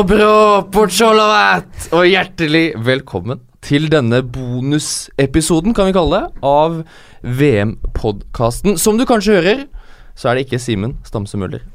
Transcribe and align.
Dobro 0.00 0.62
potsjolovat! 0.72 1.90
Og 1.92 2.06
hjertelig 2.08 2.70
velkommen 2.80 3.42
til 3.60 3.90
denne 3.92 4.22
bonusepisoden, 4.24 5.74
kan 5.76 5.90
vi 5.90 5.92
kalle 5.92 6.22
det, 6.22 6.38
av 6.40 6.78
VM-podkasten. 7.20 8.78
Som 8.80 8.96
du 8.96 9.04
kanskje 9.04 9.34
hører, 9.36 9.60
så 10.16 10.30
er 10.30 10.38
det 10.38 10.46
ikke 10.46 10.60
Simen 10.62 10.94
Stamse 11.04 11.36
Møller 11.36 11.66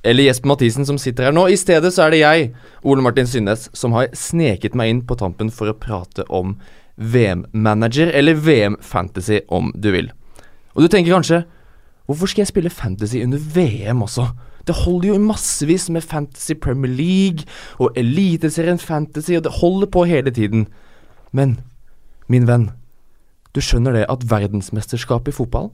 eller 0.00 0.24
Jesper 0.24 0.48
Mathisen 0.48 0.88
som 0.88 0.96
sitter 0.96 1.28
her 1.28 1.36
nå. 1.36 1.44
I 1.52 1.58
stedet 1.60 1.90
så 1.92 2.06
er 2.06 2.14
det 2.14 2.22
jeg, 2.22 2.48
Ole 2.88 3.04
Martin 3.04 3.28
Synnes, 3.28 3.68
som 3.76 3.92
har 3.98 4.08
sneket 4.16 4.72
meg 4.72 4.94
inn 4.94 5.04
på 5.04 5.18
tampen 5.20 5.52
for 5.52 5.68
å 5.68 5.76
prate 5.76 6.24
om 6.32 6.56
VM-manager, 6.96 8.14
eller 8.16 8.40
VM-fantasy, 8.40 9.42
om 9.52 9.74
du 9.76 9.90
vil. 9.92 10.08
Og 10.72 10.86
du 10.86 10.88
tenker 10.88 11.12
kanskje 11.18 11.44
Hvorfor 12.08 12.32
skal 12.32 12.46
jeg 12.46 12.54
spille 12.54 12.72
fantasy 12.72 13.20
under 13.24 13.44
VM 13.52 14.08
også? 14.08 14.30
Det 14.64 14.76
holder 14.84 15.10
jo 15.12 15.20
massevis 15.20 15.90
med 15.92 16.06
Fantasy 16.06 16.56
Premier 16.60 16.92
League 16.92 17.44
og 17.78 17.92
Eliteserien 18.00 18.80
Fantasy, 18.80 19.36
og 19.36 19.44
det 19.44 19.58
holder 19.60 19.90
på 19.92 20.06
hele 20.08 20.32
tiden. 20.34 20.66
Men, 21.32 21.58
min 22.28 22.48
venn, 22.48 22.70
du 23.54 23.60
skjønner 23.62 23.94
det 23.94 24.06
at 24.10 24.24
verdensmesterskapet 24.30 25.34
i 25.34 25.36
fotball, 25.36 25.70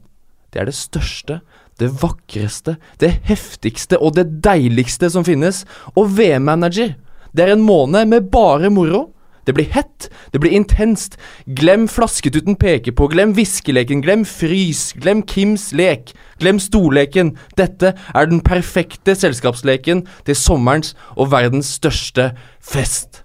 det 0.51 0.59
er 0.59 0.67
det 0.67 0.75
største, 0.75 1.39
det 1.79 1.89
vakreste, 2.01 2.75
det 2.99 3.13
heftigste 3.29 3.97
og 4.03 4.17
det 4.17 4.27
deiligste 4.43 5.07
som 5.13 5.23
finnes. 5.25 5.63
Og 5.95 6.11
VM-manager, 6.17 6.97
det 7.31 7.45
er 7.45 7.55
en 7.55 7.63
måned 7.63 8.09
med 8.11 8.27
bare 8.33 8.69
moro. 8.69 9.07
Det 9.47 9.55
blir 9.57 9.69
hett, 9.73 10.09
det 10.33 10.39
blir 10.41 10.53
intenst. 10.53 11.17
Glem 11.45 11.87
flasketuten 11.89 12.55
peker 12.61 12.93
på, 12.93 13.07
glem 13.09 13.33
viskeleken, 13.37 14.03
glem 14.05 14.25
frys, 14.27 14.91
glem 15.01 15.23
Kims 15.27 15.71
lek, 15.73 16.13
glem 16.39 16.59
storleken. 16.61 17.33
Dette 17.57 17.95
er 17.97 18.29
den 18.29 18.43
perfekte 18.45 19.15
selskapsleken 19.17 20.05
til 20.25 20.37
sommerens 20.37 20.93
og 21.15 21.31
verdens 21.33 21.73
største 21.79 22.31
fest. 22.61 23.23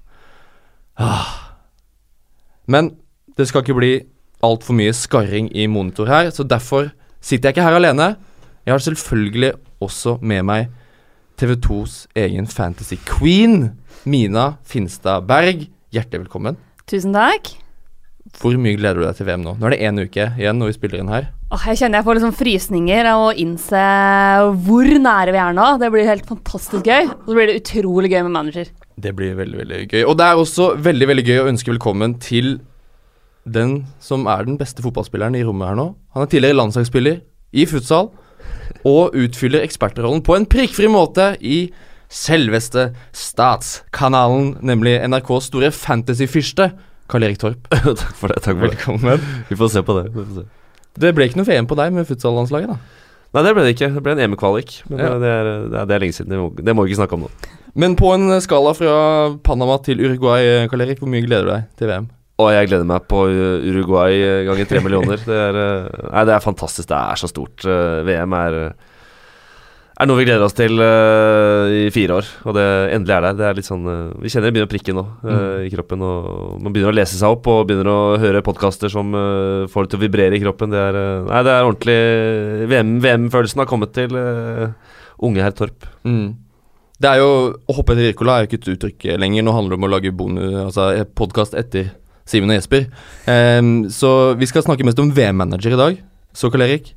Ah. 0.97 1.57
Men 2.67 2.95
det 3.37 3.49
skal 3.49 3.63
ikke 3.63 3.77
bli 3.77 3.93
altfor 4.45 4.77
mye 4.77 4.95
skarring 4.97 5.51
i 5.57 5.69
monitor 5.69 6.09
her, 6.09 6.31
så 6.31 6.45
derfor 6.45 6.91
sitter 7.21 7.51
jeg 7.51 7.57
ikke 7.57 7.69
her 7.69 7.77
alene. 7.77 8.17
Jeg 8.67 8.73
har 8.73 8.83
selvfølgelig 8.83 9.53
også 9.81 10.19
med 10.23 10.43
meg 10.49 10.73
TV2s 11.37 12.07
egen 12.17 12.47
fantasy 12.49 12.97
queen, 13.05 13.77
Mina 14.05 14.57
Finstad 14.65 15.27
Berg. 15.29 15.67
Hjertelig 15.97 16.27
velkommen. 16.27 16.59
Tusen 16.91 17.15
takk. 17.17 17.55
Hvor 18.37 18.57
mye 18.61 18.77
gleder 18.77 19.01
du 19.01 19.07
deg 19.07 19.17
til 19.17 19.29
VM 19.29 19.45
nå? 19.47 19.55
Nå 19.57 19.69
er 19.69 19.73
det 19.73 19.85
én 19.87 20.01
uke 20.03 20.25
igjen 20.37 20.59
når 20.61 20.69
vi 20.69 20.77
spiller 20.77 21.01
inn 21.01 21.13
her. 21.13 21.29
Åh, 21.55 21.63
jeg 21.71 21.79
kjenner 21.81 22.01
jeg 22.01 22.07
får 22.09 22.19
liksom 22.19 22.35
frysninger 22.37 23.09
av 23.09 23.23
å 23.23 23.35
innse 23.39 23.85
hvor 24.67 24.91
nære 25.07 25.33
vi 25.33 25.41
er 25.41 25.57
nå. 25.57 25.69
Det 25.81 25.91
blir 25.95 26.09
helt 26.11 26.27
fantastisk 26.29 26.91
gøy. 26.91 27.09
Og 27.15 27.31
så 27.31 27.39
blir 27.39 27.49
det 27.49 27.61
utrolig 27.63 28.11
gøy 28.13 28.25
med 28.27 28.35
manager. 28.35 28.73
Det 29.01 29.15
blir 29.17 29.39
veldig, 29.39 29.61
veldig 29.63 29.81
gøy. 29.87 30.03
Og 30.03 30.19
det 30.19 30.27
er 30.27 30.43
også 30.43 30.69
veldig, 30.85 31.11
veldig 31.13 31.27
gøy 31.31 31.41
å 31.45 31.49
ønske 31.53 31.73
velkommen 31.73 32.19
til 32.21 32.59
den 33.47 33.79
som 34.03 34.27
er 34.29 34.45
den 34.49 34.59
beste 34.61 34.83
fotballspilleren 34.85 35.39
i 35.39 35.45
rommet 35.47 35.71
her 35.71 35.79
nå. 35.79 35.91
Han 36.17 36.27
er 36.27 36.33
tidligere 36.33 36.59
landslagsspiller 36.59 37.21
i 37.57 37.67
futsal 37.71 38.11
og 38.87 39.15
utfyller 39.17 39.65
ekspertrollen 39.65 40.25
på 40.27 40.35
en 40.37 40.49
prikkfri 40.51 40.91
måte 40.91 41.37
i 41.41 41.69
selveste 42.13 42.91
Statskanalen, 43.17 44.57
nemlig 44.67 44.97
NRKs 45.09 45.49
store 45.51 45.71
fantasyfyrste, 45.75 46.71
Karl 47.11 47.27
Erik 47.29 47.39
Torp. 47.43 47.67
takk 47.71 48.17
for 48.19 48.33
det. 48.33 48.41
takk 48.43 48.57
for 48.59 48.67
Velkommen. 48.67 49.11
det. 49.17 49.35
Vi 49.51 49.59
får 49.61 49.73
se 49.77 49.83
på 49.87 49.97
det. 50.01 50.07
Se. 50.35 50.47
Det 50.97 51.13
ble 51.15 51.29
ikke 51.29 51.39
noe 51.43 51.49
VM 51.49 51.69
på 51.71 51.77
deg 51.79 51.93
med 51.95 52.09
futsallandslaget, 52.09 52.73
da. 52.73 53.05
Nei, 53.37 53.43
det 53.45 53.53
ble 53.53 53.65
det 53.67 53.73
ikke. 53.77 53.91
Det 53.93 54.03
ble 54.07 54.15
en 54.17 54.23
EM-kvalik. 54.25 54.71
Men 54.89 54.99
Ja. 55.03 55.09
eh, 55.13 55.19
det, 55.21 55.31
er, 55.31 55.45
det, 55.45 55.79
er, 55.83 55.87
det 55.91 55.95
er 55.97 56.03
lenge 56.07 56.17
siden. 56.17 56.31
Det 56.33 56.39
må, 56.41 56.47
det 56.57 56.75
må 56.75 56.85
vi 56.87 56.93
ikke 56.95 57.01
snakke 57.03 57.19
om 57.19 57.25
nå. 57.27 57.31
Men 57.77 57.97
på 57.99 58.09
en 58.15 58.31
skala 58.41 58.73
fra 58.79 58.93
Panama 59.45 59.77
til 59.85 60.01
Uruguay, 60.01 60.65
Karl 60.73 60.87
Erik, 60.87 61.03
hvor 61.03 61.11
mye 61.13 61.27
gleder 61.27 61.45
du 61.45 61.53
deg 61.53 61.67
til 61.77 61.91
VM? 61.91 62.07
Og 62.41 62.51
jeg 62.53 62.69
gleder 62.71 62.89
meg 62.89 63.05
på 63.09 63.23
uh, 63.29 63.65
Uruguay 63.65 64.17
uh, 64.23 64.41
ganger 64.49 64.71
tre 64.71 64.81
millioner. 64.85 65.21
Det 65.25 65.37
er, 65.37 65.57
uh, 65.57 66.09
nei, 66.15 66.25
det 66.29 66.35
er 66.37 66.45
fantastisk. 66.45 66.89
Det 66.91 66.97
er 66.97 67.21
så 67.21 67.29
stort. 67.31 67.65
VM 68.09 68.35
er, 68.41 68.57
er 69.97 70.09
noe 70.09 70.19
vi 70.19 70.27
gleder 70.29 70.45
oss 70.45 70.57
til 70.57 70.77
uh, 70.77 71.73
i 71.73 71.87
fire 71.95 72.19
år, 72.19 72.31
og 72.45 72.57
det 72.57 72.65
endelig 72.97 73.15
er 73.17 73.25
der. 73.25 73.37
Det 73.39 73.47
er 73.49 73.59
litt 73.59 73.69
sånn 73.69 73.87
uh, 73.89 74.13
Vi 74.21 74.29
kjenner 74.33 74.51
det 74.51 74.55
begynner 74.57 74.69
å 74.69 74.73
prikke 74.75 74.95
nå 74.97 75.05
uh, 75.05 75.35
Mm. 75.37 75.67
i 75.67 75.71
kroppen, 75.73 76.03
og 76.05 76.61
man 76.63 76.75
begynner 76.75 76.93
å 76.93 76.97
lese 76.97 77.17
seg 77.19 77.33
opp 77.33 77.49
og 77.51 77.65
begynner 77.69 77.89
å 77.91 78.01
høre 78.21 78.45
podkaster 78.45 78.93
som 78.93 79.13
får 79.73 79.87
det 79.87 79.93
til 79.93 79.99
å 79.99 80.03
vibrere 80.05 80.37
i 80.37 80.43
kroppen. 80.43 80.73
Det 80.73 80.81
er, 80.81 80.99
nei, 81.27 81.43
det 81.47 81.53
er 81.55 81.69
ordentlig 81.69 81.97
VM 82.71 82.93
VM-følelsen 83.05 83.63
har 83.63 83.71
kommet 83.71 83.95
til 83.97 84.13
unge 84.17 85.45
herr 85.45 85.57
Torp. 85.57 85.89
Mm. 86.05 86.35
Det 86.97 87.11
er 87.11 87.21
jo 87.21 87.31
Å 87.57 87.77
hoppe 87.77 87.93
etter 87.93 88.09
Wirkola 88.11 88.37
er 88.37 88.45
jo 88.45 88.51
ikke 88.51 88.61
et 88.61 88.71
uttrykk 88.75 89.09
lenger. 89.21 89.45
Nå 89.45 89.57
handler 89.57 89.75
det 89.75 89.81
om 89.81 89.89
å 89.89 89.93
lage 89.93 90.15
bonus, 90.17 90.55
altså 90.69 90.91
podkast 91.19 91.57
etter 91.59 91.91
Simen 92.27 92.51
og 92.51 92.59
Jesper. 92.59 92.89
Um, 93.31 93.87
så 93.93 94.35
vi 94.39 94.49
skal 94.51 94.65
snakke 94.67 94.87
mest 94.87 95.01
om 95.03 95.13
VM-manager 95.15 95.77
i 95.77 95.83
dag. 95.83 96.01
Så 96.37 96.51
Karl 96.53 96.67
Erik, 96.67 96.95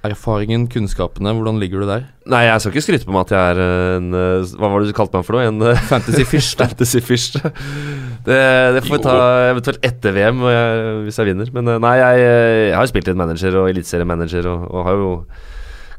VM-manager-erfaringen, 0.00 0.66
kunnskapene, 0.70 1.32
hvordan 1.36 1.58
ligger 1.60 1.82
du 1.82 1.86
der? 1.88 2.06
Nei, 2.30 2.44
jeg 2.46 2.60
skal 2.60 2.72
ikke 2.72 2.84
skryte 2.84 3.06
på 3.06 3.12
meg 3.12 3.26
at 3.26 3.32
jeg 3.34 3.52
er 3.52 3.60
en 3.98 4.14
uh, 4.14 4.56
Hva 4.56 4.70
var 4.70 4.80
det 4.80 4.88
du 4.90 4.96
kalte 4.96 5.18
meg 5.18 5.26
for 5.26 5.36
noe? 5.36 5.46
En 5.48 5.60
uh, 5.60 5.76
Fantasy 5.90 6.24
fish. 6.24 6.56
Fantasy 6.60 7.00
fish. 7.04 7.36
Det, 7.36 8.40
det 8.76 8.82
får 8.86 8.96
vi 8.96 9.02
ta 9.04 9.16
eventuelt 9.50 9.84
etter 9.84 10.14
VM 10.16 10.40
jeg, 10.48 10.82
hvis 11.04 11.20
jeg 11.20 11.30
vinner. 11.30 11.50
Men 11.52 11.68
uh, 11.68 11.78
nei, 11.82 11.94
jeg, 12.00 12.20
jeg 12.24 12.76
har 12.76 12.86
jo 12.86 12.92
spilt 12.92 13.10
litt 13.10 13.20
manager 13.20 13.58
og 13.60 13.70
eliteseriemanager 13.72 14.48
og, 14.50 14.68
og 14.70 14.86
har 14.88 15.00
jo 15.00 15.10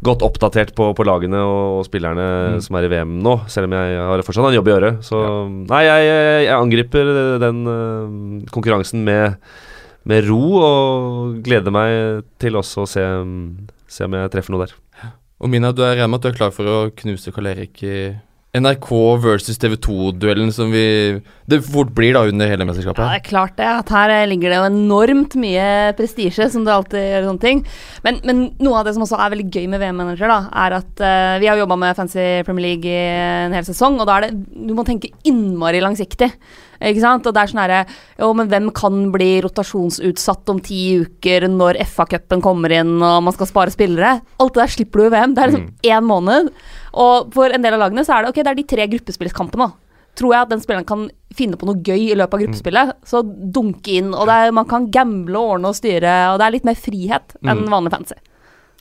godt 0.01 0.23
oppdatert 0.25 0.71
på, 0.73 0.87
på 0.97 1.05
lagene 1.05 1.43
og, 1.45 1.81
og 1.81 1.83
spillerne 1.85 2.29
Mm. 2.55 2.61
som 2.65 2.77
er 2.77 2.87
i 2.87 2.89
VM 2.89 3.19
nå, 3.21 3.35
selv 3.51 3.67
om 3.69 3.75
jeg 3.77 3.99
har 4.01 4.23
fortsatt 4.25 4.47
en 4.49 4.55
jobb 4.57 4.69
å 4.69 4.73
gjøre. 4.73 4.89
Så 5.05 5.19
nei, 5.69 5.83
jeg, 5.85 6.07
jeg, 6.47 6.55
angriper 6.55 7.11
den 7.43 7.61
uh, 7.69 8.49
konkurransen 8.49 9.05
med, 9.05 9.37
med 10.09 10.25
ro 10.25 10.41
og 10.57 11.37
gleder 11.45 11.75
meg 11.75 12.25
til 12.41 12.57
også 12.57 12.87
å 12.87 12.89
se, 12.89 13.05
se 13.91 14.07
om 14.07 14.17
jeg 14.17 14.33
treffer 14.33 14.55
noe 14.55 14.65
der. 14.65 14.75
Og 15.41 15.49
Mina, 15.49 15.71
du 15.73 15.81
er 15.83 15.95
regner 15.95 16.11
med 16.11 16.21
at 16.21 16.27
du 16.27 16.31
er 16.31 16.37
klar 16.37 16.51
for 16.55 16.69
å 16.69 16.77
knuse 16.95 17.33
Karl 17.33 17.49
Erik 17.51 17.81
i 17.83 17.95
NRK 18.51 18.89
versus 19.23 19.59
TV2-duellen 19.61 20.49
som 20.51 20.73
vi 20.73 21.21
Det 21.47 21.61
fort 21.63 21.93
blir 21.95 22.11
da 22.17 22.25
under 22.27 22.49
hele 22.51 22.65
Ja, 22.67 22.91
det 22.91 23.05
er 23.07 23.23
klart 23.23 23.55
det. 23.55 23.67
At 23.67 23.91
her 23.95 24.11
eh, 24.11 24.27
ligger 24.27 24.51
det 24.51 24.57
jo 24.57 24.65
enormt 24.67 25.37
mye 25.39 25.93
prestisje, 25.95 26.49
som 26.51 26.65
det 26.67 26.73
alltid 26.73 26.99
gjør 26.99 27.29
sånne 27.29 27.43
ting. 27.43 27.61
Men, 28.03 28.19
men 28.27 28.41
noe 28.59 28.79
av 28.79 28.87
det 28.87 28.93
som 28.95 29.05
også 29.05 29.19
er 29.19 29.31
veldig 29.33 29.47
gøy 29.47 29.69
med 29.71 29.81
VM-manager, 29.83 30.31
da, 30.31 30.39
er 30.65 30.75
at 30.81 31.03
uh, 31.03 31.39
vi 31.39 31.47
har 31.47 31.59
jobba 31.59 31.79
med 31.79 31.95
Fancy 31.95 32.25
Premier 32.47 32.67
League 32.73 32.91
i 32.91 33.07
en 33.47 33.55
hel 33.55 33.67
sesong, 33.67 33.99
og 33.99 34.09
da 34.09 34.19
er 34.19 34.27
det 34.27 34.67
Du 34.67 34.75
må 34.75 34.85
tenke 34.87 35.13
innmari 35.27 35.79
langsiktig. 35.83 36.31
Ikke 36.81 37.03
sant? 37.03 37.27
Og 37.29 37.33
det 37.35 37.41
er 37.43 37.51
sånn 37.51 37.61
herre 37.61 37.81
Jo, 38.17 38.31
men 38.33 38.47
hvem 38.49 38.71
kan 38.73 39.11
bli 39.13 39.29
rotasjonsutsatt 39.45 40.49
om 40.49 40.59
ti 40.65 40.79
uker 41.03 41.45
når 41.51 41.77
FA-cupen 41.85 42.41
kommer 42.41 42.73
inn 42.73 42.95
og 43.01 43.19
man 43.27 43.35
skal 43.35 43.49
spare 43.49 43.73
spillere? 43.73 44.15
Alt 44.41 44.55
det 44.57 44.63
der 44.63 44.73
slipper 44.75 45.03
du 45.03 45.05
i 45.05 45.13
VM. 45.13 45.35
Det 45.37 45.43
er 45.43 45.51
liksom 45.51 45.69
én 45.93 46.07
måned. 46.09 46.49
Og 46.93 47.31
for 47.35 47.53
en 47.53 47.61
del 47.63 47.77
av 47.77 47.83
lagene 47.85 48.03
så 48.07 48.17
er 48.17 48.25
det 48.25 48.33
ok, 48.33 48.41
det 48.43 48.51
er 48.51 48.59
de 48.61 48.67
tre 48.73 48.87
gruppespillskampene. 48.95 49.69
Tror 50.19 50.33
jeg 50.35 50.41
at 50.43 50.49
den 50.51 50.59
spilleren 50.59 50.87
kan 50.89 51.05
finne 51.37 51.55
på 51.55 51.69
noe 51.69 51.79
gøy 51.79 52.09
i 52.11 52.17
løpet 52.19 52.33
av 52.35 52.41
gruppespillet, 52.43 52.89
så 53.07 53.21
dunke 53.23 53.93
inn. 54.01 54.09
Og 54.11 54.27
er, 54.27 54.51
man 54.51 54.67
kan 54.67 54.89
gamble 54.91 55.39
og 55.39 55.53
ordne 55.55 55.69
og 55.71 55.77
styre, 55.77 56.15
og 56.33 56.41
det 56.41 56.47
er 56.49 56.55
litt 56.57 56.67
mer 56.67 56.75
frihet 56.75 57.37
enn 57.45 57.61
Mm. 57.63 57.69
vanlig 57.71 57.93
fancy. 57.93 58.17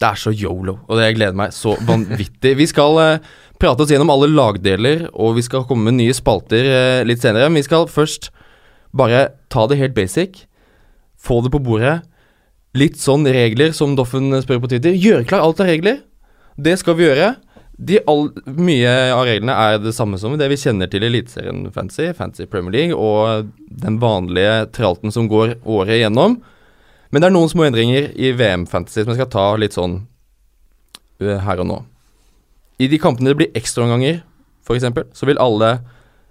Det 0.01 0.09
er 0.09 0.17
så 0.17 0.33
yolo, 0.33 0.79
og 0.89 0.97
det 0.97 1.11
gleder 1.19 1.37
meg 1.37 1.53
så 1.53 1.75
vanvittig. 1.85 2.55
Vi 2.57 2.67
skal 2.71 3.01
eh, 3.03 3.27
prate 3.61 3.85
oss 3.85 3.91
gjennom 3.93 4.13
alle 4.15 4.31
lagdeler, 4.33 5.09
og 5.13 5.35
vi 5.37 5.45
skal 5.45 5.67
komme 5.69 5.91
med 5.91 5.99
nye 5.99 6.15
spalter 6.17 6.65
eh, 6.65 7.01
litt 7.05 7.21
senere. 7.21 7.51
Men 7.51 7.61
vi 7.61 7.67
skal 7.69 7.85
først 7.91 8.31
bare 8.97 9.27
ta 9.53 9.67
det 9.69 9.77
helt 9.81 9.97
basic. 9.99 10.47
Få 11.21 11.43
det 11.45 11.53
på 11.53 11.61
bordet. 11.61 11.99
Litt 12.81 12.97
sånn 13.03 13.29
regler, 13.29 13.75
som 13.77 13.93
Doffen 13.99 14.33
spør 14.41 14.63
på 14.63 14.71
Twitter. 14.73 14.97
Gjøre 14.97 15.27
klar 15.29 15.45
alt 15.45 15.61
av 15.61 15.69
regler. 15.69 16.01
Det 16.57 16.79
skal 16.81 16.97
vi 16.97 17.05
gjøre. 17.05 17.35
De 17.81 18.01
all, 18.09 18.31
mye 18.45 18.91
av 19.15 19.25
reglene 19.29 19.53
er 19.57 19.79
det 19.81 19.95
samme 19.97 20.19
som 20.21 20.35
det 20.41 20.51
vi 20.53 20.59
kjenner 20.61 20.89
til 20.93 21.05
i 21.05 21.09
Eliteserien 21.09 21.63
Fantasy, 21.73 22.11
Fantasy 22.17 22.49
Premier 22.49 22.75
League 22.75 22.97
og 22.97 23.49
den 23.85 23.97
vanlige 24.03 24.67
tralten 24.77 25.13
som 25.15 25.29
går 25.31 25.59
året 25.65 25.97
igjennom. 25.97 26.39
Men 27.11 27.23
det 27.23 27.29
er 27.31 27.35
noen 27.35 27.51
små 27.51 27.67
endringer 27.67 28.11
i 28.15 28.31
VM 28.39 28.67
Fantasy 28.71 29.03
som 29.03 29.13
jeg 29.13 29.21
skal 29.21 29.33
ta 29.33 29.47
litt 29.59 29.75
sånn 29.75 29.97
uh, 31.23 31.39
her 31.45 31.63
og 31.63 31.67
nå. 31.71 31.79
I 32.81 32.89
de 32.89 33.01
kampene 33.03 33.33
det 33.33 33.41
blir 33.41 33.59
ekstraomganger, 33.59 34.23
f.eks., 34.65 34.87
så 35.19 35.29
vil 35.29 35.41
alle 35.43 35.81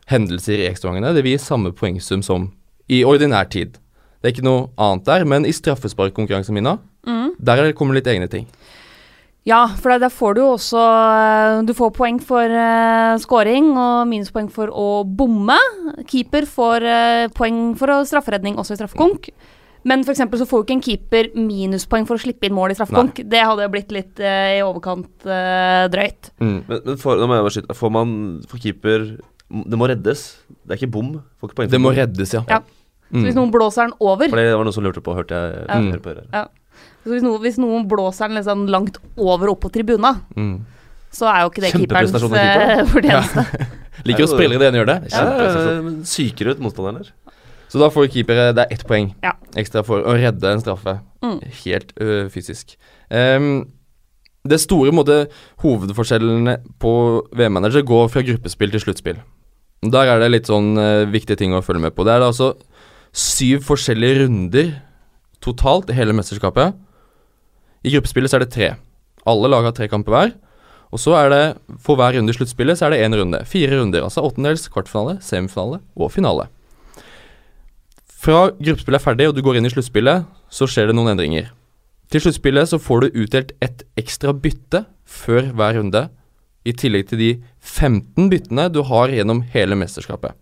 hendelser 0.10 0.64
i 0.64 0.70
ekstraomgangene 0.70 1.14
Det 1.14 1.22
vil 1.26 1.36
gi 1.36 1.44
samme 1.44 1.74
poengsum 1.78 2.24
som 2.26 2.50
i 2.90 3.04
ordinær 3.06 3.50
tid. 3.52 3.76
Det 4.20 4.30
er 4.30 4.34
ikke 4.34 4.48
noe 4.48 4.70
annet 4.82 5.06
der, 5.08 5.26
men 5.30 5.46
i 5.46 5.56
straffesparkkonkurransen 5.56 6.56
min, 6.58 6.78
Mm. 7.08 7.32
der 7.40 7.72
kommer 7.72 7.96
det 7.96 8.04
litt 8.04 8.14
egne 8.14 8.28
ting. 8.28 8.48
Ja, 9.48 9.68
for 9.80 9.98
der 9.98 10.12
får 10.12 10.36
du 10.36 10.42
jo 10.42 10.50
også 10.58 10.82
eh, 10.84 11.62
Du 11.66 11.72
får 11.74 11.94
poeng 11.96 12.20
for 12.22 12.44
uh, 12.44 13.16
scoring 13.18 13.72
og 13.72 14.10
minuspoeng 14.10 14.50
for 14.52 14.68
å 14.68 15.04
bomme. 15.04 15.58
Keeper 16.10 16.46
får 16.50 16.86
uh, 16.86 17.28
poeng 17.34 17.72
for 17.80 18.04
strafferedning 18.06 18.60
også 18.60 18.76
i 18.76 18.82
straffekonk. 18.82 19.32
Men 19.88 20.04
for 20.04 20.14
så 20.18 20.28
får 20.28 20.60
jo 20.60 20.66
ikke 20.66 20.76
en 20.76 20.84
keeper 20.84 21.30
minuspoeng 21.40 22.08
for 22.08 22.20
å 22.20 22.22
slippe 22.22 22.50
inn 22.50 22.56
mål 22.56 22.74
i 22.74 22.76
straffekonk. 22.76 23.22
Det 23.32 23.44
hadde 23.48 23.70
blitt 23.72 23.94
litt 23.96 24.20
uh, 24.20 24.58
i 24.58 24.64
overkant 24.66 25.08
uh, 25.24 25.86
drøyt. 25.92 26.32
Mm. 26.42 26.58
Men, 26.68 26.82
men 26.86 27.00
for, 27.00 27.22
må 27.24 27.38
jeg 27.38 27.48
bare. 27.48 27.78
Får 27.80 27.94
man 27.96 28.12
for 28.50 28.60
keeper 28.60 29.06
Det 29.50 29.80
må 29.80 29.88
reddes. 29.90 30.26
Det 30.68 30.76
er 30.76 30.82
ikke 30.82 30.92
bom. 30.98 31.14
Får 31.40 31.52
ikke 31.52 31.60
poeng 31.62 31.72
Det 31.72 31.80
må 31.82 31.94
bom. 31.94 32.00
reddes, 32.02 32.36
ja. 32.36 32.44
Ja. 32.52 32.60
Så 33.10 33.24
hvis 33.26 33.38
noen 33.40 33.50
blåser 33.54 33.88
den 33.88 33.96
over 34.06 34.30
For 34.30 34.38
det 34.38 34.52
var 34.54 34.68
noe 34.68 34.76
som 34.76 34.86
lurte 34.86 35.02
på, 35.02 35.16
hørte 35.18 35.34
jeg. 35.38 35.64
Ja. 35.66 35.80
hørte 35.82 36.04
på 36.06 36.12
her. 36.14 36.50
så 37.04 37.14
hvis, 37.16 37.24
noen, 37.26 37.40
hvis 37.42 37.58
noen 37.58 37.88
blåser 37.90 38.30
den 38.30 38.38
liksom 38.38 38.68
langt 38.70 39.00
over 39.18 39.56
opp 39.56 39.64
på 39.66 39.72
tribuna, 39.74 40.12
Mm. 40.36 40.60
så 41.10 41.26
er 41.32 41.42
jo 41.42 41.50
ikke 41.50 41.64
det 41.64 41.72
keeperens 41.74 42.12
Kjempeprestasjon 42.14 42.36
keeper, 42.38 42.86
fortjeneste. 42.94 43.46
Ja. 43.50 43.70
Liker 44.08 44.28
å 44.28 44.30
spille 44.30 44.56
i 44.56 44.62
det 44.62 44.68
ene 44.70 44.80
gjør 44.84 44.92
det. 44.92 44.98
Ja, 45.10 45.24
Kjempeprestasjon. 45.24 45.98
Syker 46.14 46.52
ut 46.54 46.62
motstanderen 46.68 47.02
der. 47.02 47.10
Så 47.70 47.78
da 47.82 47.90
får 47.94 48.08
keepere 48.10 48.48
Det 48.58 48.64
er 48.66 48.74
ett 48.74 48.86
poeng 48.90 49.12
Ja. 49.24 49.34
ekstra 49.56 49.84
for 49.86 50.02
å 50.02 50.16
redde 50.18 50.44
en 50.52 50.62
straffe. 50.62 51.00
Mm. 51.22 51.40
Helt 51.66 51.94
ø, 52.02 52.28
fysisk. 52.34 52.76
Um, 53.12 53.68
det 54.48 54.60
store 54.64 54.92
måte, 54.96 55.28
hovedforskjellene 55.62 56.58
på 56.80 56.94
VM-manager 57.36 57.84
går 57.86 58.10
fra 58.10 58.24
gruppespill 58.26 58.72
til 58.72 58.80
sluttspill. 58.82 59.20
Der 59.84 60.08
er 60.12 60.20
det 60.20 60.32
litt 60.32 60.48
sånn 60.50 60.74
ø, 60.80 61.06
viktige 61.12 61.38
ting 61.38 61.54
å 61.54 61.62
følge 61.64 61.82
med 61.86 61.96
på. 61.96 62.04
Det 62.08 62.16
er 62.16 62.20
da 62.24 62.32
altså 62.32 62.54
syv 63.14 63.64
forskjellige 63.68 64.24
runder 64.26 64.74
totalt 65.44 65.90
i 65.90 65.98
hele 65.98 66.14
mesterskapet. 66.14 66.74
I 67.86 67.94
gruppespillet 67.94 68.30
så 68.32 68.40
er 68.40 68.46
det 68.46 68.52
tre. 68.54 68.70
Alle 69.30 69.48
lag 69.52 69.64
har 69.70 69.76
tre 69.76 69.88
kamper 69.92 70.12
hver. 70.16 70.34
Og 70.92 70.98
så 71.00 71.14
er 71.20 71.30
det 71.30 71.44
for 71.86 71.96
hver 72.00 72.16
runde 72.18 72.34
i 72.34 72.36
sluttspillet 72.38 72.80
så 72.80 72.88
er 72.88 72.96
det 72.96 73.04
én 73.06 73.14
runde. 73.16 73.44
Fire 73.46 73.78
runder, 73.78 74.02
altså 74.08 74.24
åttendels, 74.26 74.66
kvartfinale, 74.74 75.20
semifinale 75.22 75.80
og 75.96 76.10
finale. 76.12 76.48
Fra 78.20 78.50
gruppespillet 78.52 79.00
er 79.00 79.04
ferdig 79.04 79.30
og 79.30 79.38
du 79.38 79.44
går 79.46 79.60
inn 79.60 79.68
i 79.70 79.72
sluttspillet, 79.72 80.26
så 80.52 80.68
skjer 80.68 80.90
det 80.90 80.96
noen 80.98 81.14
endringer. 81.14 81.54
Til 82.12 82.24
sluttspillet 82.26 82.72
så 82.72 82.80
får 82.82 83.06
du 83.06 83.20
utdelt 83.24 83.54
et 83.64 83.86
ekstra 84.00 84.34
bytte 84.36 84.84
før 85.08 85.54
hver 85.56 85.78
runde, 85.80 86.08
i 86.68 86.74
tillegg 86.76 87.06
til 87.08 87.22
de 87.22 87.30
15 87.64 88.28
byttene 88.30 88.66
du 88.74 88.82
har 88.84 89.14
gjennom 89.14 89.40
hele 89.54 89.78
mesterskapet. 89.80 90.36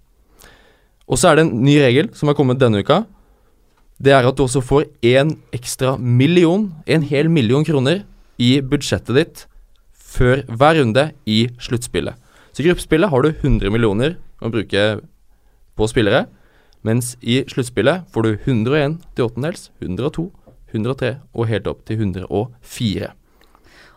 Og 1.05 1.19
så 1.21 1.29
er 1.29 1.37
det 1.37 1.43
en 1.45 1.59
ny 1.61 1.75
regel 1.83 2.09
som 2.17 2.31
har 2.31 2.35
kommet 2.39 2.59
denne 2.59 2.81
uka. 2.81 3.03
Det 4.01 4.15
er 4.15 4.25
at 4.25 4.35
du 4.35 4.43
også 4.47 4.63
får 4.65 4.87
én 5.05 5.35
ekstra 5.55 5.93
million, 6.01 6.71
en 6.89 7.05
hel 7.05 7.29
million 7.29 7.65
kroner, 7.67 8.01
i 8.37 8.57
budsjettet 8.61 9.15
ditt 9.17 9.45
før 9.93 10.43
hver 10.49 10.79
runde 10.81 11.07
i 11.29 11.47
sluttspillet. 11.61 12.17
Så 12.53 12.63
i 12.63 12.67
gruppespillet 12.67 13.09
har 13.13 13.23
du 13.23 13.29
100 13.31 13.69
millioner 13.73 14.17
å 14.41 14.51
bruke 14.53 14.83
på 15.77 15.87
spillere. 15.89 16.25
Mens 16.85 17.15
i 17.21 17.41
sluttspillet 17.49 18.05
får 18.13 18.23
du 18.23 18.33
101 18.37 18.99
til 19.15 19.25
åttendels, 19.29 19.69
102, 19.81 20.27
103 20.73 21.15
og 21.33 21.47
helt 21.49 21.67
opp 21.71 21.85
til 21.87 21.97
104. 22.03 23.13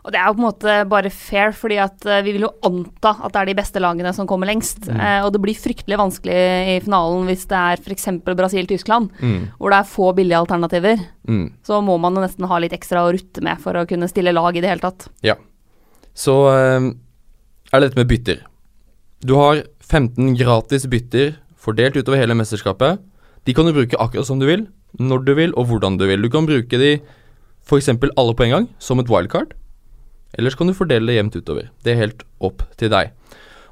Og 0.00 0.14
det 0.14 0.16
er 0.16 0.30
jo 0.30 0.32
på 0.32 0.40
en 0.40 0.46
måte 0.46 0.74
bare 0.88 1.10
fair, 1.12 1.50
fordi 1.52 1.76
at 1.76 2.06
eh, 2.08 2.22
vi 2.24 2.32
vil 2.32 2.46
jo 2.46 2.52
anta 2.64 3.10
at 3.20 3.34
det 3.34 3.40
er 3.42 3.48
de 3.50 3.54
beste 3.58 3.82
lagene 3.84 4.14
som 4.16 4.24
kommer 4.26 4.48
lengst. 4.48 4.86
Mm. 4.88 4.96
Eh, 4.96 5.18
og 5.26 5.34
det 5.34 5.42
blir 5.44 5.58
fryktelig 5.60 5.98
vanskelig 6.00 6.36
i 6.72 6.78
finalen 6.86 7.26
hvis 7.28 7.44
det 7.50 7.58
er 7.58 7.82
f.eks. 7.84 8.08
Brasil-Tyskland, 8.24 9.10
Mm, 9.20 9.50
hvor 9.58 9.74
det 9.74 9.76
er 9.82 9.90
få 9.92 10.08
billige 10.16 10.38
alternativer. 10.40 11.02
mm. 11.28 11.44
Så 11.68 11.82
må 11.84 11.98
man 12.00 12.16
jo 12.16 12.22
nesten 12.24 12.48
ha 12.48 12.58
litt 12.64 12.72
ekstra 12.72 13.04
å 13.04 13.12
rutte 13.12 13.44
med 13.44 13.60
for 13.60 13.76
å 13.76 13.84
kunne 13.86 14.08
stille 14.08 14.32
lag 14.32 14.56
i 14.56 14.62
det 14.64 14.70
hele 14.72 14.80
tatt. 14.80 15.10
Ja. 15.22 15.36
Så 16.16 16.38
eh, 16.48 16.88
er 17.70 17.76
det 17.80 17.90
dette 17.90 18.00
med 18.00 18.08
bytter. 18.08 18.40
Du 19.20 19.34
har 19.36 19.60
15 19.84 20.32
gratis 20.40 20.88
bytter 20.88 21.34
fordelt 21.60 21.96
utover 21.98 22.20
hele 22.20 22.36
mesterskapet. 22.38 23.00
De 23.44 23.54
kan 23.56 23.68
du 23.68 23.74
bruke 23.76 23.98
akkurat 24.00 24.28
som 24.28 24.40
du 24.40 24.46
vil, 24.48 24.66
når 24.98 25.24
du 25.26 25.34
vil 25.38 25.54
og 25.58 25.70
hvordan 25.70 25.98
du 26.00 26.06
vil. 26.08 26.22
Du 26.22 26.30
kan 26.32 26.48
bruke 26.48 26.80
de 26.80 26.98
f.eks. 27.68 27.88
alle 27.92 28.34
på 28.34 28.46
en 28.46 28.54
gang, 28.54 28.68
som 28.78 29.00
et 29.00 29.10
wildcard. 29.10 29.54
Ellers 30.38 30.56
kan 30.56 30.68
du 30.68 30.76
fordele 30.76 31.10
det 31.10 31.18
jevnt 31.18 31.36
utover. 31.36 31.70
Det 31.84 31.92
er 31.92 32.04
helt 32.04 32.24
opp 32.40 32.64
til 32.78 32.92
deg. 32.92 33.12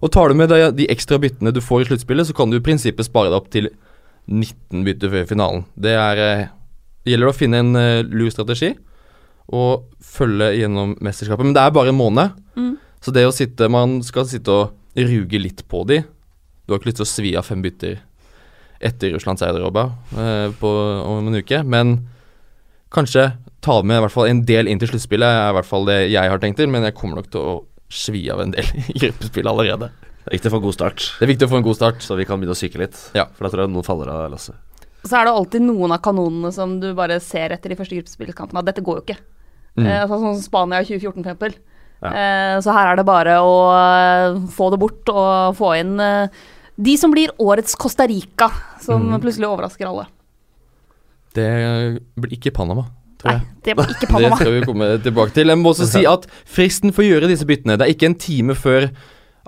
Og 0.03 0.13
tar 0.15 0.31
du 0.31 0.39
med 0.39 0.51
deg 0.53 0.77
de 0.79 0.87
ekstra 0.93 1.19
byttene 1.23 1.53
du 1.55 1.61
får 1.65 1.85
i 1.85 1.89
sluttspillet, 1.91 2.29
så 2.29 2.37
kan 2.37 2.51
du 2.51 2.59
i 2.59 2.65
prinsippet 2.65 3.07
spare 3.07 3.33
deg 3.33 3.39
opp 3.39 3.49
til 3.55 3.71
19 4.29 4.85
bytter 4.87 5.13
før 5.15 5.27
finalen. 5.31 5.65
Det 5.75 5.95
er 5.97 6.23
eh, 6.23 6.47
Det 7.05 7.15
gjelder 7.15 7.31
å 7.31 7.37
finne 7.37 7.63
en 7.63 7.79
eh, 7.79 8.05
lur 8.05 8.31
strategi 8.31 8.75
og 9.49 9.89
følge 10.05 10.51
gjennom 10.59 10.93
mesterskapet. 11.01 11.47
Men 11.47 11.55
det 11.57 11.63
er 11.63 11.73
bare 11.73 11.95
en 11.95 11.99
måned. 11.99 12.35
Mm. 12.59 12.75
Så 13.01 13.15
det 13.15 13.25
å 13.25 13.33
sitte 13.33 13.71
Man 13.73 14.03
skal 14.05 14.27
sitte 14.29 14.53
og 14.53 14.75
ruge 14.99 15.41
litt 15.41 15.63
på 15.71 15.85
de. 15.89 16.03
Du 16.69 16.75
har 16.75 16.83
ikke 16.83 16.91
lyst 16.91 16.99
til 17.01 17.07
å 17.07 17.09
svi 17.09 17.31
av 17.41 17.47
fem 17.49 17.63
bytter 17.65 17.95
etter 18.85 19.15
Russlands 19.15 19.41
Saudi-Arabia 19.41 19.87
eh, 20.21 20.65
om 20.69 21.31
en 21.31 21.39
uke, 21.41 21.63
men 21.65 21.95
kanskje 22.93 23.31
ta 23.65 23.79
med 23.81 23.97
i 23.97 24.03
hvert 24.05 24.13
fall 24.13 24.29
en 24.29 24.43
del 24.47 24.69
inn 24.69 24.81
til 24.83 24.91
sluttspillet, 24.91 25.25
er 25.25 25.49
i 25.49 25.55
hvert 25.57 25.69
fall 25.69 25.89
det 25.89 25.97
jeg 26.13 26.29
har 26.29 26.43
tenkt 26.43 26.61
til, 26.61 26.69
men 26.69 26.85
jeg 26.85 26.95
kommer 26.99 27.23
nok 27.23 27.31
til 27.33 27.41
å 27.41 27.55
svi 27.89 28.21
av 28.29 28.43
en 28.45 28.53
del 28.53 28.69
i 28.93 28.99
gruppespillet 29.01 29.49
allerede. 29.49 29.89
Det 30.21 30.29
er 30.29 30.37
viktig 30.37 30.51
å 30.51 30.55
få 30.55 30.61
en 30.61 30.67
god 30.67 30.77
start, 30.77 31.07
Det 31.17 31.25
er 31.25 31.33
viktig 31.33 31.49
å 31.49 31.53
få 31.55 31.59
en 31.63 31.67
god 31.71 31.79
start. 31.79 32.05
så 32.05 32.19
vi 32.21 32.29
kan 32.29 32.43
begynne 32.43 32.59
å 32.59 32.61
syke 32.61 32.83
litt. 32.83 33.01
Ja. 33.17 33.25
For 33.33 33.49
da 33.49 33.53
tror 33.55 33.65
jeg 33.65 33.73
noen 33.73 33.89
faller 33.89 34.13
av 34.13 34.29
lasset. 34.35 34.61
Så 35.09 35.17
er 35.17 35.25
det 35.25 35.33
alltid 35.33 35.65
noen 35.65 35.97
av 35.97 36.03
kanonene 36.05 36.53
som 36.53 36.77
du 36.83 36.91
bare 36.93 37.17
ser 37.25 37.57
etter 37.57 37.73
i 37.73 37.81
første 37.81 37.97
gruppespillkampen 37.97 38.61
at 38.61 38.69
dette 38.69 38.85
går 38.85 39.01
jo 39.01 39.07
ikke. 39.07 39.19
Mm. 39.79 39.87
Eh, 39.87 40.03
altså 40.03 40.21
sånn 40.21 40.37
som 40.37 40.45
Spania 40.45 40.85
i 40.85 40.91
2014 40.91 41.17
for 41.17 41.25
eksempel. 41.33 41.59
Ja. 42.05 42.13
Eh, 42.13 42.61
så 42.63 42.77
her 42.77 42.93
er 42.93 43.01
det 43.01 43.09
bare 43.09 43.41
å 43.43 43.57
eh, 43.73 44.39
få 44.53 44.69
det 44.75 44.83
bort 44.85 45.11
og 45.11 45.57
få 45.59 45.73
inn 45.81 45.97
eh, 46.03 46.45
de 46.79 46.95
som 47.01 47.11
blir 47.11 47.33
årets 47.43 47.75
Costa 47.77 48.07
Rica, 48.07 48.51
som 48.81 49.09
Mm. 49.11 49.21
plutselig 49.21 49.49
overrasker 49.49 49.87
alle. 49.89 50.07
Det 51.35 51.49
blir 52.19 52.37
ikke 52.39 52.53
Panama, 52.55 52.87
tror 53.21 53.33
Nei, 53.35 53.41
det 53.67 53.75
blir 53.77 53.93
ikke 53.95 54.09
Panama. 54.11 54.37
Det 54.39 54.41
skal 54.47 54.55
vi 54.55 54.65
komme 54.67 54.89
tilbake 55.05 55.35
til. 55.37 55.49
Jeg 55.53 55.59
må 55.61 55.73
også 55.75 55.87
si 55.91 56.05
at 56.09 56.27
fristen 56.49 56.93
for 56.95 57.03
å 57.05 57.09
gjøre 57.11 57.29
disse 57.31 57.47
byttene 57.49 57.77
Det 57.79 57.87
er 57.87 57.93
ikke 57.95 58.07
en 58.11 58.19
time 58.19 58.55
før 58.59 58.89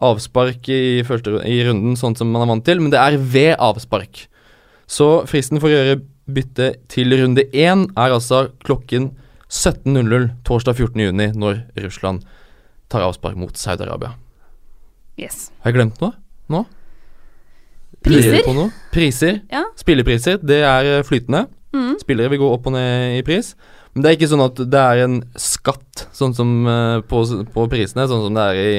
avspark 0.00 0.69
i, 0.73 1.03
første, 1.05 1.41
i 1.44 1.59
runden, 1.67 1.97
sånn 1.99 2.17
som 2.17 2.31
man 2.32 2.43
er 2.47 2.50
vant 2.55 2.65
til, 2.65 2.81
men 2.81 2.91
det 2.93 2.99
er 3.00 3.19
ved 3.21 3.56
avspark. 3.61 4.26
Så 4.88 5.26
fristen 5.29 5.61
for 5.61 5.69
å 5.69 5.75
gjøre 5.76 5.99
bytte 6.31 6.71
til 6.88 7.12
runde 7.21 7.44
én 7.53 7.85
er 7.99 8.15
altså 8.15 8.47
klokken 8.65 9.11
17.00 9.50 10.31
torsdag 10.47 10.79
14.6, 10.79 11.35
når 11.37 11.61
Russland 11.85 12.23
tar 12.88 13.02
avspark 13.04 13.37
mot 13.37 13.52
Saudi-Arabia. 13.59 14.14
Yes. 15.21 15.50
Har 15.61 15.73
jeg 15.73 15.78
glemt 15.81 16.00
noe? 16.00 16.14
Nå? 16.50 16.64
Priser? 18.04 18.71
Priser. 18.95 19.40
Ja. 19.52 19.64
Spillepriser. 19.78 20.40
Det 20.42 20.62
er 20.64 20.88
eh, 20.88 21.04
flytende. 21.07 21.47
Mm. 21.75 21.99
Spillere 22.00 22.33
vil 22.33 22.42
gå 22.42 22.52
opp 22.54 22.69
og 22.71 22.75
ned 22.75 23.19
i 23.19 23.25
pris. 23.26 23.52
Men 23.92 24.04
det 24.04 24.11
er 24.11 24.19
ikke 24.19 24.30
sånn 24.30 24.45
at 24.45 24.62
det 24.71 24.85
er 24.92 25.02
en 25.04 25.19
skatt 25.40 26.07
sånn 26.16 26.35
som 26.37 26.54
eh, 26.71 27.00
på, 27.11 27.25
på 27.54 27.66
prisene, 27.73 28.07
sånn 28.09 28.25
som 28.28 28.38
det 28.38 28.47
er 28.47 28.61
i, 28.62 28.78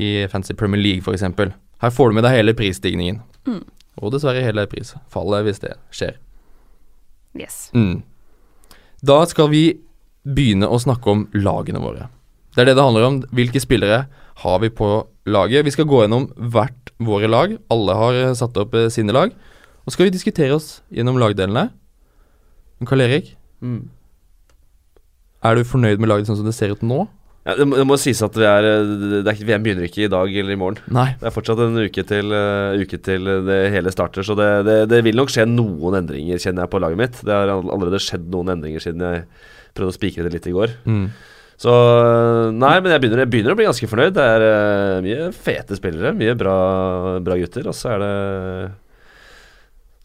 i 0.00 0.10
Fancy 0.30 0.56
Premier 0.58 0.80
League 0.80 1.04
f.eks. 1.04 1.26
Her 1.80 1.94
får 1.94 2.10
du 2.10 2.18
med 2.18 2.26
deg 2.26 2.36
hele 2.38 2.56
prisstigningen. 2.56 3.20
Mm. 3.48 3.64
Og 4.00 4.14
dessverre 4.14 4.44
hele 4.44 4.64
prisfallet, 4.70 5.44
hvis 5.46 5.62
det 5.64 5.74
skjer. 5.94 6.16
Yes. 7.38 7.68
Mm. 7.76 8.00
Da 9.06 9.22
skal 9.28 9.50
vi 9.52 9.64
begynne 10.28 10.68
å 10.68 10.80
snakke 10.80 11.12
om 11.12 11.26
lagene 11.36 11.80
våre. 11.82 12.08
Det 12.54 12.62
er 12.62 12.70
det 12.70 12.76
det 12.78 12.84
handler 12.84 13.06
om. 13.06 13.20
Hvilke 13.34 13.62
spillere 13.62 14.04
har 14.42 14.62
vi 14.62 14.70
på 14.72 14.90
laget? 15.28 15.66
Vi 15.66 15.74
skal 15.74 15.88
gå 15.90 16.04
gjennom 16.04 16.28
hvert 16.36 16.92
våre 17.00 17.30
lag. 17.30 17.54
Alle 17.72 17.96
har 17.98 18.18
eh, 18.18 18.34
satt 18.38 18.56
opp 18.60 18.76
eh, 18.78 18.90
sine 18.92 19.14
lag. 19.16 19.32
Og 19.84 19.90
så 19.90 19.96
skal 19.96 20.08
vi 20.08 20.16
diskutere 20.16 20.56
oss 20.56 20.80
gjennom 20.92 21.18
lagdelene. 21.20 21.70
Karl 22.88 23.04
Erik, 23.04 23.34
er 25.44 25.56
du 25.56 25.68
fornøyd 25.68 26.00
med 26.00 26.08
laget 26.08 26.28
sånn 26.28 26.38
som 26.40 26.48
det 26.48 26.56
ser 26.56 26.72
ut 26.72 26.84
nå? 26.84 27.04
Ja, 27.48 27.54
det, 27.56 27.64
må, 27.64 27.78
det 27.80 27.86
må 27.88 27.96
sies 27.96 28.20
at 28.24 28.34
vi 28.36 28.44
er, 28.44 28.66
eh, 28.68 28.90
det 29.16 29.22
er 29.24 29.32
ikke, 29.32 29.46
VM 29.48 29.64
begynner 29.64 29.86
ikke 29.88 30.04
i 30.04 30.10
dag 30.12 30.34
eller 30.42 30.52
i 30.52 30.58
morgen. 30.60 30.80
Nei. 30.92 31.08
Det 31.20 31.30
er 31.30 31.34
fortsatt 31.34 31.62
en 31.64 31.80
uke 31.80 32.04
til, 32.06 32.34
uh, 32.36 32.76
uke 32.76 33.00
til 33.00 33.30
det 33.46 33.60
hele 33.72 33.92
starter, 33.94 34.26
så 34.26 34.36
det, 34.38 34.48
det, 34.68 34.76
det 34.92 35.00
vil 35.06 35.16
nok 35.16 35.32
skje 35.32 35.46
noen 35.48 36.02
endringer, 36.02 36.40
kjenner 36.42 36.66
jeg, 36.66 36.72
på 36.74 36.82
laget 36.84 37.00
mitt. 37.00 37.22
Det 37.24 37.32
har 37.32 37.54
allerede 37.56 38.02
skjedd 38.04 38.28
noen 38.32 38.52
endringer 38.56 38.84
siden 38.84 39.06
jeg 39.06 39.24
prøvde 39.76 39.94
å 39.94 39.96
spikre 39.96 40.26
det 40.26 40.34
litt 40.36 40.50
i 40.50 40.54
går. 40.54 40.76
Mm. 40.84 41.06
Så 41.60 41.72
Nei, 42.56 42.76
men 42.80 42.94
jeg 42.94 43.02
begynner, 43.02 43.24
jeg 43.26 43.32
begynner 43.34 43.52
å 43.52 43.58
bli 43.58 43.66
ganske 43.68 43.88
fornøyd. 43.90 44.14
Det 44.16 44.28
er 44.34 44.44
uh, 44.46 45.00
mye 45.04 45.26
fete 45.36 45.76
spillere, 45.76 46.14
mye 46.16 46.36
bra, 46.40 46.54
bra 47.24 47.36
gutter, 47.36 47.68
og 47.68 47.76
så 47.76 47.92
er 47.96 48.00
det 48.04 48.14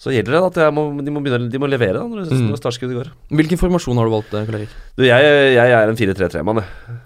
Så 0.04 0.12
gjelder 0.14 0.36
det 0.36 0.42
at 0.52 0.76
må, 0.76 0.84
de, 1.02 1.14
må 1.16 1.22
begynne, 1.24 1.48
de 1.50 1.62
må 1.64 1.70
levere 1.72 2.02
da 2.02 2.04
når, 2.12 2.28
Mm. 2.28 2.50
når 2.52 2.60
startskuddet 2.60 2.98
går. 3.00 3.08
Hvilken 3.40 3.58
formasjon 3.58 3.98
har 3.98 4.06
du 4.06 4.14
valgt, 4.14 4.36
eh, 4.36 4.44
Karl 4.46 4.60
Erik? 4.60 4.76
Du, 5.00 5.06
jeg, 5.08 5.32
jeg 5.56 5.72
er 5.80 5.90
en 5.90 5.98
4-3-3-mann. 5.98 6.60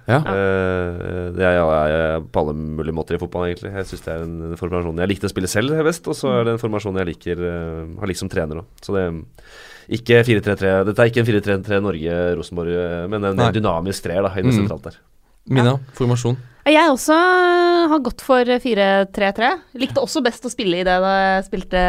Ja. 0.09 0.19
Uh, 0.25 1.29
det 1.37 1.45
jeg, 1.45 1.61
er 1.61 2.25
på 2.25 2.41
alle 2.41 2.57
mulige 2.57 2.97
måter 2.97 3.15
i 3.15 3.21
fotball, 3.21 3.51
egentlig. 3.51 3.71
Jeg 3.77 3.87
syns 3.93 4.03
det 4.07 4.15
er 4.15 4.25
en, 4.25 4.35
en 4.49 4.59
formasjon 4.59 4.99
jeg 5.05 5.13
likte 5.13 5.29
å 5.29 5.31
spille 5.31 5.51
selv 5.51 5.77
best, 5.85 6.09
og 6.09 6.17
så 6.17 6.33
er 6.39 6.49
det 6.49 6.57
en 6.57 6.63
formasjon 6.65 6.97
jeg 6.99 7.11
liker 7.13 7.45
uh, 7.45 7.85
har 8.01 8.09
likt 8.09 8.25
som 8.25 8.33
trener 8.33 8.63
òg. 8.63 8.73
Så 8.81 8.97
det 8.97 9.05
ikke 9.89 10.21
4-3-3 10.27 10.85
Dette 10.87 11.01
er 11.03 11.09
ikke 11.11 11.21
en 11.23 11.29
4-3-3 11.29 11.79
Norge-Rosenborg, 11.85 12.69
eh, 12.75 13.07
men 13.11 13.23
en 13.31 13.35
Nei. 13.39 13.51
dynamisk 13.55 14.03
treer 14.05 14.21
da, 14.25 14.29
inne 14.37 14.51
Mm. 14.53 14.59
sentralt 14.67 14.83
der. 14.89 14.97
Mina, 15.49 15.77
formasjon. 15.97 16.37
Jeg 16.69 16.89
også 16.91 17.15
har 17.89 17.99
gått 18.05 18.21
for 18.21 18.43
4-3-3. 18.45 19.49
Likte 19.81 20.01
også 20.03 20.21
best 20.23 20.43
å 20.45 20.51
spille 20.51 20.81
i 20.81 20.83
det 20.85 20.97
da 21.01 21.13
jeg 21.39 21.45
spilte 21.47 21.83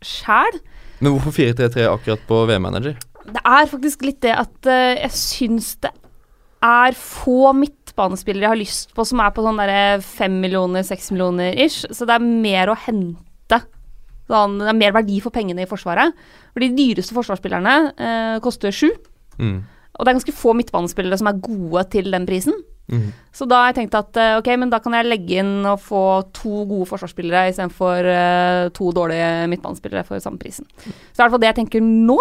sjæl. 0.00 0.60
Men 1.00 1.16
hvorfor 1.16 1.32
4-3-3 1.34 1.88
akkurat 1.90 2.20
på 2.28 2.46
VM-manager? 2.46 2.94
Det 3.30 3.42
er 3.44 3.66
faktisk 3.66 4.02
litt 4.06 4.20
det 4.22 4.36
at 4.36 4.66
eh, 4.70 5.00
jeg 5.02 5.10
syns 5.16 5.72
det 5.82 5.90
er 6.62 6.92
få 6.92 7.50
midtbanespillere 7.56 8.44
jeg 8.44 8.52
har 8.52 8.60
lyst 8.60 8.94
på 8.94 9.04
som 9.08 9.20
er 9.24 9.30
på 9.32 9.42
sånn 9.42 9.56
derre 9.58 10.00
fem 10.04 10.34
millioner, 10.42 10.82
seks 10.86 11.10
millioner 11.10 11.56
ish. 11.56 11.86
Så 11.90 12.06
det 12.06 12.14
er 12.18 12.24
mer 12.24 12.68
å 12.68 12.76
hente. 12.76 13.62
Sånn, 14.30 14.60
det 14.62 14.70
er 14.70 14.78
mer 14.78 14.94
verdi 14.94 15.18
for 15.24 15.34
pengene 15.34 15.64
i 15.64 15.68
Forsvaret. 15.70 16.14
For 16.54 16.62
de 16.62 16.70
dyreste 16.76 17.16
forsvarsspillerne 17.16 17.76
eh, 17.98 18.36
koster 18.44 18.74
sju. 18.74 18.88
Mm. 19.40 19.60
Og 19.98 20.06
det 20.06 20.12
er 20.12 20.18
ganske 20.20 20.36
få 20.36 20.54
midtbanespillere 20.56 21.18
som 21.18 21.28
er 21.30 21.40
gode 21.42 21.82
til 21.92 22.10
den 22.14 22.28
prisen. 22.28 22.54
Mm. 22.90 23.10
Så 23.34 23.46
da 23.46 23.60
har 23.60 23.70
jeg 23.70 23.80
tenkt 23.82 23.94
at 23.98 24.18
eh, 24.18 24.36
ok, 24.40 24.48
men 24.58 24.70
da 24.72 24.80
kan 24.82 24.94
jeg 24.96 25.06
legge 25.06 25.38
inn 25.42 25.66
og 25.68 25.82
få 25.82 26.02
to 26.34 26.64
gode 26.66 26.88
forsvarsspillere 26.90 27.50
istedenfor 27.52 28.08
uh, 28.10 28.64
to 28.74 28.90
dårlige 28.96 29.46
midtbanespillere 29.52 30.02
for 30.08 30.22
samme 30.22 30.40
prisen. 30.42 30.66
Så 30.80 30.88
det 30.88 30.90
er 30.90 31.20
i 31.20 31.24
hvert 31.26 31.34
fall 31.36 31.44
det 31.44 31.50
jeg 31.52 31.58
tenker 31.60 31.84
nå. 31.86 32.18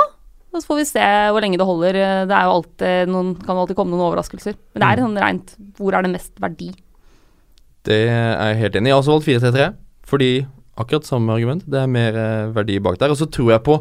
Og 0.50 0.58
så 0.58 0.66
får 0.66 0.80
vi 0.80 0.86
se 0.90 1.08
hvor 1.30 1.44
lenge 1.46 1.58
det 1.62 1.66
holder. 1.70 1.98
Eh, 1.98 2.28
Det 2.30 2.36
er 2.36 2.46
jo 2.48 2.54
alltid 2.58 3.12
noen, 3.14 3.34
kan 3.38 3.56
jo 3.56 3.66
alltid 3.66 3.78
komme 3.78 3.94
noen 3.94 4.08
overraskelser. 4.10 4.58
Men 4.74 4.82
det 4.82 4.88
er 4.90 5.04
sånn 5.06 5.20
rent 5.24 5.58
hvor 5.78 5.94
er 5.98 6.06
det 6.06 6.14
mest 6.14 6.34
verdi? 6.42 6.72
Det 7.86 8.00
er 8.10 8.34
jeg 8.34 8.62
helt 8.64 8.80
enig 8.80 8.90
i. 8.90 8.92
Jeg 8.92 8.98
har 8.98 9.04
også 9.04 9.16
valgt 9.16 9.30
4-3-3, 9.30 9.68
fordi 10.10 10.32
akkurat 10.82 11.08
samme 11.08 11.36
argument. 11.36 11.66
Det 11.70 11.82
er 11.82 11.92
mer 11.92 12.18
eh, 12.18 12.50
verdi 12.56 12.80
bak 12.84 13.00
der. 13.02 13.14
Og 13.14 13.20
så 13.20 13.28
tror 13.32 13.54
jeg 13.56 13.66
på 13.68 13.80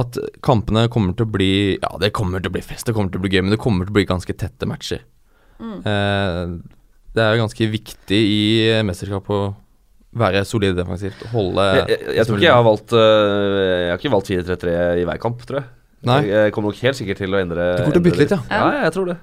at 0.00 0.18
kampene 0.46 0.86
kommer 0.92 1.16
til 1.18 1.26
å 1.26 1.32
bli 1.34 1.52
Ja, 1.80 1.90
det 2.00 2.12
kommer 2.16 2.42
til 2.42 2.52
å 2.52 2.56
bli 2.56 2.62
fest, 2.64 2.86
det 2.86 2.94
kommer 2.96 3.12
til 3.12 3.20
å 3.20 3.24
bli 3.24 3.32
gøy, 3.34 3.42
men 3.44 3.54
det 3.54 3.60
kommer 3.62 3.86
til 3.86 3.92
å 3.94 3.98
bli 3.98 4.06
ganske 4.08 4.36
tette 4.38 4.68
matcher. 4.70 5.02
Eh, 5.60 6.44
det 7.10 7.24
er 7.24 7.40
ganske 7.40 7.66
viktig 7.72 8.20
i 8.20 8.44
eh, 8.70 8.84
mesterskap 8.86 9.26
å 9.34 9.40
være 10.20 10.42
solid 10.48 10.78
defensivt. 10.78 11.20
Holde 11.34 11.66
Jeg, 11.76 11.84
jeg, 11.92 12.14
jeg 12.18 12.26
tror 12.26 12.38
ikke 12.40 12.48
jeg 12.48 12.56
har 12.56 12.66
valgt 12.66 12.94
øh, 12.98 13.58
Jeg 13.60 13.90
har 13.92 14.00
ikke 14.00 14.14
valgt 14.14 14.30
4-3-3 14.32 14.72
i 15.02 15.04
hver 15.06 15.20
kamp, 15.22 15.44
tror 15.46 15.60
jeg. 15.60 15.70
Nei. 16.08 16.20
Jeg, 16.24 16.46
jeg 16.46 16.54
kommer 16.56 16.72
nok 16.72 16.82
helt 16.86 16.98
sikkert 16.98 17.20
til 17.20 17.36
å 17.36 17.40
endre 17.42 17.66
Du 17.76 17.82
kommer 17.84 17.98
til 17.98 18.02
å 18.02 18.06
bytte 18.08 18.22
litt, 18.22 18.34
ja. 18.34 18.40
Ja, 18.48 18.70
ja, 18.78 18.84
jeg 18.88 18.94
tror 18.96 19.10
det. 19.12 19.18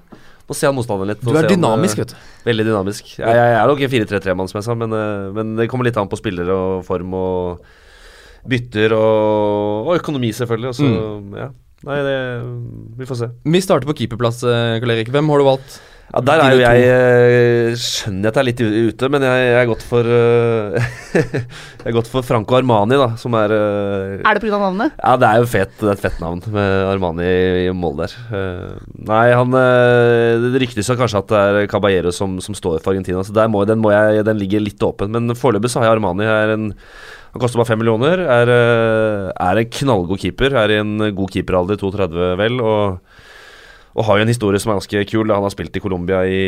Må 0.48 0.56
se 0.56 0.64
an 0.68 0.74
motstanderen 0.78 1.10
litt. 1.12 1.20
Du 1.20 1.34
er 1.36 1.44
dynamisk, 1.50 1.98
vet 2.00 2.14
du. 2.14 2.20
Veldig 2.46 2.64
dynamisk. 2.70 3.10
Jeg, 3.18 3.34
jeg 3.36 3.56
er 3.58 3.66
nok 3.68 3.82
en 3.84 3.90
4-3-3-mann, 3.92 4.48
som 4.48 4.58
jeg 4.62 4.64
sa, 4.64 4.74
men, 4.80 4.94
øh, 4.96 5.26
men 5.36 5.50
det 5.58 5.66
kommer 5.68 5.84
litt 5.84 5.98
an 6.00 6.08
på 6.08 6.16
spillere 6.16 6.54
og 6.56 6.84
form 6.88 7.12
og 7.18 7.60
bytter 8.48 8.94
og, 8.96 9.88
og 9.90 9.98
økonomi, 9.98 10.30
selvfølgelig. 10.32 10.68
Og 10.72 10.78
så, 10.78 10.88
Mm. 10.88 11.34
ja. 11.36 11.48
Nei, 11.86 11.98
det 12.02 12.16
Vi 12.98 13.06
får 13.06 13.16
se. 13.20 13.28
Vi 13.44 13.60
starter 13.62 13.86
på 13.86 13.94
keeperplass, 13.94 14.40
eh, 14.42 14.80
Karl 14.80 14.90
Erik. 14.96 15.10
Hvem 15.14 15.28
har 15.30 15.38
du 15.38 15.44
valgt? 15.46 15.80
Ja, 16.08 16.22
Der 16.24 16.40
er 16.40 16.54
jo 16.56 16.60
jeg 16.62 16.84
øh, 16.88 17.74
Skjønner 17.76 18.28
jeg 18.28 18.30
at 18.30 18.38
jeg 18.38 18.40
er 18.40 18.46
litt 18.48 18.62
ute, 18.94 19.08
men 19.12 19.24
jeg, 19.26 19.42
jeg 19.44 19.58
er 19.60 19.68
gått 19.68 19.82
for 19.84 20.08
øh, 20.08 20.86
Jeg 21.82 21.90
er 21.90 21.96
gått 21.96 22.08
for 22.08 22.24
Franco 22.24 22.56
Armani, 22.56 22.96
da, 22.96 23.10
som 23.20 23.36
er 23.36 23.52
øh, 23.52 24.14
Er 24.22 24.38
det 24.38 24.42
pga. 24.44 24.56
navnet? 24.56 24.96
Ja, 24.96 25.18
det 25.20 25.28
er 25.28 25.42
jo 25.42 25.50
fet, 25.52 25.74
det 25.76 25.90
er 25.90 25.98
et 25.98 26.06
fett 26.06 26.22
navn 26.22 26.40
med 26.54 26.88
Armani 26.94 27.28
i, 27.66 27.68
mål 27.76 28.00
der. 28.00 28.16
Eh, 28.32 28.72
nei, 29.10 29.26
han 29.36 29.52
eh, 29.60 30.48
Det 30.48 30.64
ryktes 30.64 30.88
kanskje 30.96 31.20
at 31.20 31.30
det 31.34 31.44
er 31.44 31.70
Caballero 31.70 32.12
som, 32.14 32.38
som 32.44 32.56
står 32.56 32.80
for 32.80 32.94
Argentina, 32.94 33.20
så 33.24 33.46
må, 33.52 33.66
den, 33.68 33.84
må 33.84 33.92
jeg, 33.92 34.24
den 34.26 34.40
ligger 34.40 34.64
litt 34.64 34.82
åpen. 34.84 35.12
Men 35.12 35.36
foreløpig 35.36 35.70
så 35.72 35.82
har 35.82 35.90
jeg 35.90 35.98
Armani. 35.98 36.24
Er 36.24 36.56
en, 36.56 36.70
han 37.34 37.42
koster 37.42 37.60
bare 37.60 37.68
fem 37.74 37.82
millioner. 37.82 38.24
Er, 38.24 38.52
eh, 38.56 39.28
er 39.36 39.60
en 39.60 39.72
knallgod 39.76 40.24
keeper. 40.24 40.56
Er 40.64 40.72
i 40.72 40.80
en 40.80 40.96
god 41.12 41.36
keeperalder, 41.36 41.80
32 41.80 42.32
vel. 42.40 42.60
og 42.64 43.18
og 43.98 44.04
har 44.06 44.18
jo 44.18 44.24
en 44.24 44.30
historie 44.30 44.60
som 44.62 44.70
er 44.70 44.78
ganske 44.78 45.00
kul. 45.10 45.32
Han 45.34 45.42
har 45.42 45.52
spilt 45.52 45.74
i 45.74 45.82
Colombia 45.82 46.20
i, 46.22 46.42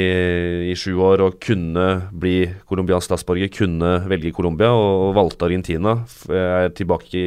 i 0.70 0.74
sju 0.78 0.92
år 1.02 1.24
og 1.24 1.40
kunne 1.42 1.86
bli 2.14 2.44
colombiansk 2.70 3.08
statsborger. 3.08 3.50
Kunne 3.50 3.96
velge 4.10 4.30
Colombia 4.36 4.70
og, 4.70 5.10
valgte 5.18 5.48
Argentina. 5.48 5.96
Er 6.30 6.70
tilbake 6.78 7.10
i 7.18 7.26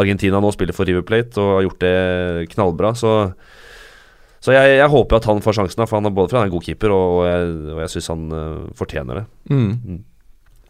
Argentina 0.00 0.40
nå, 0.40 0.52
spiller 0.54 0.76
for 0.76 0.88
River 0.88 1.04
Plate 1.04 1.40
og 1.42 1.52
har 1.58 1.66
gjort 1.68 1.84
det 1.84 2.48
knallbra. 2.54 2.94
Så, 2.96 3.12
så 4.40 4.56
jeg, 4.56 4.78
jeg 4.80 4.92
håper 4.92 5.20
at 5.20 5.28
han 5.28 5.44
får 5.44 5.60
sjansen, 5.60 5.84
for 5.84 6.00
han 6.00 6.08
er 6.08 6.16
både 6.16 6.36
er 6.36 6.48
en 6.48 6.56
god 6.56 6.64
keeper, 6.64 6.96
og, 6.96 7.20
og 7.20 7.28
jeg, 7.28 7.54
og 7.76 7.80
jeg 7.84 7.94
syns 7.94 8.12
han 8.12 8.26
eh, 8.40 8.68
fortjener 8.80 9.20
det. 9.20 9.26
Mm. 9.52 10.04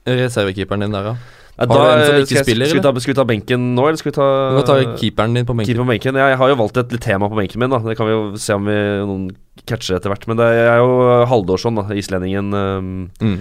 Reservekeeperen 0.06 0.86
din 0.86 0.94
der, 0.94 1.10
da? 1.12 1.16
En 1.56 1.70
som 1.72 2.18
ikke 2.20 2.28
skal, 2.28 2.44
spiller, 2.44 2.68
skal, 2.68 2.82
vi 2.82 2.84
ta, 2.84 2.90
skal 3.00 3.12
vi 3.14 3.16
ta 3.16 3.24
benken 3.24 3.62
nå, 3.74 3.84
eller 3.88 3.96
skal 3.96 4.10
vi 4.10 4.16
ta 4.18 4.26
Du 4.52 4.58
kan 4.58 4.66
ta 4.68 4.96
keeperen 5.00 5.36
din 5.38 5.46
på 5.48 5.54
benken. 5.56 5.70
Keeper 5.72 5.86
på 5.86 5.92
benken. 5.94 6.18
Ja, 6.20 6.26
jeg 6.34 6.40
har 6.42 6.50
jo 6.52 6.58
valgt 6.60 6.80
et 6.82 6.92
tema 7.00 7.30
på 7.32 7.38
benken 7.38 7.62
min. 7.62 7.72
da 7.72 7.78
Det 7.80 7.96
kan 7.96 8.08
vi 8.08 8.12
jo 8.12 8.24
se 8.36 8.52
om 8.58 8.66
vi 8.68 8.76
noen 9.08 9.30
catcher 9.64 9.96
etter 9.96 10.12
hvert. 10.12 10.26
Men 10.28 10.36
det 10.36 10.50
er, 10.52 10.68
er 10.74 10.82
jo 10.82 11.24
Haldorsson, 11.30 11.80
da 11.80 11.86
islendingen. 11.96 12.52
Um, 12.52 12.90
Mm. 13.24 13.40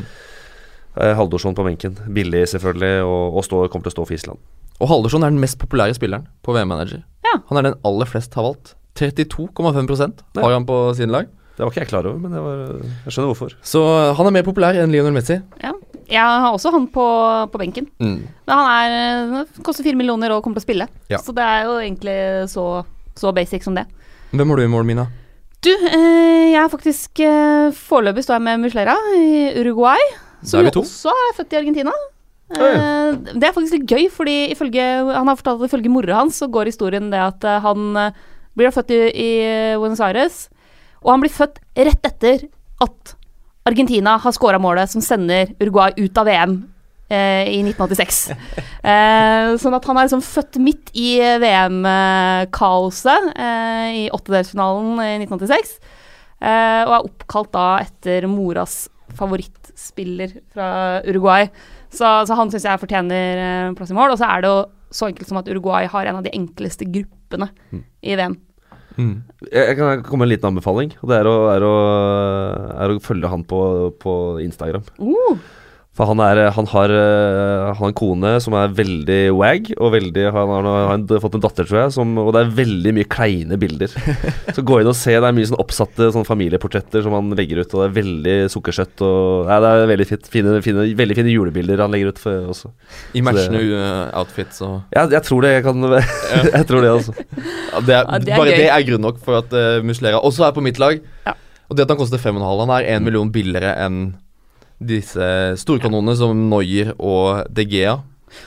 Haldorsson 0.95 1.55
på 1.57 1.65
benken. 1.67 1.98
Billig, 2.15 2.45
selvfølgelig, 2.48 3.03
og, 3.03 3.36
og 3.36 3.43
stå, 3.43 3.65
kommer 3.67 3.84
til 3.84 3.91
å 3.91 3.95
stå 3.98 4.05
for 4.07 4.15
Island. 4.15 4.39
Og 4.79 4.88
Haldorsson 4.88 5.24
er 5.27 5.34
den 5.34 5.41
mest 5.43 5.60
populære 5.60 5.95
spilleren 5.98 6.27
på 6.43 6.55
VM-manager. 6.55 7.01
Ja. 7.27 7.39
Han 7.50 7.60
er 7.60 7.67
den 7.67 7.75
aller 7.84 8.07
flest 8.07 8.34
har 8.39 8.48
valgt. 8.48 8.77
32,5% 8.95 10.24
har 10.39 10.53
han 10.55 10.67
på 10.67 10.77
sine 10.95 11.12
lag. 11.12 11.27
Det 11.55 11.63
var 11.63 11.71
ikke 11.71 11.83
jeg 11.85 11.91
klar 11.91 12.07
over, 12.09 12.19
men 12.19 12.35
det 12.35 12.43
var, 12.43 12.63
jeg 13.05 13.15
skjønner 13.15 13.31
hvorfor. 13.31 13.57
Så 13.63 13.81
uh, 13.81 14.13
han 14.17 14.27
er 14.27 14.35
mer 14.35 14.47
populær 14.47 14.77
enn 14.79 14.91
Lionel 14.91 15.15
Messi. 15.15 15.39
Ja. 15.63 15.74
Jeg 16.05 16.21
har 16.21 16.51
også 16.53 16.69
han 16.69 16.83
på, 16.93 17.03
på 17.50 17.59
benken. 17.62 17.88
Mm. 17.97 18.17
Men 18.45 18.59
han 18.59 18.67
er, 18.69 19.39
eh, 19.39 19.62
koster 19.65 19.81
fire 19.88 19.97
millioner 19.97 20.35
og 20.35 20.43
kommer 20.45 20.59
til 20.59 20.62
å 20.62 20.67
spille. 20.67 20.85
Ja. 21.09 21.17
Så 21.17 21.33
det 21.33 21.41
er 21.41 21.65
jo 21.65 21.79
egentlig 21.81 22.17
så, 22.51 22.65
så 23.17 23.31
basic 23.33 23.65
som 23.65 23.74
det. 23.74 23.88
Hvem 24.29 24.51
har 24.53 24.62
du 24.62 24.65
i 24.67 24.69
mål, 24.69 24.85
Mina? 24.85 25.07
Du, 25.65 25.71
eh, 25.74 26.51
jeg 26.51 26.59
er 26.62 26.69
faktisk 26.69 27.24
eh, 27.25 27.71
Foreløpig 27.74 28.21
står 28.25 28.38
jeg 28.38 28.45
med 28.45 28.62
Muslera 28.67 28.93
i 29.17 29.47
Uruguay. 29.57 30.12
Som 30.45 30.62
er 30.62 30.69
vi 30.69 30.75
to. 30.75 30.83
også 30.85 31.09
er 31.09 31.33
født 31.39 31.55
i 31.55 31.59
Argentina. 31.63 31.95
Oi. 32.53 32.67
ja. 32.69 32.81
det 33.33 33.47
er 33.47 33.53
faktisk 33.55 33.79
litt 33.79 33.89
gøy, 33.89 34.03
fordi 34.13 34.35
ifølge, 34.53 34.83
han 35.09 35.25
har 35.25 35.38
fortalt 35.39 35.63
at 35.63 35.71
ifølge 35.71 35.89
mora 35.89 36.19
hans 36.19 36.38
så 36.38 36.45
går 36.53 36.69
historien 36.69 37.09
det 37.09 37.17
at 37.17 37.47
eh, 37.47 37.63
han 37.63 37.97
eh, 37.97 38.19
blir 38.55 38.74
født 38.75 38.93
i, 38.93 39.00
i 39.09 39.31
Buenos 39.81 40.03
Aires, 40.05 40.45
og 41.05 41.13
han 41.13 41.24
blir 41.24 41.33
født 41.33 41.62
rett 41.77 42.07
etter 42.09 42.47
at 42.83 43.15
Argentina 43.65 44.17
har 44.21 44.33
scora 44.33 44.59
målet 44.62 44.91
som 44.91 45.01
sender 45.01 45.53
Uruguay 45.62 45.93
ut 45.97 46.17
av 46.21 46.27
VM 46.29 46.55
eh, 47.09 47.47
i 47.50 47.59
1986. 47.63 48.19
eh, 48.91 49.53
sånn 49.62 49.77
at 49.77 49.88
han 49.89 49.97
er 49.97 50.07
liksom 50.07 50.25
født 50.25 50.59
midt 50.62 50.91
i 50.97 51.17
VM-kaoset 51.41 53.31
eh, 53.33 53.88
i 54.01 54.03
åttedelsfinalen 54.13 55.01
i 55.01 55.12
1986. 55.24 55.77
Eh, 56.45 56.81
og 56.85 56.93
er 56.97 57.09
oppkalt 57.09 57.53
da 57.55 57.67
etter 57.85 58.27
moras 58.29 58.85
favorittspiller 59.15 60.39
fra 60.53 60.69
Uruguay. 61.07 61.50
Så, 61.89 62.09
så 62.27 62.38
han 62.38 62.51
syns 62.51 62.67
jeg 62.67 62.81
fortjener 62.81 63.43
eh, 63.45 63.75
plass 63.77 63.93
i 63.93 63.97
mål. 63.97 64.13
Og 64.13 64.21
så 64.21 64.29
er 64.29 64.43
det 64.43 64.51
jo 64.51 64.59
så 64.95 65.09
enkelt 65.09 65.29
som 65.29 65.41
at 65.41 65.50
Uruguay 65.50 65.89
har 65.91 66.09
en 66.09 66.19
av 66.19 66.25
de 66.25 66.33
enkleste 66.35 66.88
gruppene 66.89 67.50
i 68.05 68.17
VM. 68.17 68.38
Mm. 68.95 69.15
Jeg, 69.51 69.75
kan 69.77 70.03
komme 70.05 70.23
med 70.23 70.29
en 70.29 70.33
liten 70.35 70.49
anbefaling. 70.51 70.95
Og 71.01 71.11
det 71.11 71.19
er 71.19 71.29
å, 71.29 71.35
er 71.51 71.65
å, 71.67 71.75
er 72.85 72.93
å 72.93 73.03
følge 73.03 73.31
han 73.31 73.45
på, 73.47 73.61
på 74.01 74.15
Instagram. 74.43 74.85
Uh, 74.99 75.37
For 75.95 76.09
han, 76.09 76.19
er, 76.19 76.41
han, 76.51 76.65
har, 76.73 76.91
eh, 76.91 77.61
han 77.69 77.77
har 77.79 77.87
en 77.87 77.95
kone 77.95 78.33
som 78.43 78.55
er 78.59 78.73
veldig 78.75 79.19
wag, 79.37 79.69
og 79.79 79.93
veldig, 79.93 80.25
han 80.35 80.49
har, 80.51 80.65
han 80.89 81.05
har 81.07 81.21
fått 81.23 81.37
en 81.37 81.43
datter, 81.45 81.67
tror 81.69 81.79
jeg, 81.85 81.93
som, 81.95 82.09
og 82.19 82.33
det 82.35 82.41
er 82.41 82.49
veldig 82.57 82.91
mye 82.97 83.07
kleine 83.07 83.55
bilder. 83.61 83.93
Så 84.55 84.63
gå 84.67 84.81
inn 84.81 84.89
og 84.91 84.97
se, 84.99 85.13
det 85.15 85.29
er 85.29 85.37
mye 85.37 85.47
sånn 85.47 85.61
oppsatte 85.63 86.09
sånn 86.11 86.27
familieportretter 86.27 87.05
som 87.05 87.15
han 87.15 87.31
legger 87.39 87.61
ut, 87.63 87.71
og 87.77 87.79
det 87.79 87.87
er 87.87 87.95
veldig 87.95 88.35
sukkersøtt. 88.51 89.05
Og, 89.07 89.47
nei, 89.47 89.61
det 89.63 89.69
er 89.71 89.91
veldig 89.93 90.09
fint, 90.09 90.27
fine, 90.33 90.57
fine, 90.65 90.85
veldig 90.99 91.17
fine 91.21 91.31
julebilder 91.31 91.85
han 91.85 91.95
legger 91.95 92.11
ut 92.11 92.19
for, 92.25 92.51
også. 92.51 92.73
I 93.15 93.23
matchende 93.23 93.63
uh, 93.71 94.19
outfits 94.19 94.59
og 94.65 94.75
Jeg, 94.91 95.13
jeg 95.15 95.23
tror 95.25 95.45
det 95.45 95.53
jeg 95.53 95.63
kan 95.65 95.85
Jeg 96.57 96.67
tror 96.67 96.83
det, 96.83 96.91
altså. 96.91 97.15
ja, 97.15 97.79
det 97.87 97.95
er, 97.95 98.03
Ja, 98.03 98.19
det 98.19 98.35
er 98.35 98.43
Bare 98.43 98.51
gøy. 98.51 98.59
det 98.59 98.67
er 98.67 98.85
grunn 98.91 99.05
nok 99.07 99.23
for 99.23 99.39
at 99.39 99.55
uh, 99.55 99.79
Muslera 99.85 100.19
også 100.19 100.49
er 100.49 100.53
på 100.55 100.63
mitt 100.65 100.81
lag. 100.81 100.99
Ja. 101.23 101.37
Og 101.71 101.79
det 101.79 101.87
at 101.87 101.95
han 101.95 102.03
koster 102.03 102.19
5,5 102.21 102.43
Han 102.43 102.75
er 102.75 102.91
1 102.97 103.07
million 103.07 103.31
billigere 103.31 103.71
enn 103.85 104.03
disse 104.82 105.27
storkanonene 105.62 106.15
som 106.20 106.39
Noyer 106.50 106.94
og 107.00 107.46
De 107.53 107.63
Gea. 107.65 107.98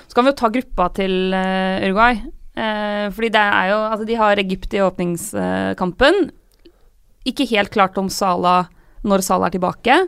så 0.09 0.15
kan 0.15 0.25
vi 0.27 0.33
jo 0.33 0.37
ta 0.41 0.49
gruppa 0.53 0.89
til 0.95 1.33
eh, 1.35 1.87
Uruguay. 1.89 2.19
Eh, 2.59 3.07
fordi 3.15 3.31
det 3.31 3.41
er 3.45 3.69
jo 3.71 3.77
Altså, 3.89 4.07
de 4.07 4.15
har 4.19 4.37
Egypt 4.43 4.75
i 4.75 4.83
åpningskampen. 4.83 6.31
Ikke 7.29 7.47
helt 7.51 7.71
klart 7.75 7.97
om 8.01 8.09
Sala 8.11 8.69
når 9.07 9.23
Sala 9.23 9.47
er 9.47 9.55
tilbake. 9.57 9.99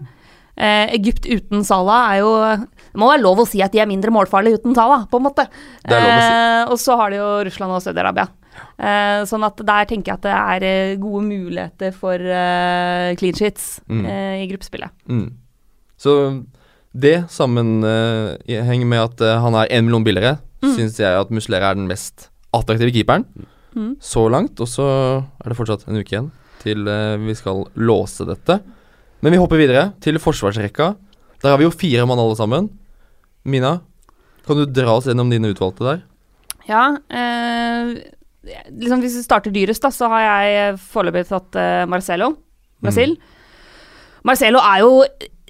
Eh, 0.61 0.91
Egypt 0.99 1.25
uten 1.31 1.62
Sala 1.65 2.00
er 2.12 2.19
jo 2.21 2.31
Det 2.67 2.99
må 2.99 3.09
være 3.12 3.23
lov 3.23 3.39
å 3.45 3.47
si 3.49 3.62
at 3.62 3.73
de 3.73 3.79
er 3.81 3.87
mindre 3.89 4.11
målfarlige 4.12 4.59
uten 4.61 4.75
Sala, 4.75 5.05
på 5.11 5.21
en 5.21 5.27
måte. 5.29 5.47
Det 5.87 5.95
er 5.95 6.03
lov 6.05 6.11
å 6.11 6.21
si. 6.21 6.35
Eh, 6.35 6.62
og 6.75 6.79
så 6.83 6.97
har 7.00 7.11
de 7.15 7.21
jo 7.21 7.29
Russland 7.47 7.73
og 7.77 7.83
Saudi-Arabia. 7.85 8.27
Eh, 8.81 9.21
sånn 9.31 9.45
at 9.47 9.57
der 9.65 9.87
tenker 9.89 10.11
jeg 10.11 10.19
at 10.19 10.27
det 10.27 10.67
er 10.67 10.97
gode 11.00 11.23
muligheter 11.25 11.95
for 11.97 12.19
eh, 12.19 13.15
clean 13.21 13.37
sheets 13.39 13.79
Mm. 13.89 14.05
eh, 14.05 14.43
i 14.43 14.49
gruppespillet. 14.50 14.91
Mm. 15.09 15.31
Så 16.00 16.14
det 16.97 17.26
sammenhenger 17.30 18.87
med 18.88 19.02
at 19.04 19.21
eh, 19.26 19.37
han 19.45 19.54
er 19.61 19.69
én 19.71 19.85
million 19.87 20.04
billigere, 20.07 20.38
Mm. 20.61 20.75
syns 20.76 20.99
jeg 21.00 21.09
at 21.16 21.30
Muslera 21.33 21.71
er 21.71 21.76
den 21.78 21.87
mest 21.88 22.26
attraktive 22.52 22.92
keeperen 22.92 23.23
Mm. 23.75 23.95
så 24.02 24.26
langt. 24.28 24.61
Og 24.61 24.69
så 24.69 24.85
er 25.40 25.49
det 25.49 25.57
fortsatt 25.57 25.87
en 25.88 25.97
uke 25.97 26.12
igjen 26.12 26.30
til 26.61 26.87
eh, 26.88 27.16
vi 27.16 27.33
skal 27.38 27.62
låse 27.76 28.26
dette. 28.28 28.59
Men 29.23 29.33
vi 29.33 29.38
hopper 29.40 29.57
videre 29.57 29.95
til 30.04 30.19
forsvarsrekka. 30.21 30.90
Der 31.42 31.49
har 31.50 31.57
vi 31.57 31.64
jo 31.64 31.71
fire 31.73 32.04
mann 32.07 32.19
alle 32.21 32.37
sammen. 32.37 32.69
Mina, 33.45 33.80
kan 34.47 34.57
du 34.61 34.66
dra 34.66 34.99
oss 34.99 35.07
gjennom 35.09 35.30
dine 35.33 35.49
utvalgte 35.54 35.80
der? 35.87 36.02
Ja, 36.69 36.97
eh, 37.09 37.95
liksom 38.76 39.00
hvis 39.00 39.16
vi 39.16 39.25
starter 39.25 39.50
dyrest, 39.54 39.80
da, 39.80 39.88
så 39.88 40.09
har 40.12 40.21
jeg 40.21 40.76
foreløpig 40.92 41.25
tatt 41.28 41.57
eh, 41.57 41.87
Marcelo, 41.88 42.35
Brasil. 42.83 43.16
Marcelo 44.25 44.59
er 44.61 44.83
jo 44.85 44.92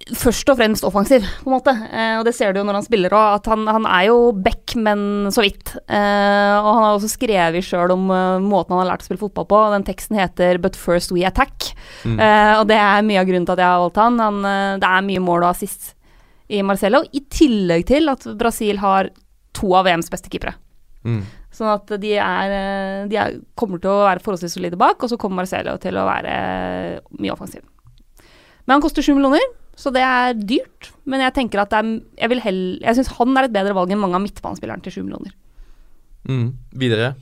først 0.08 0.48
og 0.48 0.56
fremst 0.58 0.84
offensiv, 0.86 1.24
på 1.42 1.50
en 1.50 1.54
måte. 1.54 1.72
Eh, 1.92 2.16
og 2.18 2.24
det 2.26 2.32
ser 2.36 2.52
du 2.52 2.60
jo 2.60 2.64
når 2.66 2.78
han 2.78 2.86
spiller 2.86 3.14
òg, 3.14 3.40
at 3.40 3.50
han, 3.52 3.66
han, 3.68 3.86
er 3.86 4.08
jo 4.08 4.16
back, 4.32 4.74
men 4.80 5.30
så 5.34 5.44
vidt. 5.44 5.74
Eh, 5.84 6.54
og 6.56 6.68
han 6.70 6.84
har 6.84 6.94
også 6.94 7.12
skrevet 7.12 7.66
sjøl 7.66 7.94
om 7.94 8.08
uh, 8.08 8.40
måten 8.42 8.74
han 8.74 8.82
har 8.82 8.92
lært 8.92 9.04
å 9.04 9.08
spille 9.10 9.22
fotball 9.22 9.48
på. 9.50 9.60
Den 9.74 9.86
teksten 9.86 10.18
heter 10.18 10.60
'But 10.60 10.78
first 10.78 11.12
we 11.12 11.26
attack'. 11.28 11.72
Mm. 12.04 12.18
Eh, 12.18 12.54
og 12.58 12.66
det 12.70 12.78
er 12.80 13.06
mye 13.06 13.20
av 13.20 13.28
grunnen 13.28 13.46
til 13.46 13.56
at 13.58 13.64
jeg 13.64 13.72
har 13.74 13.84
valgt 13.84 14.00
han. 14.00 14.18
han 14.24 14.40
uh, 14.44 14.78
det 14.80 14.88
er 14.88 15.08
mye 15.10 15.26
mål 15.26 15.44
og 15.44 15.50
assist 15.52 15.92
i 16.50 16.64
Marcelo, 16.66 17.04
i 17.14 17.22
tillegg 17.30 17.86
til 17.86 18.10
at 18.10 18.24
Brasil 18.38 18.80
har 18.82 19.12
to 19.54 19.74
av 19.76 19.86
VMs 19.86 20.10
beste 20.10 20.32
keepere. 20.32 20.56
Mm. 21.04 21.22
Sånn 21.54 21.70
at 21.70 21.92
de, 22.00 22.16
er, 22.18 23.06
de 23.10 23.16
er, 23.18 23.38
kommer 23.58 23.78
til 23.78 23.92
å 23.92 24.06
være 24.08 24.22
forholdsvis 24.24 24.56
solide 24.56 24.78
bak, 24.80 24.98
og 25.02 25.10
så 25.12 25.18
kommer 25.20 25.42
Marcelo 25.42 25.76
til 25.82 25.98
å 25.98 26.06
være 26.08 26.34
mye 27.20 27.34
offensiv. 27.34 27.62
Men 28.66 28.76
han 28.76 28.84
koster 28.84 29.02
sju 29.02 29.14
millioner. 29.14 29.46
Så 29.80 29.92
det 29.94 30.02
er 30.04 30.36
dyrt, 30.36 30.90
men 31.08 31.22
jeg 31.24 31.32
tenker 31.38 31.62
at 31.62 31.72
det 31.72 31.80
er 31.80 31.90
Jeg, 32.20 32.30
vil 32.34 32.42
hell, 32.44 32.62
jeg 32.82 32.98
syns 32.98 33.14
han 33.16 33.36
er 33.36 33.48
et 33.48 33.54
bedre 33.54 33.76
valg 33.76 33.92
enn 33.92 34.02
mange 34.02 34.18
av 34.18 34.24
midtbanespillerne 34.26 34.84
til 34.84 34.98
7 34.98 35.02
millioner. 35.06 35.32
Mm. 36.28 36.50
Videre? 36.76 37.14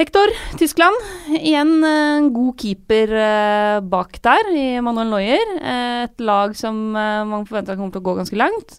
Hector, 0.00 0.30
Tyskland. 0.60 0.96
Igjen 1.34 1.72
en 1.84 2.28
uh, 2.28 2.28
god 2.32 2.54
keeper 2.60 3.10
uh, 3.16 3.80
bak 3.84 4.20
der, 4.24 4.52
i 4.52 4.66
Manuel 4.84 5.10
Neuer. 5.12 5.50
Uh, 5.60 6.04
et 6.06 6.22
lag 6.24 6.54
som 6.56 6.78
man 6.94 7.48
forventer 7.48 7.76
kommer 7.76 7.92
til 7.92 8.00
å 8.00 8.08
gå 8.08 8.16
ganske 8.20 8.38
langt. 8.40 8.78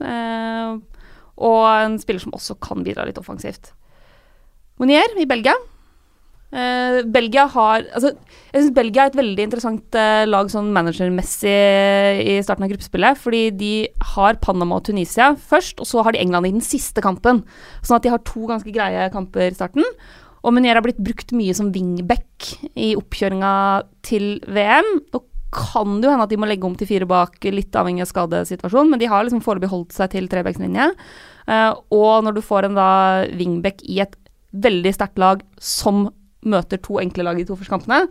og 1.41 1.61
en 1.65 1.99
spiller 2.01 2.21
som 2.21 2.33
også 2.37 2.57
kan 2.61 2.85
bidra 2.85 3.05
litt 3.05 3.19
offensivt. 3.21 3.73
Monier 4.81 5.17
i 5.21 5.27
Belgia. 5.29 5.57
Uh, 6.51 6.99
Belgia 7.07 7.45
har 7.47 7.85
altså, 7.95 8.09
Jeg 8.51 8.57
syns 8.57 8.73
Belgia 8.75 9.05
er 9.05 9.13
et 9.13 9.15
veldig 9.15 9.43
interessant 9.45 9.95
uh, 9.95 10.25
lag 10.27 10.49
sånn 10.51 10.67
managermessig 10.75 11.53
i 12.27 12.33
starten 12.43 12.67
av 12.67 12.73
gruppespillet. 12.73 13.19
Fordi 13.21 13.43
de 13.55 13.73
har 14.15 14.39
Panama 14.43 14.81
og 14.81 14.89
Tunisia 14.89 15.31
først, 15.39 15.79
og 15.79 15.87
så 15.87 16.03
har 16.03 16.15
de 16.15 16.23
England 16.23 16.49
i 16.49 16.55
den 16.57 16.65
siste 16.65 17.03
kampen. 17.03 17.45
Sånn 17.81 17.99
at 17.99 18.07
de 18.07 18.11
har 18.13 18.23
to 18.27 18.43
ganske 18.49 18.75
greie 18.75 19.07
kamper 19.13 19.47
i 19.47 19.55
starten. 19.55 19.87
Og 20.41 20.55
Munier 20.55 20.77
har 20.77 20.83
blitt 20.83 21.01
brukt 21.01 21.31
mye 21.37 21.53
som 21.55 21.69
wingback 21.73 22.55
i 22.73 22.93
oppkjøringa 22.97 23.51
til 24.05 24.39
VM. 24.49 24.95
Nå 25.13 25.21
kan 25.51 25.99
det 25.99 26.07
jo 26.07 26.13
hende 26.13 26.25
at 26.25 26.31
de 26.31 26.39
må 26.39 26.47
legge 26.47 26.65
om 26.65 26.77
til 26.79 26.87
fire 26.89 27.07
bak, 27.07 27.35
litt 27.51 27.75
avhengig 27.75 28.05
av 28.05 28.09
skadesituasjonen, 28.09 28.93
men 28.93 29.01
de 29.01 29.09
har 29.11 29.25
liksom 29.27 29.43
foreløpig 29.43 29.71
holdt 29.71 29.95
seg 29.95 30.13
til 30.13 30.29
trebackslinje. 30.31 30.87
Uh, 31.45 31.75
og 31.93 32.23
når 32.25 32.37
du 32.37 32.41
får 32.45 32.67
en 32.67 32.79
da 32.79 32.91
wingback 33.35 33.83
i 33.83 33.99
et 34.03 34.15
veldig 34.51 34.93
sterkt 34.95 35.19
lag 35.21 35.43
som 35.61 36.07
møter 36.47 36.81
to 36.81 36.99
enkle 37.01 37.25
lag 37.27 37.39
i 37.39 37.45
to 37.47 37.57
kampene, 37.69 38.05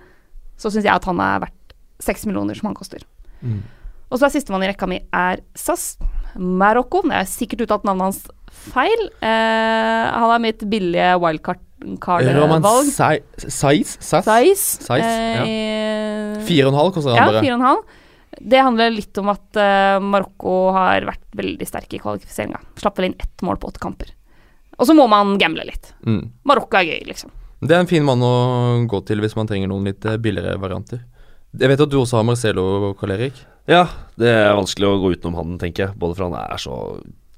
så 0.60 0.70
syns 0.70 0.86
jeg 0.86 0.94
at 0.94 1.06
han 1.08 1.20
er 1.24 1.44
verdt 1.46 1.74
seks 2.00 2.26
millioner 2.28 2.56
som 2.56 2.70
han 2.70 2.78
koster. 2.78 3.02
Mm. 3.40 3.62
Og 4.10 4.18
så 4.18 4.26
er 4.26 4.34
sistemann 4.34 4.64
i 4.66 4.70
rekka 4.70 4.88
mi 4.90 4.98
er 5.14 5.42
SAS 5.58 5.94
Marokko. 6.36 7.04
Jeg 7.06 7.14
har 7.16 7.30
sikkert 7.30 7.64
uttalt 7.66 7.86
navnet 7.86 8.08
hans 8.08 8.22
feil. 8.70 9.06
Eh, 9.22 10.06
han 10.10 10.34
er 10.34 10.42
mitt 10.42 10.64
billige 10.70 11.14
wildcard-valg. 11.22 12.90
Saiz? 12.90 13.94
Size, 14.02 14.82
Eh, 15.46 16.44
fire 16.46 16.68
og 16.68 16.74
en 16.74 16.80
halv 16.80 16.94
koster 16.96 17.14
han 17.14 17.22
bare. 17.22 17.40
Ja, 17.40 17.44
fire 17.46 17.56
og 17.56 17.60
en 17.60 17.68
halv. 17.68 17.98
Det 18.40 18.62
handler 18.62 18.92
litt 18.94 19.18
om 19.20 19.28
at 19.32 19.58
uh, 19.58 19.98
Marokko 20.00 20.54
har 20.72 21.04
vært 21.08 21.24
veldig 21.36 21.66
sterke 21.66 21.98
i 21.98 22.00
kvalifiseringa. 22.02 22.60
Slapp 22.78 22.98
vel 22.98 23.10
inn 23.10 23.18
ett 23.20 23.42
mål 23.44 23.58
på 23.60 23.68
åtte 23.68 23.82
kamper. 23.82 24.12
Og 24.78 24.86
så 24.88 24.94
må 24.96 25.04
man 25.10 25.34
gamble 25.40 25.66
litt. 25.68 25.90
Mm. 26.06 26.22
Marokko 26.48 26.78
er 26.78 26.88
gøy, 26.88 27.02
liksom. 27.10 27.32
Det 27.60 27.76
er 27.76 27.82
en 27.82 27.90
fin 27.90 28.04
mann 28.04 28.22
å 28.24 28.34
gå 28.88 29.02
til 29.04 29.20
hvis 29.20 29.36
man 29.36 29.48
trenger 29.48 29.68
noen 29.68 29.90
litt 29.90 30.04
eh, 30.08 30.20
billigere 30.20 30.56
varianter. 30.60 31.02
Jeg 31.60 31.68
vet 31.68 31.82
at 31.82 31.90
du 31.92 31.98
også 32.00 32.20
har 32.20 32.24
Marcelo, 32.24 32.94
Karl 32.96 33.16
Erik? 33.18 33.36
Ja, 33.68 33.84
det 34.20 34.30
er 34.32 34.56
vanskelig 34.56 34.88
å 34.88 35.00
gå 35.02 35.10
utenom 35.12 35.36
han, 35.36 35.58
tenker 35.60 35.88
jeg. 35.88 35.96
Både 36.00 36.16
for 36.16 36.28
han 36.28 36.38
er 36.40 36.62
så 36.62 36.76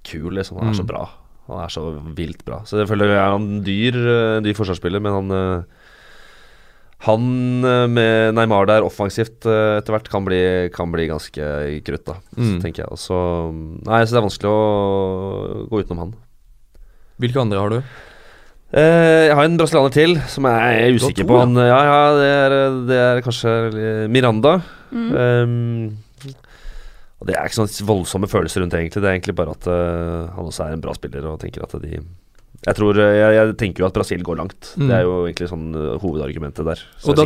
kul, 0.07 0.31
liksom. 0.37 0.61
Han 0.61 0.71
er 0.71 0.77
mm. 0.77 0.79
så 0.79 0.87
bra. 0.87 1.07
Han 1.49 1.63
er 1.65 1.73
så 1.75 1.87
vilt 2.15 2.45
bra. 2.47 2.61
Så 2.69 2.79
selvfølgelig 2.79 3.17
er 3.17 3.33
han 3.35 3.49
dyr, 3.67 3.99
eh, 3.99 4.37
dyr 4.47 4.59
forsvarsspiller, 4.59 5.03
men 5.03 5.17
han 5.19 5.39
eh, 5.39 5.81
han 7.03 7.25
med 7.91 8.37
Neymar 8.37 8.69
der 8.71 8.85
offensivt 8.87 9.43
etter 9.43 9.91
hvert 9.91 10.07
kan 10.07 10.23
bli, 10.23 10.69
kan 10.71 10.93
bli 10.93 11.09
ganske 11.11 11.49
krutt, 11.83 12.05
da, 12.07 12.15
mm. 12.39 12.61
tenker 12.63 12.85
jeg. 12.85 12.93
Også, 12.95 13.17
nei, 13.89 14.05
så 14.07 14.15
det 14.15 14.21
er 14.21 14.27
vanskelig 14.29 14.53
å 14.53 15.67
gå 15.67 15.81
utenom 15.83 16.05
han. 16.05 16.13
Hvilke 17.19 17.43
andre 17.43 17.59
har 17.59 17.75
du? 17.75 17.81
Uh, 18.73 19.29
jeg 19.29 19.35
har 19.37 19.45
en 19.45 19.59
brasilianer 19.61 19.93
til 19.93 20.15
som 20.33 20.49
jeg 20.49 20.79
er 20.81 20.97
usikker 20.97 21.29
på. 21.29 21.41
Han, 21.43 21.59
ja, 21.61 21.81
ja 21.89 21.99
det, 22.17 22.31
er, 22.33 22.57
det, 22.89 23.01
er, 23.05 23.21
kanskje 23.25 24.09
Miranda. 24.09 24.57
Mm. 24.93 25.11
Um, 25.13 26.33
og 27.23 27.29
Det 27.29 27.37
er 27.37 27.47
ikke 27.47 27.61
sånne 27.61 27.87
voldsomme 27.87 28.31
følelser 28.33 28.65
rundt 28.65 28.75
det, 28.75 28.81
egentlig. 28.81 29.05
Det 29.05 29.11
er 29.11 29.19
egentlig 29.19 29.37
bare 29.39 29.55
at 29.55 29.69
uh, 29.71 30.33
han 30.35 30.49
også 30.49 30.65
er 30.65 30.75
en 30.75 30.83
bra 30.83 30.97
spiller 30.97 31.29
og 31.31 31.39
tenker 31.43 31.67
at 31.67 31.77
de 31.85 32.01
jeg 32.63 32.79
tror, 32.79 32.95
jeg, 32.95 33.31
jeg 33.35 33.55
tenker 33.59 33.83
jo 33.83 33.89
at 33.89 33.95
Brasil 33.97 34.21
går 34.23 34.37
langt. 34.39 34.69
Mm. 34.79 34.87
Det 34.87 34.95
er 34.95 35.01
jo 35.03 35.15
egentlig 35.27 35.49
sånn 35.51 35.71
uh, 35.75 35.95
hovedargumentet 35.99 36.67
der. 36.69 36.83
Og 37.11 37.17
da, 37.19 37.25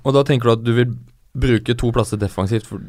og, 0.00 0.14
da, 0.16 0.22
tenker 0.24 0.48
du 0.48 0.52
at 0.54 0.62
du 0.64 0.70
vil 0.78 0.94
bruke 1.36 1.76
to 1.76 1.90
plasser 1.92 2.20
defensivt 2.20 2.68
for, 2.68 2.80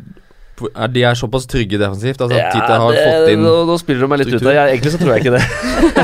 de 0.94 1.04
er 1.04 1.18
såpass 1.18 1.48
trygge 1.50 1.80
defensivt? 1.82 2.22
Altså, 2.22 2.38
ja, 2.38 2.50
Tite 2.54 2.78
har 2.80 2.94
det, 2.94 3.04
fått 3.08 3.32
inn 3.34 3.42
nå, 3.44 3.54
nå 3.68 3.78
spiller 3.82 4.06
de 4.06 4.10
meg 4.12 4.22
litt 4.22 4.30
struktur. 4.30 4.50
ut 4.50 4.54
av 4.54 4.70
Egentlig 4.70 4.94
så 4.94 5.00
tror 5.02 5.12
jeg 5.14 5.24
ikke 5.24 5.34
det. 5.34 5.44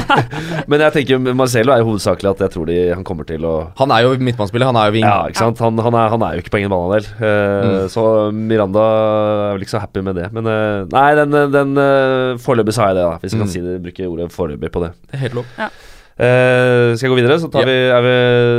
Men 0.72 0.84
jeg 0.86 0.96
tenker 0.98 1.36
Marcelo 1.38 1.74
er 1.74 1.84
jo 1.84 1.90
hovedsakelig 1.92 2.32
at 2.32 2.44
jeg 2.46 2.54
tror 2.56 2.70
de, 2.70 2.78
han 2.92 3.06
kommer 3.08 3.28
til 3.30 3.46
å 3.46 3.54
Han 3.80 3.94
er 3.96 4.08
jo 4.08 4.16
midtbanespiller, 4.18 4.72
han 4.72 4.80
er 4.82 4.90
jo 4.90 4.96
wing. 4.98 5.06
Ja, 5.06 5.20
ikke 5.30 5.44
sant. 5.44 5.62
Han, 5.66 5.80
han, 5.86 6.00
er, 6.02 6.16
han 6.16 6.26
er, 6.26 6.38
jo 6.38 6.44
ikke 6.44 6.56
på 6.56 6.64
ingen 6.64 6.74
banehalvdel. 6.74 7.12
Uh, 7.20 7.30
mm. 7.30 7.78
Så 7.94 8.06
Miranda 8.36 8.88
er 8.88 9.60
vel 9.60 9.68
ikke 9.68 9.76
så 9.76 9.84
happy 9.84 10.04
med 10.06 10.20
det. 10.20 10.32
Men 10.36 10.50
uh, 10.50 10.88
nei, 10.96 11.08
den, 11.20 11.38
den 11.54 11.78
uh, 11.78 12.42
foreløpig 12.42 12.76
sa 12.76 12.90
jeg 12.90 13.00
det, 13.00 13.06
da. 13.06 13.22
Hvis 13.22 13.36
jeg 13.36 13.40
mm. 13.40 13.46
kan 13.46 13.54
si 13.54 13.64
det, 13.66 13.78
bruke 13.86 14.10
ordet 14.10 14.34
foreløpig 14.34 14.74
på 14.74 14.84
det. 14.88 14.94
Det 15.10 15.20
er 15.20 15.26
helt 15.28 15.40
lov. 15.42 15.56
Ja. 15.60 15.70
Uh, 16.19 16.97
skal 16.99 17.05
jeg 17.05 17.12
gå 17.13 17.17
videre, 17.21 17.38
så 17.39 17.47
tar 17.47 17.63
ja. 17.63 17.69
vi, 17.69 17.75
er 17.95 18.03
vi 18.03 18.15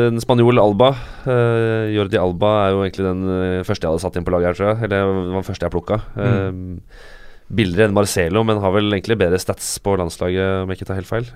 en 0.07 0.23
spanjol 0.23 0.63
Alba. 0.63 0.95
Uh, 1.27 1.93
Jordi 1.93 2.17
Alba 2.17 2.53
er 2.63 2.71
jo 2.73 2.79
egentlig 2.87 3.05
den 3.05 3.21
uh, 3.29 3.65
første 3.69 3.85
jeg 3.85 3.93
hadde 3.93 4.05
satt 4.07 4.17
inn 4.17 4.25
på 4.25 4.33
laget 4.33 4.49
her, 4.49 4.57
tror 4.57 4.71
jeg. 4.71 4.79
Eller 4.87 4.95
det 4.95 5.11
var 5.11 5.27
den 5.35 5.49
første 5.51 5.69
jeg 5.69 5.75
plukka. 5.75 5.99
Mm. 6.17 6.63
Billigere 7.61 7.91
enn 7.91 7.99
Marcelo, 7.99 8.47
men 8.49 8.63
har 8.65 8.73
vel 8.73 8.89
egentlig 8.89 9.19
bedre 9.21 9.43
stats 9.43 9.75
på 9.85 9.99
landslaget, 10.01 10.63
om 10.63 10.73
jeg 10.73 10.81
ikke 10.81 10.89
tar 10.89 11.01
helt 11.03 11.11
feil. 11.11 11.29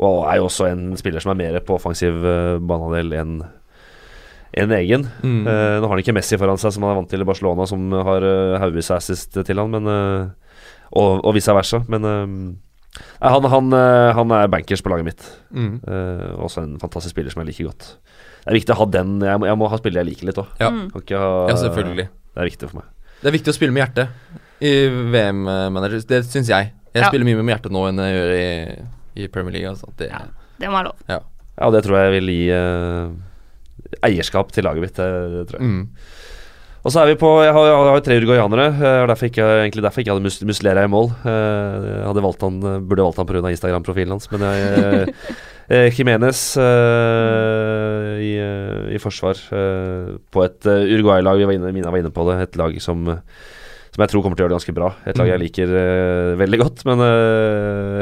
og 0.00 0.18
er 0.26 0.40
jo 0.40 0.48
også 0.48 0.70
en 0.72 0.84
spiller 0.98 1.22
som 1.22 1.34
er 1.34 1.40
mer 1.44 1.60
på 1.62 1.76
offensiv 1.76 2.16
banehalvdel 2.16 3.14
enn 3.20 3.38
en 4.56 4.72
egen. 4.72 5.04
Mm. 5.20 5.42
nå 5.44 5.84
har 5.84 5.92
han 5.92 6.00
ikke 6.00 6.14
Messi 6.16 6.38
foran 6.40 6.58
seg, 6.58 6.72
som 6.72 6.86
han 6.86 6.94
er 6.94 7.02
vant 7.02 7.10
til 7.12 7.20
i 7.20 7.28
Barcelona, 7.28 7.66
som 7.68 7.92
har 7.92 8.24
uh, 8.24 8.56
haugevis 8.62 8.88
assist 8.96 9.36
til 9.36 9.60
han, 9.60 9.74
men, 9.76 9.86
og, 10.96 11.10
og 11.20 11.34
vice 11.36 11.54
versa. 11.54 11.84
Men 11.92 12.08
han, 13.20 13.44
han, 13.52 13.72
eh, 13.72 14.10
han, 14.16 14.32
er 14.36 14.50
bankers 14.52 14.82
på 14.84 14.92
laget 14.92 15.08
mitt. 15.08 15.26
Mm. 15.50 15.78
Uh, 15.86 16.32
også 16.46 16.64
en 16.64 16.76
fantastisk 16.82 17.14
spiller 17.14 17.32
som 17.32 17.42
jeg 17.42 17.52
liker 17.52 17.70
godt. 17.70 17.88
Det 18.46 18.52
er 18.52 18.58
viktig 18.60 18.74
å 18.76 18.78
ha 18.78 18.86
den 18.94 19.14
Jeg 19.26 19.40
må, 19.42 19.46
jeg 19.48 19.58
må 19.58 19.68
ha 19.72 19.78
spillere 19.80 20.04
jeg 20.04 20.10
liker 20.12 20.30
litt 20.30 20.40
òg. 20.42 20.50
Ja. 20.62 20.70
ja. 21.10 21.56
selvfølgelig. 21.60 22.06
Det 22.06 22.42
er 22.42 22.50
viktig 22.50 22.70
for 22.70 22.80
meg. 22.80 22.90
Det 23.20 23.30
er 23.30 23.34
viktig 23.34 23.52
å 23.52 23.56
spille 23.56 23.74
med 23.74 23.82
hjertet 23.82 24.34
i 24.66 24.74
VM-manager. 25.12 26.04
Det 26.08 26.20
syns 26.28 26.50
jeg. 26.52 26.72
Jeg 26.92 27.04
ja. 27.04 27.08
spiller 27.10 27.28
mye 27.28 27.40
med 27.42 27.56
hjertet 27.56 27.74
nå 27.74 27.86
enn 27.88 28.02
jeg 28.04 28.14
gjør 28.14 28.34
i, 28.36 28.50
i 29.24 29.30
Premier 29.32 29.56
League. 29.56 29.72
Altså. 29.72 29.90
Det, 29.98 30.10
ja, 30.12 30.22
det 30.60 30.70
må 30.70 30.78
være 30.78 30.92
lov. 30.92 31.02
Ja. 31.10 31.18
ja, 31.56 31.72
det 31.74 31.82
tror 31.84 31.98
jeg 32.00 32.14
vil 32.16 32.32
gi 32.32 32.44
uh, 32.52 33.98
eierskap 34.06 34.54
til 34.54 34.68
laget 34.68 34.86
mitt. 34.86 35.00
Det, 35.00 35.10
det 35.34 35.44
tror 35.50 35.60
jeg. 35.60 35.72
Mm. 35.72 36.35
Og 36.86 36.92
så 36.94 37.02
er 37.02 37.10
vi 37.10 37.18
på 37.18 37.28
Jeg 37.42 37.50
har, 37.50 37.66
jeg 37.66 37.90
har 37.90 38.04
tre 38.06 38.16
uruguayanere. 38.20 38.66
Eh, 38.78 39.04
derfor 39.10 39.26
ikke, 39.26 39.46
egentlig 39.64 39.82
derfor 39.82 40.02
ikke 40.02 40.14
hadde 40.14 40.22
mus, 40.22 40.38
Muslera 40.46 40.84
i 40.86 40.90
mål. 40.92 41.10
Eh, 41.26 41.86
jeg 41.88 42.06
hadde 42.06 42.22
valgt 42.22 42.46
han, 42.46 42.60
burde 42.86 43.06
valgt 43.08 43.18
han 43.18 43.26
pga. 43.26 43.42
Instagram-profilen 43.50 44.14
hans, 44.14 44.28
men 44.30 44.44
jeg 44.46 45.16
eh, 45.66 45.88
Jimenez 45.90 46.42
eh, 46.62 48.12
i, 48.22 48.32
i, 48.94 49.00
forsvar 49.02 49.40
eh, 49.58 50.14
på 50.30 50.46
et 50.46 50.70
Uruguay-lag. 50.70 51.42
Mina 51.50 51.90
var 51.90 51.98
inne 52.04 52.14
på 52.14 52.26
det. 52.30 52.38
Et 52.44 52.58
lag 52.60 52.78
som, 52.84 53.02
som 53.10 54.04
jeg 54.04 54.12
tror 54.12 54.22
kommer 54.22 54.38
til 54.38 54.44
å 54.44 54.46
gjøre 54.46 54.54
det 54.54 54.60
ganske 54.60 54.78
bra. 54.78 54.92
Et 55.10 55.18
lag 55.18 55.32
jeg 55.32 55.40
mm. 55.42 55.46
liker 55.48 55.78
veldig 56.38 56.60
godt. 56.62 56.84
Men 56.86 57.02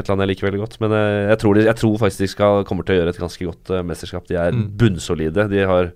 Et 0.03 0.11
land 0.13 0.27
jeg 0.27 0.35
liker 0.35 0.51
veldig 0.51 0.61
godt. 0.67 0.77
Men 0.85 0.99
jeg 1.31 1.41
tror, 1.41 1.57
de, 1.57 1.65
jeg, 1.71 1.81
tror 1.81 1.97
faktisk 2.05 2.27
de 2.27 2.35
skal, 2.37 2.67
kommer 2.69 2.85
til 2.85 2.99
å 2.99 3.01
gjøre 3.01 3.17
et 3.17 3.23
ganske 3.25 3.49
godt 3.49 3.79
mesterskap. 3.89 4.29
De 4.29 4.37
er 4.37 4.53
mm. 4.53 4.69
bunnsolide. 4.77 5.49
De 5.49 5.65
har 5.73 5.95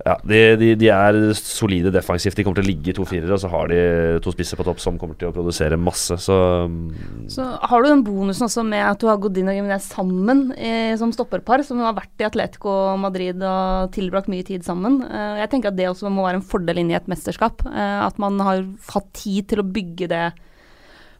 ja, 0.00 0.14
de, 0.24 0.38
de, 0.56 0.68
de, 0.80 0.88
er 0.88 1.16
solide 1.36 1.90
defensivt. 1.92 2.38
De 2.38 2.44
kommer 2.46 2.60
til 2.60 2.64
å 2.64 2.70
ligge 2.70 2.92
i 2.92 2.94
to 2.96 3.04
firere, 3.08 3.34
og 3.36 3.42
så 3.42 3.50
har 3.52 3.68
de 3.68 3.80
to 4.24 4.32
spisser 4.32 4.56
på 4.56 4.64
topp 4.64 4.80
som 4.80 4.96
kommer 5.00 5.18
til 5.20 5.28
å 5.28 5.34
produsere 5.34 5.76
masse. 5.80 6.16
Så, 6.24 6.36
mm. 6.72 7.26
så 7.32 7.46
har 7.68 7.84
du 7.84 7.90
den 7.90 8.04
bonusen 8.06 8.46
også 8.46 8.64
med 8.66 8.84
at 8.86 9.00
du 9.02 9.08
har 9.10 9.20
inn 9.20 9.50
og 9.52 9.58
Gimenez 9.58 9.90
sammen 9.92 10.46
eh, 10.56 10.94
som 11.00 11.12
stopperpar, 11.12 11.64
som 11.66 11.82
har 11.84 11.98
vært 11.98 12.24
i 12.24 12.28
Atletico 12.30 12.96
Madrid 13.00 13.44
og 13.44 13.92
tilbrakt 13.96 14.32
mye 14.32 14.46
tid 14.46 14.64
sammen. 14.66 15.02
Eh, 15.04 15.42
jeg 15.42 15.52
tenker 15.52 15.72
at 15.72 15.78
det 15.78 15.90
også 15.90 16.12
må 16.12 16.24
være 16.24 16.40
en 16.40 16.48
fordel 16.54 16.80
inn 16.80 16.94
i 16.94 16.98
et 16.98 17.10
mesterskap. 17.10 17.66
Eh, 17.68 18.00
at 18.06 18.20
man 18.22 18.40
har 18.46 18.64
hatt 18.94 19.12
tid 19.20 19.52
til 19.52 19.60
å 19.60 19.68
bygge 19.68 20.08
det 20.10 20.24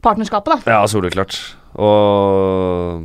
partnerskapet, 0.00 0.56
da. 0.56 0.78
Ja, 0.78 0.88
soleklart. 0.88 1.36
Og 1.76 3.04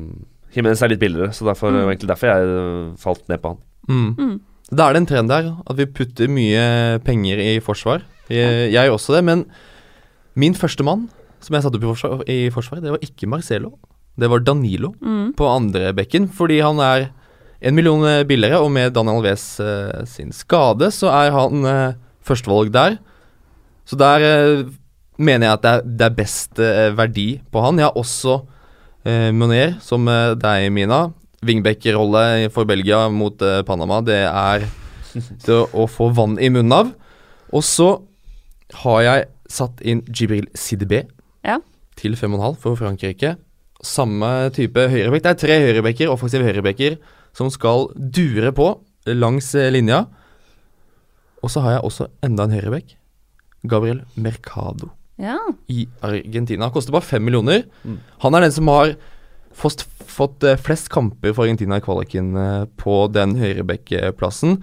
Jimenez 0.55 0.79
er 0.79 0.95
litt 0.95 1.03
billigere, 1.03 1.35
så 1.35 1.51
derfor, 1.51 1.75
Mm. 1.75 1.89
egentlig 1.91 2.07
derfor 2.15 2.31
jeg 2.31 2.99
falt 3.03 3.27
ned 3.27 3.43
på 3.43 3.51
han. 3.51 3.65
Mm. 3.91 4.11
Mm. 4.15 4.37
Da 4.73 4.87
er 4.89 4.95
det 4.95 5.03
en 5.03 5.09
trend 5.09 5.29
der 5.29 5.51
at 5.69 5.77
vi 5.77 5.85
putter 5.85 6.31
mye 6.31 6.99
penger 7.05 7.41
i 7.43 7.59
forsvar. 7.61 8.01
Jeg, 8.29 8.71
jeg 8.73 8.89
også 8.91 9.13
det, 9.17 9.23
men 9.27 9.43
min 10.35 10.55
første 10.57 10.83
mann 10.83 11.05
som 11.45 11.53
jeg 11.53 11.61
satte 11.65 11.77
opp 11.77 11.83
i 11.85 11.91
forsvar, 11.91 12.23
i 12.31 12.37
forsvar, 12.49 12.79
det 12.81 12.93
var 12.95 13.03
ikke 13.05 13.27
Marcelo. 13.29 13.75
Det 14.17 14.29
var 14.31 14.39
Danilo 14.41 14.93
Mm. 15.01 15.33
på 15.37 15.45
andre 15.45 15.91
bekken, 15.93 16.29
fordi 16.33 16.61
han 16.63 16.79
er 16.79 17.09
en 17.61 17.75
million 17.75 18.01
eh, 18.07 18.23
billigere, 18.25 18.57
og 18.63 18.71
med 18.71 18.93
Daniel 18.95 19.19
Alves 19.19 19.59
uh, 19.59 20.01
sin 20.05 20.31
skade, 20.33 20.89
så 20.91 21.09
er 21.13 21.31
han 21.35 21.65
uh, 21.65 21.93
førstevalg 22.25 22.71
der. 22.73 22.97
Så 23.85 23.95
der 23.99 24.25
uh, 24.25 24.71
mener 25.17 25.47
jeg 25.47 25.53
at 25.53 25.61
det 25.63 25.71
er, 25.71 25.81
det 25.85 26.05
er 26.07 26.15
best 26.17 26.59
eh, 26.59 26.89
verdi 26.97 27.27
på 27.51 27.61
han. 27.63 27.77
Jeg 27.79 27.85
har 27.87 27.95
også 27.99 28.39
eh, 29.05 29.29
Moner, 29.31 29.77
som 29.79 30.07
eh, 30.11 30.33
deg, 30.35 30.71
Mina. 30.75 31.11
Wingback-rolle 31.45 32.49
for 32.53 32.65
Belgia 32.69 33.05
mot 33.13 33.41
eh, 33.45 33.61
Panama, 33.67 34.01
det 34.05 34.21
er 34.27 34.65
det 35.45 35.59
å 35.73 35.85
få 35.87 36.09
vann 36.17 36.37
i 36.43 36.49
munnen 36.51 36.73
av. 36.75 36.89
Og 37.55 37.63
så 37.63 37.89
har 38.83 39.01
jeg 39.05 39.27
satt 39.47 39.81
inn 39.85 40.01
Jibril 40.09 40.47
Sidibé 40.57 41.03
Ja. 41.45 41.59
til 41.95 42.15
5,5 42.17 42.57
for 42.59 42.75
Frankrike. 42.79 43.35
Samme 43.85 44.49
type 44.55 44.87
høyrebekk. 44.89 45.21
Det 45.23 45.31
er 45.31 45.39
tre 45.43 45.57
høyrebekker, 45.61 46.09
offensive 46.11 46.43
høyrebekker, 46.47 46.97
som 47.37 47.51
skal 47.53 47.89
dure 47.95 48.51
på 48.57 48.71
langs 49.13 49.53
eh, 49.55 49.69
linja. 49.71 50.05
Og 51.45 51.51
så 51.53 51.61
har 51.61 51.77
jeg 51.77 51.85
også 51.85 52.07
enda 52.25 52.47
en 52.47 52.55
høyrebekk. 52.57 52.95
Gabriel 53.69 54.01
Mercado 54.17 54.89
Ja. 55.21 55.37
i 55.69 55.85
Argentina. 56.03 56.67
Koster 56.73 56.91
bare 56.91 57.05
fem 57.07 57.23
millioner. 57.23 57.63
Mm. 57.85 57.99
Han 58.25 58.35
er 58.35 58.41
den 58.47 58.51
som 58.51 58.67
har 58.67 58.95
fått, 59.55 59.85
fått 60.11 60.43
eh, 60.45 60.57
flest 60.61 60.89
kamper 60.93 61.33
for 61.35 61.45
Argentina 61.45 61.79
i 61.79 61.83
kvaliken 61.85 62.35
eh, 62.39 62.63
på 62.81 63.05
den 63.13 63.35
høyrebekkeplassen. 63.39 64.59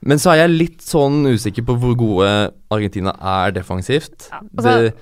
Men 0.00 0.20
så 0.22 0.32
er 0.32 0.44
jeg 0.44 0.56
litt 0.56 0.84
sånn 0.86 1.26
usikker 1.28 1.66
på 1.68 1.76
hvor 1.80 1.96
gode 2.00 2.28
Argentina 2.72 3.12
er 3.20 3.52
defensivt. 3.56 4.30
Ja, 4.30 4.40
altså- 4.40 4.76
det, 4.80 4.94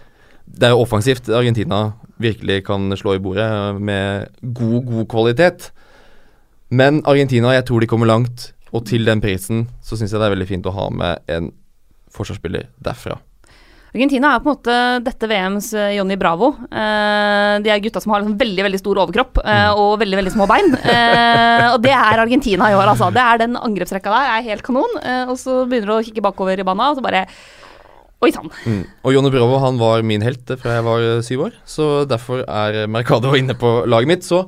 det 0.48 0.64
er 0.66 0.72
jo 0.74 0.82
offensivt 0.82 1.28
Argentina 1.28 1.92
virkelig 2.18 2.62
kan 2.66 2.88
slå 2.96 3.14
i 3.14 3.22
bordet 3.22 3.46
eh, 3.46 3.78
med 3.78 4.28
god, 4.42 4.80
god 4.88 5.08
kvalitet. 5.12 5.70
Men 6.70 7.02
Argentina, 7.08 7.54
jeg 7.54 7.68
tror 7.68 7.80
de 7.80 7.88
kommer 7.90 8.10
langt. 8.10 8.52
Og 8.72 8.84
til 8.84 9.06
den 9.08 9.22
prisen 9.24 9.62
så 9.80 9.96
syns 9.96 10.12
jeg 10.12 10.20
det 10.20 10.26
er 10.26 10.34
veldig 10.34 10.48
fint 10.50 10.66
å 10.68 10.74
ha 10.76 10.90
med 10.92 11.22
en 11.32 11.46
forsvarsspiller 12.12 12.66
derfra. 12.84 13.16
Argentina 13.94 14.34
er 14.34 14.42
på 14.44 14.50
en 14.50 14.56
måte 14.56 14.74
dette 15.00 15.28
VMs 15.30 15.70
eh, 15.72 15.94
Johnny 15.96 16.18
Bravo. 16.20 16.50
Eh, 16.68 17.54
de 17.64 17.70
er 17.72 17.80
gutta 17.80 18.02
som 18.04 18.12
har 18.12 18.20
liksom 18.20 18.36
veldig 18.40 18.66
veldig 18.66 18.80
stor 18.82 19.00
overkropp 19.04 19.40
eh, 19.40 19.70
og 19.72 19.94
veldig 20.02 20.18
veldig 20.20 20.32
små 20.34 20.48
bein. 20.50 20.74
Eh, 20.88 21.64
og 21.72 21.80
det 21.84 21.92
er 21.94 22.20
Argentina 22.20 22.68
i 22.68 22.76
år, 22.76 22.90
altså. 22.92 23.08
Det 23.14 23.22
er 23.22 23.40
Den 23.40 23.56
angrepsrekka 23.56 24.12
der 24.12 24.34
er 24.34 24.44
helt 24.46 24.64
kanon. 24.66 24.98
Eh, 25.00 25.30
og 25.30 25.38
så 25.40 25.62
begynner 25.68 25.90
du 25.90 25.94
å 25.96 26.04
kikke 26.04 26.24
bakover 26.24 26.60
i 26.60 26.66
banen, 26.66 26.84
og 26.90 26.98
så 26.98 27.04
bare 27.04 27.24
Oi 28.18 28.32
sann. 28.34 28.48
Mm. 28.66 28.80
Og 29.06 29.12
Jonny 29.14 29.30
Bravo 29.30 29.60
han 29.62 29.76
var 29.78 30.02
min 30.02 30.24
helt 30.26 30.50
fra 30.58 30.72
jeg 30.74 30.84
var 30.88 31.04
syv 31.22 31.44
år, 31.44 31.52
så 31.62 31.84
derfor 32.10 32.40
er 32.42 32.88
Mercado 32.90 33.30
inne 33.38 33.54
på 33.54 33.70
laget 33.86 34.10
mitt. 34.10 34.26
Så 34.26 34.40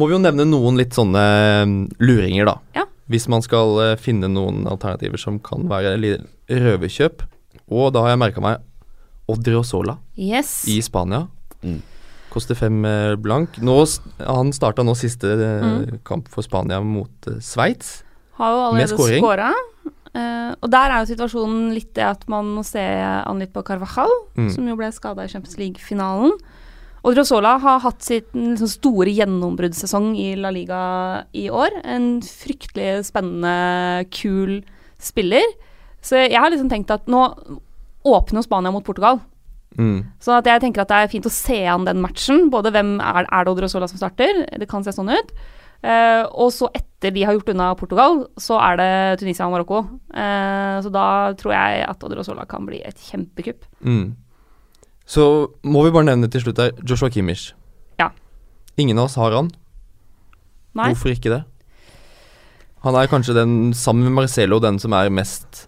må 0.00 0.08
vi 0.08 0.16
jo 0.16 0.22
nevne 0.22 0.46
noen 0.48 0.80
litt 0.80 0.96
sånne 0.96 1.24
mm, 1.68 1.74
luringer, 2.00 2.48
da. 2.48 2.56
Ja. 2.78 2.86
Hvis 3.12 3.28
man 3.28 3.44
skal 3.44 3.98
finne 4.00 4.32
noen 4.32 4.64
alternativer 4.64 5.20
som 5.20 5.36
kan 5.44 5.68
være 5.68 5.98
røverkjøp. 6.48 7.26
Og 7.68 7.92
da 7.92 8.06
har 8.06 8.14
jeg 8.14 8.22
merka 8.24 8.44
meg 8.44 8.64
Odriozola 9.28 9.98
Yes. 10.18 10.64
i 10.68 10.80
Spania. 10.82 11.26
Mm. 11.62 11.80
Koster 12.32 12.54
fem 12.56 12.84
eh, 12.84 13.14
blank. 13.20 13.58
Nå, 13.60 13.76
han 14.24 14.52
starta 14.52 14.82
nå 14.82 14.94
siste 14.96 15.28
eh, 15.36 15.62
Mm. 15.62 15.98
kamp 16.04 16.28
for 16.32 16.42
Spania 16.42 16.80
mot 16.80 17.28
eh, 17.28 17.38
Sveits. 17.40 18.02
Har 18.38 18.52
jo 18.54 18.62
allerede 18.70 19.20
skåra. 19.20 19.50
Eh, 20.14 20.54
og 20.60 20.70
der 20.70 20.90
er 20.92 21.04
jo 21.04 21.14
situasjonen 21.14 21.70
litt 21.74 21.92
det 21.94 22.04
at 22.04 22.26
man 22.28 22.44
må 22.56 22.64
se 22.64 22.80
an 22.80 23.38
litt 23.38 23.52
på 23.52 23.62
Carvajal, 23.64 24.10
Mm. 24.36 24.50
som 24.54 24.66
jo 24.68 24.76
ble 24.76 24.90
skada 24.92 25.24
i 25.24 25.28
Champions 25.28 25.56
League-finalen. 25.58 26.32
Og 27.04 27.14
Drosola 27.16 27.58
har 27.58 27.80
hatt 27.80 28.02
sin 28.02 28.22
liksom, 28.32 28.68
store 28.68 29.10
gjennombruddssesong 29.10 30.12
i 30.16 30.34
La 30.36 30.50
Liga 30.54 31.24
i 31.34 31.48
år. 31.50 31.70
En 31.84 32.20
fryktelig 32.22 33.04
spennende, 33.10 34.06
kul 34.10 34.62
spiller. 35.02 35.42
Så 36.00 36.16
jeg 36.30 36.38
har 36.38 36.50
liksom 36.50 36.70
tenkt 36.70 36.90
at 36.94 37.06
nå 37.10 37.24
åpner 38.04 38.40
jo 38.40 38.46
Spania 38.46 38.72
mot 38.74 38.84
Portugal. 38.84 39.20
Mm. 39.78 40.04
Så 40.20 40.34
at 40.36 40.48
jeg 40.48 40.60
tenker 40.64 40.82
at 40.82 40.90
det 40.90 41.00
er 41.00 41.10
fint 41.12 41.26
å 41.28 41.32
se 41.32 41.58
an 41.70 41.86
den 41.88 42.02
matchen. 42.04 42.48
Både 42.52 42.72
hvem 42.74 42.96
er, 43.00 43.26
er 43.26 43.44
det 43.44 43.52
Odriozola 43.52 43.88
som 43.90 44.00
starter, 44.00 44.44
det 44.60 44.68
kan 44.70 44.84
se 44.84 44.94
sånn 44.94 45.12
ut. 45.12 45.34
Uh, 45.82 46.28
og 46.38 46.52
så 46.54 46.68
etter 46.78 47.10
de 47.10 47.24
har 47.26 47.34
gjort 47.34 47.48
unna 47.50 47.72
Portugal, 47.74 48.20
så 48.38 48.54
er 48.62 48.76
det 48.78 48.90
Tunisia 49.22 49.48
og 49.48 49.56
Marokko. 49.56 49.80
Uh, 50.14 50.78
så 50.84 50.92
da 50.94 51.06
tror 51.38 51.56
jeg 51.56 51.86
at 51.88 52.04
Odriozola 52.06 52.46
kan 52.50 52.68
bli 52.68 52.78
et 52.86 53.00
kjempekupp. 53.10 53.66
Mm. 53.82 54.12
Så 55.08 55.24
må 55.66 55.82
vi 55.82 55.94
bare 55.94 56.06
nevne 56.12 56.30
til 56.30 56.44
slutt 56.44 56.62
her 56.62 56.76
Joshua 56.86 57.10
Kimmich. 57.10 57.50
Ja. 57.98 58.12
Ingen 58.78 59.00
av 59.02 59.10
oss 59.10 59.18
har 59.18 59.34
han. 59.34 59.50
Nei? 60.78 60.92
Hvorfor 60.92 61.16
ikke 61.16 61.34
det? 61.34 61.42
Han 62.86 62.96
er 62.98 63.10
kanskje 63.10 63.34
den, 63.36 63.56
sammen 63.78 64.06
med 64.06 64.22
Marcelo, 64.22 64.58
den 64.62 64.78
som 64.82 64.94
er 64.96 65.10
mest 65.12 65.66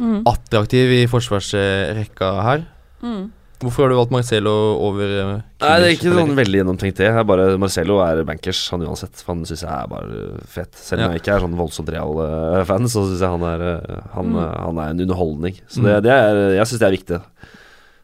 Mm. 0.00 0.22
attraktiv 0.24 0.90
i 0.96 1.02
forsvarsrekka 1.10 2.30
her. 2.46 2.64
Mm. 3.04 3.30
Hvorfor 3.60 3.84
har 3.84 3.90
du 3.92 3.96
valgt 3.98 4.12
Marcello 4.14 4.52
over 4.80 5.04
eh, 5.04 5.18
Kimmich? 5.20 5.44
Nei, 5.60 5.72
det 5.82 5.88
er 5.90 5.96
ikke 5.98 6.12
sånn 6.16 6.30
veldig 6.38 6.60
gjennomtenkt 6.62 6.96
det. 6.96 7.08
Jeg 7.10 7.18
er 7.20 7.26
bare, 7.28 7.58
Marcello 7.60 7.98
er 8.00 8.22
bankers, 8.24 8.62
han 8.72 8.80
uansett. 8.86 9.20
For 9.20 9.34
han 9.34 9.42
syns 9.44 9.60
jeg 9.66 9.68
er 9.74 9.90
bare 9.92 10.22
fet. 10.48 10.72
Selv 10.80 11.02
om 11.02 11.04
Ja. 11.04 11.12
jeg 11.12 11.20
ikke 11.20 11.34
er 11.36 11.44
sånn 11.44 11.58
voldsomt 11.58 11.92
real 11.92 12.16
eh, 12.24 12.64
fan, 12.64 12.88
så 12.88 13.04
syns 13.04 13.20
jeg 13.20 13.28
han 13.34 13.44
er, 13.50 13.60
eh, 13.68 14.00
han, 14.14 14.32
Mm. 14.32 14.38
eh, 14.40 14.56
han 14.64 14.78
er 14.78 14.88
en 14.94 15.00
underholdning. 15.04 15.60
Så 15.68 15.80
Mm. 15.82 15.84
det, 15.90 16.02
det 16.08 16.12
er, 16.16 16.40
jeg 16.56 16.66
syns 16.72 16.78
det 16.80 16.88
er 16.88 16.96
viktig. 16.96 17.20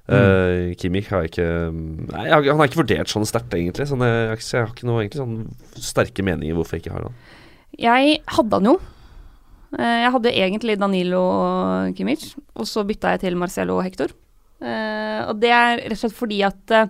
Uh, 0.08 0.70
Kimmich 0.78 1.08
har 1.10 1.24
ikke 1.26 1.42
Nei, 2.12 2.28
han 2.30 2.60
er 2.60 2.68
ikke 2.68 2.78
vurdert 2.84 3.10
sånn 3.10 3.24
sterkt, 3.26 3.50
egentlig. 3.58 3.88
Sånn, 3.90 4.04
jeg, 4.06 4.28
har 4.28 4.36
ikke- 4.36 4.52
jeg 4.52 4.60
har 4.60 4.70
ikke 4.70 4.86
noe 4.86 5.00
egentlig 5.02 5.18
sånn 5.24 5.54
sterke 5.82 6.22
meninger 6.22 6.54
hvorfor 6.54 6.76
jeg 6.78 6.84
ikke 6.84 6.92
har 6.94 7.02
han. 7.08 7.14
Jeg 7.76 8.20
hadde 8.28 8.52
han 8.52 8.64
jo. 8.64 8.80
Eh, 9.74 9.98
jeg 10.04 10.12
hadde 10.14 10.32
egentlig 10.32 10.78
Danilo 10.78 11.20
og 11.26 11.96
Kimmich, 11.98 12.34
og 12.54 12.68
så 12.68 12.84
bytta 12.86 13.14
jeg 13.14 13.24
til 13.26 13.38
Marcelo 13.40 13.78
og 13.80 13.84
Hector. 13.86 14.12
Eh, 14.62 15.20
og 15.26 15.40
det 15.42 15.50
er 15.52 15.82
rett 15.82 15.96
og 15.96 16.00
slett 16.04 16.16
fordi 16.16 16.40
at 16.46 16.72
eh, 16.72 16.86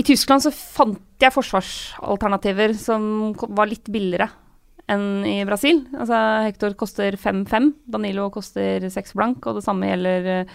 i 0.00 0.04
Tyskland 0.06 0.44
så 0.44 0.52
fant 0.52 1.00
jeg 1.20 1.34
forsvarsalternativer 1.34 2.74
som 2.78 3.32
var 3.56 3.70
litt 3.70 3.88
billigere 3.92 4.28
enn 4.90 5.22
i 5.28 5.38
Brasil. 5.46 5.84
Altså 5.94 6.18
Hector 6.48 6.74
koster 6.78 7.14
5-5, 7.20 7.70
Danilo 7.94 8.28
koster 8.34 8.88
6 8.90 9.14
blank, 9.14 9.46
og 9.46 9.60
det 9.60 9.64
samme 9.66 9.90
gjelder 9.90 10.46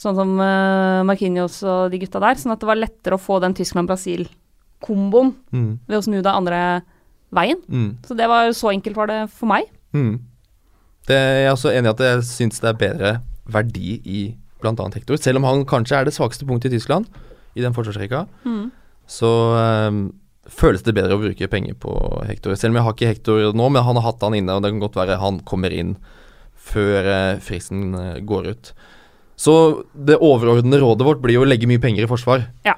sånn 0.00 0.16
som 0.16 0.32
Markinios 0.36 1.06
Marquinhos 1.08 1.58
og 1.64 1.90
de 1.92 2.00
gutta 2.00 2.20
der. 2.22 2.38
Sånn 2.40 2.54
at 2.54 2.62
det 2.62 2.68
var 2.68 2.78
lettere 2.80 3.16
å 3.16 3.20
få 3.20 3.38
den 3.44 3.56
Tyskland-Brasil-komboen 3.56 5.34
Mm. 5.52 5.78
ved 5.88 5.98
å 5.98 6.04
snu 6.04 6.20
det 6.22 6.32
andre 6.32 6.60
veien. 7.32 7.60
Mm. 7.68 7.96
Så 8.06 8.16
det 8.16 8.28
var 8.28 8.52
så 8.52 8.72
enkelt 8.72 8.96
var 8.96 9.06
det 9.10 9.20
for 9.32 9.48
meg. 9.50 9.68
Mm. 9.96 10.18
Det, 11.06 11.16
jeg 11.16 11.46
er 11.46 11.54
også 11.54 11.72
enig 11.72 11.88
i 11.88 11.94
at 11.94 12.04
jeg 12.04 12.26
syns 12.28 12.62
det 12.62 12.70
er 12.72 12.80
bedre 12.80 13.12
verdi 13.48 13.96
i 14.02 14.20
bl.a. 14.60 14.88
Hector. 14.94 15.18
Selv 15.22 15.40
om 15.40 15.46
han 15.48 15.64
kanskje 15.68 16.00
er 16.00 16.08
det 16.08 16.14
svakeste 16.16 16.48
punktet 16.48 16.72
i 16.72 16.80
Tyskland, 16.80 17.06
i 17.56 17.64
den 17.64 17.74
forsvarsrekka, 17.76 18.24
så 19.06 19.30
um, 19.86 20.00
føles 20.50 20.82
det 20.86 20.94
bedre 20.96 21.16
å 21.16 21.22
bruke 21.22 21.48
penger 21.50 21.78
på 21.80 21.94
Hector. 22.26 22.56
Selv 22.58 22.74
om 22.74 22.80
jeg 22.80 22.86
har 22.88 22.96
ikke 22.96 23.12
Hector 23.12 23.46
nå, 23.56 23.68
men 23.70 23.86
han 23.86 23.98
har 24.00 24.08
hatt 24.08 24.26
han 24.26 24.36
inne, 24.38 24.56
og 24.56 24.64
det 24.64 24.72
kan 24.74 24.82
godt 24.82 24.98
være 24.98 25.20
han 25.22 25.40
kommer 25.48 25.74
inn 25.74 25.94
før 26.66 27.06
eh, 27.12 27.38
fristen 27.44 27.94
eh, 27.94 28.18
går 28.26 28.50
ut. 28.50 28.72
Så 29.38 29.54
det 29.92 30.18
overordnede 30.24 30.80
rådet 30.82 31.06
vårt 31.06 31.22
blir 31.22 31.38
jo 31.38 31.44
å 31.44 31.48
legge 31.48 31.68
mye 31.70 31.82
penger 31.82 32.06
i 32.06 32.10
forsvar. 32.10 32.48
Ja. 32.66 32.74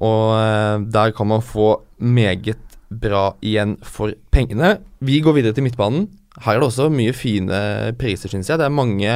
Og 0.00 0.36
eh, 0.38 0.86
der 0.94 1.14
kan 1.16 1.28
man 1.32 1.44
få 1.44 1.74
meget 1.98 2.78
bra 2.90 3.34
igjen 3.44 3.76
for 3.86 4.14
pengene. 4.32 4.78
Vi 5.04 5.20
går 5.22 5.36
videre 5.36 5.56
til 5.56 5.66
midtbanen. 5.66 6.08
Her 6.44 6.56
er 6.56 6.60
det 6.62 6.68
også 6.70 6.88
mye 6.92 7.12
fine 7.16 7.60
priser, 8.00 8.28
syns 8.32 8.48
jeg. 8.48 8.58
Det 8.60 8.64
er 8.66 8.72
mange 8.72 9.14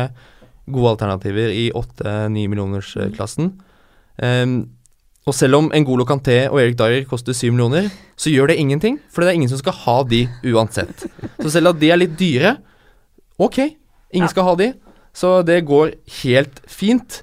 gode 0.71 0.91
alternativer 0.95 1.49
i 1.53 1.71
8-9 1.77 2.47
millioners-klassen. 2.53 3.53
Ehm, 4.23 4.57
og 5.25 5.33
selv 5.37 5.57
om 5.57 5.71
Ngolo 5.73 6.05
Kanté 6.05 6.51
og 6.51 6.59
Erik 6.61 6.77
Dyer 6.77 7.05
koster 7.09 7.33
7 7.37 7.51
millioner, 7.55 7.89
så 8.17 8.29
gjør 8.33 8.53
det 8.53 8.59
ingenting, 8.61 8.99
for 9.11 9.23
det 9.25 9.31
er 9.33 9.39
ingen 9.39 9.49
som 9.49 9.59
skal 9.61 9.73
ha 9.87 9.97
de 10.09 10.27
uansett. 10.53 11.07
Så 11.41 11.51
selv 11.55 11.73
at 11.73 11.81
de 11.81 11.91
er 11.91 12.01
litt 12.03 12.17
dyre, 12.21 12.59
ok, 13.41 13.59
ingen 14.13 14.29
Ja. 14.29 14.33
skal 14.33 14.45
ha 14.45 14.55
de. 14.61 14.73
Så 15.15 15.43
det 15.47 15.65
går 15.65 15.95
helt 16.23 16.61
fint. 16.69 17.23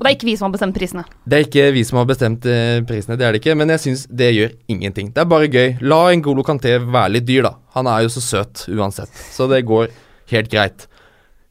Og 0.00 0.06
det 0.06 0.14
er 0.14 0.16
ikke 0.16 0.30
vi 0.30 0.36
som 0.40 0.46
har 0.46 0.52
bestemt 0.54 0.76
prisene. 0.78 1.02
Det 1.28 1.36
er 1.36 1.42
ikke 1.44 1.64
vi 1.76 1.80
som 1.84 1.98
har 2.00 2.06
bestemt 2.08 2.46
eh, 2.48 2.78
prisene, 2.88 3.18
det 3.20 3.26
er 3.26 3.34
det 3.36 3.42
ikke, 3.42 3.56
men 3.60 3.68
jeg 3.74 3.82
syns 3.82 4.06
det 4.08 4.30
gjør 4.32 4.54
ingenting. 4.72 5.10
Det 5.12 5.20
er 5.20 5.26
bare 5.28 5.50
gøy. 5.52 5.74
La 5.84 5.98
Ngolo 6.16 6.44
Kanté 6.46 6.78
være 6.80 7.18
litt 7.18 7.26
dyr, 7.28 7.44
da. 7.44 7.50
Han 7.76 7.90
er 7.92 8.06
jo 8.06 8.14
så 8.14 8.22
søt 8.24 8.62
uansett, 8.72 9.12
så 9.34 9.44
det 9.50 9.60
går 9.68 9.90
helt 10.32 10.48
greit. 10.48 10.86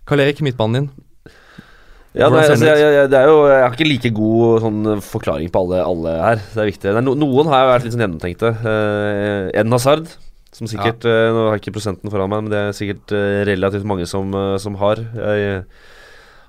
Karl 0.09 0.23
Erik, 0.25 0.41
midtbanen 0.41 0.79
din. 0.79 0.89
Ja, 2.17 2.31
nei, 2.33 2.41
altså, 2.41 2.65
jeg, 2.65 2.81
jeg, 2.81 3.09
det 3.13 3.19
er 3.19 3.29
jo, 3.29 3.43
jeg 3.45 3.61
har 3.61 3.75
ikke 3.75 3.85
like 3.85 4.11
god 4.17 4.63
sånn, 4.63 4.79
forklaring 5.05 5.51
på 5.53 5.61
alle, 5.61 5.83
alle 5.85 6.15
her. 6.17 6.41
Det 6.55 6.63
er 6.63 6.69
viktig. 6.71 6.87
Det 6.87 6.97
er 7.03 7.05
no, 7.05 7.13
noen 7.21 7.51
har 7.51 7.61
jeg 7.61 7.69
vært 7.69 7.85
litt 7.85 7.93
sånn 7.93 8.03
gjennomtenkte. 8.07 8.51
Uh, 8.65 9.51
Eden 9.53 9.77
Hazard, 9.77 10.09
som 10.57 10.65
sikkert 10.65 11.05
eh, 11.05 11.27
Nå 11.29 11.45
har 11.45 11.59
jeg 11.59 11.61
ikke 11.61 11.75
prosenten 11.75 12.09
foran 12.09 12.31
meg, 12.31 12.47
men 12.47 12.49
det 12.49 12.63
er 12.63 12.73
sikkert 12.73 13.13
uh, 13.13 13.43
relativt 13.45 13.85
mange 13.87 14.09
som, 14.09 14.33
uh, 14.33 14.57
som 14.57 14.79
har. 14.81 15.03
Jeg, 15.05 15.61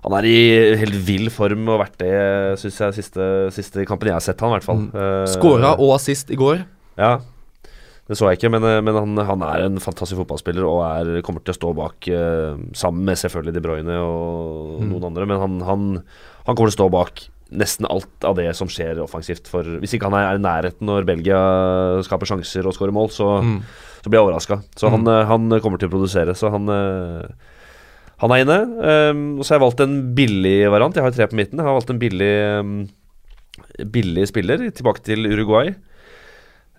han 0.05 0.15
er 0.17 0.25
i 0.29 0.37
helt 0.81 0.95
vill 1.07 1.29
form 1.31 1.69
og 1.69 1.81
vært 1.83 1.99
det, 2.01 2.15
syns 2.63 2.79
jeg, 2.81 2.95
siste, 3.03 3.27
siste 3.53 3.85
kampen 3.89 4.09
jeg 4.09 4.17
har 4.17 4.25
sett 4.25 4.41
han, 4.41 4.51
i 4.53 4.57
hvert 4.59 4.65
fall. 4.69 4.81
Mm. 4.87 4.95
Eh, 4.97 5.27
Skåra 5.35 5.75
og 5.79 5.95
assist 5.99 6.31
i 6.33 6.39
går. 6.41 6.63
Ja. 6.97 7.19
Det 8.11 8.17
så 8.19 8.27
jeg 8.31 8.41
ikke, 8.41 8.51
men, 8.51 8.65
eh, 8.67 8.81
men 8.83 8.97
han, 8.97 9.17
han 9.29 9.43
er 9.47 9.67
en 9.69 9.77
fantastisk 9.79 10.19
fotballspiller 10.23 10.65
og 10.67 10.81
er, 10.89 11.21
kommer 11.23 11.45
til 11.45 11.53
å 11.55 11.59
stå 11.61 11.75
bak, 11.79 12.09
eh, 12.11 12.57
sammen 12.75 13.05
med 13.07 13.21
selvfølgelig 13.21 13.55
De 13.55 13.61
Bruyne 13.67 13.99
og 14.03 14.81
Mm. 14.81 14.89
noen 14.95 15.05
andre. 15.11 15.27
Men 15.29 15.39
han, 15.45 15.61
han, 15.69 15.85
han 16.47 16.57
kommer 16.57 16.71
til 16.73 16.79
å 16.79 16.81
stå 16.81 16.89
bak 16.91 17.23
nesten 17.53 17.87
alt 17.91 18.25
av 18.25 18.37
det 18.39 18.49
som 18.57 18.69
skjer 18.71 18.99
offensivt. 19.03 19.47
For 19.51 19.63
Hvis 19.83 19.95
ikke 19.99 20.07
han 20.11 20.15
er 20.17 20.39
i 20.39 20.43
nærheten 20.43 20.87
når 20.87 21.05
Belgia 21.05 21.39
skaper 22.07 22.27
sjanser 22.31 22.65
og 22.67 22.73
skårer 22.77 22.95
mål, 22.95 23.11
så, 23.13 23.29
Mm. 23.43 23.61
så 24.03 24.09
blir 24.11 24.21
jeg 24.21 24.27
overraska. 24.27 24.63
Så 24.79 24.89
Mm. 24.89 25.05
han, 25.07 25.27
han 25.51 25.61
kommer 25.61 25.79
til 25.79 25.89
å 25.91 25.93
produsere. 25.93 26.35
Så 26.35 26.51
han 26.51 26.67
eh, 26.71 27.29
han 28.21 28.33
er 28.35 28.43
inne. 28.45 28.59
Um, 28.79 29.21
og 29.39 29.45
så 29.45 29.55
har 29.55 29.61
jeg 29.61 29.67
valgt 29.67 29.85
en 29.85 29.99
billig 30.17 30.57
variant. 30.73 30.97
Jeg 30.97 31.07
har 31.07 31.15
tre 31.17 31.29
på 31.31 31.39
midten. 31.39 31.61
Jeg 31.61 31.69
har 31.69 31.77
valgt 31.79 31.93
en 31.95 32.03
billig 32.03 32.35
um, 32.61 32.75
Billig 33.93 34.27
spiller 34.29 34.61
tilbake 34.77 35.03
til 35.05 35.25
Uruguay. 35.29 35.73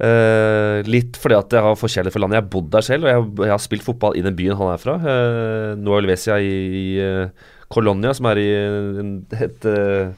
Uh, 0.01 0.82
litt 0.89 1.17
fordi 1.21 1.36
at 1.38 1.54
jeg 1.54 1.62
har 1.62 1.77
forskjellig 1.77 2.13
for 2.13 2.23
landet. 2.23 2.39
Jeg 2.39 2.45
har 2.45 2.54
bodd 2.54 2.69
der 2.73 2.86
selv, 2.86 3.06
og 3.06 3.12
jeg, 3.12 3.25
jeg 3.45 3.54
har 3.54 3.62
spilt 3.62 3.86
fotball 3.86 4.17
i 4.17 4.23
den 4.25 4.38
byen 4.38 4.58
han 4.58 4.71
er 4.73 4.82
fra. 4.82 4.95
Uh, 5.01 5.73
Noa 5.82 5.99
Helvecia 5.99 6.39
i, 6.41 6.54
i 6.82 6.86
uh, 7.01 7.49
Colonia, 7.71 8.13
som 8.17 8.27
er 8.32 8.41
i 8.41 8.49
en, 8.51 9.12
et 9.32 9.65
eh, 9.69 10.12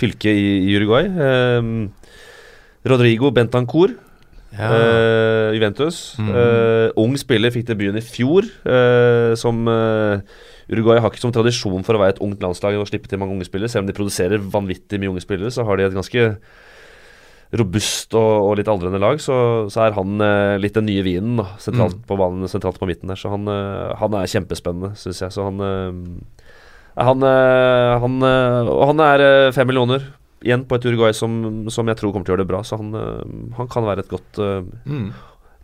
fylke 0.00 0.32
i, 0.36 0.46
i 0.68 0.76
Uruguay. 0.76 1.08
Um, 1.08 1.90
Rodrigo 2.86 3.32
Bentancour, 3.34 3.96
Ja. 4.50 4.66
Uh, 4.66 5.54
Juventus. 5.54 6.16
Mm. 6.18 6.30
Uh, 6.34 6.88
ung 6.98 7.12
spiller, 7.20 7.52
fikk 7.54 7.68
debuten 7.68 8.00
i 8.00 8.02
fjor. 8.02 8.48
uh, 8.66 9.32
som 9.38 9.62
eh, 9.70 10.24
Uruguay 10.70 11.00
har 11.02 11.10
ikke 11.10 11.20
som 11.24 11.32
tradisjon 11.34 11.82
for 11.84 11.96
å 11.96 12.00
være 12.02 12.14
et 12.16 12.20
ungt 12.22 12.40
landslag 12.44 12.76
og 12.78 12.86
slippe 12.88 13.08
til 13.10 13.18
mange 13.18 13.34
unge 13.34 13.46
spillere. 13.48 13.68
Selv 13.72 13.82
om 13.84 13.88
de 13.90 13.96
produserer 13.96 14.38
vanvittig 14.38 15.00
mye 15.02 15.10
unge 15.10 15.24
spillere, 15.24 15.50
så 15.50 15.64
har 15.66 15.76
de 15.80 15.88
et 15.88 15.96
ganske 15.96 16.26
robust 17.58 18.14
og, 18.14 18.28
og 18.46 18.52
litt 18.60 18.68
aldrende 18.70 19.00
lag. 19.02 19.18
Så, 19.22 19.34
så 19.74 19.82
er 19.88 19.96
han 19.96 20.20
eh, 20.22 20.54
litt 20.62 20.76
den 20.78 20.86
nye 20.86 21.02
vinen 21.06 21.40
sentralt 21.58 21.96
Mm. 21.98 22.04
på 22.06 22.18
banen, 22.20 22.46
sentralt 22.50 22.78
på 22.78 22.86
midten 22.86 23.10
der. 23.10 23.18
Så 23.18 23.32
han, 23.32 23.48
eh, 23.50 23.94
han 23.98 24.14
er 24.14 24.30
kjempespennende, 24.30 24.92
syns 25.00 25.24
jeg. 25.24 25.34
Så 25.34 25.48
han 25.48 25.58
eh, 25.66 26.38
han, 27.00 27.22
eh, 27.26 27.96
han, 28.02 28.16
eh, 28.26 28.70
og 28.70 28.84
han 28.92 29.02
er 29.02 29.24
eh, 29.26 29.50
fem 29.56 29.66
millioner 29.70 30.06
igjen 30.44 30.62
på 30.68 30.78
et 30.78 30.86
Uruguay 30.88 31.12
som, 31.16 31.66
som 31.72 31.88
jeg 31.90 31.98
tror 32.00 32.12
kommer 32.14 32.24
til 32.28 32.32
å 32.32 32.36
gjøre 32.38 32.44
det 32.46 32.52
bra. 32.52 32.62
Så 32.64 32.78
han, 32.80 32.94
han 33.58 33.68
kan 33.74 33.84
være 33.88 34.06
et 34.06 34.14
godt 34.14 34.40
Mm. 34.86 35.10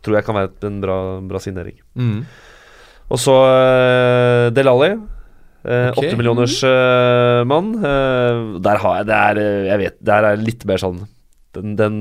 Tror 0.05 0.15
jeg 0.21 0.27
kan 0.27 0.37
være 0.37 0.51
et- 0.53 0.65
en 0.69 0.77
bra, 0.83 0.97
bra 1.27 1.39
signering. 1.43 1.79
Mm. 1.99 2.21
Og 3.13 3.21
så 3.23 3.35
uh, 3.35 4.47
Del 4.55 4.71
Alli. 4.71 4.95
Åtte 5.67 5.99
okay. 5.99 6.15
millioners 6.15 6.61
uh, 6.63 7.43
mann. 7.49 7.73
Uh, 7.83 8.57
der 8.63 8.79
har 8.83 9.01
jeg 9.01 9.07
Det 9.09 9.17
er 9.17 9.39
eh, 9.43 9.65
Jeg 9.67 9.81
vet 9.81 9.97
Der 10.07 10.27
er 10.29 10.39
litt 10.39 10.63
mer 10.69 10.79
sånn 10.79 11.01
Den, 11.57 11.73
den 11.75 11.97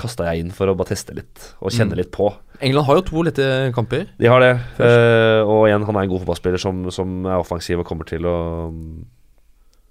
kasta 0.00 0.30
jeg 0.30 0.40
inn 0.40 0.54
for 0.56 0.70
å 0.70 0.74
bare 0.74 0.94
teste 0.94 1.12
litt 1.14 1.50
og 1.60 1.70
kjenne 1.70 1.92
Mm. 1.92 1.98
litt 2.00 2.10
på. 2.14 2.30
England 2.64 2.86
har 2.88 2.96
jo 2.96 3.02
to 3.06 3.22
lette 3.26 3.44
kamper. 3.76 4.06
De 4.18 4.30
har 4.30 4.40
det. 4.40 4.54
Eh, 4.82 5.42
og 5.44 5.66
igjen, 5.68 5.84
han 5.84 5.98
er 5.98 6.06
en 6.06 6.10
god 6.10 6.22
fotballspiller 6.24 6.62
som, 6.62 6.80
som 6.90 7.26
er 7.28 7.36
offensiv 7.36 7.82
og 7.82 7.86
kommer 7.86 8.08
til 8.08 8.24
å 8.26 8.34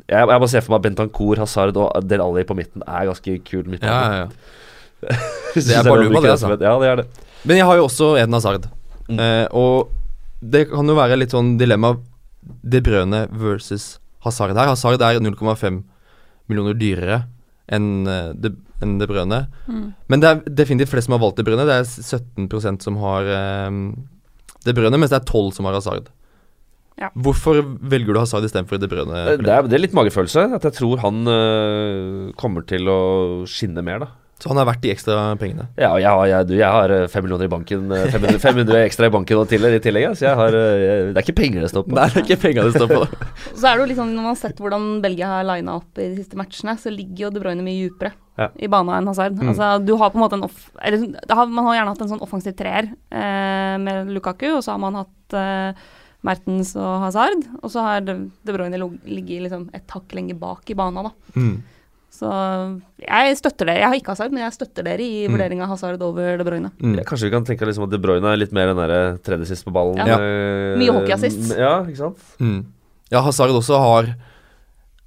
Jeg, 0.10 0.18
jeg 0.18 0.28
bare 0.28 0.50
ser 0.52 0.66
for 0.66 0.74
meg 0.76 0.84
Bentancour, 0.88 1.40
Hazard 1.40 1.78
og 1.78 2.10
Del 2.10 2.26
Alli 2.26 2.44
på 2.50 2.58
midten 2.58 2.84
er 2.88 3.08
ganske 3.12 3.38
kul 3.46 3.70
midtbane. 3.70 3.94
ja, 3.94 4.26
ja. 4.26 4.26
ja. 4.26 5.22
Det 5.56 5.78
er 5.78 5.86
bare 5.86 6.02
om 6.02 6.10
luma, 6.10 6.26
det, 6.26 6.34
altså. 6.34 6.50
Ja, 6.58 6.76
det 6.82 6.90
er 6.90 7.02
det. 7.04 7.08
Men 7.46 7.62
jeg 7.62 7.70
har 7.70 7.80
jo 7.80 7.88
også 7.88 8.12
Eden 8.18 8.36
Hazard. 8.36 8.68
Mm. 9.08 9.20
Eh, 9.22 9.48
og 9.54 10.01
det 10.42 10.66
kan 10.72 10.88
jo 10.90 10.98
være 10.98 11.20
litt 11.20 11.34
sånn 11.36 11.56
dilemma 11.60 11.96
De 12.42 12.82
Brøne 12.82 13.28
versus 13.38 14.00
Hazard 14.26 14.58
her. 14.58 14.72
Hazard 14.72 15.02
er 15.06 15.20
0,5 15.22 15.82
millioner 16.50 16.78
dyrere 16.78 17.24
enn 17.72 18.08
eh, 18.10 18.32
De, 18.36 18.54
enn 18.82 18.98
de 19.00 19.08
Brøne. 19.10 19.44
Mm. 19.70 19.92
Men 20.10 20.24
det 20.24 20.30
er 20.32 20.42
definitivt 20.62 20.92
flest 20.94 21.08
som 21.10 21.16
har 21.18 21.22
valgt 21.24 21.38
De 21.38 21.46
Brøne. 21.46 21.68
Det 21.70 21.78
er 21.78 21.86
17% 21.86 22.82
som 22.86 22.98
har 23.04 23.30
um, 23.70 23.84
De 24.66 24.74
Brøne, 24.78 24.98
mens 24.98 25.14
det 25.14 25.22
er 25.22 25.30
12 25.30 25.54
som 25.60 25.70
har 25.70 25.78
Hazard. 25.78 26.10
Ja. 27.02 27.10
Hvorfor 27.18 27.62
velger 27.90 28.14
du 28.14 28.20
Hazard 28.22 28.46
istedenfor 28.46 28.82
De 28.82 28.90
Brøne? 28.90 29.22
Eh, 29.22 29.38
Det 29.42 29.54
er, 29.54 29.70
det 29.70 29.78
er 29.78 29.86
litt 29.86 29.96
magefølelse. 29.98 30.48
At 30.58 30.66
jeg 30.68 30.78
tror 30.82 31.02
han 31.06 31.22
øh, 31.30 32.34
kommer 32.42 32.66
til 32.68 32.90
å 32.90 33.00
skinne 33.50 33.86
mer, 33.86 34.04
da. 34.06 34.10
Så 34.42 34.50
han 34.50 34.58
er 34.58 34.66
verdt 34.66 34.82
de 34.82 34.90
ekstra 34.90 35.16
pengene. 35.38 35.68
Ja, 35.78 35.92
jeg 36.02 36.10
har, 36.10 36.26
jeg, 36.26 36.48
du, 36.50 36.54
jeg 36.58 36.66
har 36.74 36.92
5 37.14 37.24
millioner 37.28 37.46
i 37.46 37.52
banken. 37.52 37.84
øh, 37.94 38.08
500, 38.10 38.40
500 38.42 38.80
ekstra 38.88 39.06
i 39.06 39.14
banken 39.14 39.38
og 39.38 39.48
til, 39.52 39.68
i 39.70 39.80
tillegg. 39.84 40.08
Så 40.18 40.26
jeg 40.26 40.40
har 40.40 40.58
øh, 40.58 40.82
jeg, 40.82 41.04
Det 41.12 41.22
er 41.22 41.28
ikke 41.28 41.38
penger 41.42 41.62
det 41.62 41.70
står 41.70 41.86
på. 41.86 41.94
Nei, 42.00 42.08
det 42.10 42.18
er 42.24 42.26
ikke 42.26 42.40
penger 42.48 42.66
det 42.66 42.74
står 42.80 42.90
på. 42.90 43.04
Så 43.62 43.70
er 43.70 43.78
det 43.78 43.86
jo 43.94 44.00
sånn, 44.02 44.16
Når 44.18 44.26
man 44.26 44.32
har 44.32 44.40
sett 44.42 44.58
hvordan 44.64 44.88
Belgia 45.06 45.30
har 45.36 45.46
lina 45.46 45.78
opp 45.78 46.02
i 46.02 46.10
de 46.10 46.18
siste 46.24 46.40
matchene, 46.42 46.74
så 46.82 46.90
ligger 46.94 47.28
jo 47.28 47.32
De 47.38 47.44
Bruyne 47.44 47.66
mye 47.66 47.86
dypere 47.86 48.12
Ja. 48.42 48.48
i 48.58 48.70
bana 48.72 48.98
enn 48.98 49.10
Hazard. 49.12 49.36
Mm. 49.38 49.52
Altså, 49.54 49.72
du 49.86 49.94
har 50.02 50.10
på 50.14 50.18
en 50.18 50.24
måte 50.26 50.38
en 50.40 50.46
off... 50.48 50.70
Eller, 50.82 51.04
har, 51.30 51.46
man 51.52 51.68
har 51.70 51.76
gjerne 51.78 51.94
hatt 51.94 52.02
en 52.08 52.12
sånn 52.16 52.24
offensiv 52.26 52.56
treer 52.58 52.88
eh, 53.14 53.76
med 53.84 54.10
Lukaku, 54.16 54.48
og 54.56 54.64
så 54.66 54.74
har 54.74 54.82
man 54.82 54.98
hatt 55.04 55.36
eh, 55.38 55.84
Mertens 56.26 56.72
og 56.80 57.04
Hazard, 57.04 57.46
og 57.62 57.70
så 57.74 57.84
har 57.86 58.02
De, 58.08 58.16
De 58.46 58.56
Bruyne 58.56 58.78
ligget 59.06 59.46
liksom 59.46 59.68
et 59.78 59.86
hakk 59.94 60.14
lenger 60.18 60.38
bak 60.42 60.70
i 60.74 60.78
bana, 60.78 61.06
da. 61.10 61.14
Mm. 61.38 61.56
Så 62.12 62.28
jeg 63.00 63.38
støtter 63.40 63.66
dere. 63.70 63.80
Jeg 63.80 63.88
har 63.88 63.96
ikke 63.98 64.12
Hazard, 64.14 64.34
men 64.36 64.44
jeg 64.44 64.54
støtter 64.54 64.84
dere 64.86 65.00
i 65.02 65.28
Mm. 65.28 65.32
vurdering 65.34 65.62
av 65.64 65.70
Hazard 65.72 66.02
over 66.04 66.38
De 66.38 66.44
Bruyne. 66.44 66.72
Mm. 66.82 66.98
Ja, 67.00 67.04
kanskje 67.08 67.30
vi 67.30 67.32
kan 67.32 67.46
tenke 67.48 67.66
liksom 67.66 67.84
at 67.88 67.90
De 67.94 67.98
Bruyne 68.04 68.26
er 68.34 68.38
litt 68.38 68.52
mer 68.52 68.68
den 68.68 68.78
derre 68.78 69.18
tredje 69.24 69.48
sist 69.48 69.66
på 69.66 69.72
ballen. 69.74 69.96
Ja. 69.98 70.20
øh, 70.20 70.78
Mye 70.78 70.92
hockeyassist. 70.92 71.56
Ja, 71.58 71.82
ikke 71.86 71.98
sant. 71.98 72.18
Mm. 72.40 72.66
Ja, 73.12 73.22
Hazard 73.22 73.50
også 73.56 73.80
har 73.80 74.04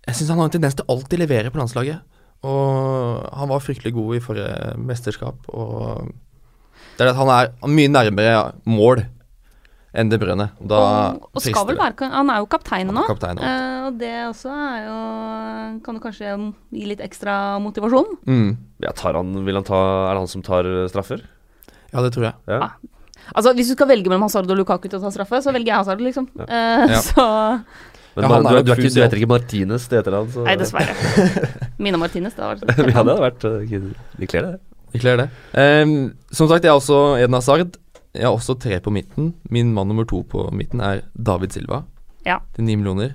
Jeg 0.06 0.14
syns 0.16 0.28
han 0.28 0.38
har 0.38 0.44
en 0.44 0.50
tendens 0.50 0.74
til 0.74 0.84
alltid 0.88 1.18
levere 1.18 1.50
på 1.50 1.56
landslaget. 1.60 2.00
Og 2.42 3.22
han 3.32 3.48
var 3.48 3.60
fryktelig 3.60 3.92
god 3.94 4.16
i 4.16 4.20
forrige 4.20 4.76
mesterskap. 4.76 5.36
Og 5.48 6.10
det 6.98 7.00
er 7.00 7.12
det 7.12 7.14
at 7.14 7.16
han 7.16 7.28
er 7.28 7.52
mye 7.68 7.88
nærmere 7.88 8.52
mål 8.66 9.04
enn 9.94 10.10
De 10.10 10.18
Bruyne. 10.20 10.48
Da 10.60 10.78
og, 11.14 11.28
og 11.32 11.42
skal 11.44 11.66
vel 11.68 11.78
være 11.78 12.08
Han 12.12 12.30
er 12.32 12.40
jo 12.42 12.48
kaptein 12.50 12.90
nå. 12.90 13.04
kaptein 13.08 13.38
nå. 13.38 13.44
Eh, 13.46 13.84
og 13.88 14.00
det 14.00 14.12
også 14.28 14.50
er 14.50 14.80
jo 14.88 14.96
Kan 15.86 15.98
jo 15.98 16.02
kanskje 16.02 16.32
gi 16.74 16.88
litt 16.90 17.02
ekstra 17.04 17.36
motivasjon. 17.62 18.10
Mm. 18.26 18.50
Ja, 18.84 18.92
tar 18.96 19.16
han, 19.18 19.32
vil 19.46 19.60
han 19.60 19.66
ta, 19.66 19.78
er 20.08 20.16
det 20.16 20.24
han 20.24 20.32
som 20.34 20.44
tar 20.46 20.66
øh, 20.68 20.84
straffer? 20.90 21.22
Ja, 21.94 22.02
det 22.02 22.12
tror 22.16 22.28
jeg. 22.30 22.36
Ja. 22.50 22.58
Ah. 22.68 22.74
Altså, 23.32 23.54
Hvis 23.56 23.70
du 23.70 23.76
skal 23.78 23.88
velge 23.88 24.10
mellom 24.10 24.26
Hazard 24.26 24.50
og 24.50 24.58
Lukaku 24.58 24.88
til 24.90 24.98
å 24.98 25.04
ta 25.06 25.12
straffe, 25.14 25.40
så 25.44 25.54
velger 25.54 25.70
jeg 25.72 25.78
Hazard, 25.80 26.02
liksom. 26.04 26.28
Eh, 26.44 26.86
Ja. 26.92 27.00
Så 27.06 27.24
Men 28.14 28.26
Ja, 28.26 28.28
man, 28.30 28.46
er 28.46 28.60
du, 28.62 28.68
du, 28.68 28.72
er 28.74 28.78
ikke, 28.82 28.92
du 28.94 29.00
heter 29.02 29.18
ikke 29.18 29.30
Martinez 29.32 29.88
til 29.90 29.98
etternavn? 29.98 30.44
Nei, 30.46 30.54
dessverre. 30.60 30.94
Mina 31.82 31.98
Martinez, 31.98 32.36
det 32.36 32.44
var 32.44 32.60
ja, 32.62 32.76
det 32.78 32.94
hadde 32.94 33.16
vært 33.22 33.46
Vi 34.20 34.28
kler 34.30 34.50
det. 34.50 34.52
Vi 34.94 35.00
kler 35.02 35.18
det. 35.24 35.24
Um, 35.58 36.12
som 36.30 36.46
sagt, 36.46 36.62
jeg 36.62 36.70
er 36.70 36.78
også 36.78 36.98
Eden 37.18 37.34
Hazard. 37.34 37.74
Jeg 38.14 38.28
har 38.28 38.36
også 38.36 38.54
tre 38.62 38.78
på 38.80 38.92
midten. 38.94 39.32
Min 39.50 39.72
mann 39.74 39.88
nummer 39.90 40.06
to 40.06 40.22
på 40.30 40.46
midten 40.54 40.80
er 40.80 41.02
David 41.18 41.50
Silva 41.56 41.82
Ja. 42.26 42.38
til 42.54 42.64
ni 42.64 42.76
millioner. 42.76 43.14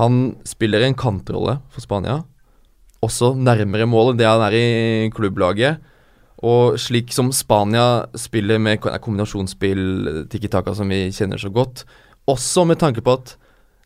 Han 0.00 0.36
spiller 0.44 0.82
en 0.82 0.94
kantrolle 0.94 1.60
for 1.70 1.80
Spania. 1.84 2.22
Også 3.02 3.32
nærmere 3.36 3.86
mål 3.86 4.12
enn 4.12 4.18
det 4.18 4.26
han 4.26 4.40
er 4.46 4.52
i 4.56 5.10
klubblaget. 5.14 5.78
Og 6.42 6.74
slik 6.78 7.12
som 7.12 7.30
Spania 7.32 8.06
spiller 8.18 8.58
med 8.58 8.80
ko- 8.80 8.90
kombinasjonsspill, 8.98 10.26
Tiki 10.28 10.48
Taka, 10.48 10.74
som 10.74 10.88
vi 10.88 11.10
kjenner 11.14 11.38
så 11.38 11.52
godt, 11.52 11.84
også 12.26 12.64
med 12.66 12.78
tanke 12.78 13.00
på 13.02 13.12
at 13.12 13.36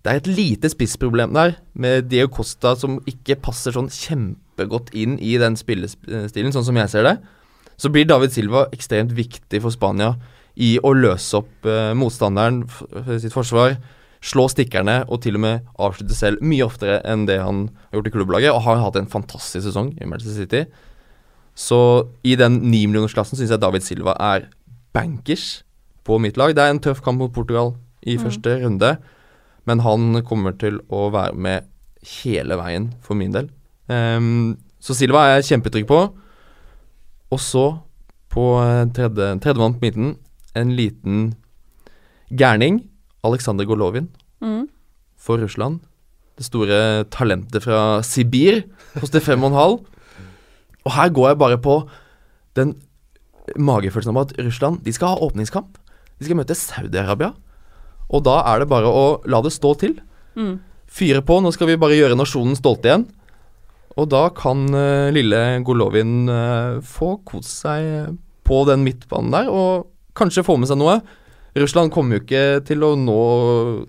det 0.04 0.12
er 0.12 0.16
et 0.16 0.26
lite 0.36 0.68
spissproblem 0.70 1.34
der, 1.34 1.56
med 1.74 2.08
Diego 2.08 2.28
Costa 2.36 2.74
som 2.78 3.00
ikke 3.06 3.36
passer 3.42 3.72
sånn 3.74 3.88
kjempegodt 3.90 4.92
inn 4.94 5.18
i 5.18 5.36
den 5.36 5.56
spillestilen, 5.58 6.52
sånn 6.54 6.64
som 6.64 6.76
jeg 6.76 6.88
ser 6.92 7.02
det, 7.02 7.16
så 7.76 7.90
blir 7.92 8.06
David 8.08 8.32
Silva 8.32 8.66
ekstremt 8.72 9.12
viktig 9.16 9.60
for 9.62 9.70
Spania 9.74 10.14
i 10.56 10.78
å 10.80 10.94
løse 10.96 11.36
opp 11.42 11.66
eh, 11.68 11.92
motstanderen 11.98 12.62
f 12.64 12.82
f- 12.88 13.10
sitt 13.20 13.34
forsvar, 13.34 13.76
slå 14.24 14.46
stikkerne 14.48 15.02
og 15.12 15.20
til 15.22 15.36
og 15.36 15.42
med 15.44 15.66
avslutte 15.78 16.16
selv 16.16 16.40
mye 16.42 16.64
oftere 16.64 17.02
enn 17.04 17.26
det 17.28 17.36
han 17.42 17.66
har 17.90 17.98
gjort 18.00 18.08
i 18.08 18.14
klubblaget, 18.14 18.50
og 18.54 18.62
har 18.64 18.80
hatt 18.80 18.96
en 18.96 19.06
fantastisk 19.12 19.66
sesong 19.68 19.92
i 20.00 20.08
Manchester 20.08 20.40
City. 20.40 20.62
Så 21.56 21.78
i 22.24 22.34
den 22.36 22.58
9-millionersklassen 22.72 23.38
syns 23.38 23.52
jeg 23.52 23.60
David 23.62 23.84
Silva 23.84 24.16
er 24.20 24.48
bankers 24.96 25.62
på 26.04 26.18
mitt 26.22 26.36
lag. 26.40 26.54
Det 26.56 26.64
er 26.64 26.72
en 26.74 26.80
tøff 26.84 27.00
kamp 27.04 27.20
mot 27.20 27.32
Portugal 27.32 27.74
i 28.06 28.16
Mm. 28.16 28.22
første 28.24 28.56
runde, 28.64 28.90
men 29.66 29.80
han 29.80 30.22
kommer 30.24 30.52
til 30.58 30.80
å 30.90 31.10
være 31.12 31.34
med 31.34 31.64
hele 32.22 32.56
veien 32.56 32.92
for 33.02 33.14
min 33.18 33.32
del. 33.32 33.48
Um, 33.88 34.56
så 34.80 34.94
Silva 34.94 35.24
er 35.26 35.40
jeg 35.40 35.50
kjempetrygg 35.60 35.86
på. 35.86 36.00
Og 37.32 37.40
så, 37.42 37.64
på 38.30 38.44
eh, 38.62 38.84
tredje, 38.94 39.32
tredjemann 39.42 39.74
på 39.78 39.86
midten, 39.86 40.14
en 40.56 40.72
liten 40.76 41.34
gærning. 42.30 42.82
Aleksandr 43.24 43.64
Golovin 43.66 44.08
Mm. 44.42 44.68
for 45.16 45.38
Russland. 45.38 45.80
Det 46.36 46.44
store 46.44 47.04
talentet 47.10 47.62
fra 47.64 48.02
Sibir. 48.02 48.64
hos 49.00 49.10
det 49.10 49.22
fem 49.22 49.42
og 49.42 49.50
en 49.52 49.56
halv. 49.58 49.78
Og 50.84 50.92
her 50.92 51.08
går 51.08 51.28
jeg 51.28 51.38
bare 51.38 51.58
på 51.58 51.88
den 52.54 52.74
magefølelsen 53.58 54.10
om 54.10 54.16
at 54.18 54.32
Russland 54.38 54.84
de 54.84 54.92
skal 54.92 55.08
ha 55.08 55.16
åpningskamp. 55.16 55.78
De 56.18 56.24
skal 56.24 56.36
møte 56.36 56.54
Saudi-Arabia. 56.54 57.32
Og 58.10 58.22
da 58.24 58.42
er 58.52 58.60
det 58.60 58.68
bare 58.68 58.86
å 58.86 59.20
la 59.26 59.40
det 59.42 59.52
stå 59.52 59.74
til. 59.78 59.96
Mm. 60.36 60.60
Fyre 60.86 61.22
på. 61.22 61.40
Nå 61.42 61.52
skal 61.52 61.66
vi 61.66 61.76
bare 61.76 61.96
gjøre 61.98 62.16
nasjonen 62.16 62.54
stolt 62.56 62.84
igjen. 62.84 63.06
Og 63.96 64.08
da 64.12 64.26
kan 64.36 64.66
uh, 64.74 65.12
lille 65.14 65.42
Golovin 65.64 66.26
uh, 66.28 66.82
få 66.84 67.16
kose 67.24 67.52
seg 67.52 68.18
på 68.46 68.62
den 68.68 68.84
midtbanen 68.86 69.32
der, 69.32 69.48
og 69.50 69.88
kanskje 70.16 70.44
få 70.46 70.58
med 70.60 70.70
seg 70.70 70.78
noe. 70.80 71.00
Russland 71.56 71.92
kommer 71.92 72.18
jo 72.18 72.24
ikke 72.24 72.60
til 72.68 72.84
å 72.84 72.92
nå 73.00 73.20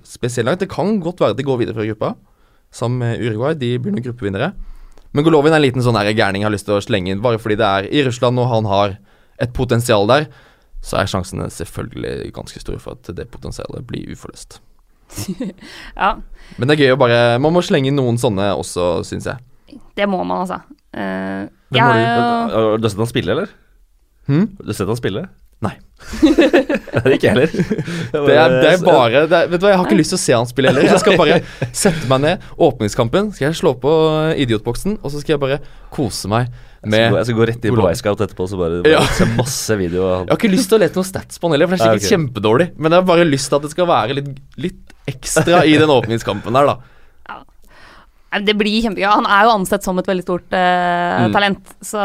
spesielt 0.08 0.48
langt. 0.48 0.64
Det 0.64 0.72
kan 0.72 1.02
godt 1.04 1.20
være 1.22 1.36
de 1.36 1.46
går 1.46 1.60
videre 1.62 1.78
fra 1.78 1.88
gruppa, 1.90 2.14
sammen 2.72 3.04
med 3.04 3.24
Uruguay. 3.26 3.58
De 3.60 3.74
blir 3.76 3.94
noen 3.94 4.06
gruppevinnere. 4.06 4.54
Men 5.12 5.26
Golovin 5.26 5.54
er 5.54 5.60
en 5.60 5.66
liten 5.66 5.84
sånn 5.84 6.00
gærning 6.16 6.44
jeg 6.44 6.48
har 6.48 6.56
lyst 6.56 6.68
til 6.68 6.78
å 6.78 6.84
slenge 6.84 7.12
inn, 7.12 7.24
bare 7.24 7.40
fordi 7.42 7.60
det 7.60 7.68
er 7.68 7.90
i 7.92 8.04
Russland 8.08 8.40
og 8.40 8.50
han 8.52 8.68
har 8.72 8.96
et 9.44 9.54
potensial 9.56 10.08
der. 10.10 10.30
Så 10.84 11.00
er 11.00 11.10
sjansene 11.10 11.50
selvfølgelig 11.52 12.32
ganske 12.36 12.62
store 12.62 12.80
for 12.80 12.96
at 12.96 13.12
det 13.18 13.28
potensialet 13.34 13.86
blir 13.88 14.14
uforløst. 14.14 14.62
Ja, 15.96 16.18
Men 16.58 16.68
det 16.68 16.76
er 16.76 16.82
gøy 16.82 16.94
å 16.98 16.98
bare 17.00 17.20
Man 17.40 17.54
må 17.56 17.62
slenge 17.64 17.88
inn 17.88 17.96
noen 17.96 18.18
sånne 18.20 18.50
også, 18.60 19.06
syns 19.08 19.30
jeg. 19.30 19.40
Det 19.98 20.08
må 20.10 20.24
man, 20.24 20.46
altså. 20.46 20.62
Uh, 20.96 21.48
jeg 21.76 21.84
har 21.84 21.98
du- 21.98 22.54
Har 22.56 22.78
du 22.78 22.90
sett 22.90 23.02
han 23.04 23.10
spille, 23.12 23.32
eller? 23.36 23.52
Hm? 24.28 24.48
Har 24.60 24.66
du 24.66 24.74
sett 24.74 24.88
han 24.88 25.00
spille? 25.00 25.28
Nei. 25.66 25.74
ikke 27.16 27.26
jeg 27.26 27.34
heller. 27.34 27.50
Det 28.14 28.36
er, 28.38 28.52
det 28.62 28.68
er 28.70 28.82
bare 28.86 29.24
det 29.26 29.34
er, 29.34 29.48
Vet 29.50 29.58
du 29.58 29.66
hva, 29.66 29.72
Jeg 29.72 29.80
har 29.80 29.88
ikke 29.88 29.98
lyst 29.98 30.12
til 30.14 30.20
å 30.20 30.22
se 30.22 30.36
han 30.36 30.46
spille 30.50 30.70
heller. 30.70 30.86
Jeg 30.86 31.02
skal 31.02 31.18
bare 31.18 31.40
sette 31.74 32.06
meg 32.12 32.22
ned. 32.22 32.44
Åpningskampen 32.62 33.32
skal 33.34 33.48
jeg 33.48 33.58
slå 33.58 33.74
på 33.82 33.94
idiotboksen, 34.38 35.00
og 35.02 35.14
så 35.14 35.22
skal 35.24 35.34
jeg 35.36 35.42
bare 35.42 35.58
kose 35.94 36.30
meg 36.30 36.46
Jeg 36.46 36.54
skal, 36.54 36.92
gå, 36.92 36.92
med 36.94 37.18
jeg 37.18 37.30
skal 37.30 37.40
gå 37.40 37.48
rett 37.50 37.66
i 37.66 37.72
på. 37.74 37.80
Wisecout 37.82 38.22
etterpå 38.28 38.48
så 38.52 38.60
bare, 38.62 38.84
bare 38.86 39.00
Ja. 39.00 39.02
se 39.18 39.26
masse 39.34 39.80
videoer. 39.82 40.28
Jeg 40.28 40.30
har 40.36 40.38
ikke 40.38 40.54
lyst 40.54 40.70
til 40.70 40.78
å 40.78 40.82
lete 40.86 41.02
noen 41.02 41.10
stats 41.10 41.42
på 41.42 41.50
han 41.50 41.58
heller, 41.58 41.72
for 41.72 41.74
det 41.74 41.82
er 41.82 41.90
sikkert 41.90 42.06
okay. 42.06 42.14
kjempedårlig. 42.14 42.68
Men 42.78 42.94
jeg 42.94 43.02
har 43.02 43.10
bare 43.10 43.26
lyst 43.26 43.50
til 43.50 43.58
at 43.58 43.66
det 43.66 43.74
skal 43.74 43.90
være 43.90 44.20
litt, 44.20 44.30
litt 44.68 44.96
ekstra 45.10 45.64
i 45.66 45.74
den 45.82 45.90
åpningskampen 45.98 46.62
her, 46.62 46.70
da. 46.70 46.78
Det 48.44 48.54
blir 48.60 48.82
kjempegøy. 48.84 49.08
Han 49.08 49.26
er 49.26 49.46
jo 49.48 49.54
ansett 49.56 49.84
som 49.88 49.98
et 50.00 50.06
veldig 50.10 50.24
stort 50.26 50.52
eh, 50.54 51.28
Mm. 51.28 51.32
talent, 51.34 51.70
så 51.82 51.98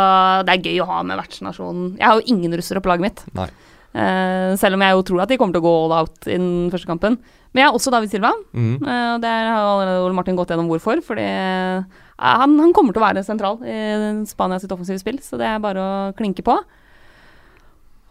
det 0.47 0.55
er 0.55 0.63
gøy 0.71 0.81
å 0.81 0.87
ha 0.87 1.03
med 1.03 1.19
vertsnasjonen. 1.19 1.97
Jeg 1.99 2.07
har 2.07 2.21
jo 2.21 2.27
ingen 2.35 2.53
russere 2.57 2.81
på 2.81 2.89
laget 2.93 3.01
mitt, 3.09 3.23
Nei. 3.35 3.49
Uh, 3.93 4.55
selv 4.57 4.79
om 4.79 4.81
jeg 4.81 4.95
jo 4.97 5.03
tror 5.03 5.21
at 5.21 5.29
de 5.29 5.37
kommer 5.37 5.53
til 5.53 5.61
å 5.61 5.67
gå 5.67 5.73
all 5.85 5.93
out 6.01 6.27
i 6.27 6.39
den 6.39 6.71
første 6.73 6.87
kampen. 6.89 7.19
Men 7.53 7.61
jeg 7.61 7.67
har 7.69 7.75
også 7.77 7.91
David 7.93 8.09
Silva, 8.11 8.31
Mm. 8.55 8.79
Uh, 8.81 9.19
der 9.21 9.51
har 9.51 9.67
allerede 9.67 10.05
Ole 10.07 10.15
Martin 10.17 10.37
gått 10.39 10.49
gjennom 10.49 10.71
hvorfor. 10.71 11.03
Fordi 11.05 11.27
uh, 11.27 11.83
han, 12.17 12.55
han 12.59 12.73
kommer 12.73 12.95
til 12.95 13.03
å 13.03 13.05
være 13.05 13.25
sentral 13.27 13.59
i 13.67 14.25
Spania 14.31 14.59
sitt 14.63 14.73
offensive 14.73 14.99
spill, 15.03 15.19
så 15.21 15.37
det 15.37 15.45
er 15.51 15.59
bare 15.61 15.77
å 15.83 16.15
klinke 16.17 16.41
på. 16.47 16.57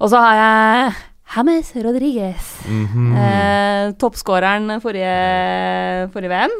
Og 0.01 0.09
så 0.11 0.19
har 0.21 0.35
jeg 0.37 0.93
James 1.35 1.71
Rodriguez. 1.81 2.51
Mhm. 2.67 3.15
Eh, 3.15 3.91
Toppskåreren 3.97 4.81
forrige, 4.83 6.09
forrige 6.13 6.29
VM. 6.33 6.55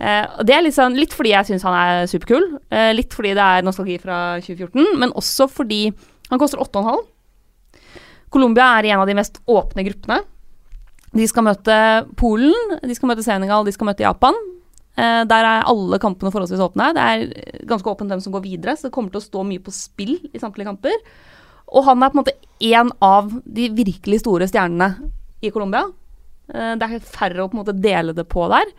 Eh, 0.00 0.24
og 0.40 0.46
det 0.48 0.56
er 0.56 0.64
litt, 0.64 0.76
sånn, 0.76 0.96
litt 0.96 1.12
fordi 1.12 1.34
jeg 1.34 1.50
syns 1.50 1.64
han 1.68 1.76
er 1.76 2.10
superkul. 2.10 2.46
Eh, 2.72 2.90
litt 2.96 3.12
fordi 3.16 3.34
det 3.36 3.46
er 3.46 3.66
nostalgi 3.66 3.98
fra 4.00 4.40
2014, 4.40 4.96
men 5.00 5.12
også 5.18 5.48
fordi 5.52 5.86
han 6.30 6.40
koster 6.40 6.62
8,5. 6.62 7.02
Colombia 8.30 8.70
er 8.78 8.92
en 8.92 9.02
av 9.02 9.10
de 9.10 9.16
mest 9.18 9.40
åpne 9.50 9.84
gruppene. 9.88 10.20
De 11.10 11.26
skal 11.26 11.42
møte 11.42 11.76
Polen, 12.18 12.76
de 12.86 12.94
skal 12.94 13.10
møte 13.10 13.26
Senegal, 13.26 13.66
de 13.66 13.74
skal 13.74 13.90
møte 13.90 14.06
Japan. 14.06 14.36
Eh, 14.96 15.22
der 15.28 15.46
er 15.46 15.68
alle 15.68 15.98
kampene 16.02 16.32
forholdsvis 16.32 16.62
åpne. 16.64 16.92
Det 16.96 17.06
er 17.06 17.64
ganske 17.68 17.90
åpent 17.90 18.12
hvem 18.12 18.22
som 18.22 18.34
går 18.34 18.46
videre, 18.46 18.76
så 18.78 18.88
det 18.88 18.94
kommer 18.94 19.12
til 19.12 19.20
å 19.20 19.26
stå 19.26 19.44
mye 19.46 19.62
på 19.64 19.74
spill 19.74 20.16
i 20.30 20.40
samtlige 20.40 20.70
kamper. 20.70 20.96
Og 21.70 21.84
han 21.86 22.02
er 22.02 22.12
på 22.12 22.18
en 22.18 22.22
måte 22.24 22.38
en 22.72 22.92
av 23.04 23.30
de 23.44 23.68
virkelig 23.74 24.22
store 24.22 24.48
stjernene 24.50 25.10
i 25.42 25.52
Colombia. 25.54 25.84
Eh, 26.54 26.76
det 26.78 26.86
er 26.86 27.04
færre 27.04 27.44
å 27.44 27.50
på 27.50 27.58
en 27.58 27.62
måte 27.64 27.76
dele 27.76 28.14
det 28.16 28.26
på 28.30 28.46
der. 28.50 28.70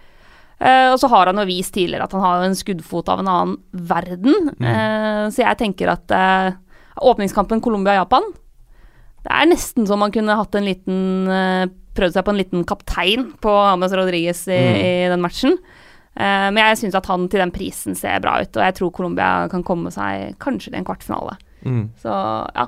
Eh, 0.61 0.91
og 0.93 0.99
så 1.01 1.09
har 1.09 1.31
han 1.31 1.41
jo 1.41 1.47
vist 1.49 1.73
tidligere 1.73 2.05
at 2.05 2.11
han 2.13 2.21
har 2.21 2.43
en 2.45 2.57
skuddfot 2.57 3.09
av 3.09 3.23
en 3.23 3.29
annen 3.31 3.55
verden. 3.89 4.51
Eh, 4.61 5.23
så 5.33 5.41
jeg 5.41 5.57
tenker 5.57 5.89
at 5.89 6.13
uh, 6.13 6.51
åpningskampen 7.01 7.63
Colombia-Japan 7.63 8.27
Det 9.25 9.31
er 9.31 9.49
nesten 9.49 9.87
som 9.89 10.01
man 10.03 10.13
kunne 10.13 10.35
hatt 10.37 10.57
en 10.57 10.67
liten 10.67 11.71
prøvd 11.97 12.15
seg 12.15 12.25
på 12.25 12.33
en 12.33 12.39
liten 12.39 12.65
kaptein 12.67 13.25
på 13.41 13.51
James 13.53 13.93
Rodriguez 13.97 14.43
i, 14.47 14.57
Mm. 14.57 14.77
i 14.81 14.91
den 15.11 15.21
matchen. 15.21 15.57
Men 16.15 16.57
jeg 16.57 16.77
syns 16.79 16.95
at 16.97 17.05
han 17.07 17.27
til 17.29 17.39
den 17.39 17.51
prisen 17.53 17.95
ser 17.95 18.19
bra 18.23 18.39
ut, 18.41 18.49
og 18.57 18.63
jeg 18.65 18.75
tror 18.79 18.91
Colombia 18.95 19.47
kan 19.51 19.63
komme 19.63 19.91
seg 19.93 20.33
kanskje 20.41 20.71
til 20.71 20.79
en 20.79 20.87
kvartfinale. 20.87 21.37
Mm. 21.63 21.83
Så 22.01 22.09
ja. 22.55 22.65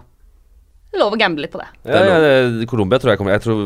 Det 0.93 0.99
er 0.99 1.01
lov 1.01 1.15
å 1.15 1.17
gamble 1.17 1.41
litt 1.41 1.49
på 1.49 1.58
det. 1.58 1.65
Ja, 1.89 2.01
ja, 2.06 2.65
Colombia 2.69 2.99
tror 3.01 3.10
jeg 3.13 3.17
kommer 3.17 3.34
jeg, 3.34 3.41
tror, 3.41 3.62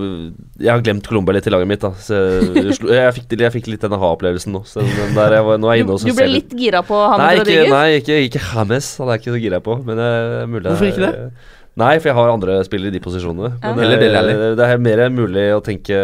jeg 0.63 0.71
har 0.71 0.83
glemt 0.85 1.09
Colombia 1.11 1.35
litt 1.35 1.49
i 1.49 1.51
laget 1.51 1.67
mitt. 1.67 1.81
da 1.83 1.89
så 1.99 2.15
jeg, 2.55 2.77
jeg, 2.87 3.15
fikk, 3.17 3.35
jeg 3.43 3.53
fikk 3.57 3.67
litt 3.73 3.83
denne 3.83 3.99
ha-opplevelsen 3.99 4.55
nå. 4.55 4.61
Så 4.69 4.79
den 4.85 5.11
der 5.17 5.35
jeg 5.35 5.47
var, 5.49 5.59
nå 5.59 5.67
er 5.67 5.75
jeg 5.75 5.83
Du, 5.83 5.89
inne 5.89 5.97
og 5.97 6.01
så 6.05 6.07
du 6.07 6.15
ble 6.15 6.29
litt 6.31 6.55
gira 6.55 6.79
på 6.87 6.95
Hames 6.95 7.41
Rodriguez? 7.41 7.73
nei 7.73 7.99
ikke, 7.99 8.21
ikke 8.29 8.43
Hames. 8.53 8.93
Han 9.03 9.11
er 9.11 9.19
ikke 9.19 9.35
så 9.35 9.43
gira 9.43 9.59
på. 9.65 9.75
Men 9.83 9.99
det 9.99 10.07
er 10.07 10.51
mulig 10.55 10.71
Hvorfor 10.71 10.87
ikke 10.93 11.03
det? 11.03 11.31
Nei, 11.77 11.91
for 12.01 12.09
jeg 12.09 12.17
har 12.17 12.31
andre 12.31 12.55
spillere 12.65 12.89
i 12.89 12.95
de 12.95 13.01
posisjonene. 13.03 13.51
Ja. 13.59 13.73
Men 13.75 13.83
Heller 13.83 14.29
det, 14.31 14.47
det 14.57 14.65
er 14.71 14.79
mer 14.81 15.03
mulig 15.13 15.43
å 15.53 15.59
tenke 15.61 15.97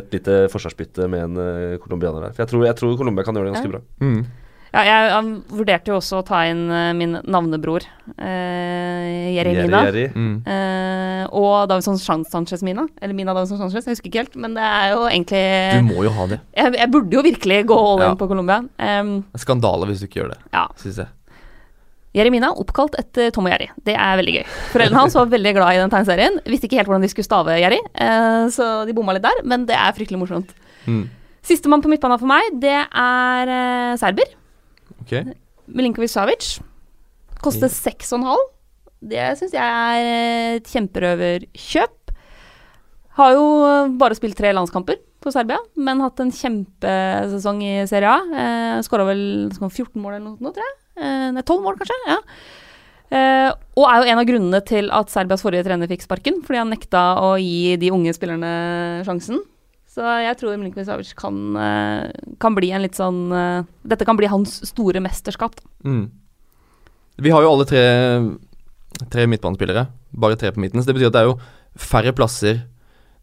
et 0.00 0.08
lite 0.16 0.46
forsvarsbytte 0.50 1.06
med 1.12 1.28
en 1.28 1.36
uh, 1.38 1.76
colombianer 1.84 2.24
der. 2.26 2.32
For 2.34 2.42
jeg 2.42 2.50
tror, 2.50 2.64
jeg 2.66 2.78
tror 2.80 2.96
Colombia 2.98 3.28
kan 3.28 3.36
gjøre 3.38 3.52
det 3.52 3.54
ganske 3.54 3.68
Ja. 3.68 3.76
bra. 3.76 3.84
Mhm. 4.02 4.24
Ja, 4.72 4.82
jeg, 4.88 5.24
vurderte 5.52 5.92
jo 5.92 5.98
også 5.98 6.22
å 6.22 6.24
ta 6.24 6.38
inn 6.48 6.62
eh, 6.72 6.92
min 6.96 7.18
navnebror, 7.28 7.84
eh, 8.16 9.34
Jerry 9.36 9.52
Mina. 9.58 9.82
Jerry, 9.84 10.04
Jerry. 10.06 10.12
Mm. 10.16 10.36
eh, 10.48 11.24
og 11.36 11.68
Davidson 11.68 11.98
Sanchez 12.00 12.64
Mina. 12.64 12.86
Eller 13.02 13.16
Mina 13.18 13.34
Davidson 13.36 13.60
Sanchez, 13.60 13.84
jeg 13.84 13.98
husker 13.98 14.08
ikke 14.08 14.22
helt. 14.24 14.38
Men 14.40 14.56
det 14.56 14.64
er 14.64 14.94
jo 14.94 15.02
egentlig 15.10 15.42
Du 15.76 15.90
må 15.90 16.06
jo 16.08 16.14
ha 16.16 16.26
det. 16.32 16.40
jeg, 16.56 16.74
jeg 16.80 16.92
burde 16.94 17.18
jo 17.18 17.24
virkelig 17.28 17.60
gå 17.68 17.78
all 17.82 18.00
in 18.00 18.06
Ja. 18.08 18.14
på 18.16 18.28
Colombia. 18.32 18.62
Um, 18.80 19.12
Skandale 19.36 19.90
hvis 19.92 20.00
du 20.00 20.08
ikke 20.08 20.22
gjør 20.22 20.32
det, 20.32 20.40
ja. 20.56 20.64
syns 20.80 21.02
jeg. 21.04 21.12
Jeremina 22.16 22.50
oppkalt 22.60 22.96
etter 23.00 23.30
Tom 23.32 23.46
og 23.48 23.52
Jerry. 23.54 23.70
Det 23.84 23.94
er 23.96 24.18
veldig 24.20 24.34
gøy. 24.40 24.44
Foreldrene 24.72 25.00
hans 25.04 25.14
var 25.16 25.30
veldig 25.32 25.54
glad 25.56 25.76
i 25.76 25.80
den 25.80 25.92
tegneserien. 25.92 26.34
Visste 26.44 26.68
ikke 26.68 26.80
helt 26.80 26.88
hvordan 26.90 27.04
de 27.06 27.08
skulle 27.12 27.28
stave 27.28 27.56
Jerry, 27.60 27.78
eh, 27.94 28.44
så 28.52 28.72
de 28.88 28.92
bomma 28.96 29.14
litt 29.16 29.24
der, 29.24 29.40
men 29.48 29.64
det 29.68 29.76
er 29.76 29.94
fryktelig 29.96 30.20
morsomt. 30.20 30.52
Mm. 30.84 31.06
Sistemann 31.44 31.80
på 31.84 31.88
midtbanen 31.92 32.20
for 32.20 32.28
meg, 32.28 32.52
det 32.62 32.76
er 32.84 33.52
eh, 33.56 33.96
serber. 34.00 34.28
Ok. 35.02 35.14
Milinkovic 35.72 36.12
Savic. 36.12 36.56
Koster 37.42 37.70
seks 37.72 38.12
og 38.14 38.20
en 38.22 38.28
halv. 38.30 38.48
Det 39.02 39.24
syns 39.38 39.54
jeg 39.56 39.62
er 39.66 40.58
et 40.58 40.68
kjemperøverkjøp. 40.70 42.12
Har 43.18 43.34
jo 43.34 43.46
bare 44.00 44.16
spilt 44.16 44.38
tre 44.38 44.54
landskamper 44.54 45.00
for 45.22 45.34
Serbia, 45.34 45.58
men 45.76 46.00
hatt 46.02 46.20
en 46.22 46.32
kjempesesong 46.34 47.60
i 47.66 47.72
Serie 47.90 48.10
A. 48.10 48.22
Eh, 48.42 48.78
Skåra 48.86 49.06
vel 49.10 49.24
14 49.52 49.98
mål 50.00 50.16
eller 50.16 50.36
noe 50.38 50.54
tror 50.54 50.64
jeg. 50.64 50.76
Eh, 51.02 51.28
nei, 51.34 51.42
12 51.42 51.64
mål, 51.66 51.78
kanskje. 51.80 51.98
ja. 52.08 52.18
Eh, 53.12 53.50
og 53.76 53.84
er 53.84 53.98
jo 54.00 54.08
en 54.08 54.20
av 54.22 54.28
grunnene 54.28 54.60
til 54.64 54.88
at 54.94 55.10
Serbias 55.12 55.42
forrige 55.44 55.66
trener 55.66 55.90
fikk 55.90 56.06
sparken, 56.06 56.40
fordi 56.46 56.62
han 56.62 56.72
nekta 56.72 57.02
å 57.20 57.34
gi 57.36 57.76
de 57.80 57.90
unge 57.92 58.14
spillerne 58.16 58.52
sjansen. 59.04 59.42
Så 59.92 60.04
jeg 60.24 60.38
tror 60.40 60.56
Milinkovic 60.56 60.88
Savic 60.88 61.12
kan, 61.18 61.38
eh, 61.60 62.08
kan 62.40 62.54
bli 62.56 62.70
en 62.72 62.84
litt 62.84 62.96
sånn 62.96 63.26
eh, 63.36 63.64
Dette 63.84 64.06
kan 64.08 64.16
bli 64.16 64.30
hans 64.30 64.62
store 64.70 65.02
mesterskap. 65.04 65.58
Mm. 65.84 66.06
Vi 67.20 67.32
har 67.34 67.44
jo 67.44 67.50
alle 67.52 67.66
tre, 67.68 67.82
tre 69.12 69.26
midtbanespillere. 69.28 69.86
Bare 70.16 70.38
tre 70.40 70.52
på 70.54 70.62
midten. 70.64 70.80
Så 70.80 70.88
det 70.88 70.96
betyr 70.96 71.10
at 71.10 71.18
det 71.18 71.22
er 71.22 71.28
jo 71.28 71.36
færre 71.76 72.14
plasser 72.16 72.64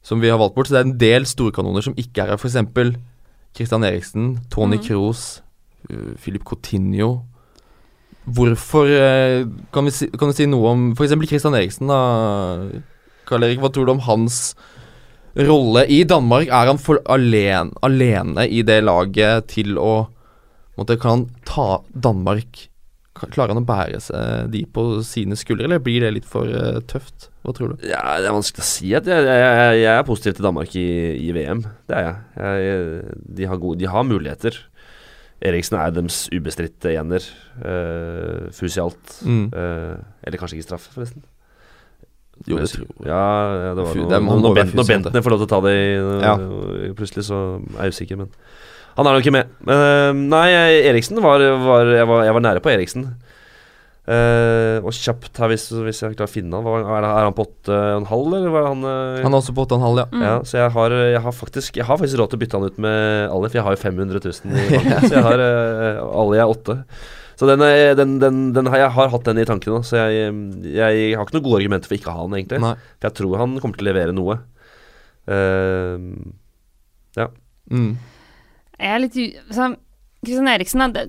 som 0.06 0.22
vi 0.22 0.30
har 0.30 0.38
valgt 0.38 0.56
bort. 0.56 0.70
Så 0.70 0.78
det 0.78 0.84
er 0.84 0.90
en 0.92 1.00
del 1.02 1.26
storkanoner 1.26 1.86
som 1.86 1.98
ikke 1.98 2.22
er 2.22 2.36
her. 2.36 2.38
F.eks. 2.38 2.94
Christian 3.58 3.84
Eriksen, 3.84 4.30
Tony 4.54 4.78
mm. 4.78 4.86
Kroos, 4.86 5.42
Filip 5.90 6.22
Philip 6.22 6.46
Coutinho. 6.46 7.24
Hvorfor 8.30 8.86
eh, 8.86 9.42
kan, 9.74 9.90
vi 9.90 9.96
si, 9.96 10.06
kan 10.14 10.30
du 10.30 10.38
si 10.38 10.46
noe 10.46 10.76
om 10.76 10.90
f.eks. 10.94 11.18
Christian 11.26 11.58
Eriksen, 11.58 11.90
da? 11.90 11.98
Karl 13.26 13.48
Erik, 13.48 13.62
hva 13.64 13.74
tror 13.74 13.90
du 13.90 13.98
om 13.98 14.06
hans 14.06 14.54
rolle 15.36 15.86
i 15.92 16.04
Danmark? 16.08 16.48
Er 16.48 16.72
han 16.72 16.82
for 16.82 17.02
alene, 17.12 17.76
alene 17.86 18.48
i 18.48 18.64
det 18.66 18.82
laget 18.86 19.50
til 19.54 19.78
å 19.78 20.10
måtte, 20.80 20.98
Kan 21.00 21.12
han 21.12 21.26
ta 21.46 21.82
Danmark 21.94 22.70
Klarer 23.20 23.52
han 23.52 23.60
å 23.60 23.68
bære 23.68 23.98
seg 24.00 24.52
de 24.54 24.62
på 24.72 24.84
sine 25.04 25.36
skuldre, 25.36 25.66
eller 25.68 25.82
blir 25.84 26.06
det 26.06 26.14
litt 26.16 26.28
for 26.30 26.48
uh, 26.48 26.80
tøft? 26.88 27.28
Hva 27.44 27.52
tror 27.52 27.74
du? 27.74 27.82
Ja, 27.90 28.16
Det 28.22 28.30
er 28.30 28.36
vanskelig 28.36 28.64
å 28.64 28.68
si. 28.70 28.94
at 28.96 29.10
Jeg, 29.10 29.26
jeg, 29.28 29.42
jeg, 29.44 29.80
jeg 29.82 29.92
er 29.92 30.06
positiv 30.08 30.38
til 30.38 30.48
Danmark 30.48 30.76
i, 30.80 30.88
i 31.28 31.34
VM. 31.36 31.66
Det 31.90 31.98
er 31.98 32.06
jeg. 32.06 32.16
jeg 32.40 33.18
de, 33.36 33.48
har 33.52 33.60
gode, 33.60 33.82
de 33.82 33.90
har 33.92 34.08
muligheter. 34.08 34.62
Eriksen 35.52 35.76
er 35.80 35.92
deres 35.96 36.22
ubestridte 36.32 36.94
ener. 36.96 37.28
Uh, 37.60 38.48
Fusialt. 38.56 39.20
Mm. 39.28 39.50
Uh, 39.52 40.00
eller 40.24 40.40
kanskje 40.40 40.60
ikke 40.60 40.70
straff, 40.70 40.88
forresten. 40.96 41.26
Jo, 42.48 42.58
det 42.58 42.70
tror- 42.72 42.88
jeg. 42.88 43.08
Ja, 43.10 43.24
ja, 43.68 43.74
det 43.76 43.84
var 43.86 43.96
noe 43.96 44.10
det 44.10 44.22
noe, 44.24 44.40
noe 44.40 44.56
Bent, 44.56 44.76
når. 44.76 44.88
Bentner 44.88 45.22
får 45.26 45.36
lov 45.36 45.40
til 45.44 45.48
å 45.48 45.54
ta 45.56 45.62
det 45.68 45.74
i, 45.76 45.88
Ja. 46.24 46.36
plutselig, 46.96 47.26
så 47.28 47.40
er 47.78 47.90
jeg 47.90 47.96
usikker, 47.98 48.18
men 48.18 48.30
Han 48.98 49.08
er 49.08 49.14
nok 49.14 49.24
ikke 49.24 49.32
med. 49.32 49.48
Øh, 49.68 50.14
nei, 50.14 50.48
Eriksen 50.90 51.22
var, 51.24 51.40
var, 51.40 51.86
jeg 51.86 52.08
var 52.08 52.24
Jeg 52.26 52.34
var 52.34 52.42
nære 52.42 52.62
på 52.64 52.72
Eriksen. 52.74 53.16
Uh, 54.10 54.82
og 54.82 54.90
kjapt 54.96 55.38
her, 55.38 55.52
hvis, 55.52 55.68
hvis 55.86 56.00
jeg 56.02 56.16
klarer 56.18 56.26
å 56.26 56.32
finne 56.34 56.58
han 56.58 56.66
var, 56.66 56.82
er, 56.82 57.06
er 57.06 57.28
han 57.28 57.36
på 57.38 57.44
åtte 57.46 57.70
og 57.76 58.00
en 58.00 58.08
halv, 58.10 58.32
eller 58.40 58.54
var 58.56 58.64
han 58.72 58.82
uh, 58.82 59.20
Han 59.22 59.36
er 59.36 59.38
også 59.38 59.54
på 59.54 59.68
8,5, 59.68 60.00
ja. 60.00 60.06
Mm. 60.10 60.24
Ja, 60.26 60.32
så 60.50 60.58
jeg 60.58 60.72
har, 60.74 60.96
jeg 61.12 61.22
har 61.28 61.36
faktisk 61.38 61.78
Jeg 61.78 61.86
har 61.86 62.00
faktisk 62.00 62.18
råd 62.18 62.32
til 62.32 62.40
å 62.40 62.42
bytte 62.42 62.58
han 62.58 62.66
ut 62.72 62.80
med 62.82 63.30
Alif. 63.36 63.54
Jeg 63.60 63.66
har 63.68 63.76
jo 63.76 63.82
500 63.84 64.24
000 64.26 64.56
i 64.56 64.66
banken, 64.80 65.06
så 65.06 65.14
jeg 65.14 65.26
har 65.28 65.44
uh, 65.46 66.02
Ali 66.24 66.42
er 66.42 66.50
åtte. 66.56 66.80
Så 67.40 67.48
den, 67.48 67.62
er- 67.64 67.96
den, 67.96 68.18
den, 68.20 68.40
den 68.54 68.68
har, 68.68 68.82
jeg 68.84 68.92
har 68.98 69.12
hatt 69.14 69.24
den 69.30 69.40
i 69.40 69.46
tankene, 69.48 69.80
så 69.88 69.96
jeg, 70.12 70.32
jeg 70.76 71.14
har 71.16 71.24
ikke 71.24 71.38
noen 71.38 71.46
gode 71.46 71.62
argumenter 71.62 71.88
for 71.88 71.96
ikke 71.96 72.12
å 72.12 72.16
ha 72.18 72.26
den, 72.28 72.36
egentlig. 72.42 72.60
Nei. 72.66 72.74
For 73.00 73.08
jeg 73.08 73.16
tror 73.22 73.38
han 73.40 73.54
kommer 73.64 73.80
til 73.80 73.88
å 73.88 73.90
levere 73.94 74.16
noe. 74.18 74.36
Ja. 77.18 77.28
Mm. 77.72 77.92
Jeg 78.80 78.96
er 78.96 79.02
litt. 79.04 79.20
Så, 79.56 79.70
Kristian 80.26 80.50
Eriksen, 80.52 80.84
er 80.84 81.08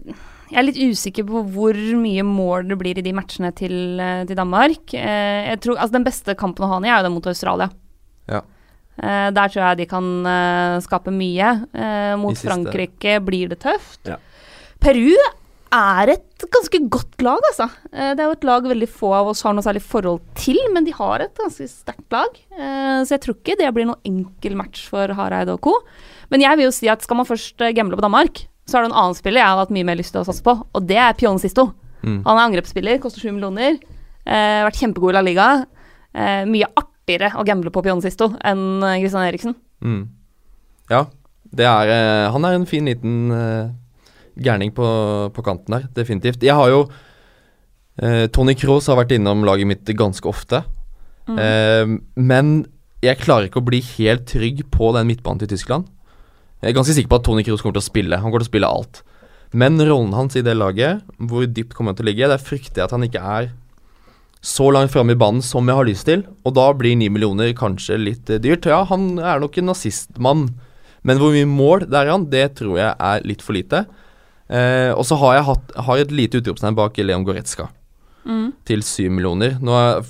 jeg 0.51 0.59
er 0.59 0.66
litt 0.66 0.78
usikker 0.83 1.26
på 1.28 1.45
hvor 1.55 1.76
mye 2.01 2.24
mål 2.26 2.70
det 2.72 2.78
blir 2.81 2.99
i 2.99 3.05
de 3.07 3.12
matchene 3.14 3.53
til, 3.55 3.74
eh, 4.03 4.24
til 4.26 4.39
Danmark. 4.39 4.95
Eh, 4.99 5.51
jeg 5.53 5.61
tror, 5.62 5.76
altså 5.78 5.93
Den 5.95 6.07
beste 6.09 6.35
kampen 6.39 6.66
å 6.66 6.70
ha 6.72 6.78
han 6.81 6.87
i 6.89 6.91
er 6.91 6.97
jo 6.99 7.07
den 7.07 7.14
mot 7.14 7.26
Australia. 7.31 7.68
Ja. 8.31 8.41
Eh, 9.01 9.28
der 9.31 9.49
tror 9.53 9.62
jeg 9.62 9.78
de 9.78 9.87
kan 9.87 10.09
eh, 10.26 10.78
skape 10.83 11.14
mye. 11.14 11.53
Eh, 11.70 12.16
mot 12.18 12.35
Frankrike 12.39 13.20
blir 13.22 13.49
det 13.53 13.61
tøft. 13.62 14.03
Ja. 14.11 14.18
Peru 14.83 15.14
er 15.75 16.12
et 16.14 16.45
ganske 16.51 16.81
godt 16.93 17.23
lag, 17.25 17.41
altså. 17.51 17.66
Eh, 17.93 18.12
det 18.16 18.23
er 18.23 18.29
jo 18.29 18.37
et 18.37 18.47
lag 18.49 18.66
veldig 18.66 18.89
få 18.91 19.12
av 19.16 19.31
oss 19.31 19.43
har 19.47 19.55
noe 19.55 19.64
særlig 19.64 19.83
forhold 19.85 20.23
til, 20.39 20.59
men 20.75 20.87
de 20.87 20.95
har 20.97 21.25
et 21.25 21.35
ganske 21.39 21.66
sterkt 21.71 22.14
lag. 22.14 22.39
Eh, 22.57 23.01
så 23.07 23.14
jeg 23.14 23.23
tror 23.25 23.37
ikke 23.39 23.59
det 23.61 23.71
blir 23.77 23.89
noen 23.89 24.01
enkel 24.09 24.57
match 24.59 24.87
for 24.91 25.12
Hareide 25.16 25.55
og 25.55 25.62
co. 25.64 25.77
Men 26.31 26.45
jeg 26.45 26.59
vil 26.59 26.68
jo 26.68 26.75
si 26.75 26.91
at 26.91 27.05
skal 27.07 27.21
man 27.21 27.29
først 27.29 27.62
eh, 27.62 27.75
gamble 27.77 27.99
på 27.99 28.05
Danmark, 28.05 28.45
så 28.66 28.79
er 28.79 28.85
det 28.85 28.93
en 28.93 28.99
annen 29.03 29.18
spiller 29.18 29.43
jeg 29.43 29.51
har 29.51 29.62
hatt 29.62 29.75
mye 29.75 29.87
mer 29.87 29.99
lyst 29.99 30.14
til 30.14 30.23
å 30.23 30.27
satse 30.29 30.45
på, 30.47 30.55
og 30.62 30.87
det 30.87 30.99
er 31.03 31.16
Pion 31.18 31.41
Sisto. 31.43 31.71
Mm. 32.03 32.23
Han 32.27 32.37
er 32.37 32.45
angrepsspiller, 32.47 33.01
koster 33.03 33.23
sju 33.23 33.33
millioner. 33.35 33.79
Eh, 34.25 34.62
vært 34.66 34.81
kjempegod 34.81 35.14
i 35.14 35.18
La 35.18 35.25
Liga. 35.27 35.51
Eh, 36.14 36.43
mye 36.51 36.71
artigere 36.79 37.33
å 37.39 37.47
gamble 37.47 37.73
på 37.75 37.83
Pion 37.87 38.03
Sisto 38.05 38.33
enn 38.47 38.83
Christian 39.01 39.27
Eriksen. 39.27 39.57
Mm. 39.85 40.03
Ja, 40.91 41.05
det 41.55 41.66
er 41.66 42.31
Han 42.31 42.45
er 42.45 42.57
en 42.59 42.66
fin 42.66 42.87
liten 42.87 43.31
gærning 44.43 44.72
på, 44.76 44.88
på 45.34 45.45
kanten 45.47 45.76
her, 45.76 45.86
definitivt. 45.97 46.43
Jeg 46.45 46.57
har 46.57 46.72
jo 46.72 46.82
eh, 48.01 48.26
Tony 48.32 48.57
Kroos 48.59 48.88
har 48.91 48.99
vært 49.01 49.14
innom 49.16 49.45
laget 49.47 49.68
mitt 49.68 49.95
ganske 49.97 50.26
ofte. 50.28 50.62
Mm. 51.28 51.38
Eh, 51.38 51.95
men 52.20 52.55
jeg 53.05 53.20
klarer 53.22 53.49
ikke 53.49 53.62
å 53.62 53.68
bli 53.68 53.80
helt 53.95 54.26
trygg 54.28 54.66
på 54.72 54.93
den 54.97 55.09
midtbanen 55.09 55.43
til 55.45 55.53
Tyskland. 55.55 55.88
Jeg 56.61 56.72
er 56.72 56.76
ganske 56.76 56.97
sikker 56.97 57.12
på 57.12 57.20
at 57.20 57.24
Tony 57.24 57.45
Kroos 57.47 57.62
kommer 57.64 57.78
til 57.78 57.84
å 57.84 57.88
spille. 57.88 58.18
Han 58.20 58.28
kommer 58.28 58.45
til 58.45 58.51
å 58.51 58.53
spille 58.53 58.68
alt. 58.68 59.03
Men 59.57 59.80
rollen 59.82 60.12
hans 60.14 60.36
i 60.38 60.45
det 60.47 60.55
laget, 60.55 61.01
hvor 61.18 61.47
dypt 61.49 61.72
kommer 61.74 61.95
han 61.95 61.99
til 61.99 62.07
å 62.07 62.11
ligge, 62.11 62.28
der 62.30 62.43
frykter 62.43 62.82
jeg 62.82 62.86
at 62.86 62.95
han 62.95 63.07
ikke 63.07 63.22
er 63.24 63.49
så 64.41 64.70
langt 64.72 64.93
framme 64.95 65.12
i 65.12 65.20
banen 65.20 65.43
som 65.45 65.68
jeg 65.68 65.76
har 65.76 65.88
lyst 65.88 66.07
til. 66.09 66.24
Og 66.49 66.55
da 66.57 66.70
blir 66.76 66.97
ni 66.97 67.11
millioner 67.12 67.53
kanskje 67.57 67.99
litt 68.01 68.30
eh, 68.32 68.41
dyrt. 68.43 68.68
Ja, 68.68 68.82
han 68.88 69.18
er 69.18 69.43
nok 69.43 69.59
en 69.61 69.70
nazistmann, 69.72 70.47
men 71.05 71.20
hvor 71.20 71.34
mye 71.34 71.49
mål 71.49 71.86
det 71.88 71.99
er 71.99 72.12
han, 72.12 72.28
det 72.32 72.47
tror 72.61 72.78
jeg 72.80 72.93
er 72.93 73.26
litt 73.26 73.45
for 73.45 73.57
lite. 73.57 73.84
Eh, 74.51 74.90
og 74.96 75.05
så 75.07 75.16
har 75.20 75.36
jeg 75.38 75.46
hatt, 75.46 75.74
har 75.86 76.01
et 76.03 76.11
lite 76.14 76.40
utropstegn 76.42 76.74
bak 76.78 76.98
Leon 76.98 77.26
Goretzka 77.26 77.68
Mm. 78.26 78.51
til 78.68 78.82
syv 78.84 79.11
millioner. 79.16 79.55
Er, 79.57 80.05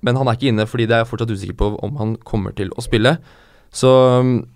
men 0.00 0.16
han 0.16 0.28
er 0.30 0.32
ikke 0.38 0.48
inne 0.48 0.64
fordi 0.64 0.86
det 0.88 0.94
er 0.96 1.02
jeg 1.02 1.10
fortsatt 1.10 1.30
usikker 1.34 1.56
på 1.60 1.66
om 1.84 1.98
han 2.00 2.14
kommer 2.24 2.54
til 2.56 2.70
å 2.72 2.80
spille. 2.80 3.18
Så 3.70 3.90
um, 4.20 4.46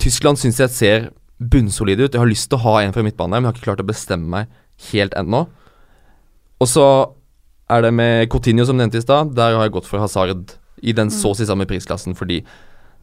Tyskland 0.00 0.40
syns 0.40 0.56
jeg 0.62 0.72
ser 0.72 1.10
bunnsolide 1.38 2.06
ut. 2.06 2.14
Jeg 2.14 2.22
har 2.22 2.30
lyst 2.30 2.48
til 2.48 2.56
å 2.56 2.62
ha 2.64 2.80
en 2.80 2.94
fra 2.96 3.04
midtbane, 3.04 3.36
men 3.36 3.44
jeg 3.44 3.50
har 3.52 3.58
ikke 3.58 3.68
klart 3.68 3.84
å 3.84 3.88
bestemme 3.90 4.30
meg 4.32 4.46
helt 4.92 5.12
ennå. 5.20 5.44
Og 6.58 6.70
så 6.72 6.86
er 7.68 7.84
det 7.84 7.92
med 7.94 8.30
Coutinho, 8.32 8.64
som 8.64 8.78
nevnte 8.80 8.98
i 8.98 9.04
stad. 9.04 9.34
Der 9.36 9.54
har 9.54 9.66
jeg 9.66 9.76
gått 9.76 9.86
for 9.90 10.00
Hazard 10.00 10.56
i 10.80 10.94
den 10.96 11.12
så 11.12 11.34
å 11.34 11.36
si 11.36 11.44
samme 11.46 11.66
prisklassen, 11.68 12.16
fordi 12.16 12.40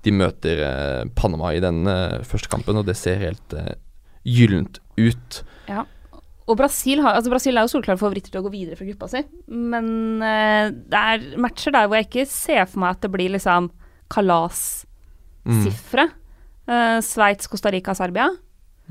de 0.06 0.14
møter 0.14 0.62
eh, 0.66 1.04
Panama 1.16 1.54
i 1.54 1.62
den 1.62 1.86
eh, 1.88 2.24
første 2.28 2.50
kampen, 2.50 2.82
og 2.82 2.90
det 2.90 2.98
ser 2.98 3.22
helt 3.22 3.54
eh, 3.54 3.76
gyllent 4.26 4.82
ut. 4.98 5.44
Og 6.46 6.58
Brasil, 6.60 7.00
har, 7.02 7.16
altså 7.18 7.32
Brasil 7.34 7.58
er 7.58 7.66
jo 7.66 7.72
solklare 7.72 7.98
favoritter 7.98 8.30
til 8.34 8.42
å 8.42 8.46
gå 8.46 8.52
videre 8.54 8.78
fra 8.78 8.86
gruppa 8.86 9.08
si, 9.10 9.24
men 9.50 9.88
uh, 10.22 10.70
det 10.70 11.00
er 11.00 11.40
matcher 11.42 11.74
der 11.74 11.88
hvor 11.90 11.98
jeg 11.98 12.06
ikke 12.06 12.26
ser 12.30 12.68
for 12.70 12.84
meg 12.84 12.94
at 12.94 13.02
det 13.02 13.12
blir 13.16 13.34
liksom 13.34 13.72
kalassifre. 14.14 16.06
Uh, 16.70 17.02
Sveits, 17.06 17.50
Costa 17.50 17.74
Rica, 17.74 17.98
Serbia. 17.98 18.30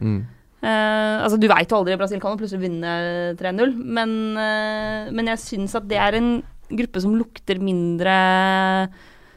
Mm. 0.03 0.25
Uh, 0.65 1.23
altså 1.23 1.39
Du 1.39 1.47
veit 1.51 1.71
jo 1.71 1.79
aldri, 1.79 1.99
Brasil 2.01 2.19
kan 2.23 2.35
jo 2.35 2.43
plutselig 2.43 2.65
vinne 2.67 2.93
3-0, 3.39 3.79
men, 3.79 4.19
men 5.15 5.31
jeg 5.35 5.43
syns 5.45 5.79
at 5.79 5.87
det 5.87 6.01
er 6.03 6.19
en 6.19 6.31
gruppe 6.75 7.03
som 7.05 7.15
lukter 7.15 7.61
mindre 7.63 8.15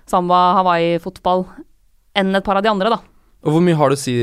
samba, 0.10 0.56
Hawaii-fotball 0.58 1.46
enn 2.18 2.34
et 2.34 2.46
par 2.46 2.58
av 2.58 2.66
de 2.66 2.72
andre, 2.72 2.90
da. 2.98 3.04
Og 3.46 3.54
hvor 3.54 3.62
mye 3.62 3.78
har 3.78 3.92
du 3.92 3.98
å 3.98 4.00
si 4.00 4.16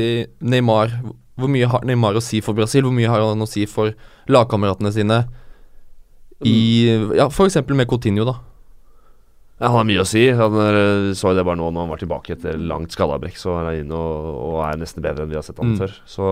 Neymar 0.43 0.91
Hvor 1.35 1.49
mye 1.51 1.67
har 1.67 1.83
Neymar 1.87 2.15
å 2.15 2.23
si 2.23 2.39
for 2.41 2.55
Brasil? 2.55 2.85
Hvor 2.87 2.93
mye 2.95 3.09
har 3.11 3.19
han 3.25 3.43
å 3.43 3.47
si 3.49 3.65
for 3.67 3.91
lagkameratene 4.31 4.91
sine? 4.95 5.17
I 6.45 6.57
Ja, 7.17 7.29
for 7.31 7.47
eksempel 7.49 7.75
med 7.75 7.87
Coutinho, 7.91 8.25
da. 8.27 8.37
Ja, 9.59 9.69
han 9.69 9.77
har 9.79 9.87
mye 9.87 10.03
å 10.03 10.07
si. 10.07 10.25
Han 10.35 10.55
er, 10.59 10.77
så 11.15 11.31
jo 11.31 11.37
det 11.37 11.45
bare 11.47 11.59
nå 11.59 11.69
når 11.71 11.85
han 11.85 11.91
var 11.93 12.01
tilbake 12.01 12.33
etter 12.35 12.57
langt 12.59 12.91
skallabrekk. 12.95 13.37
Så 13.39 13.53
er 13.55 13.69
han 13.69 13.81
inne 13.85 13.95
og, 13.95 14.31
og 14.49 14.57
er 14.67 14.81
nesten 14.81 15.03
bedre 15.03 15.23
enn 15.23 15.31
vi 15.31 15.37
har 15.39 15.45
sett 15.47 15.59
han 15.63 15.73
Mm. 15.75 15.77
før. 15.79 15.93
Så 16.07 16.25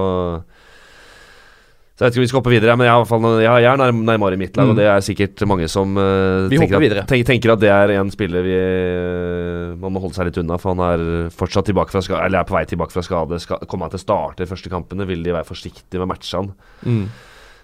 Så 1.93 2.01
jeg 2.01 2.07
vet 2.09 2.15
ikke 2.15 2.21
om 2.21 2.23
vi 2.25 2.29
skal 2.31 2.39
hoppe 2.41 2.51
videre, 2.55 2.73
men 2.73 2.87
jeg, 2.87 2.93
har 2.95 3.03
i 3.03 3.05
fall, 3.05 3.25
jeg 3.43 3.93
Neymar 3.93 4.33
i 4.33 4.37
mitt 4.41 4.55
lag, 4.57 4.65
Mm. 4.65 4.71
og 4.71 4.77
det 4.79 4.85
er 4.89 5.03
sikkert 5.05 5.43
mange 5.45 5.67
som 5.69 5.91
uh, 5.93 6.49
tenker, 6.49 6.79
at, 6.81 7.07
tenker, 7.11 7.27
tenker 7.27 7.51
at 7.53 7.59
det 7.61 7.69
er 7.69 7.93
en 7.99 8.09
spiller 8.09 8.41
vi 8.41 8.55
uh, 8.57 9.75
Man 9.77 9.93
må 9.93 10.01
holde 10.01 10.17
seg 10.17 10.25
litt 10.31 10.39
unna, 10.41 10.57
for 10.57 10.73
han 10.73 10.81
er 10.87 11.03
fortsatt 11.33 11.69
tilbake 11.69 11.93
fra 11.93 12.01
skade, 12.01 12.23
eller 12.25 12.41
er 12.41 12.47
på 12.49 12.55
vei 12.57 12.63
tilbake 12.65 12.95
fra 12.95 13.03
skade. 13.05 13.37
Ska, 13.43 13.59
kommer 13.69 13.85
han 13.85 13.93
til 13.93 14.01
å 14.01 14.05
starte 14.07 14.41
de 14.41 14.49
første 14.49 14.71
kampene, 14.73 15.05
vil 15.05 15.21
de 15.25 15.35
være 15.35 15.45
forsiktige 15.45 16.01
med 16.01 16.07
å 16.07 16.11
matche 16.15 16.33
han. 16.41 16.49
Mm. 16.81 17.05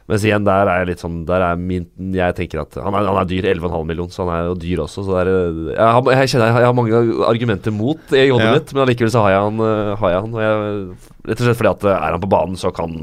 Mens 0.09 0.23
igjen, 0.25 0.45
der 0.45 0.65
er 0.65 0.79
jeg 0.81 0.87
litt 0.89 1.01
sånn 1.03 1.19
Der 1.29 1.43
er 1.45 1.57
min 1.61 1.83
Jeg 2.17 2.33
tenker 2.33 2.63
at 2.63 2.73
Han 2.81 2.95
er, 2.97 3.05
han 3.05 3.19
er 3.21 3.27
dyr, 3.29 3.45
11,5 3.51 3.83
millioner, 3.85 4.09
så 4.09 4.23
han 4.25 4.31
er 4.33 4.47
jo 4.47 4.55
dyr 4.57 4.81
også. 4.81 5.03
Så 5.05 5.17
er 5.21 5.29
Jeg 5.29 5.77
har, 5.77 6.09
jeg 6.15 6.31
kjenner 6.33 6.57
jeg 6.57 6.65
har 6.69 6.73
mange 6.77 7.01
argumenter 7.29 7.73
mot 7.75 8.13
i 8.17 8.23
hodet 8.29 8.47
Ja. 8.47 8.55
mitt, 8.57 8.73
men 8.73 8.85
allikevel 8.87 9.13
så 9.13 9.21
har 9.25 9.35
jeg 9.35 9.43
han. 9.45 9.61
Har 10.01 10.13
jeg 10.15 10.23
han 10.25 10.33
og 10.33 10.41
jeg, 10.41 10.85
rett 11.29 11.41
og 11.43 11.45
slett 11.45 11.59
fordi 11.61 11.73
at 11.75 11.85
er 11.93 12.15
han 12.17 12.23
på 12.25 12.31
banen, 12.33 12.57
så 12.57 12.73
kan 12.73 12.97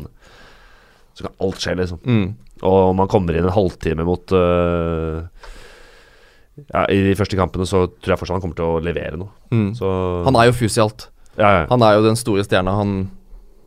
Så 1.17 1.25
kan 1.27 1.35
alt 1.41 1.63
skje, 1.63 1.75
liksom. 1.81 2.01
Mm. 2.05 2.27
Og 2.63 2.79
om 2.93 3.01
han 3.03 3.09
kommer 3.13 3.37
inn 3.37 3.45
en 3.49 3.53
halvtime 3.57 4.05
mot 4.09 4.33
uh, 4.37 5.25
Ja, 6.73 6.87
I 6.93 7.03
de 7.11 7.17
første 7.19 7.37
kampene 7.37 7.67
så 7.69 7.85
tror 7.89 8.15
jeg 8.15 8.21
fortsatt 8.23 8.39
han 8.39 8.45
kommer 8.45 8.57
til 8.59 8.69
å 8.71 8.81
levere 8.85 9.19
noe. 9.21 9.33
Mm. 9.53 9.71
Så 9.77 9.91
Han 10.29 10.39
er 10.41 10.49
jo 10.51 10.57
fus 10.57 10.77
i 10.79 10.85
alt. 10.85 11.09
Ja, 11.37 11.51
ja. 11.53 11.63
Han 11.73 11.85
er 11.85 11.99
jo 11.99 12.07
den 12.07 12.17
store 12.21 12.45
stjerna. 12.47 12.77
Han 12.79 12.97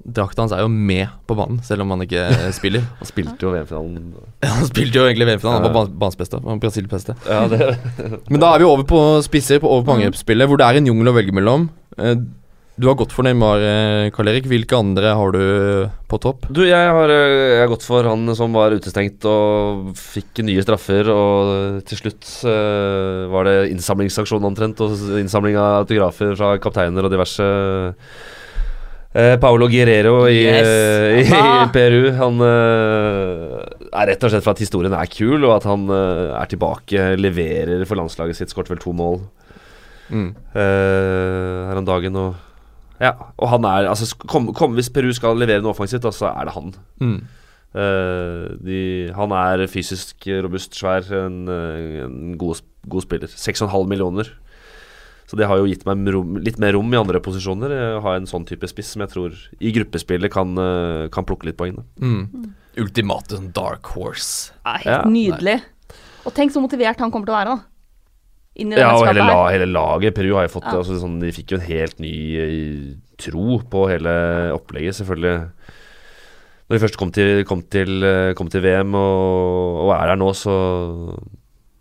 Drakta 0.10 0.41
hans 0.41 0.54
er 0.56 0.62
jo 0.64 0.70
med 0.72 1.10
på 1.28 1.36
banen, 1.36 1.58
selv 1.68 1.84
om 1.84 1.89
han 1.91 2.02
ikke 2.06 2.22
spiller. 2.58 2.86
Han 3.02 3.10
spilte 3.10 3.43
jo 3.45 3.52
VM-finalen. 3.52 4.14
Han 4.47 4.70
spilte 4.70 4.95
jo 4.95 5.04
egentlig 5.10 5.28
VM-finalen, 5.28 5.66
han 5.68 5.76
var 5.76 5.89
Ja. 5.89 5.91
banens 6.02 6.18
beste. 6.18 6.39
Han 6.39 6.47
var 6.56 6.62
Brasils 6.64 6.88
beste. 6.89 7.16
Ja, 7.28 7.41
det 7.52 7.68
Men 8.32 8.39
da 8.41 8.54
er 8.56 8.64
vi 8.64 8.70
over 8.70 8.88
på 8.89 9.02
spisser, 9.28 9.60
på, 9.62 9.68
over 9.70 9.86
på 9.89 9.97
angrepsspillet, 10.00 10.47
hvor 10.50 10.58
det 10.62 10.66
er 10.70 10.80
en 10.80 10.88
jungel 10.89 11.12
å 11.12 11.16
velge 11.20 11.36
mellom. 11.36 11.68
Eh, 12.80 12.82
Du 12.82 12.88
har 12.88 12.96
gått 12.96 13.12
for 13.12 13.24
Neymar, 13.24 13.60
eh, 13.60 14.10
Karl 14.12 14.28
Erik. 14.30 14.46
Hvilke 14.48 14.78
andre 14.78 15.14
har 15.14 15.32
du 15.32 15.90
på 16.08 16.18
topp? 16.20 16.46
Du, 16.52 16.62
jeg 16.66 16.76
har, 16.90 17.10
øh, 17.10 17.58
jeg 17.58 17.60
har 17.60 17.68
gått 17.68 17.84
for 17.84 18.04
han 18.08 18.34
som 18.36 18.54
var 18.54 18.72
utestengt 18.72 19.24
og 19.26 19.94
fikk 19.96 20.44
nye 20.46 20.62
straffer, 20.64 21.10
og 21.12 21.84
til 21.86 21.98
slutt 21.98 22.46
uh, 22.46 23.28
var 23.30 23.44
det 23.46 23.72
innsamlingsaksjon 23.74 24.44
omtrent, 24.48 24.80
og 24.82 24.92
innsamling 25.20 25.58
av 25.58 25.84
autografer 25.86 26.36
fra 26.38 26.58
kapteiner 26.58 27.04
og 27.04 27.12
diverse. 27.12 27.44
Paolo 29.42 29.68
Guerrero 29.68 30.28
i, 30.30 30.44
Yes. 30.46 30.68
eh, 30.68 31.22
i, 31.24 31.34
Ah. 31.34 31.68
Peru. 31.74 32.12
Han 32.14 32.40
er 32.42 34.06
rett 34.08 34.24
og 34.24 34.30
slett 34.32 34.44
for 34.46 34.52
at 34.54 34.60
historien 34.62 34.94
er 34.94 35.10
kul, 35.10 35.44
og 35.46 35.56
at 35.58 35.64
han 35.66 35.90
er 35.90 36.46
tilbake, 36.48 37.18
leverer 37.18 37.86
for 37.90 37.98
landslaget 37.98 38.36
sitt, 38.38 38.50
skåret 38.54 38.70
vel 38.70 38.78
to 38.80 38.94
mål 38.94 39.20
Mm. 40.12 40.30
eh, 40.56 41.68
her 41.70 41.78
om 41.78 41.86
dagen. 41.86 42.16
Og, 42.16 42.36
ja, 43.00 43.14
og 43.38 43.47
han 43.54 43.66
er 43.66 43.89
altså, 43.91 44.10
kom, 44.28 44.52
kom, 44.54 44.74
Hvis 44.78 44.89
Peru 44.93 45.12
skal 45.16 45.38
levere 45.39 45.64
noe 45.64 45.72
offensivt, 45.72 46.04
da, 46.04 46.12
så 46.16 46.32
er 46.34 46.50
det 46.50 46.56
han. 46.56 46.74
Mm. 47.00 47.20
Uh, 47.70 48.45
de, 48.66 48.80
han 49.14 49.32
er 49.38 49.68
fysisk 49.70 50.26
robust, 50.43 50.74
svær, 50.76 51.06
en, 51.14 51.43
en 51.47 52.38
god, 52.41 52.64
god 52.89 53.06
spiller. 53.06 53.30
6,5 53.30 53.88
millioner. 53.88 54.32
Så 55.30 55.38
det 55.38 55.45
har 55.45 55.60
jo 55.62 55.68
gitt 55.70 55.84
meg 55.86 56.08
rom, 56.10 56.39
litt 56.41 56.58
mer 56.58 56.74
rom 56.74 56.89
i 56.89 56.97
andre 56.97 57.20
posisjoner. 57.22 57.70
eh, 57.70 57.97
Å 58.00 58.02
ha 58.02 58.16
en 58.18 58.26
sånn 58.26 58.47
type 58.50 58.66
spiss 58.66 58.95
som 58.95 59.04
jeg 59.04 59.12
tror 59.12 59.36
i 59.62 59.70
gruppespillet 59.76 60.34
kan, 60.34 60.56
eh, 60.58 61.06
kan 61.14 61.28
plukke 61.30 61.45
litt 61.45 61.58
poeng. 61.60 61.76
Da. 61.78 61.84
Mm. 62.02 62.56
Ultimate 62.82 63.38
dark 63.54 63.91
horse. 63.93 64.50
Ja, 64.66 64.74
helt 64.82 64.89
Ja, 64.89 65.04
nydelig. 65.06 65.60
Og 66.26 66.34
tenk 66.34 66.50
så 66.52 66.64
motivert 66.64 66.97
han 66.97 67.14
kommer 67.14 67.30
til 67.30 67.36
å 67.36 67.38
være, 67.38 67.54
da. 67.54 67.69
Inn 68.56 68.74
i 68.74 68.80
Ja, 68.80 68.93
og 68.97 69.06
hele, 69.08 69.22
la, 69.26 69.36
her. 69.47 69.58
hele 69.60 69.68
laget. 69.72 70.16
Peru 70.16 70.34
har 70.36 70.47
jo 70.47 70.54
fått 70.60 70.66
Ja. 70.72 70.78
altså, 70.80 70.97
sånn, 71.00 71.20
De 71.22 71.32
fikk 71.32 71.52
jo 71.52 71.58
en 71.60 71.68
helt 71.68 72.00
ny 72.00 72.14
eh, 72.39 72.95
tro 73.18 73.60
på 73.70 73.88
hele 73.89 74.14
opplegget, 74.56 74.95
selvfølgelig. 74.95 75.52
Når 76.70 76.78
de 76.78 76.84
først 76.86 76.97
kom 76.97 77.12
til, 77.12 77.43
kom 77.45 77.62
til, 77.64 78.04
eh, 78.04 78.34
kom 78.38 78.47
til 78.50 78.62
VM 78.62 78.93
og, 78.95 79.86
og 79.88 79.93
er 79.95 80.08
der 80.14 80.16
nå, 80.22 80.32
så 80.38 80.56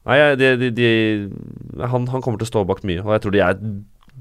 Nei, 0.08 0.34
de, 0.40 0.56
de, 0.56 0.70
de, 0.72 0.88
han, 1.84 2.06
han 2.08 2.22
kommer 2.24 2.38
til 2.40 2.46
å 2.46 2.52
stå 2.52 2.62
bak 2.64 2.80
mye, 2.88 3.02
og 3.04 3.12
jeg 3.12 3.20
tror 3.26 3.34
de 3.34 3.42
er 3.44 3.58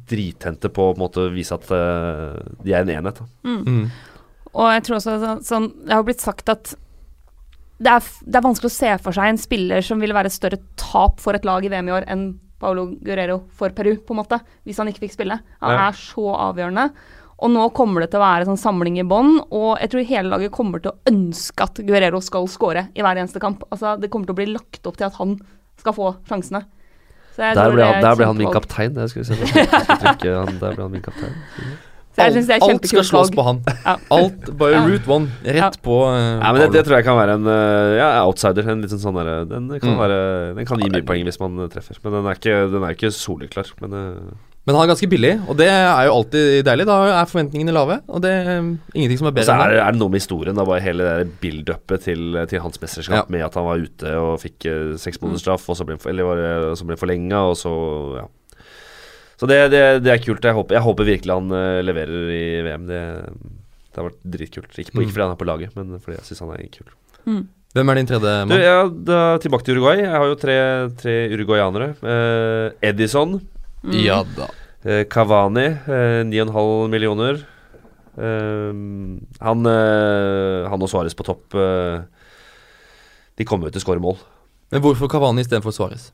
drithente 0.08 0.68
på 0.68 0.90
å 0.90 0.92
på 0.92 0.98
en 0.98 1.04
måte 1.06 1.24
vise 1.32 1.56
at 1.56 1.64
eh, 1.72 2.36
de 2.66 2.74
er 2.76 2.84
en 2.84 2.92
enhet. 2.92 3.22
Da. 3.22 3.28
Mm. 3.48 3.86
Og 4.52 4.68
jeg 4.74 4.84
tror 4.84 4.98
også 4.98 5.14
sånn, 5.22 5.42
sånn 5.48 5.66
Det 5.86 5.94
har 5.96 6.04
blitt 6.08 6.24
sagt 6.24 6.50
at 6.52 6.74
det 7.80 7.92
er, 7.94 8.08
det 8.26 8.36
er 8.40 8.46
vanskelig 8.46 8.72
å 8.72 8.76
se 8.78 8.92
for 9.04 9.14
seg 9.14 9.30
en 9.30 9.38
spiller 9.42 9.82
som 9.86 10.00
vil 10.02 10.14
være 10.16 10.32
et 10.32 10.36
større 10.38 10.58
tap 10.80 11.20
for 11.22 11.38
et 11.38 11.46
lag 11.46 11.66
i 11.66 11.70
VM 11.70 11.90
i 11.92 11.96
år 12.00 12.08
enn 12.10 12.28
Paulo 12.58 12.88
Guerrero 13.06 13.44
for 13.54 13.70
Peru, 13.70 13.92
på 14.02 14.16
en 14.16 14.22
måte, 14.24 14.40
hvis 14.66 14.80
han 14.82 14.90
ikke 14.90 15.04
fikk 15.06 15.14
spille. 15.14 15.38
Han 15.62 15.76
Ja. 15.76 15.88
er 15.90 15.94
så 15.94 16.32
avgjørende. 16.34 16.88
Og 17.38 17.52
nå 17.54 17.68
kommer 17.78 18.02
det 18.02 18.10
til 18.10 18.20
å 18.20 18.26
være 18.26 18.48
sånn 18.50 18.58
samling 18.58 18.98
i 18.98 19.04
bånn, 19.06 19.36
og 19.54 19.78
jeg 19.80 19.92
tror 19.92 20.08
hele 20.10 20.30
laget 20.32 20.52
kommer 20.52 20.82
til 20.82 20.90
å 20.92 20.98
ønske 21.06 21.62
at 21.68 21.76
Guerrero 21.86 22.20
skal 22.20 22.48
skåre 22.50 22.88
i 22.96 23.02
hver 23.06 23.16
eneste 23.22 23.40
kamp. 23.40 23.62
Altså, 23.70 23.94
det 24.02 24.10
kommer 24.10 24.26
til 24.26 24.34
å 24.34 24.40
bli 24.42 24.48
lagt 24.56 24.88
opp 24.90 24.98
til 24.98 25.06
at 25.06 25.14
han 25.22 25.38
skal 25.78 25.94
få 25.94 26.16
sjansene. 26.26 26.64
Der 27.38 27.54
ble, 27.54 27.76
det 27.78 27.86
han, 27.86 28.02
der 28.02 28.16
ble 28.18 28.26
han 28.26 28.38
min 28.40 28.50
kaptein. 28.52 28.96
Jeg 28.98 29.10
skulle 29.14 29.26
se. 29.30 29.36
Jeg 29.38 29.68
skulle 29.70 30.00
trykke 30.02 30.34
han, 30.34 30.58
der 30.58 30.74
ble 30.74 30.82
han 30.88 30.92
min 30.92 31.06
kaptein. 31.06 31.36
Så 32.18 32.26
jeg 32.26 32.34
synes 32.34 32.48
det 32.50 32.56
er 32.58 32.64
alt 32.66 32.88
skal 32.90 33.04
slås 33.06 33.30
valg. 33.30 33.36
på 33.38 33.44
han. 33.46 33.58
Ja. 33.86 33.94
Alt, 34.18 34.48
Ja. 34.74 34.80
route 34.90 35.08
one. 35.14 35.28
Rett 35.46 35.56
Ja. 35.62 35.70
på 35.86 35.98
uh, 36.10 36.42
Ja, 36.42 36.52
men 36.52 36.62
det, 36.64 36.72
det 36.74 36.86
tror 36.88 36.98
jeg 36.98 37.06
kan 37.06 37.18
være 37.20 37.36
en 37.38 37.46
uh, 37.46 37.94
ja, 38.00 38.10
outsider. 38.26 38.66
En 38.74 38.82
liten 38.82 38.98
sånn 38.98 39.14
der, 39.20 39.46
Den 39.46 39.70
kan 39.80 39.94
Mm. 39.94 40.00
være 40.02 40.56
Den 40.58 40.66
kan 40.66 40.80
gi 40.82 40.90
mye 40.90 41.06
poeng 41.06 41.24
hvis 41.30 41.40
man 41.40 41.60
eh, 41.62 41.68
treffer. 41.70 41.96
Men 42.04 42.12
den 42.18 42.26
er 42.26 42.34
ikke, 42.42 42.72
den 42.74 42.84
er 42.84 42.96
ikke 42.98 43.12
soleklar. 43.14 43.70
Men 43.82 43.94
uh, 43.94 44.34
Men 44.68 44.76
han 44.76 44.84
er 44.84 44.90
ganske 44.96 45.08
billig, 45.08 45.30
og 45.48 45.56
det 45.62 45.68
er 45.72 46.06
jo 46.10 46.12
alltid 46.18 46.66
deilig. 46.68 46.86
Da 46.90 46.96
er 47.22 47.26
forventningene 47.30 47.72
lave, 47.72 48.02
og 48.10 48.22
det 48.26 48.32
er 48.34 48.58
ingenting 48.98 49.18
som 49.22 49.28
er 49.28 49.32
Og 49.32 49.36
bedre 49.38 49.46
så 49.48 49.54
enn 49.56 49.62
er, 49.64 49.70
det. 49.78 49.84
er 49.86 49.92
noe 49.96 50.10
med 50.12 50.20
historien. 50.20 50.56
Da 50.58 50.66
bare 50.68 50.82
Hele 50.84 51.04
det 51.08 51.30
build-upet 51.40 52.02
til, 52.04 52.36
til 52.50 52.60
hans 52.60 52.82
mesterskap 52.82 53.30
Ja. 53.30 53.32
med 53.32 53.46
at 53.46 53.54
han 53.56 53.64
var 53.64 53.78
ute 53.80 54.12
og 54.20 54.42
fikk 54.42 54.66
uh, 54.68 54.98
seks 54.98 55.22
og 55.70 55.78
så 55.78 55.86
for- 56.02 56.10
eller 56.10 56.24
var 56.26 56.36
det- 56.36 56.78
så 56.80 56.84
ble 56.84 56.98
han 56.98 57.00
forlenga, 57.00 57.40
og 57.48 57.56
så 57.56 57.72
Ja. 58.18 58.26
Så 59.38 59.46
det, 59.50 59.58
det, 59.70 59.82
det 60.02 60.12
er 60.16 60.22
kult. 60.24 60.42
Jeg 60.44 60.56
håper, 60.58 60.76
jeg 60.80 60.86
håper 60.88 61.06
virkelig 61.12 61.34
han 61.36 61.52
eh, 61.54 61.82
leverer 61.86 62.32
i 62.34 62.46
VM. 62.66 62.88
Det, 62.90 63.02
det 63.92 64.00
har 64.02 64.08
vært 64.10 64.24
dritkult. 64.38 64.72
Ikke, 64.82 64.92
på, 64.96 64.98
Mm. 64.98 65.04
ikke 65.06 65.14
fordi 65.14 65.26
han 65.28 65.36
er 65.36 65.42
på 65.44 65.50
laget, 65.50 65.76
men 65.78 66.00
fordi 66.02 66.18
jeg 66.18 66.26
syns 66.32 66.42
han 66.46 66.54
er 66.56 66.64
kul. 66.74 66.90
Mm. 67.28 67.44
Hvem 67.78 67.92
er 67.92 68.00
din 68.00 68.08
tredje 68.10 68.32
Du, 68.48 68.50
mann? 68.50 68.64
ja, 68.64 68.78
da, 69.12 69.20
tilbake 69.44 69.66
til 69.68 69.78
Uruguay. 69.78 70.00
Jeg 70.02 70.10
har 70.16 70.26
jo 70.32 70.38
tre, 70.42 70.56
tre 70.98 71.16
uruguayanere. 71.36 71.92
Eh, 72.02 72.90
Edison. 72.90 73.38
Mm. 73.84 73.94
Ja 74.02 74.24
da. 74.38 74.48
Eh, 74.88 75.04
Cavani, 75.12 75.68
eh, 75.86 76.24
9,5 76.26 76.90
millioner. 76.90 77.44
Eh, 78.18 78.74
han, 79.46 79.66
eh, 79.70 80.66
han 80.72 80.82
og 80.82 80.90
Suárez 80.90 81.14
på 81.14 81.26
topp 81.28 81.54
eh, 81.54 82.00
De 83.38 83.46
kommer 83.46 83.70
jo 83.70 83.76
til 83.76 83.84
å 83.84 83.86
skåre 83.86 84.02
mål. 84.02 84.18
Men 84.74 84.82
hvorfor 84.82 85.12
Kavani 85.12 85.44
istedenfor 85.46 85.76
Suárez? 85.76 86.10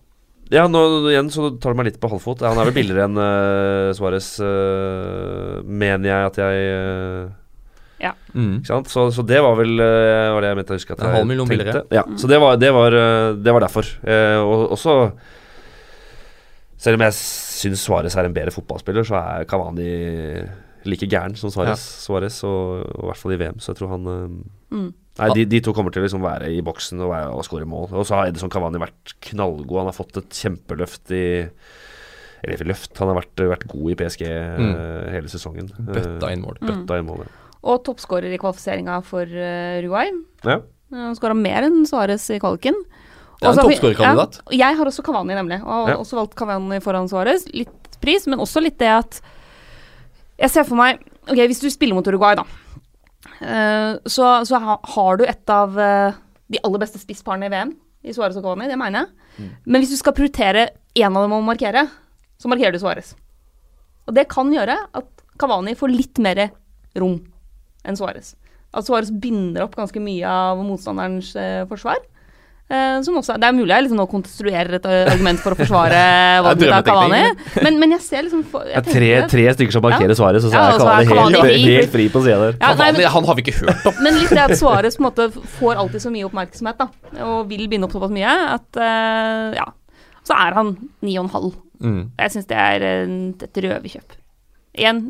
Ja, 0.52 0.66
nå 0.68 0.82
igjen 1.10 1.30
så 1.32 1.52
tar 1.62 1.74
du 1.74 1.80
meg 1.80 1.88
litt 1.88 2.00
på 2.02 2.10
halvfot. 2.12 2.44
Han 2.46 2.60
er 2.60 2.68
vel 2.68 2.76
billigere 2.76 3.06
enn 3.08 3.16
uh, 3.18 3.94
Suárez, 3.96 4.28
uh, 4.44 5.62
mener 5.64 6.10
jeg 6.10 6.28
at 6.32 6.40
jeg 6.44 6.66
Ja. 8.04 8.12
Mm. 8.36 8.58
Ikke 8.60 8.68
sant? 8.68 8.90
Så, 8.92 9.06
så 9.16 9.24
det 9.26 9.40
var 9.46 9.56
vel 9.58 9.78
uh, 9.80 10.34
var 10.36 10.44
det 10.44 10.52
jeg 10.52 10.60
mente 10.60 10.76
å 10.76 10.80
huske 10.80 10.94
at 10.98 11.00
jeg 11.00 11.08
tenkte. 11.24 11.48
billigere. 11.54 11.86
Ja, 11.96 12.04
så 12.20 12.30
det 12.30 12.42
var, 12.44 12.58
det 12.60 12.74
var, 12.76 12.98
det 13.40 13.56
var 13.56 13.66
derfor. 13.66 13.88
Eh, 14.04 14.40
og 14.44 14.76
også 14.76 14.98
Selv 16.84 17.00
om 17.00 17.06
jeg 17.08 17.16
syns 17.16 17.86
Suárez 17.88 18.18
er 18.20 18.28
en 18.28 18.36
bedre 18.36 18.52
fotballspiller, 18.52 19.08
så 19.08 19.16
er 19.22 19.46
Cavani 19.48 19.88
like 20.84 21.08
gæren 21.08 21.38
som 21.40 21.50
Suárez. 21.54 21.86
ja. 22.44 22.50
og, 22.50 22.84
og 22.92 23.06
i 23.06 23.08
hvert 23.08 23.22
fall 23.22 23.36
i 23.38 23.40
VM, 23.40 23.62
så 23.64 23.72
jeg 23.72 23.80
tror 23.80 23.96
han 23.96 24.12
Mm. 24.74 24.90
Nei, 25.20 25.30
de, 25.38 25.44
de 25.46 25.60
to 25.62 25.74
kommer 25.78 25.94
til 25.94 26.02
å 26.02 26.06
liksom 26.08 26.24
være 26.26 26.48
i 26.50 26.62
boksen 26.66 27.02
og, 27.06 27.12
være, 27.14 27.28
og 27.38 27.44
skåre 27.46 27.68
mål. 27.70 27.92
Og 27.94 28.06
så 28.10 28.16
har 28.18 28.32
Edison 28.32 28.50
Cavani 28.50 28.80
vært 28.82 29.14
knallgod. 29.28 29.78
Han 29.84 29.90
har 29.92 29.94
fått 29.98 30.18
et 30.18 30.40
kjempeløft 30.40 31.12
i 31.14 31.26
Eller 32.44 32.66
løft, 32.74 32.92
han 33.00 33.08
har 33.12 33.20
vært, 33.22 33.40
vært 33.54 33.68
god 33.72 33.92
i 33.94 33.96
PSG 34.02 34.24
Mm. 34.28 34.72
eh, 34.76 35.12
hele 35.14 35.30
sesongen. 35.32 35.70
Bøtta 35.80 36.32
inn 36.34 36.42
mål. 36.44 36.58
Mm. 36.60 36.68
Bøtta 36.72 36.98
inn 37.00 37.06
mål, 37.08 37.22
ja. 37.24 37.30
Og 37.64 37.84
toppskårer 37.88 38.34
i 38.36 38.40
kvalifiseringa 38.42 38.98
for 39.08 39.24
uh, 39.24 39.78
Ruay. 39.86 40.10
ja. 40.44 40.60
Han 40.94 41.16
skåra 41.16 41.34
mer 41.34 41.64
enn 41.66 41.86
Suárez 41.90 42.26
i 42.36 42.40
kvaliken. 42.44 42.76
Det 43.40 43.48
er 43.48 43.54
en 43.56 43.62
toppskårerkandidat. 43.64 44.36
Ja, 44.52 44.68
jeg 44.70 44.78
har 44.78 44.86
også 44.92 45.02
Cavani, 45.08 45.34
nemlig. 45.34 45.62
Og 45.64 45.88
Ja. 45.90 45.96
også 45.98 46.20
valgt 46.20 46.36
Cavani 46.38 46.78
foran 46.84 47.08
Suárez. 47.10 47.48
Litt 47.54 47.98
pris, 48.02 48.28
men 48.28 48.38
også 48.44 48.62
litt 48.62 48.78
det 48.78 48.90
at 48.92 49.22
Jeg 50.38 50.50
ser 50.50 50.64
for 50.66 50.76
meg 50.76 51.00
Ok, 51.30 51.38
hvis 51.48 51.62
du 51.62 51.70
spiller 51.70 51.96
mot 51.96 52.06
Uruguay, 52.06 52.36
da, 52.36 52.44
eh, 52.44 52.63
så, 54.10 54.28
så 54.48 54.60
har 54.60 55.20
du 55.20 55.26
et 55.28 55.52
av 55.54 55.80
eh, 55.80 56.22
de 56.54 56.62
aller 56.64 56.82
beste 56.84 57.02
spissparene 57.02 57.48
i 57.48 57.54
VM 57.54 57.74
i 58.04 58.16
Suárez 58.16 58.38
og 58.40 58.46
Cavani. 58.46 58.70
Det 58.72 58.80
mener 58.80 59.04
jeg. 59.04 59.28
Mm. 59.38 59.52
Men 59.66 59.84
hvis 59.84 59.94
du 59.94 60.00
skal 60.00 60.16
prioritere 60.18 60.68
én 60.94 61.10
av 61.10 61.26
dem 61.26 61.36
å 61.38 61.44
markere, 61.46 61.86
så 62.42 62.52
markerer 62.52 62.76
du 62.76 62.82
Suárez. 62.82 63.14
Og 64.08 64.16
det 64.18 64.28
kan 64.32 64.52
gjøre 64.52 64.76
at 65.00 65.28
Cavani 65.40 65.76
får 65.80 65.94
litt 65.94 66.22
mer 66.24 66.50
rom 67.00 67.22
enn 67.88 68.00
Suárez. 68.00 68.34
At 68.74 68.88
Suárez 68.88 69.14
binder 69.14 69.66
opp 69.66 69.78
ganske 69.78 70.02
mye 70.04 70.28
av 70.28 70.62
motstanderens 70.66 71.34
eh, 71.40 71.64
forsvar. 71.70 72.02
Eh, 72.72 73.02
som 73.04 73.18
også, 73.20 73.36
det 73.38 73.48
er 73.50 73.56
mulig 73.56 73.74
jeg 73.74 73.86
liksom 73.86 74.00
nå 74.00 74.06
konstruerer 74.08 74.78
et 74.78 74.86
argument 74.88 75.42
for 75.44 75.54
å 75.54 75.58
forsvare 75.60 75.98
valget 76.46 76.72
av 76.72 76.86
Cavani, 76.88 77.20
men, 77.66 77.76
men 77.82 77.96
jeg 77.98 78.06
ser 78.06 78.24
liksom 78.24 78.46
for, 78.50 78.64
jeg 78.70 78.80
ja, 78.80 78.84
tre, 78.88 79.10
tre 79.30 79.44
stykker 79.58 79.76
som 79.76 79.84
markerer 79.84 80.14
ja. 80.14 80.18
svaret, 80.18 80.42
så 80.42 80.50
så 80.50 80.62
er 80.62 80.72
ja, 80.72 81.10
Kavani 81.10 81.42
helt, 81.44 81.68
helt 81.68 81.94
fri 81.94 82.08
på 82.14 82.24
sida 82.24 82.40
der. 82.40 82.58
Ja, 82.62 82.72
nei, 82.80 82.90
men, 82.96 83.10
han 83.18 83.28
har 83.28 83.38
vi 83.38 83.44
ikke 83.46 83.58
hørt 83.60 83.90
om. 83.92 84.00
men 84.06 84.18
litt 84.22 84.32
det 84.32 84.46
at 84.46 84.56
Suárez 84.58 84.98
får 85.60 85.84
alltid 85.84 86.06
så 86.06 86.14
mye 86.14 86.30
oppmerksomhet, 86.30 86.80
da, 86.80 87.20
og 87.28 87.52
vil 87.52 87.68
binde 87.68 87.90
opp 87.90 87.98
såpass 87.98 88.16
mye, 88.16 88.38
at 88.56 88.80
uh, 88.80 89.52
ja. 89.60 89.68
Så 90.24 90.32
er 90.40 90.56
han 90.56 90.70
9,5. 91.04 91.50
Mm. 91.84 92.04
Jeg 92.16 92.32
syns 92.32 92.46
det 92.48 92.56
er 92.56 92.86
eh, 92.88 93.10
et 93.44 93.58
røverkjøp. 93.66 94.14
Igjen 94.80 95.02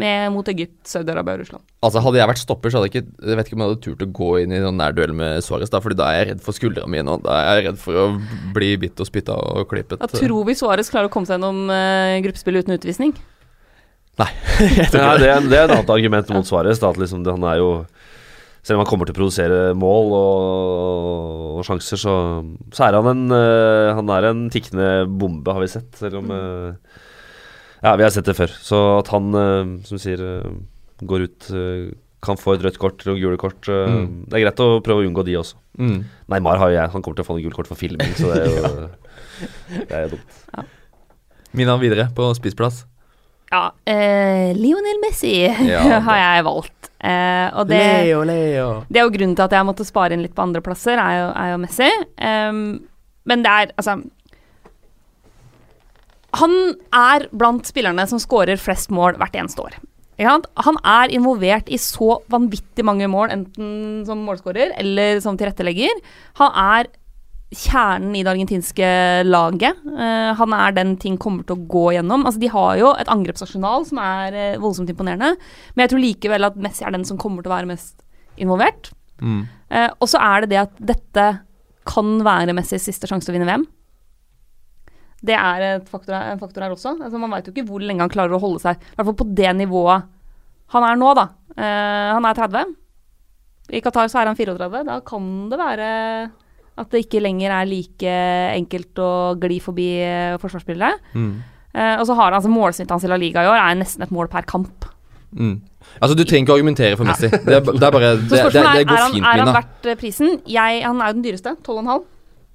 med 0.00 0.32
mot 0.34 0.48
Egypt, 0.50 0.76
Saudi-Arabia 0.90 1.36
og 1.36 1.42
Russland. 1.44 1.64
Altså 1.86 2.02
Hadde 2.02 2.18
jeg 2.18 2.30
vært 2.30 2.42
stopper, 2.42 2.72
så 2.72 2.80
hadde 2.80 2.88
jeg 2.90 3.04
ikke 3.04 3.28
Jeg 3.28 3.38
vet 3.38 3.48
ikke 3.48 3.56
om 3.56 3.62
jeg 3.62 3.70
hadde 3.70 3.82
turt 3.84 4.02
å 4.02 4.08
gå 4.18 4.30
inn 4.42 4.54
i 4.54 4.58
en 4.58 4.80
nærduell 4.80 5.12
med 5.16 5.44
Suárez, 5.46 5.70
da, 5.70 5.80
Fordi 5.84 5.98
da 6.00 6.08
er 6.10 6.18
jeg 6.18 6.30
redd 6.32 6.42
for 6.46 6.56
skuldra 6.56 6.88
mine, 6.90 7.14
og 7.14 7.22
da 7.26 7.36
er 7.38 7.60
jeg 7.60 7.68
redd 7.68 7.78
for 7.82 8.00
å 8.00 8.06
bli 8.56 8.72
bitt 8.82 9.02
og 9.02 9.08
spytta 9.10 9.36
og 9.36 9.68
klippet. 9.70 10.02
Da 10.02 10.10
tror 10.10 10.48
vi 10.48 10.56
Suárez 10.58 10.90
klarer 10.90 11.10
å 11.10 11.14
komme 11.14 11.30
seg 11.30 11.38
gjennom 11.38 11.70
uh, 11.70 12.18
gruppespillet 12.26 12.66
uten 12.66 12.78
utvisning. 12.78 13.14
Nei. 14.20 14.30
Nei 14.62 14.88
det, 14.90 15.00
er, 15.00 15.46
det 15.46 15.58
er 15.58 15.64
et 15.64 15.74
annet 15.74 15.94
argument 15.94 16.34
mot 16.34 16.46
Suárez. 16.46 16.82
At 16.82 17.00
liksom, 17.00 17.24
han 17.26 17.48
er 17.50 17.62
jo 17.62 17.70
Selv 18.64 18.78
om 18.78 18.84
han 18.84 18.88
kommer 18.88 19.08
til 19.08 19.12
å 19.12 19.18
produsere 19.18 19.56
mål 19.76 20.14
og, 20.16 21.56
og 21.58 21.64
sjanser, 21.66 22.00
så, 22.00 22.14
så 22.72 22.86
er 22.86 22.96
han 22.98 23.10
en 23.10 23.24
uh, 23.34 23.94
Han 23.98 24.12
er 24.14 24.30
en 24.30 24.46
tikkende 24.52 24.92
bombe, 25.10 25.54
har 25.54 25.62
vi 25.64 25.72
sett. 25.74 25.90
Selv 26.00 26.22
om 26.22 26.30
eh, 26.34 27.02
Ja, 27.84 27.92
vi 28.00 28.02
har 28.06 28.10
sett 28.14 28.24
det 28.24 28.34
før. 28.38 28.48
Så 28.64 28.78
at 29.02 29.10
han, 29.12 29.26
eh, 29.36 29.72
som 29.84 30.00
sier, 30.00 30.20
eh, 30.24 30.54
går 31.04 31.26
ut 31.28 31.50
eh, 31.52 31.92
Kan 32.24 32.38
få 32.40 32.54
et 32.56 32.62
rødt 32.64 32.78
kort 32.80 33.02
eller 33.04 33.18
gule 33.20 33.36
kort. 33.36 33.66
Mm. 33.68 34.24
Det 34.30 34.38
er 34.38 34.44
greit 34.46 34.60
å 34.64 34.80
prøve 34.80 35.02
å 35.02 35.04
unngå 35.04 35.24
de 35.26 35.34
også. 35.36 35.58
mm. 35.76 35.98
Neymar 36.32 36.56
har 36.56 36.70
jo 36.72 36.78
jeg. 36.78 36.90
Han 36.94 37.02
kommer 37.04 37.18
til 37.18 37.24
å 37.26 37.28
få 37.28 37.34
noen 37.36 37.44
gule 37.44 37.58
kort 37.58 37.68
for 37.68 37.76
filming, 37.76 38.14
så 38.16 38.30
det 38.32 38.38
er 38.40 38.48
jo 38.48 38.88
Det 39.90 39.98
er 39.98 40.08
dumt. 40.14 40.38
dumt. 40.56 40.70
Mina 41.52 41.76
videre 41.78 42.06
på 42.16 42.30
spiseplass. 42.38 42.86
Ja, 43.52 43.66
eh, 43.86 44.54
Lionel 44.56 45.02
Messi 45.04 45.34
Ja, 45.68 46.00
har 46.08 46.16
jeg 46.22 46.46
valgt. 46.48 46.88
Eh, 47.04 47.50
og 47.60 47.68
det, 47.68 47.82
Leo, 48.08 48.22
Leo. 48.24 48.70
det 48.88 49.02
er 49.02 49.04
jo 49.04 49.12
grunnen 49.18 49.36
til 49.36 49.44
at 49.44 49.52
jeg 49.58 49.68
måtte 49.68 49.84
spare 49.84 50.16
inn 50.16 50.24
litt 50.24 50.32
på 50.34 50.46
andreplasser, 50.48 50.96
er, 50.96 51.18
jo- 51.20 51.34
er 51.44 51.52
jo 51.52 51.60
Messi. 51.60 51.90
Um, 52.24 52.62
men 53.28 53.44
det 53.44 53.52
er 53.52 53.74
altså 53.76 53.98
Han 56.40 56.54
er 56.94 57.28
blant 57.34 57.68
spillerne 57.68 58.06
som 58.10 58.20
skårer 58.22 58.60
flest 58.60 58.92
mål 58.94 59.18
hvert 59.20 59.36
eneste 59.38 59.64
år. 59.64 59.76
Han 60.18 60.76
er 60.86 61.10
involvert 61.14 61.70
i 61.72 61.78
så 61.80 62.20
vanvittig 62.30 62.84
mange 62.86 63.08
mål, 63.10 63.32
enten 63.34 64.04
som 64.06 64.22
målskårer 64.22 64.76
eller 64.78 65.18
som 65.24 65.38
tilrettelegger. 65.38 65.98
Han 66.38 66.54
er 66.54 66.92
kjernen 67.54 68.14
i 68.16 68.22
det 68.24 68.32
argentinske 68.32 68.88
laget. 69.26 69.78
Eh, 69.86 70.30
han 70.38 70.54
er 70.56 70.74
den 70.74 70.94
ting 71.00 71.16
kommer 71.20 71.46
til 71.46 71.56
å 71.56 71.66
gå 71.70 71.84
gjennom. 71.96 72.26
Altså, 72.26 72.42
de 72.42 72.50
har 72.50 72.78
jo 72.80 72.92
et 72.98 73.10
angrepsarsenal 73.10 73.86
som 73.88 74.00
er 74.02 74.38
eh, 74.38 74.60
voldsomt 74.62 74.90
imponerende, 74.90 75.34
men 75.74 75.84
jeg 75.84 75.92
tror 75.92 76.04
likevel 76.04 76.48
at 76.50 76.58
Messi 76.58 76.86
er 76.86 76.94
den 76.94 77.06
som 77.06 77.20
kommer 77.20 77.44
til 77.44 77.52
å 77.52 77.56
være 77.56 77.70
mest 77.70 78.02
involvert. 78.40 78.90
Mm. 79.22 79.44
Eh, 79.70 79.90
og 79.98 80.10
så 80.10 80.22
er 80.22 80.44
det 80.44 80.54
det 80.54 80.62
at 80.64 80.84
dette 80.94 81.28
kan 81.86 82.14
være 82.24 82.56
Messis 82.56 82.86
siste 82.88 83.10
sjanse 83.10 83.28
til 83.28 83.34
å 83.34 83.38
vinne 83.38 83.50
VM. 83.50 83.66
Det 85.24 85.36
er 85.38 85.80
faktor, 85.88 86.16
en 86.18 86.40
faktor 86.42 86.66
her 86.66 86.74
også. 86.74 86.98
Altså, 86.98 87.20
man 87.20 87.32
veit 87.32 87.46
jo 87.48 87.54
ikke 87.54 87.64
hvor 87.68 87.80
lenge 87.80 88.04
han 88.04 88.12
klarer 88.12 88.36
å 88.36 88.42
holde 88.42 88.60
seg, 88.60 88.76
i 88.76 88.98
hvert 88.98 89.08
fall 89.08 89.20
på 89.22 89.30
det 89.38 89.54
nivået 89.56 90.10
han 90.74 90.86
er 90.86 90.98
nå, 90.98 91.10
da. 91.16 91.28
Eh, 91.54 92.10
han 92.16 92.24
er 92.26 92.38
30. 92.38 92.72
I 93.74 93.82
Qatar 93.84 94.10
så 94.10 94.20
er 94.20 94.30
han 94.30 94.38
34. 94.38 94.84
Da 94.88 94.98
kan 95.06 95.28
det 95.50 95.60
være 95.60 95.90
At 96.74 96.90
det 96.90 97.04
ikke 97.04 97.22
lenger 97.22 97.52
er 97.54 97.68
like 97.70 98.14
enkelt 98.56 98.98
å 98.98 99.10
gli 99.38 99.60
forbi 99.62 99.88
eh, 100.02 100.38
forsvarsspillere. 100.42 100.96
Mm. 101.14 101.28
Eh, 101.70 101.94
og 102.00 102.08
så 102.08 102.16
har 102.18 102.32
han 102.32 102.40
altså 102.40 102.50
målsnittet 102.50 102.90
hans 102.90 103.06
i 103.06 103.10
La 103.12 103.18
Liga 103.20 103.44
i 103.44 103.50
år 103.50 103.60
er 103.60 103.78
nesten 103.78 104.02
et 104.02 104.14
mål 104.14 104.26
per 104.32 104.46
kamp. 104.50 104.88
Mm. 105.34 105.60
Altså, 106.00 106.16
du 106.18 106.24
trenger 106.24 106.48
ikke 106.48 106.54
å 106.54 106.58
argumentere 106.58 106.98
for 106.98 107.06
Messi. 107.06 107.30
Det 107.30 107.54
er, 107.60 107.62
det 107.62 107.86
er 107.86 107.94
bare 107.94 108.10
Det, 108.16 108.26
det, 108.26 108.42
det 108.50 108.84
går 108.88 108.96
er 108.96 109.04
han, 109.04 109.14
fint, 109.14 109.22
er 109.22 109.42
han 109.44 109.54
verdt 109.54 109.86
eh, 109.86 109.98
prisen? 110.00 110.36
Jeg, 110.50 110.82
han 110.82 110.98
er 110.98 111.12
jo 111.12 111.18
den 111.20 111.24
dyreste, 111.28 111.54
12,5. 111.62 112.04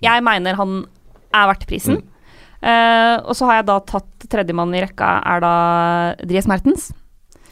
Jeg 0.04 0.26
mener 0.28 0.60
han 0.60 0.78
er 1.32 1.50
verdt 1.54 1.66
prisen. 1.70 2.02
Mm. 2.02 2.19
Eh, 2.60 3.16
og 3.24 3.36
så 3.38 3.48
har 3.48 3.60
jeg 3.60 3.70
da 3.70 3.78
tatt 3.88 4.28
tredjemann 4.32 4.74
i 4.76 4.84
rekka, 4.84 5.14
er 5.24 5.44
da 5.44 5.54
Dries 6.24 6.50
Mertens. 6.50 6.90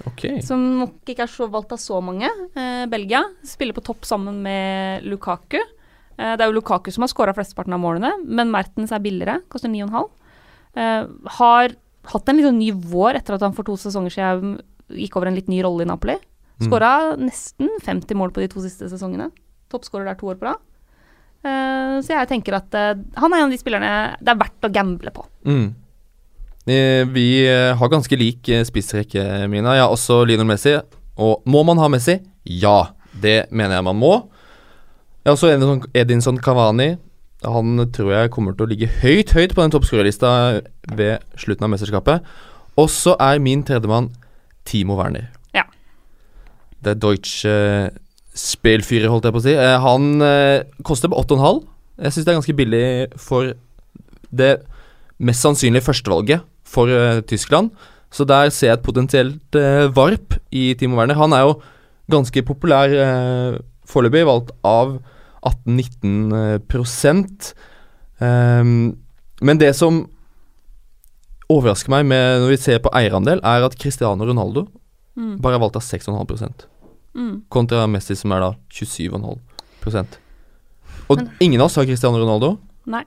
Okay. 0.07 0.41
Som 0.45 0.61
nok 0.81 1.09
ikke 1.09 1.25
er 1.25 1.31
så 1.31 1.47
valgt 1.51 1.73
av 1.75 1.81
så 1.81 1.97
mange. 2.03 2.29
Uh, 2.55 2.85
Belgia 2.91 3.23
spiller 3.47 3.75
på 3.75 3.83
topp 3.85 4.05
sammen 4.07 4.39
med 4.43 5.07
Lukaku. 5.09 5.57
Uh, 6.17 6.35
det 6.37 6.43
er 6.43 6.47
jo 6.47 6.59
Lukaku 6.59 6.91
som 6.93 7.03
har 7.03 7.11
skåra 7.11 7.33
flesteparten 7.35 7.75
av 7.75 7.81
målene, 7.81 8.13
men 8.23 8.53
Mertens 8.53 8.93
er 8.95 9.03
billigere, 9.03 9.41
koster 9.51 9.71
9,5. 9.73 10.07
Eh, 10.77 11.05
har 11.39 11.73
hatt 12.11 12.29
en 12.29 12.37
litt 12.37 12.45
sånn 12.45 12.59
ny 12.61 12.69
vår 12.71 13.17
etter 13.19 13.35
at 13.35 13.43
han 13.45 13.55
for 13.57 13.65
to 13.67 13.77
sesonger 13.79 14.13
siden 14.13 14.57
gikk 14.93 15.17
over 15.17 15.31
en 15.31 15.37
litt 15.37 15.49
ny 15.51 15.63
rolle 15.65 15.87
i 15.87 15.89
Napoli. 15.89 16.17
Mm. 16.61 16.73
Nesten 17.21 17.71
50 17.85 18.17
mål 18.17 18.33
på 18.33 18.43
de 18.43 18.49
to 18.51 18.61
siste 18.63 18.89
sesongene. 18.89 19.31
Toppskårer 19.71 20.07
der 20.09 20.17
to 20.19 20.29
år 20.29 20.37
på 20.39 20.47
rad. 20.49 20.61
Eh, 21.45 21.97
så 22.03 22.13
jeg 22.15 22.29
tenker 22.31 22.57
at 22.57 22.77
uh, 22.77 22.93
han 23.21 23.33
er 23.33 23.41
en 23.41 23.49
av 23.49 23.53
de 23.53 23.59
spillerne 23.59 23.91
det 24.21 24.33
er 24.33 24.39
verdt 24.39 24.67
å 24.67 24.71
gamble 24.73 25.13
på. 25.15 25.25
Mm. 25.47 25.67
Eh, 26.67 27.03
Vi 27.13 27.27
har 27.47 27.91
ganske 27.93 28.19
lik 28.19 28.49
spissrekke, 28.67 29.47
Mina. 29.51 29.75
Jeg 29.77 29.85
har 29.85 29.93
også 29.93 30.23
Lionel 30.27 30.49
Messi. 30.49 30.75
Og 31.17 31.45
må 31.49 31.63
man 31.65 31.79
ha 31.81 31.89
Messi? 31.89 32.19
Ja, 32.45 32.91
det 33.21 33.47
mener 33.51 33.77
jeg 33.79 33.87
man 33.87 33.99
må. 33.99 34.13
Jeg 35.23 35.31
har 35.31 35.37
også 35.37 35.51
Edinson, 35.51 35.81
Edinson 35.93 36.41
Cavani. 36.43 36.95
Han 37.45 37.81
tror 37.93 38.13
jeg 38.13 38.31
kommer 38.33 38.55
til 38.55 38.65
å 38.65 38.69
ligge 38.71 38.89
høyt, 39.01 39.33
høyt 39.35 39.53
på 39.53 39.61
den 39.61 39.73
toppskårerlista 39.73 40.29
ved 40.97 41.25
slutten 41.37 41.67
av 41.67 41.73
mesterskapet. 41.73 42.29
Og 42.77 42.89
så 42.93 43.15
er 43.21 43.41
min 43.43 43.63
tredjemann 43.65 44.11
Timo 44.67 44.97
Werner. 44.97 45.29
Ja. 45.55 45.65
Det 46.83 46.95
er 46.95 47.01
Deutsche 47.01 47.55
Spelfyrer, 48.37 49.09
holdt 49.09 49.27
jeg 49.27 49.35
på 49.35 49.41
å 49.41 49.45
si. 49.45 49.53
Eh, 49.57 49.77
Han 49.81 50.21
eh, 50.21 50.65
koster 50.85 51.11
på 51.11 51.19
8,5. 51.23 51.63
Jeg 52.05 52.13
syns 52.13 52.25
det 52.27 52.31
er 52.33 52.37
ganske 52.37 52.57
billig 52.57 52.87
for 53.21 53.53
det 54.29 54.51
mest 55.17 55.41
sannsynlige 55.41 55.87
førstevalget 55.87 56.45
for 56.67 56.91
eh, 56.93 57.21
Tyskland. 57.25 57.71
Så 58.13 58.27
der 58.29 58.51
ser 58.53 58.69
jeg 58.69 58.77
et 58.77 58.85
potensielt 58.85 59.57
varp 59.91 60.37
i 60.55 60.69
Timo 60.79 60.95
Werner. 60.95 61.17
Han 61.19 61.33
er 61.35 61.41
jo 61.43 61.57
ganske 62.07 62.39
populær 62.47 62.93
uh, 62.95 63.57
foreløpig, 63.83 64.21
valgt 64.29 64.53
av 64.63 64.93
18-19 65.43 66.61
prosent. 66.71 67.49
Ehm, 68.23 68.95
men 69.43 69.59
det 69.59 69.73
som 69.75 70.05
overrasker 71.51 71.91
meg 71.91 72.07
med 72.07 72.45
når 72.45 72.53
vi 72.53 72.61
ser 72.63 72.79
på 72.83 72.93
eierandel, 72.95 73.43
er 73.43 73.67
at 73.67 73.75
Cristiano 73.75 74.23
Ronaldo 74.23 74.69
Mm. 75.17 75.39
bare 75.41 75.57
er 75.57 75.61
valgt 75.63 75.79
av 75.79 75.81
6,5 75.81 76.67
Mm. 77.17 77.41
kontra 77.49 77.87
Messi 77.89 78.13
som 78.15 78.31
er 78.35 78.43
da 78.43 78.51
27,5 78.69 80.05
Og 81.09 81.17
Men- 81.17 81.29
ingen 81.39 81.61
av 81.61 81.65
oss 81.65 81.75
har 81.75 81.85
Cristiano 81.85 82.19
Ronaldo. 82.19 82.57
Nei. 82.85 83.03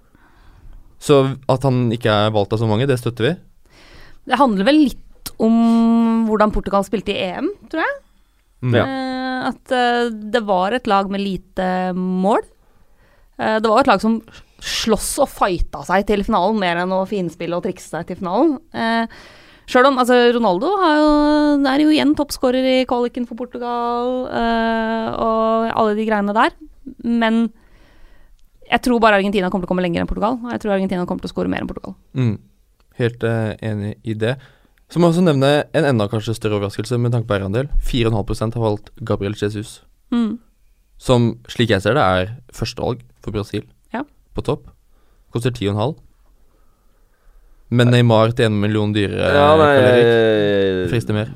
Så 0.98 1.36
at 1.48 1.62
han 1.62 1.90
ikke 1.92 2.10
er 2.10 2.30
valgt 2.30 2.52
av 2.52 2.58
så 2.58 2.66
mange, 2.66 2.86
det 2.88 2.98
støtter 2.98 3.28
vi. 3.28 3.36
Det 4.26 4.38
handler 4.38 4.64
vel 4.64 4.84
litt 4.84 5.30
om 5.38 6.26
hvordan 6.28 6.52
Portugal 6.52 6.84
spilte 6.84 7.12
i 7.14 7.20
EM, 7.30 7.48
tror 7.68 7.84
jeg. 7.84 7.96
Mm. 8.62 8.74
Ja. 8.76 8.84
Eh, 8.84 9.48
at 9.50 9.72
eh, 9.72 10.10
det 10.10 10.42
var 10.44 10.72
et 10.76 10.86
lag 10.90 11.10
med 11.10 11.20
lite 11.20 11.94
mål. 11.96 12.42
Eh, 13.38 13.58
det 13.60 13.68
var 13.68 13.80
et 13.80 13.86
lag 13.86 14.00
som 14.02 14.20
sloss 14.60 15.14
og 15.22 15.30
fighta 15.32 15.84
seg 15.88 16.06
til 16.08 16.24
finalen, 16.26 16.58
mer 16.60 16.82
enn 16.82 16.92
å 16.92 17.06
finspille 17.08 17.56
og 17.56 17.64
trikse 17.64 17.88
seg 17.88 18.10
til 18.10 18.18
finalen. 18.20 18.58
Uh, 18.76 19.06
Sjøl 19.70 19.86
om 19.86 20.00
altså, 20.02 20.16
Ronaldo 20.34 20.72
har 20.80 20.96
jo, 20.98 21.10
er 21.70 21.82
jo 21.84 21.92
igjen 21.94 22.14
toppskårer 22.18 22.64
i 22.66 22.76
kvaliken 22.90 23.26
for 23.28 23.38
Portugal 23.38 24.24
eh, 24.34 25.08
og 25.14 25.68
alle 25.70 25.94
de 25.98 26.06
greiene 26.08 26.34
der. 26.34 26.56
Men 27.06 27.44
jeg 28.70 28.82
tror 28.82 28.98
bare 29.02 29.20
Argentina 29.20 29.50
kommer 29.50 29.64
til 29.66 29.70
å 29.70 29.72
komme 29.74 29.84
lenger 29.84 30.02
enn 30.02 30.10
Portugal. 30.10 30.40
Og 30.42 30.50
jeg 30.54 30.62
tror 30.64 30.74
Argentina 30.74 31.06
kommer 31.06 31.22
til 31.22 31.30
å 31.30 31.34
skåre 31.34 31.52
mer 31.52 31.62
enn 31.62 31.70
Portugal. 31.70 31.94
Mm. 32.18 32.34
Helt 32.98 33.22
uh, 33.26 33.52
enig 33.64 33.94
i 34.10 34.16
det. 34.18 34.34
Så 34.90 34.98
må 34.98 35.06
jeg 35.06 35.14
også 35.16 35.24
nevne 35.28 35.50
en 35.78 35.86
enda 35.86 36.08
kanskje 36.10 36.34
større 36.34 36.58
overraskelse 36.58 36.98
med 36.98 37.14
tanke 37.14 37.30
på 37.30 37.36
eierandel. 37.38 37.70
4,5% 37.86 38.58
har 38.58 38.66
valgt 38.66 38.90
Gabriel 39.06 39.38
Jesus, 39.38 39.80
Mm. 40.10 40.40
som 40.98 41.36
slik 41.46 41.70
jeg 41.70 41.84
ser 41.84 41.94
det, 41.94 42.02
er 42.02 42.32
førstevalg 42.50 43.04
for 43.22 43.30
Brasil 43.30 43.62
Ja. 43.94 44.02
på 44.34 44.42
topp. 44.42 44.64
Koster 45.30 45.54
10,5. 45.54 45.94
Men 47.70 47.90
Neymar 47.94 48.32
til 48.34 48.48
en 48.50 48.56
million 48.60 48.90
dyrere. 48.94 49.30
Ja, 49.36 49.48
nei 49.60 49.72
Erik. 49.78 50.90
Frister 50.90 51.14
mer. 51.14 51.28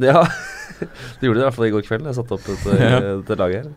Ja, 0.00 0.22
det 1.20 1.26
gjorde 1.26 1.38
det 1.38 1.42
i 1.42 1.46
hvert 1.46 1.56
fall 1.58 1.68
i 1.68 1.74
går 1.74 1.84
kveld. 1.88 2.06
Jeg 2.08 2.16
satte 2.18 2.36
opp 2.38 2.48
et, 2.52 2.64
eh, 2.72 2.84
Ja. 2.84 3.00
dette 3.20 3.36
laget 3.40 3.64
her. 3.66 3.72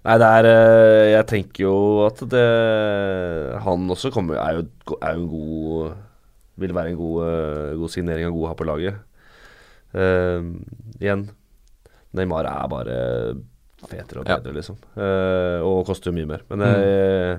Nei, 0.00 0.14
det 0.16 0.28
er 0.32 0.46
eh, 0.48 1.06
Jeg 1.12 1.26
tenker 1.28 1.66
jo 1.66 1.72
at 2.06 2.22
det 2.32 2.44
Han 3.66 3.82
også 3.92 4.08
kommer 4.14 4.38
Er 4.40 4.54
jo, 4.56 4.62
er 4.96 5.18
jo 5.18 5.20
en 5.20 5.26
god 5.28 5.90
Vil 6.64 6.72
være 6.72 6.94
en 6.94 6.96
god, 6.96 7.18
eh, 7.26 7.74
god 7.82 7.92
signering 7.92 8.24
og 8.30 8.38
god 8.38 8.46
å 8.46 8.48
ha 8.48 8.56
på 8.56 8.68
laget. 8.70 8.96
Uh, 9.92 10.54
igjen 11.02 11.26
Neymar 12.16 12.46
er 12.48 12.68
bare 12.72 12.96
fetere 13.90 14.22
og 14.22 14.28
Ja. 14.32 14.36
bedre, 14.38 14.52
liksom. 14.56 14.76
Uh, 14.96 15.60
og 15.66 15.84
koster 15.88 16.10
jo 16.10 16.16
mye 16.16 16.28
mer. 16.32 16.42
Men 16.50 16.64
eh, 16.66 17.38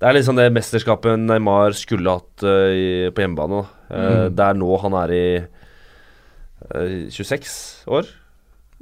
det 0.00 0.08
er 0.08 0.16
liksom 0.18 0.36
det 0.36 0.50
mesterskapet 0.52 1.18
Neymar 1.22 1.72
skulle 1.78 2.18
hatt 2.18 2.44
uh, 2.44 2.68
i, 2.72 2.86
på 3.14 3.22
hjemmebane. 3.24 3.64
Eh, 3.88 4.14
Mm. 4.26 4.34
Det 4.36 4.44
er 4.44 4.56
nå 4.58 4.76
han 4.82 4.94
er 4.98 5.12
i 5.14 5.26
uh, 6.74 7.08
26 7.10 7.86
år. 7.88 8.08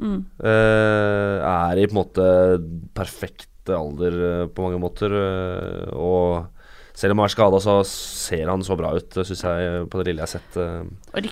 Mm. 0.00 0.24
Eh, 0.42 1.36
er 1.46 1.78
i 1.78 1.86
på 1.86 1.94
en 1.94 2.00
måte 2.00 2.24
perfekt 2.96 3.70
alder 3.70 4.16
eh, 4.42 4.46
på 4.50 4.64
mange 4.64 4.80
måter. 4.82 5.12
eh, 5.14 5.92
og 5.94 6.48
selv 6.94 7.14
om 7.14 7.22
han 7.22 7.28
er 7.30 7.34
skada, 7.34 7.60
så 7.62 7.76
ser 7.86 8.50
han 8.50 8.62
så 8.66 8.76
bra 8.78 8.90
ut, 8.96 9.14
syns 9.20 9.44
jeg, 9.46 9.84
på 9.90 10.00
det 10.00 10.08
lille 10.10 10.24
jeg 10.24 10.26
har 10.26 10.34
sett. 10.34 10.58
eh. 10.58 11.30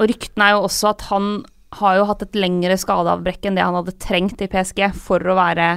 Og 0.00 0.08
ryktene 0.10 0.48
er 0.48 0.56
jo 0.56 0.66
også 0.66 0.90
at 0.94 1.06
han 1.10 1.30
har 1.78 2.00
jo 2.00 2.08
hatt 2.08 2.22
et 2.26 2.34
lengre 2.38 2.74
skadeavbrekk 2.80 3.46
enn 3.46 3.58
det 3.58 3.62
han 3.62 3.76
hadde 3.78 3.94
trengt 4.02 4.42
i 4.42 4.48
PSG 4.50 4.88
for 4.96 5.22
å 5.22 5.36
være 5.38 5.68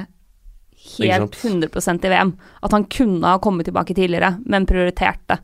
helt 0.84 1.34
Ikke 1.34 1.50
100 1.50 2.04
i 2.04 2.12
VM. 2.12 2.34
At 2.62 2.72
han 2.76 2.86
kunne 2.90 3.34
ha 3.34 3.40
kommet 3.42 3.68
tilbake 3.68 3.96
tidligere, 3.96 4.36
men 4.46 4.68
prioriterte 4.68 5.40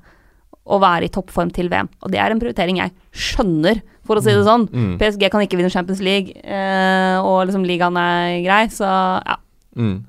å 0.70 0.78
være 0.82 1.08
i 1.08 1.12
toppform 1.12 1.50
til 1.54 1.70
VM. 1.72 1.88
Og 2.04 2.12
det 2.12 2.20
er 2.22 2.32
en 2.32 2.40
prioritering 2.42 2.78
jeg 2.82 2.92
skjønner, 3.10 3.80
for 4.06 4.18
å 4.18 4.22
si 4.24 4.34
det 4.34 4.46
sånn. 4.46 4.68
Mm. 4.70 4.94
PSG 5.00 5.26
kan 5.32 5.42
ikke 5.44 5.58
vinne 5.58 5.72
Champions 5.72 6.02
League, 6.04 6.34
eh, 6.44 7.16
og 7.18 7.46
liksom 7.48 7.64
ligaen 7.66 7.98
er 8.00 8.40
grei, 8.44 8.64
så 8.74 8.88
ja. 9.24 9.38
Mm. 9.78 10.00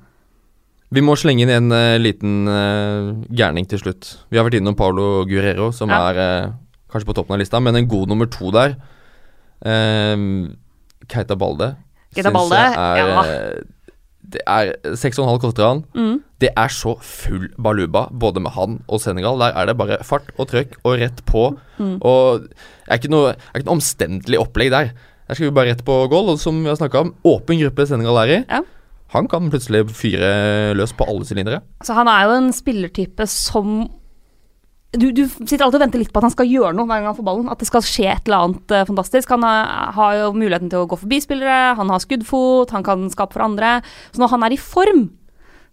Vi 0.92 1.00
må 1.04 1.14
slenge 1.16 1.46
inn 1.46 1.52
en 1.54 1.72
uh, 1.72 1.96
liten 1.96 2.48
uh, 2.50 3.12
gærning 3.32 3.64
til 3.68 3.80
slutt. 3.80 4.10
Vi 4.28 4.36
har 4.36 4.44
vært 4.44 4.58
innom 4.58 4.76
Paulo 4.76 5.24
Guerrero, 5.28 5.70
som 5.72 5.88
Ja. 5.88 6.10
er 6.10 6.18
uh, 6.20 6.50
kanskje 6.92 7.08
på 7.08 7.16
toppen 7.16 7.38
av 7.38 7.40
lista, 7.40 7.60
men 7.64 7.78
en 7.78 7.88
god 7.88 8.12
nummer 8.12 8.28
to 8.28 8.50
der. 8.52 8.76
Um, 9.64 10.58
Keita 11.08 11.38
Balde. 11.38 11.76
Balde, 12.12 12.58
jeg 12.58 12.76
er, 12.76 12.98
ja. 13.00 13.22
Det 14.22 14.42
er 14.46 14.72
6,5 14.86 15.38
koster 15.42 15.66
han. 15.66 15.82
Mm. 15.94 16.20
Det 16.42 16.50
er 16.58 16.72
så 16.72 16.94
full 17.02 17.48
baluba, 17.62 18.06
både 18.10 18.42
med 18.42 18.54
han 18.54 18.78
og 18.88 19.02
Senegal. 19.02 19.38
Der 19.42 19.56
er 19.58 19.68
det 19.68 19.76
bare 19.78 19.98
fart 20.06 20.30
og 20.38 20.48
trøkk 20.50 20.78
og 20.82 20.98
rett 21.02 21.24
på. 21.28 21.48
Mm. 21.78 21.96
Og 22.00 22.46
det 22.46 22.88
er 22.88 23.00
ikke 23.00 23.12
noe, 23.12 23.34
er 23.34 23.60
ikke 23.60 23.70
noe 23.70 23.78
omstendelig 23.80 24.40
opplegg 24.42 24.72
der. 24.74 24.92
Der 25.28 25.38
skal 25.38 25.48
vi 25.48 25.56
bare 25.56 25.72
rett 25.72 25.84
på 25.86 25.96
goal, 26.12 26.32
og 26.32 26.40
som 26.42 26.62
vi 26.62 26.70
har 26.70 26.78
snakka 26.78 27.06
om, 27.06 27.14
åpen 27.28 27.60
gruppe 27.62 27.86
Senegal 27.88 28.22
er 28.24 28.36
i. 28.36 28.38
Ja. 28.46 28.62
Han 29.12 29.28
kan 29.28 29.50
plutselig 29.52 29.84
fyre 29.92 30.72
løs 30.78 30.94
på 30.96 31.04
alle 31.08 31.26
sylindere. 31.28 31.60
Så 31.84 31.96
han 31.96 32.08
er 32.08 32.24
jo 32.26 32.38
en 32.38 32.52
spillertype 32.56 33.26
som 33.28 33.82
du, 34.92 35.06
du 35.16 35.22
sitter 35.24 35.64
alltid 35.64 35.78
og 35.78 35.84
venter 35.86 36.02
litt 36.02 36.12
på 36.12 36.20
at 36.20 36.26
han 36.26 36.34
skal 36.34 36.50
gjøre 36.50 36.74
noe 36.76 36.84
hver 36.88 37.00
gang 37.00 37.08
han 37.08 37.16
får 37.16 37.26
ballen. 37.26 37.48
At 37.52 37.62
det 37.62 37.68
skal 37.70 37.84
skje 37.86 38.10
et 38.12 38.28
eller 38.28 38.48
annet 38.48 38.74
uh, 38.74 38.84
fantastisk. 38.88 39.32
Han 39.32 39.46
har, 39.46 39.72
har 39.96 40.18
jo 40.18 40.28
muligheten 40.36 40.72
til 40.72 40.84
å 40.84 40.90
gå 40.90 40.98
forbi 41.00 41.22
spillere, 41.24 41.72
han 41.78 41.92
har 41.92 42.02
skuddfot, 42.04 42.74
han 42.76 42.84
kan 42.86 43.08
skape 43.12 43.36
for 43.36 43.44
andre. 43.46 43.78
Så 44.12 44.22
når 44.22 44.34
han 44.34 44.46
er 44.46 44.56
i 44.56 44.60
form, 44.60 45.06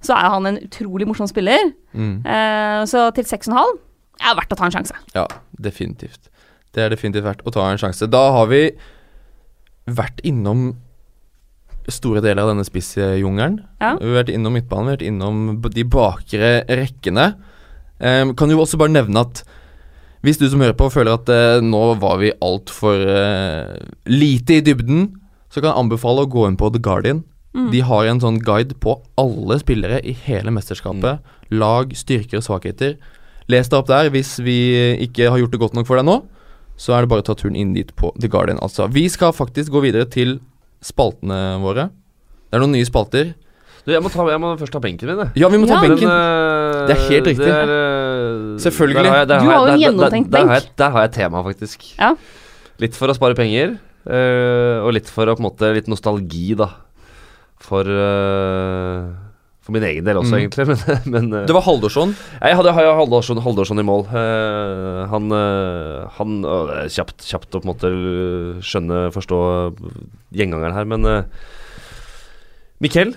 så 0.05 0.15
er 0.15 0.31
han 0.31 0.47
en 0.47 0.61
utrolig 0.63 1.07
morsom 1.09 1.27
spiller. 1.27 1.73
Mm. 1.91 2.21
Uh, 2.23 2.81
så 2.87 3.09
til 3.17 3.27
6,5 3.27 3.59
er 4.19 4.31
det 4.31 4.37
verdt 4.39 4.55
å 4.55 4.59
ta 4.59 4.67
en 4.67 4.75
sjanse. 4.75 5.01
Ja, 5.15 5.25
definitivt. 5.59 6.31
Det 6.75 6.85
er 6.85 6.93
definitivt 6.93 7.27
verdt 7.27 7.43
å 7.47 7.53
ta 7.55 7.67
en 7.67 7.81
sjanse. 7.81 8.07
Da 8.11 8.23
har 8.35 8.47
vi 8.51 8.69
vært 9.89 10.23
innom 10.27 10.71
store 11.89 12.21
deler 12.21 12.43
av 12.43 12.53
denne 12.53 12.65
spissjungelen. 12.67 13.61
Ja. 13.81 13.95
Vi 13.97 14.11
har 14.11 14.19
vært 14.21 14.33
innom 14.33 14.55
midtbanen, 14.55 14.85
vi 14.85 14.91
har 14.91 14.99
vært 14.99 15.07
innom 15.09 15.39
de 15.65 15.85
bakre 15.97 16.51
rekkene. 16.69 17.31
Em, 17.99 18.33
kan 18.35 18.51
jo 18.51 18.61
også 18.63 18.79
bare 18.79 18.93
nevne 18.93 19.25
at 19.27 19.43
hvis 20.25 20.39
du 20.39 20.49
som 20.51 20.59
hører 20.63 20.75
på 20.75 20.89
føler 20.91 21.15
at 21.15 21.29
uh, 21.31 21.63
nå 21.63 21.81
var 22.01 22.17
vi 22.19 22.33
altfor 22.43 23.03
uh, 23.07 23.75
lite 24.07 24.57
i 24.59 24.63
dybden, 24.65 25.13
så 25.47 25.61
kan 25.61 25.71
jeg 25.71 25.85
anbefale 25.85 26.25
å 26.25 26.31
gå 26.31 26.43
inn 26.47 26.57
på 26.59 26.71
The 26.73 26.81
Guardian. 26.83 27.23
Mm. 27.55 27.69
De 27.73 27.83
har 27.87 28.07
en 28.09 28.19
sånn 28.21 28.41
guide 28.43 28.75
på 28.83 28.97
alle 29.19 29.57
spillere 29.61 30.01
i 30.05 30.13
hele 30.27 30.51
mesterskapet, 30.53 31.23
lag, 31.55 31.95
styrker 31.97 32.41
og 32.41 32.45
svakheter. 32.45 32.97
Les 33.49 33.71
deg 33.71 33.79
opp 33.79 33.87
der 33.89 34.11
hvis 34.13 34.35
vi 34.45 34.59
ikke 35.07 35.31
har 35.31 35.39
gjort 35.41 35.55
det 35.55 35.61
godt 35.63 35.79
nok 35.79 35.87
for 35.89 35.97
deg 35.97 36.05
nå. 36.05 36.19
Så 36.79 36.93
er 36.95 37.03
det 37.03 37.11
bare 37.11 37.23
å 37.23 37.27
ta 37.27 37.35
turen 37.35 37.57
inn 37.59 37.73
dit 37.75 37.89
på 37.97 38.11
The 38.19 38.29
Guardian, 38.31 38.61
altså. 38.63 38.85
Vi 38.91 39.07
skal 39.11 39.33
faktisk 39.35 39.73
gå 39.73 39.81
videre 39.87 40.07
til 40.07 40.37
spaltene 40.85 41.57
våre. 41.63 41.89
Det 42.47 42.59
er 42.59 42.63
noen 42.63 42.77
nye 42.77 42.87
spalter. 42.87 43.33
Du, 43.89 43.93
jeg 43.95 44.03
må, 44.05 44.09
ta, 44.13 44.25
jeg 44.29 44.39
må 44.43 44.51
først 44.61 44.75
ta 44.75 44.79
benken 44.83 45.09
min, 45.09 45.17
jeg. 45.25 45.31
Ja, 45.41 45.49
vi 45.49 45.57
må 45.57 45.65
ta 45.69 45.79
Ja. 45.79 45.87
benken. 45.87 46.05
eh, 46.05 46.87
Det 46.87 46.95
er 46.95 47.03
helt 47.09 47.29
riktig. 47.31 47.47
er, 47.49 47.71
eh, 47.75 48.57
Selvfølgelig. 48.61 49.01
der 49.01 49.09
har 49.09 49.17
jeg- 49.23 49.27
der 49.33 49.39
Du 49.39 49.45
har 49.49 49.67
jo 49.67 49.73
en 49.73 49.79
gjennomtenkt 49.81 50.29
benk. 50.29 50.49
jeg- 50.53 50.69
Der 50.77 50.89
har 50.93 51.01
jeg 51.07 51.11
tema, 51.17 51.41
faktisk. 51.43 51.87
Ja. 51.97 52.13
Litt 52.79 52.93
for 52.95 53.07
å 53.09 53.15
spare 53.17 53.33
penger, 53.35 53.79
eh, 54.07 54.79
og 54.85 54.93
litt 54.93 55.09
for 55.09 55.25
å 55.25 55.35
på 55.35 55.39
en 55.41 55.49
måte 55.49 55.73
Litt 55.73 55.87
nostalgi, 55.87 56.55
da. 56.55 56.69
For 57.57 57.81
eh, 57.81 59.09
For 59.61 59.73
min 59.73 59.83
egen 59.83 60.03
del 60.03 60.15
også, 60.17 60.33
Mm. 60.33 60.39
egentlig. 60.49 60.65
Men, 61.05 61.29
men 61.29 61.33
eh, 61.41 61.45
Det 61.45 61.53
var 61.53 61.61
Haldorsson. 61.61 62.15
jeg 62.41 62.55
hadde, 62.57 62.73
har 62.73 62.81
jo 62.83 62.93
Haldorsson, 63.05 63.37
Haldorsson 63.43 63.77
i 63.79 63.83
mål. 63.83 64.07
Eh, 64.09 65.07
han 65.11 65.31
eh, 65.31 66.07
han 66.17 66.41
å, 66.43 66.67
det 66.67 66.77
er 66.85 66.89
kjapt, 66.89 67.21
kjapt 67.21 67.51
å 67.53 67.61
på 67.61 67.65
en 67.65 67.73
måte 67.75 67.89
skjønne, 68.65 69.11
forstå 69.13 69.75
gjengangeren 70.33 70.73
her, 70.73 70.85
men 70.85 71.05
uh, 71.05 71.21
Mikkel 72.81 73.13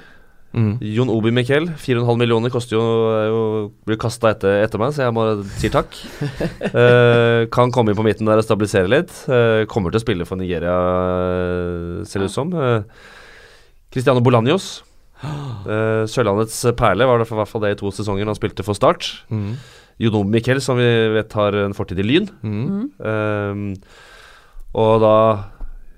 Mm. 0.52 0.72
Jon 0.84 1.08
Obi 1.08 1.30
Mikkel, 1.32 1.70
4,5 1.80 2.18
millioner 2.20 2.52
koster 2.52 2.76
jo, 2.76 2.82
å 2.84 3.20
jo 3.24 3.42
Blir 3.88 3.96
kasta 4.00 4.34
etter, 4.34 4.58
etter 4.66 4.80
meg, 4.80 4.92
så 4.92 5.06
jeg 5.06 5.14
må 5.16 5.24
si 5.56 5.70
takk. 5.72 5.96
uh, 6.74 7.48
kan 7.54 7.72
komme 7.72 7.92
inn 7.92 7.98
på 7.98 8.04
midten 8.04 8.28
der 8.28 8.40
og 8.40 8.44
stabilisere 8.44 8.90
litt. 8.90 9.12
Uh, 9.24 9.64
kommer 9.70 9.92
til 9.92 10.02
å 10.02 10.04
spille 10.04 10.26
for 10.28 10.40
Nigeria, 10.40 10.74
eh, 11.32 12.02
ser 12.08 12.22
det 12.22 12.28
ut 12.28 12.34
som. 12.34 12.52
Uh, 12.52 12.82
Cristiano 13.92 14.24
Bolanjos. 14.24 14.82
Uh, 15.22 16.02
Sørlandets 16.10 16.58
perle 16.76 17.06
var 17.08 17.22
det 17.22 17.28
for, 17.30 17.38
i 17.38 17.42
hvert 17.42 17.52
fall 17.52 17.64
det 17.64 17.76
i 17.76 17.78
to 17.80 17.92
sesonger 17.94 18.28
han 18.28 18.36
spilte 18.36 18.66
for 18.66 18.76
Start. 18.76 19.08
Mm. 19.32 19.54
Jon 20.02 20.18
Obi 20.20 20.36
Mikkel, 20.36 20.60
som 20.64 20.76
vi 20.80 20.88
vet 21.14 21.32
har 21.38 21.56
en 21.62 21.76
fortid 21.76 22.00
i 22.02 22.06
Lyn. 22.06 22.28
Mm. 22.42 23.72
Og 24.82 24.92
da 25.04 25.16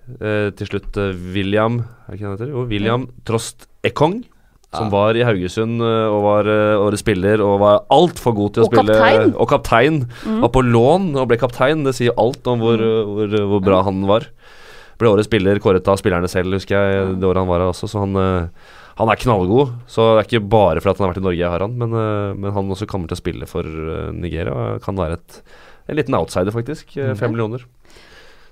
til 0.05 0.69
slutt 0.69 0.99
William 1.33 1.79
Er 1.81 2.11
det 2.11 2.19
ikke 2.19 2.27
han 2.27 2.35
heter? 2.35 2.51
Jo, 2.53 2.65
William 2.69 3.07
Trost 3.25 3.65
Ekong. 3.87 4.19
Som 4.77 4.91
var 4.93 5.17
i 5.19 5.25
Haugesund 5.27 5.81
eh, 5.83 6.07
og 6.11 6.21
var 6.27 6.51
eh, 6.51 6.75
årets 6.83 7.05
spiller 7.05 7.43
og 7.45 7.59
var 7.63 7.83
altfor 7.95 8.35
god 8.37 8.55
til 8.57 8.65
å 8.65 8.67
Og 8.69 8.73
spille. 8.75 8.97
kaptein. 8.99 9.35
Og 9.39 9.49
kaptein. 9.51 9.99
Mm. 10.27 10.41
Var 10.45 10.53
på 10.55 10.65
lån 10.67 11.11
og 11.17 11.29
ble 11.31 11.39
kaptein. 11.41 11.85
Det 11.87 11.95
sier 11.99 12.15
alt 12.21 12.47
om 12.51 12.63
hvor, 12.65 12.79
hvor, 12.79 13.37
hvor 13.55 13.65
bra 13.65 13.83
han 13.87 14.05
var. 14.11 14.29
Ble 15.01 15.11
årets 15.11 15.27
spiller 15.31 15.59
kåret 15.59 15.87
av 15.91 15.99
spillerne 15.99 16.29
selv, 16.31 16.55
husker 16.55 16.79
jeg, 16.79 17.15
det 17.19 17.27
året 17.27 17.43
han 17.43 17.51
var 17.51 17.65
her 17.65 17.73
også. 17.73 17.89
Så 17.91 17.99
han, 18.05 18.15
eh, 18.15 18.71
han 19.01 19.11
er 19.11 19.19
knallgod. 19.19 19.73
Så 19.91 20.05
det 20.15 20.23
er 20.23 20.29
ikke 20.29 20.49
bare 20.55 20.83
fordi 20.83 21.01
han 21.01 21.09
har 21.09 21.15
vært 21.15 21.23
i 21.23 21.27
Norge 21.27 21.41
jeg 21.43 21.51
har 21.51 21.65
han, 21.67 21.79
men, 21.81 21.95
eh, 21.99 22.35
men 22.39 22.55
han 22.55 22.71
også 22.71 22.87
kommer 22.91 23.11
til 23.11 23.19
å 23.19 23.23
spille 23.25 23.49
for 23.51 23.67
eh, 23.67 24.11
Nigeria. 24.15 24.77
Kan 24.85 24.99
være 25.01 25.19
et, 25.19 25.41
en 25.91 25.99
liten 25.99 26.15
outsider, 26.15 26.55
faktisk. 26.55 26.95
Fem 26.95 27.17
Fem 27.19 27.35
millioner. 27.35 27.67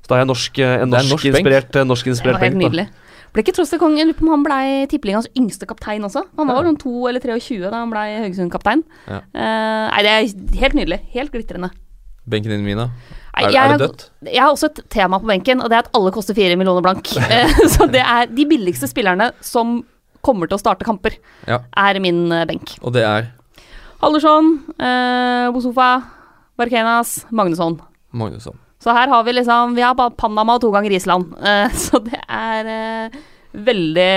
Så 0.03 0.11
da 0.11 0.17
har 0.17 0.25
jeg 0.25 0.33
norsk, 0.33 0.59
eh, 0.59 0.81
en 0.83 0.91
norsk-inspirert 0.91 1.77
en 1.79 1.87
norsk 1.93 2.09
norskinspirert 2.11 2.43
Det 2.43 2.43
norsk 2.43 2.43
var 2.43 2.43
helt 2.43 2.59
nydelig. 2.59 2.87
da. 2.91 3.02
Ble 3.33 3.41
ikke 3.45 3.55
Troste 3.57 3.79
Kongen 3.81 4.07
lurer 4.11 4.19
på 4.19 4.27
om 4.27 4.33
han 4.35 4.43
ble 4.45 4.87
tippeligaens 4.93 5.29
yngste 5.39 5.65
kaptein 5.67 6.05
også? 6.05 6.21
Han 6.37 6.47
var 6.51 6.59
Ja. 6.61 6.67
noen 6.69 6.77
2 6.77 7.09
eller 7.09 7.21
23 7.21 7.61
da 7.71 7.79
han 7.79 7.91
ble 7.91 8.03
Haugesund-kaptein. 8.21 8.83
Ja. 9.09 9.21
Uh, 9.33 9.87
nei, 9.89 10.03
det 10.05 10.11
er 10.13 10.59
helt 10.61 10.75
nydelig. 10.77 10.99
Helt 11.15 11.33
glitrende. 11.33 11.71
Benken 12.29 12.53
din, 12.53 12.65
Mina. 12.65 12.91
Er, 13.35 13.49
jeg, 13.51 13.57
er 13.57 13.79
det 13.79 13.87
dødt? 13.89 14.11
jeg 14.29 14.43
har 14.43 14.51
også 14.53 14.69
et 14.69 14.81
tema 14.93 15.19
på 15.19 15.27
benken, 15.27 15.63
og 15.65 15.71
det 15.73 15.79
er 15.79 15.87
at 15.87 15.95
alle 15.97 16.13
koster 16.13 16.35
fire 16.37 16.55
millioner 16.61 16.83
blank. 16.85 17.09
Eh, 17.33 17.49
Så 17.73 17.89
det 17.91 18.03
er 18.05 18.27
de 18.29 18.45
billigste 18.47 18.87
spillerne 18.87 19.31
som 19.41 19.81
kommer 20.23 20.47
til 20.47 20.59
å 20.59 20.61
starte 20.61 20.85
kamper, 20.85 21.17
Ja. 21.49 21.63
er 21.75 21.99
min 22.05 22.31
eh, 22.31 22.45
benk. 22.47 22.77
Og 22.85 22.93
det 22.93 23.03
er 23.09 23.31
Haldorsson, 24.03 24.53
eh, 24.79 25.49
Bosofa, 25.55 25.89
Barkenas, 26.59 27.25
Magnusson. 27.33 27.81
Magnusson. 28.13 28.59
Så 28.83 28.91
her 28.97 29.11
har 29.13 29.23
vi 29.25 29.35
liksom 29.37 29.77
Vi 29.77 29.85
har 29.85 29.95
bare 29.95 30.15
Panama 30.19 30.57
og 30.59 30.65
to 30.65 30.73
ganger 30.75 30.95
Island. 30.97 31.35
Eh, 31.53 31.71
så 31.75 32.01
det 32.03 32.19
er 32.29 32.73
eh, 32.73 33.21
veldig 33.53 34.11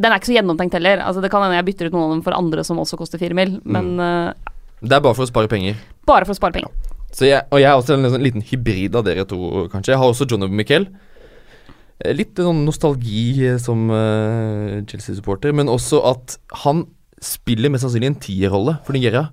Den 0.00 0.10
er 0.10 0.16
ikke 0.18 0.30
så 0.30 0.36
gjennomtenkt 0.36 0.76
heller. 0.78 1.02
Altså 1.04 1.22
Det 1.24 1.30
kan 1.32 1.44
hende 1.44 1.58
jeg 1.58 1.68
bytter 1.70 1.90
ut 1.90 1.96
noen 1.96 2.06
av 2.06 2.14
dem 2.16 2.24
for 2.24 2.36
andre 2.36 2.64
som 2.66 2.80
også 2.80 2.98
koster 3.00 3.20
fire 3.20 3.36
mil, 3.36 3.58
men 3.64 3.94
eh, 4.00 4.32
Det 4.80 4.96
er 4.96 5.04
bare 5.04 5.16
for 5.16 5.26
å 5.26 5.30
spare 5.30 5.50
penger. 5.50 5.76
bare 6.08 6.28
for 6.28 6.36
å 6.36 6.40
spare 6.40 6.56
penger. 6.56 6.72
Så 7.10 7.26
jeg, 7.26 7.42
og 7.50 7.58
jeg 7.58 7.66
er 7.66 7.78
også 7.78 7.96
en 7.96 8.10
sånn 8.12 8.22
liten 8.22 8.44
hybrid 8.46 8.94
av 8.94 9.06
dere 9.06 9.24
to, 9.26 9.66
kanskje. 9.72 9.94
Jeg 9.94 10.00
har 10.00 10.12
også 10.12 10.28
John. 10.30 10.46
Eh, 10.46 12.12
Litt 12.16 12.38
sånn 12.38 12.62
nostalgi 12.64 13.58
som 13.60 13.90
uh, 13.92 14.78
Chelsea-supporter, 14.88 15.52
men 15.52 15.68
også 15.68 16.00
at 16.12 16.38
han 16.62 16.86
spiller 17.20 17.72
mest 17.72 17.84
sannsynlig 17.84 18.10
en 18.10 18.20
tierrolle 18.22 18.76
for 18.86 18.96
Nigeria. 18.96 19.28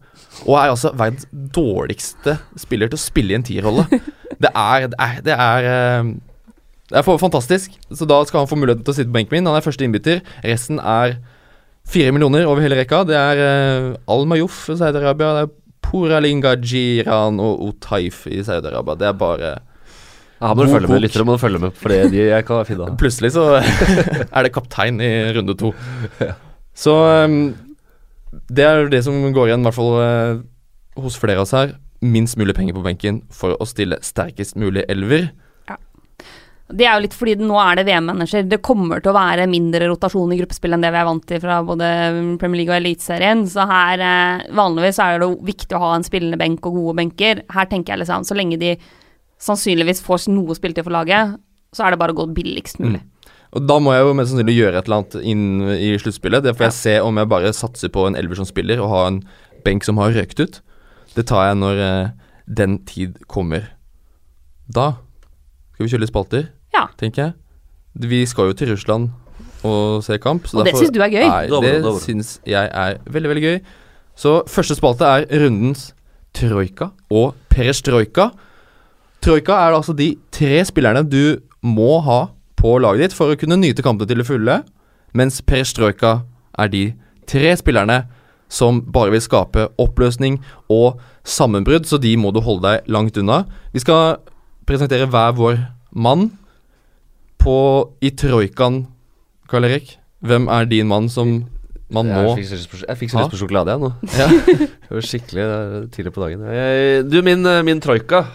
Og 0.46 0.58
er 0.60 0.72
altså 0.72 0.92
verdens 0.98 1.28
dårligste 1.32 2.38
spiller 2.60 2.92
til 2.92 3.00
å 3.00 3.06
spille 3.06 3.34
i 3.34 3.40
en 3.40 3.48
tierrolle. 3.48 3.88
Det 4.44 4.52
er 4.54 4.84
Det 4.92 4.98
er, 5.02 5.22
det 5.26 5.34
er 5.34 5.68
eh, 5.72 6.10
det 6.88 7.00
er 7.00 7.04
for 7.04 7.20
fantastisk. 7.20 7.74
Så 7.92 8.06
da 8.08 8.22
skal 8.24 8.44
han 8.44 8.50
få 8.50 8.56
muligheten 8.56 8.86
til 8.86 8.94
å 8.94 8.96
sitte 8.96 9.12
på 9.12 9.18
benken 9.18 9.36
min. 9.36 9.48
Han 9.50 9.58
er 9.60 9.66
første 9.66 9.84
innbytter. 9.84 10.22
Resten 10.46 10.80
er 10.80 11.18
fire 11.88 12.14
millioner 12.16 12.48
over 12.48 12.64
hele 12.64 12.78
rekka. 12.80 13.02
Det 13.08 13.18
er 13.18 13.42
uh, 13.42 13.98
Al-Mayouf 14.14 14.70
i 14.72 14.78
Saudi-Arabia. 14.80 15.34
Det 15.36 15.42
er 15.48 15.52
Poralinga, 15.88 16.56
Jiran 16.64 17.42
og 17.44 17.66
Otaif 17.68 18.24
i 18.32 18.40
Saudi-Arabia. 18.40 18.96
Det 19.02 19.10
er 19.10 19.20
bare 19.20 19.52
Ja, 20.38 20.54
må 20.54 20.64
du 20.64 20.72
følge 20.72 20.88
med, 20.92 21.02
lyttere 21.04 21.28
må 21.28 21.36
du 21.36 21.42
følge 21.42 21.60
med, 21.66 21.76
for 21.76 21.92
det 21.92 22.12
de 22.14 22.24
jeg 22.30 22.48
kan 22.48 22.68
finne. 22.68 22.92
Plutselig 23.02 23.34
så 23.36 23.50
er 23.60 24.48
det 24.48 24.54
kaptein 24.56 25.02
i 25.04 25.12
runde 25.36 25.58
to. 25.60 25.74
Så 26.78 26.94
um, 27.26 27.40
det 28.32 28.66
er 28.68 28.90
det 28.92 29.04
som 29.06 29.18
går 29.34 29.50
igjen, 29.50 29.64
i 29.64 29.70
hvert 29.70 29.78
fall 29.78 29.98
eh, 30.04 30.46
hos 31.02 31.18
flere 31.20 31.40
av 31.40 31.48
oss 31.48 31.56
her. 31.56 31.76
Minst 32.04 32.38
mulig 32.38 32.56
penger 32.58 32.78
på 32.78 32.86
benken 32.86 33.24
for 33.34 33.58
å 33.58 33.68
stille 33.68 34.00
sterkest 34.06 34.58
mulig 34.60 34.86
elver. 34.92 35.32
Det 36.68 36.84
er 36.84 36.98
jo 36.98 37.04
litt 37.06 37.16
fordi 37.16 37.38
nå 37.40 37.56
er 37.64 37.80
det 37.80 37.86
VM-manager. 37.88 38.44
Det 38.52 38.60
kommer 38.66 39.00
til 39.00 39.14
å 39.14 39.16
være 39.16 39.46
mindre 39.48 39.88
rotasjon 39.88 40.34
i 40.36 40.40
gruppespill 40.42 40.76
enn 40.76 40.84
det 40.84 40.92
vi 40.92 41.00
er 41.00 41.08
vant 41.08 41.24
til 41.30 41.40
fra 41.40 41.62
både 41.64 41.88
Premier 42.42 42.60
League 42.60 42.74
og 42.74 42.82
Eliteserien. 42.82 43.46
Så 43.48 43.64
her 43.70 44.04
eh, 44.04 44.48
vanligvis 44.58 45.00
er 45.04 45.24
det 45.24 45.30
viktig 45.48 45.78
å 45.78 45.84
ha 45.86 45.94
en 45.96 46.06
spillende 46.08 46.40
benk 46.40 46.68
og 46.68 46.76
gode 46.76 46.98
benker. 47.00 47.46
Her 47.56 47.70
tenker 47.72 47.96
jeg 47.96 48.04
liksom 48.04 48.28
så 48.28 48.36
lenge 48.36 48.60
de 48.60 48.76
sannsynligvis 49.40 50.04
får 50.04 50.28
noe 50.34 50.58
spilletid 50.58 50.84
for 50.84 50.96
laget, 50.98 51.38
så 51.76 51.86
er 51.86 51.94
det 51.94 52.02
bare 52.02 52.16
å 52.16 52.20
gå 52.20 52.26
billigst 52.36 52.82
mulig. 52.84 53.00
Og 53.56 53.64
da 53.68 53.78
må 53.80 53.94
jeg 53.96 54.04
jo 54.04 54.14
mest 54.18 54.32
sannsynlig 54.34 54.58
gjøre 54.58 54.78
et 54.82 54.88
eller 54.90 54.98
annet 55.02 55.16
inn 55.24 55.44
i 55.72 55.94
sluttspillet. 56.02 56.44
Det 56.44 56.56
får 56.58 56.66
jeg 56.68 56.76
se 56.78 56.96
om 57.02 57.18
jeg 57.22 57.30
bare 57.32 57.54
satser 57.56 57.90
på 57.94 58.04
en 58.10 58.18
elver 58.20 58.36
som 58.36 58.46
spiller, 58.50 58.82
og 58.84 58.90
har 58.92 59.08
en 59.12 59.22
benk 59.66 59.84
som 59.88 59.98
har 60.02 60.12
røkt 60.16 60.40
ut. 60.44 60.60
Det 61.16 61.26
tar 61.30 61.48
jeg 61.50 61.58
når 61.62 61.80
eh, 61.86 62.10
den 62.60 62.78
tid 62.86 63.16
kommer. 63.32 63.70
Da 64.68 64.98
skal 65.74 65.86
vi 65.86 65.92
kjøre 65.94 66.04
litt 66.04 66.12
spalter, 66.14 66.48
Ja. 66.76 66.88
tenker 67.00 67.24
jeg. 67.24 67.34
Vi 67.98 68.26
skal 68.30 68.52
jo 68.52 68.54
til 68.54 68.70
Russland 68.76 69.10
og 69.66 70.04
se 70.06 70.18
kamp. 70.22 70.46
Så 70.48 70.60
Og 70.60 70.66
det 70.68 70.76
syns 70.76 70.92
du 70.94 71.02
er 71.02 71.10
gøy? 71.10 71.24
Nei, 71.26 71.48
Dobbelt, 71.50 71.74
det 71.74 71.84
dobbelt. 71.84 72.04
syns 72.04 72.40
jeg 72.46 72.70
er 72.70 72.98
veldig, 73.08 73.30
veldig 73.32 73.44
gøy. 73.48 73.62
Så 74.18 74.44
første 74.50 74.76
spalte 74.78 75.06
er 75.08 75.26
rundens 75.40 75.94
troika 76.34 76.92
og 77.10 77.34
perestrojka. 77.50 78.32
Troika 79.22 79.54
er 79.68 79.74
altså 79.80 79.96
de 79.98 80.12
tre 80.32 80.60
spillerne 80.68 81.02
du 81.10 81.40
må 81.64 82.02
ha 82.06 82.28
på 82.68 82.76
laget 82.84 83.06
ditt 83.06 83.16
for 83.16 83.32
å 83.32 83.40
kunne 83.40 83.60
nyte 83.62 83.84
kampene 83.86 84.10
til 84.10 84.20
det 84.20 84.28
fulle, 84.28 84.62
mens 85.16 85.40
perestrojka 85.48 86.18
er 86.60 86.72
de 86.74 86.84
tre 87.30 87.54
spillerne 87.56 88.02
som 88.52 88.82
bare 88.82 89.14
vil 89.14 89.24
skape 89.24 89.70
oppløsning 89.80 90.40
og 90.72 91.00
sammenbrudd, 91.28 91.88
så 91.88 92.00
de 92.00 92.14
må 92.20 92.34
du 92.36 92.42
holde 92.44 92.68
deg 92.68 92.90
langt 92.92 93.20
unna. 93.20 93.46
Vi 93.72 93.84
skal 93.84 94.20
presentere 94.68 95.08
hver 95.12 95.36
vår 95.38 95.62
mann 95.96 96.30
på 97.40 97.58
i 98.04 98.12
troikaen, 98.20 98.86
Karl 99.48 99.68
Erik. 99.70 99.94
Hvem 100.28 100.50
er 100.52 100.68
din 100.68 100.90
mann 100.90 101.08
som 101.12 101.38
man 101.94 102.10
må 102.10 102.34
Jeg 102.36 102.42
fikk 102.42 103.14
så 103.14 103.22
lyst 103.22 103.32
på, 103.32 103.40
sjokolade, 103.40 103.76
jeg 103.76 103.80
nå. 103.80 103.94
ja. 104.20 104.28
Det 104.28 104.92
var 104.92 105.08
skikkelig 105.08 105.46
tidlig 105.96 106.12
på 106.16 106.26
dagen. 106.26 106.44
Jeg, 106.52 107.06
du, 107.08 107.22
min, 107.24 107.48
eh, 107.48 107.62
min 107.64 107.80
troika 107.80 108.26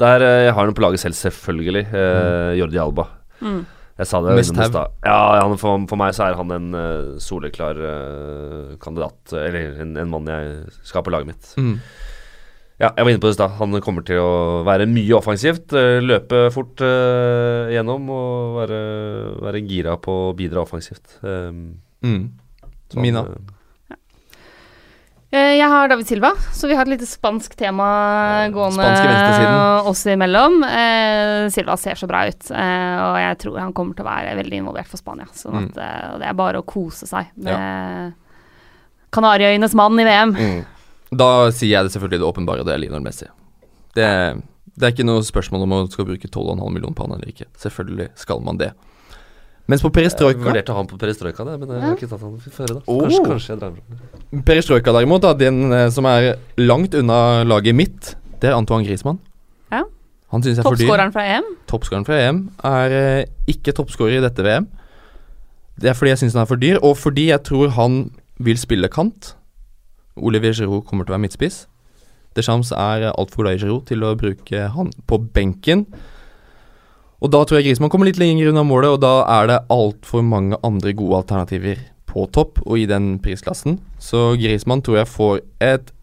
Der 0.00 0.24
eh, 0.24 0.46
Jeg 0.46 0.54
har 0.56 0.64
den 0.64 0.76
på 0.78 0.86
laget 0.86 1.02
selv, 1.02 1.18
selvfølgelig. 1.18 1.84
Eh, 1.92 2.54
Jordi 2.62 2.80
Alba. 2.80 3.10
Mm. 3.44 3.62
Jeg 3.94 4.08
sa 4.10 4.18
det 4.24 4.32
Mest 4.34 4.56
have. 4.58 4.80
Ja, 5.06 5.18
han, 5.44 5.52
for, 5.60 5.84
for 5.86 6.00
meg 6.00 6.16
så 6.16 6.24
er 6.26 6.34
han 6.40 6.50
en 6.50 6.72
uh, 6.74 7.12
soleklar 7.22 7.78
uh, 7.78 8.72
kandidat, 8.82 9.20
eller 9.38 9.76
en, 9.84 9.92
en 10.02 10.10
mann 10.10 10.26
jeg 10.32 10.64
skal 10.82 11.04
på 11.06 11.12
laget 11.14 11.30
mitt. 11.30 11.52
Mm. 11.60 11.76
Ja, 12.82 12.88
jeg 12.96 13.04
var 13.06 13.12
inne 13.12 13.22
på 13.22 13.28
det 13.30 13.36
i 13.36 13.38
stad. 13.38 13.52
Han 13.60 13.78
kommer 13.86 14.02
til 14.02 14.18
å 14.18 14.32
være 14.66 14.88
mye 14.90 15.14
offensivt. 15.14 15.70
eh, 15.78 16.00
løpe 16.02 16.48
fort 16.50 16.82
gjennom 17.70 18.08
og 18.10 18.56
være, 18.58 18.80
være 19.46 19.60
gira 19.62 19.94
på 20.02 20.16
å 20.24 20.32
bidra 20.36 20.64
offensivt. 20.66 21.20
Um, 21.22 21.76
Mm. 22.04 22.24
han, 22.92 23.00
Mina. 23.00 23.20
Eh, 23.30 23.53
Jeg 25.34 25.66
har 25.70 25.88
David 25.90 26.06
Silva, 26.06 26.30
så 26.54 26.68
vi 26.70 26.76
har 26.78 26.86
et 26.86 26.92
lite 26.94 27.06
spansk 27.10 27.56
tema 27.58 27.86
gående 28.54 28.84
oss 29.90 30.04
imellom. 30.06 30.60
Eh, 30.62 31.48
Silva 31.50 31.74
ser 31.80 31.98
så 31.98 32.06
bra 32.10 32.20
ut, 32.28 32.50
eh, 32.54 32.98
og 33.02 33.16
jeg 33.18 33.38
tror 33.42 33.58
han 33.58 33.72
kommer 33.74 33.96
til 33.98 34.06
å 34.06 34.10
være 34.12 34.36
veldig 34.38 34.60
involvert 34.62 34.86
for 34.90 35.00
Spania. 35.00 35.26
Sånn 35.34 35.56
Mm. 35.58 35.64
at, 35.72 35.78
eh, 35.82 36.18
det 36.22 36.28
er 36.28 36.38
bare 36.38 36.62
å 36.62 36.66
kose 36.66 37.06
seg 37.10 37.26
med 37.36 38.14
Kanariøyenes 39.10 39.74
mann 39.74 39.98
i 39.98 40.04
VM. 40.04 40.34
Mm. 40.34 40.64
Da 41.14 41.50
sier 41.50 41.70
jeg 41.78 41.84
det 41.84 41.92
selvfølgelig 41.94 42.20
det 42.22 42.30
åpenbare, 42.30 42.64
det 42.66 42.74
er 42.74 42.78
Lionel 42.78 43.02
Messi. 43.02 43.26
Det, 43.94 44.08
det 44.78 44.82
er 44.86 44.92
ikke 44.94 45.06
noe 45.06 45.22
spørsmål 45.22 45.62
om 45.62 45.68
man 45.68 45.88
skal 45.90 46.04
bruke 46.08 46.28
12,5 46.30 46.72
millioner 46.72 46.94
på 46.94 47.06
han 47.06 47.18
eller 47.18 47.30
ikke. 47.30 47.46
Selvfølgelig 47.58 48.08
skal 48.18 48.40
man 48.40 48.58
det. 48.58 48.72
Mens 49.70 49.80
på 49.80 49.88
Jeg 49.96 50.12
vurderte 50.36 50.72
å 50.72 50.76
ha 50.76 50.82
han 50.82 50.88
på 50.90 50.98
perestrojka, 51.00 51.44
det, 51.48 51.54
men 51.62 51.70
jeg 51.72 51.80
har 51.80 51.94
ikke 51.96 52.08
tatt 52.10 52.20
han 52.20 52.34
før. 52.52 52.66
da 52.68 52.80
Oh. 52.84 53.00
Kanskje, 53.00 53.20
kanskje 53.24 53.52
jeg 53.54 53.60
drar 53.62 53.70
med 53.72 54.42
Perestrojka 54.44 54.92
derimot, 54.92 55.22
da, 55.24 55.32
den 55.40 55.72
eh, 55.72 55.86
som 55.94 56.04
er 56.10 56.34
langt 56.60 56.94
unna 56.98 57.44
laget 57.48 57.74
mitt, 57.74 58.10
det 58.42 58.50
er 58.50 58.58
Antoine 58.58 58.84
Griezmann. 58.84 59.22
Ja. 59.72 59.86
Han 60.34 60.44
synes 60.44 60.58
jeg 60.58 60.66
er 60.66 60.68
for 60.68 60.76
dyr. 60.76 60.84
Toppskåreren 60.84 61.14
fra 61.16 61.24
EM. 61.32 61.48
Toppskåreren 61.70 62.04
fra 62.04 62.18
EM 62.20 62.42
er 62.74 62.96
eh, 62.98 63.24
ikke 63.48 63.72
toppskårer 63.72 64.18
i 64.18 64.24
dette 64.26 64.44
VM. 64.44 64.68
Det 65.80 65.88
er 65.90 65.96
fordi 65.96 66.12
jeg 66.12 66.22
syns 66.26 66.36
han 66.36 66.44
er 66.44 66.50
for 66.52 66.60
dyr, 66.60 66.82
og 66.84 66.98
fordi 67.00 67.30
jeg 67.30 67.40
tror 67.48 67.72
han 67.78 68.02
vil 68.44 68.60
spille 68.60 68.92
kant. 68.92 69.32
Olivier 70.20 70.52
Giroud 70.52 70.84
kommer 70.84 71.06
til 71.06 71.14
å 71.14 71.16
være 71.16 71.24
midtspiss. 71.24 71.64
Deschamps 72.36 72.74
er 72.76 73.08
altfor 73.14 73.46
glad 73.46 73.56
i 73.56 73.64
Giroud 73.64 73.88
til 73.88 74.04
å 74.04 74.12
bruke 74.18 74.68
han 74.76 74.92
på 75.08 75.18
benken. 75.34 75.86
Og 77.22 77.30
da 77.32 77.40
tror 77.44 77.60
jeg 77.60 77.68
Griezmann 77.68 77.92
kommer 77.92 78.08
litt 78.08 78.20
lenger 78.20 78.50
unna 78.50 78.64
målet, 78.66 78.96
og 78.96 79.02
da 79.04 79.14
er 79.40 79.50
det 79.50 79.60
altfor 79.72 80.24
mange 80.26 80.58
andre 80.66 80.94
gode 80.96 81.22
alternativer 81.22 81.82
på 82.10 82.26
topp 82.34 82.60
og 82.64 82.78
i 82.78 82.86
den 82.90 83.14
prisklassen. 83.22 83.78
Så 84.02 84.34
Griezmann 84.40 84.82
tror 84.84 85.00
jeg 85.02 85.10
får 85.10 85.38
et 85.64 85.94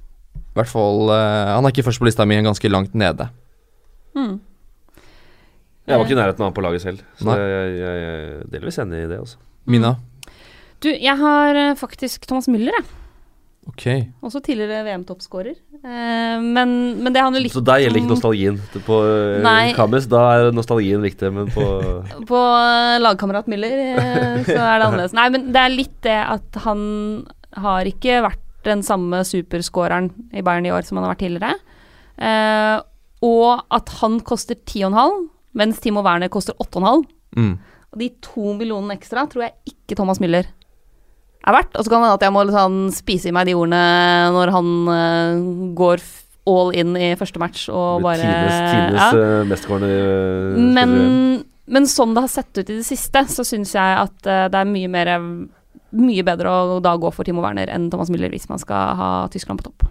i 0.51 0.57
hvert 0.59 0.67
fall 0.67 1.07
uh, 1.07 1.55
Han 1.55 1.63
er 1.63 1.71
ikke 1.71 1.85
først 1.85 2.01
på 2.01 2.07
lista 2.09 2.25
mi, 2.27 2.35
men 2.35 2.49
ganske 2.49 2.71
langt 2.71 2.95
nede. 2.97 3.29
Mm. 4.17 4.39
Jeg 5.87 5.97
var 5.97 6.05
ikke 6.05 6.15
i 6.15 6.19
nærheten 6.19 6.43
av 6.43 6.49
han 6.49 6.55
på 6.55 6.63
laget 6.63 6.83
selv, 6.83 7.03
så 7.19 7.27
Nei. 7.29 7.37
jeg, 7.39 7.69
jeg, 7.79 8.01
jeg 8.01 8.17
er 8.17 8.49
delvis 8.51 8.79
enig 8.83 8.99
i 9.05 9.07
det. 9.09 9.19
altså 9.23 9.39
Mina? 9.71 9.95
Du, 10.81 10.89
jeg 10.89 11.15
har 11.17 11.57
eh, 11.57 11.77
faktisk 11.77 12.25
Thomas 12.29 12.49
Müller, 12.51 12.75
jeg. 12.75 13.00
Ok. 13.69 13.85
Også 14.25 14.41
tidligere 14.41 14.81
VM-toppskårer. 14.87 15.53
Eh, 15.81 16.37
men, 16.41 16.71
men 17.03 17.13
det 17.13 17.21
handler 17.21 17.43
litt 17.43 17.53
Så 17.53 17.61
der 17.65 17.83
gjelder 17.83 18.01
ikke 18.01 18.13
nostalgien. 18.15 18.57
På 18.87 18.97
eh, 19.05 19.37
Nei. 19.45 19.73
Kames 19.77 20.07
da 20.09 20.21
er 20.33 20.55
nostalgien 20.55 21.03
viktig, 21.05 21.29
men 21.35 21.51
på 21.53 21.65
På 22.31 22.39
eh, 22.57 22.97
lagkamerat 23.01 23.49
Müller 23.51 23.75
eh, 23.93 24.39
så 24.47 24.57
er 24.57 24.81
det 24.81 24.87
annerledes. 24.87 25.15
Nei, 25.17 25.27
men 25.33 25.51
det 25.53 25.61
er 25.61 25.75
litt 25.75 25.97
det 26.05 26.17
at 26.17 26.61
han 26.65 26.81
har 27.61 27.89
ikke 27.89 28.23
vært 28.25 28.47
den 28.65 28.81
samme 28.85 29.21
superskåreren 29.25 30.09
i 30.37 30.43
Bayern 30.45 30.67
i 30.69 30.73
år 30.73 30.85
som 30.85 30.97
han 30.97 31.05
har 31.07 31.15
vært 31.15 31.25
tidligere. 31.25 31.53
Eh, 32.21 32.77
og 33.25 33.61
at 33.73 33.93
han 34.01 34.17
koster 34.25 34.57
10,5, 34.57 35.27
mens 35.57 35.81
Timo 35.83 36.01
Werner 36.05 36.31
koster 36.33 36.57
8,5. 36.61 37.05
Mm. 37.37 37.53
Og 37.91 38.01
de 38.01 38.09
to 38.23 38.55
millionene 38.57 38.97
ekstra 38.97 39.27
tror 39.29 39.45
jeg 39.45 39.75
ikke 39.75 39.97
Thomas 39.99 40.21
Müller 40.23 40.49
er 41.47 41.55
verdt. 41.57 41.75
Og 41.75 41.85
så 41.85 41.89
kan 41.91 42.01
det 42.01 42.07
hende 42.09 42.17
at 42.19 42.25
jeg 42.27 42.35
må 42.35 42.43
liksom 42.47 42.79
spise 42.95 43.29
i 43.31 43.35
meg 43.35 43.47
de 43.49 43.55
ordene 43.57 43.83
når 44.35 44.53
han 44.55 44.73
uh, 44.89 45.71
går 45.77 46.03
all 46.51 46.71
in 46.73 46.95
i 46.97 47.11
første 47.19 47.39
match 47.41 47.67
og 47.69 48.01
bare 48.05 48.21
Tines, 48.25 48.59
Tines 48.73 48.97
ja. 48.97 49.09
uh, 49.13 49.45
Men, 50.57 50.93
men 51.69 51.89
sånn 51.89 52.15
det 52.17 52.25
har 52.25 52.33
sett 52.33 52.51
ut 52.57 52.65
i 52.65 52.79
det 52.79 52.85
siste, 52.87 53.25
så 53.29 53.45
syns 53.47 53.75
jeg 53.77 53.99
at 54.05 54.17
uh, 54.25 54.47
det 54.51 54.61
er 54.63 54.71
mye 54.71 54.89
mer 54.91 55.13
mye 55.91 56.23
bedre 56.23 56.47
å 56.47 56.79
da 56.83 56.95
gå 56.95 57.09
for 57.11 57.27
Timo 57.27 57.43
Werner 57.43 57.67
enn 57.73 57.89
Thomas 57.91 58.09
Müller 58.13 58.31
hvis 58.31 58.47
man 58.49 58.61
skal 58.61 58.95
ha 58.95 59.09
Tyskland 59.33 59.59
på 59.59 59.69
topp. 59.69 59.89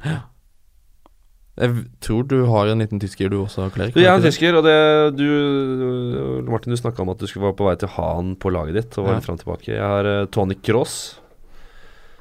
Jeg 1.60 1.82
tror 2.00 2.24
du 2.24 2.38
har 2.48 2.70
en 2.72 2.80
liten 2.80 3.00
tysker 3.02 3.28
du 3.28 3.42
også, 3.42 3.66
Klerik. 3.74 3.92
Du, 3.92 4.00
jeg 4.00 4.08
er 4.08 4.16
en 4.16 4.24
tysker, 4.24 4.56
og 4.56 4.64
det 4.64 4.76
du 5.18 6.46
Martin, 6.48 6.72
du 6.72 6.80
snakka 6.80 7.04
om 7.04 7.12
at 7.12 7.20
du 7.20 7.26
skulle 7.28 7.50
være 7.50 7.58
på 7.58 7.66
vei 7.68 7.74
til 7.76 7.90
å 7.90 7.94
ha 7.98 8.06
han 8.16 8.32
på 8.40 8.52
laget 8.54 8.78
ditt. 8.78 8.96
Og 8.96 9.04
var 9.04 9.12
Ja. 9.12 9.18
litt 9.18 9.28
frem 9.28 9.40
tilbake 9.42 9.68
Jeg 9.74 9.82
har 9.84 10.08
uh, 10.08 10.26
Tony 10.32 10.56
Cross. 10.56 11.19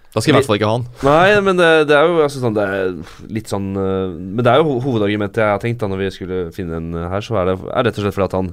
Da 0.10 0.22
skal 0.22 0.32
jeg 0.32 0.34
i 0.34 0.39
hvert 0.39 0.49
fall 0.49 0.57
ikke 0.57 0.70
ha 0.70 0.78
han. 0.80 0.86
Nei, 1.05 1.41
men 1.45 1.60
det, 1.60 1.70
det 1.91 1.95
er 1.95 2.07
jo 2.10 2.22
altså, 2.26 2.41
sånn, 2.41 2.55
det 2.57 2.66
er 2.66 2.93
litt 3.30 3.51
sånn 3.51 3.68
eh, 3.78 4.16
Men 4.18 4.41
det 4.41 4.51
er 4.51 4.64
jo 4.64 4.80
hovedargumentet 4.82 5.43
jeg 5.43 5.53
har 5.53 5.62
tenkt 5.62 5.84
da 5.84 5.89
når 5.91 6.01
vi 6.01 6.14
skulle 6.16 6.39
finne 6.55 6.80
en 6.80 6.88
eh, 6.97 7.10
her, 7.12 7.26
så 7.26 7.38
er 7.38 7.51
det 7.51 7.57
er 7.60 7.86
rett 7.86 7.99
og 7.99 8.05
slett 8.05 8.18
fordi 8.18 8.30
at 8.32 8.38
han 8.39 8.49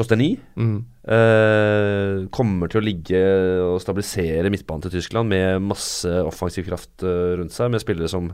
koster 0.00 0.16
ni. 0.16 0.30
Mm. 0.56 0.78
Eh, 1.16 2.14
kommer 2.32 2.70
til 2.72 2.80
å 2.80 2.86
ligge 2.86 3.20
og 3.66 3.80
stabilisere 3.84 4.52
midtbanen 4.52 4.86
til 4.86 4.94
Tyskland 4.96 5.28
med 5.28 5.60
masse 5.66 6.08
offensiv 6.24 6.70
kraft 6.70 7.04
eh, 7.04 7.36
rundt 7.42 7.52
seg, 7.52 7.72
med 7.74 7.84
spillere 7.84 8.08
som, 8.08 8.30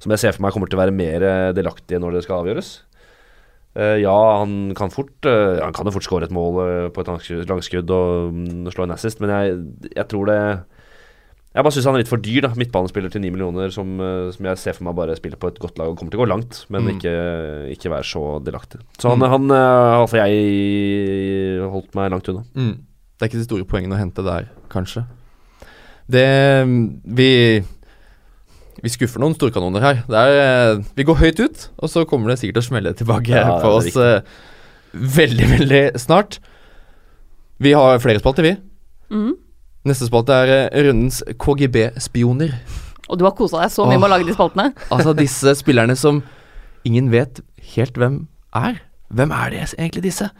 som 0.00 0.14
jeg 0.14 0.22
ser 0.22 0.36
for 0.36 0.46
meg 0.46 0.56
kommer 0.56 0.72
til 0.72 0.78
å 0.78 0.84
være 0.86 0.96
mer 0.96 1.28
delaktige 1.56 2.00
når 2.00 2.16
det 2.16 2.24
skal 2.24 2.40
avgjøres. 2.40 2.72
Eh, 3.76 3.98
ja, 4.00 4.16
han 4.40 4.72
kan 4.76 4.88
fort 4.88 5.26
eh, 5.28 5.58
Han 5.60 5.74
kan 5.76 5.84
jo 5.84 5.92
fort 5.92 6.06
skåre 6.06 6.24
et 6.24 6.32
mål 6.32 6.88
på 6.96 7.02
et 7.02 7.10
langskudd, 7.10 7.44
langskudd 7.50 7.92
og 7.92 8.32
mm, 8.32 8.70
slå 8.72 8.86
en 8.86 8.94
assist, 8.94 9.20
men 9.20 9.34
jeg, 9.34 9.58
jeg 9.92 10.08
tror 10.08 10.32
det 10.32 10.40
Jeg 11.56 11.64
bare 11.64 11.72
syns 11.72 11.86
han 11.88 11.94
er 11.96 12.02
litt 12.02 12.10
for 12.10 12.20
dyr, 12.20 12.42
da. 12.44 12.48
Midtbanespiller 12.52 13.08
til 13.14 13.22
9 13.24 13.30
millioner, 13.32 13.70
som, 13.72 13.94
eh, 14.04 14.30
som 14.34 14.44
jeg 14.44 14.58
ser 14.60 14.74
for 14.76 14.84
meg 14.84 14.94
bare 14.98 15.16
spiller 15.16 15.38
på 15.40 15.48
et 15.48 15.58
godt 15.62 15.78
lag 15.80 15.88
og 15.88 15.96
kommer 15.96 16.12
til 16.12 16.20
å 16.20 16.24
gå 16.26 16.28
langt, 16.28 16.58
men 16.68 16.82
Mm. 16.84 16.90
ikke, 16.98 17.14
ikke 17.72 17.90
være 17.94 18.04
så 18.04 18.24
delaktig. 18.44 18.80
Så 19.00 19.08
han, 19.08 19.18
Mm. 19.18 19.30
han 19.30 19.48
altså 19.50 20.18
har 20.20 20.28
jeg 20.28 21.60
holdt 21.72 21.94
meg 21.96 22.10
langt 22.12 22.28
unna. 22.28 22.44
Mm. 22.54 22.74
Det 23.16 23.22
er 23.22 23.28
ikke 23.30 23.40
de 23.40 23.48
store 23.48 23.64
poengene 23.64 23.96
å 23.96 23.98
hente 23.98 24.22
der, 24.22 24.50
kanskje. 24.68 25.06
Det 26.08 26.66
Vi 27.06 27.64
Vi 28.82 28.90
skuffer 28.92 29.18
noen 29.18 29.34
storkanoner 29.34 29.80
her. 29.80 29.94
Det 30.06 30.14
er, 30.14 30.74
eh, 30.76 30.82
vi 30.94 31.02
går 31.04 31.16
høyt 31.16 31.40
ut, 31.40 31.68
og 31.80 31.88
så 31.88 32.04
kommer 32.06 32.28
det 32.28 32.38
sikkert 32.38 32.60
til 32.60 32.62
å 32.62 32.68
smelle 32.68 32.92
tilbake 32.94 33.28
Ja, 33.32 33.58
på 33.58 33.70
oss 33.72 33.86
riktig. 33.86 34.02
eh, 34.18 34.20
veldig, 34.94 35.46
veldig 35.58 35.92
snart. 35.96 36.38
Vi 37.58 37.72
har 37.72 37.98
flere 37.98 38.20
spalter, 38.20 38.42
vi. 38.42 38.56
Mhm. 39.10 39.32
Neste 39.86 40.08
spalte 40.08 40.34
er 40.34 40.52
eh, 40.66 40.80
rundens 40.88 41.20
KGB-spioner. 41.38 42.56
Og 43.06 43.20
du 43.20 43.22
har 43.26 43.36
kosa 43.38 43.62
deg 43.62 43.70
så 43.70 43.86
mye 43.86 44.00
med 44.00 44.08
å 44.08 44.14
lage 44.16 44.26
de 44.26 44.34
spaltene. 44.34 44.72
Altså 44.94 45.14
disse 45.14 45.54
spillerne 45.60 45.94
som 45.98 46.24
ingen 46.86 47.12
vet 47.12 47.40
helt 47.76 47.98
hvem 47.98 48.24
er. 48.56 48.80
Hvem 49.14 49.34
er 49.34 49.52
de 49.52 49.62
egentlig, 49.62 50.08
disse? 50.08 50.30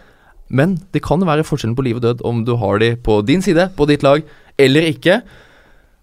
Men 0.50 0.76
det 0.94 1.02
kan 1.06 1.22
være 1.26 1.46
forskjellen 1.46 1.76
på 1.78 1.84
liv 1.86 1.98
og 1.98 2.04
død 2.04 2.22
om 2.26 2.42
du 2.46 2.56
har 2.58 2.82
de 2.82 2.92
på 2.98 3.20
din 3.26 3.42
side, 3.42 3.68
på 3.78 3.86
ditt 3.90 4.02
lag, 4.06 4.26
eller 4.58 4.88
ikke. 4.90 5.20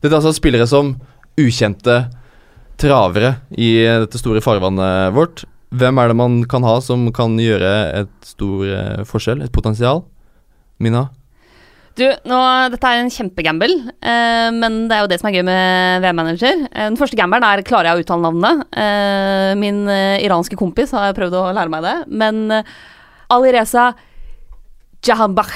Dette 0.04 0.12
er 0.12 0.20
altså 0.20 0.36
spillere 0.36 0.68
som 0.68 0.96
ukjente 1.40 1.98
travere 2.80 3.38
i 3.56 3.76
eh, 3.84 4.00
dette 4.04 4.20
store 4.22 4.44
farvannet 4.44 5.12
vårt. 5.16 5.44
Hvem 5.74 6.00
er 6.00 6.12
det 6.12 6.18
man 6.20 6.40
kan 6.50 6.64
ha 6.68 6.78
som 6.86 7.08
kan 7.16 7.36
gjøre 7.42 7.74
et 8.04 8.16
stor 8.28 8.64
eh, 8.68 9.04
forskjell, 9.10 9.44
et 9.44 9.54
potensial? 9.56 10.04
Mina? 10.84 11.08
Du, 11.94 12.08
nå, 12.26 12.38
dette 12.74 12.90
er 12.90 13.04
en 13.04 13.12
kjempegamble, 13.14 13.70
eh, 14.02 14.48
men 14.56 14.78
det 14.90 14.96
er 14.96 15.04
jo 15.04 15.10
det 15.12 15.20
som 15.22 15.28
er 15.30 15.36
gøy 15.36 15.44
med 15.46 16.02
VM-manager. 16.02 16.64
Eh, 16.72 16.88
den 16.90 16.98
første 16.98 17.18
gambelen 17.20 17.46
er 17.46 17.62
klarer 17.68 17.92
jeg 17.92 18.00
å 18.00 18.02
uttale 18.02 18.24
navnet. 18.26 18.64
Eh, 18.82 19.52
min 19.62 19.84
eh, 19.94 20.24
iranske 20.26 20.58
kompis 20.58 20.96
har 20.98 21.14
prøvd 21.14 21.36
å 21.38 21.44
lære 21.54 21.70
meg 21.70 21.86
det. 21.86 21.94
Men 22.10 22.40
eh, 22.58 22.72
Alireza 23.34 23.92
Jahanbakh 25.06 25.54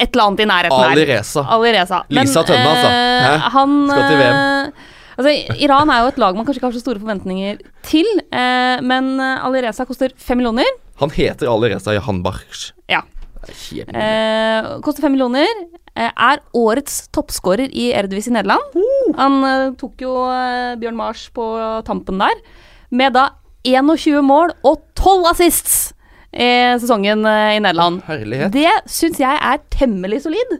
Et 0.00 0.08
eller 0.12 0.26
annet 0.26 0.42
i 0.44 0.48
nærheten 0.48 0.80
her. 0.80 0.92
Alireza. 0.94 1.44
Alireza. 1.56 2.02
Men, 2.10 2.24
Lisa 2.28 2.42
Tønne, 2.48 2.74
altså. 2.74 2.90
eh, 2.90 3.24
Hæ? 3.24 3.52
Han 3.56 3.74
Skal 3.90 4.04
til 4.10 4.20
VM. 4.20 4.74
Altså, 5.20 5.32
Iran 5.60 5.90
er 5.92 6.02
jo 6.04 6.10
et 6.12 6.20
lag 6.22 6.36
man 6.38 6.46
kanskje 6.48 6.60
ikke 6.62 6.68
har 6.70 6.76
så 6.76 6.80
store 6.84 7.00
forventninger 7.02 7.58
til, 7.84 8.08
eh, 8.32 8.80
men 8.84 9.10
Alireza 9.20 9.84
koster 9.88 10.12
fem 10.16 10.40
millioner. 10.40 10.68
Han 11.00 11.12
heter 11.12 11.48
Alireza 11.52 11.92
Jahanbakh. 11.96 12.70
Ja. 12.92 13.00
Eh, 13.48 14.70
koster 14.84 15.04
fem 15.04 15.14
millioner. 15.14 15.48
Eh, 15.94 16.10
er 16.10 16.42
årets 16.56 17.02
toppskårer 17.14 17.72
i 17.72 17.90
Erdvis 17.96 18.30
i 18.30 18.34
Nederland. 18.34 18.80
Han 19.18 19.38
eh, 19.46 19.68
tok 19.80 20.04
jo 20.04 20.16
eh, 20.30 20.76
Bjørn 20.80 20.98
Mars 20.98 21.26
på 21.34 21.46
tampen 21.86 22.20
der, 22.22 22.42
med 22.90 23.16
da 23.16 23.30
21 23.66 24.22
mål 24.24 24.54
og 24.66 24.84
12 24.96 25.30
assists 25.34 25.78
i 26.30 26.78
sesongen 26.78 27.26
eh, 27.26 27.56
i 27.56 27.62
Nederland. 27.62 28.04
Herlighet. 28.06 28.54
Det 28.54 28.70
syns 28.90 29.20
jeg 29.22 29.40
er 29.40 29.62
temmelig 29.74 30.22
solid. 30.26 30.58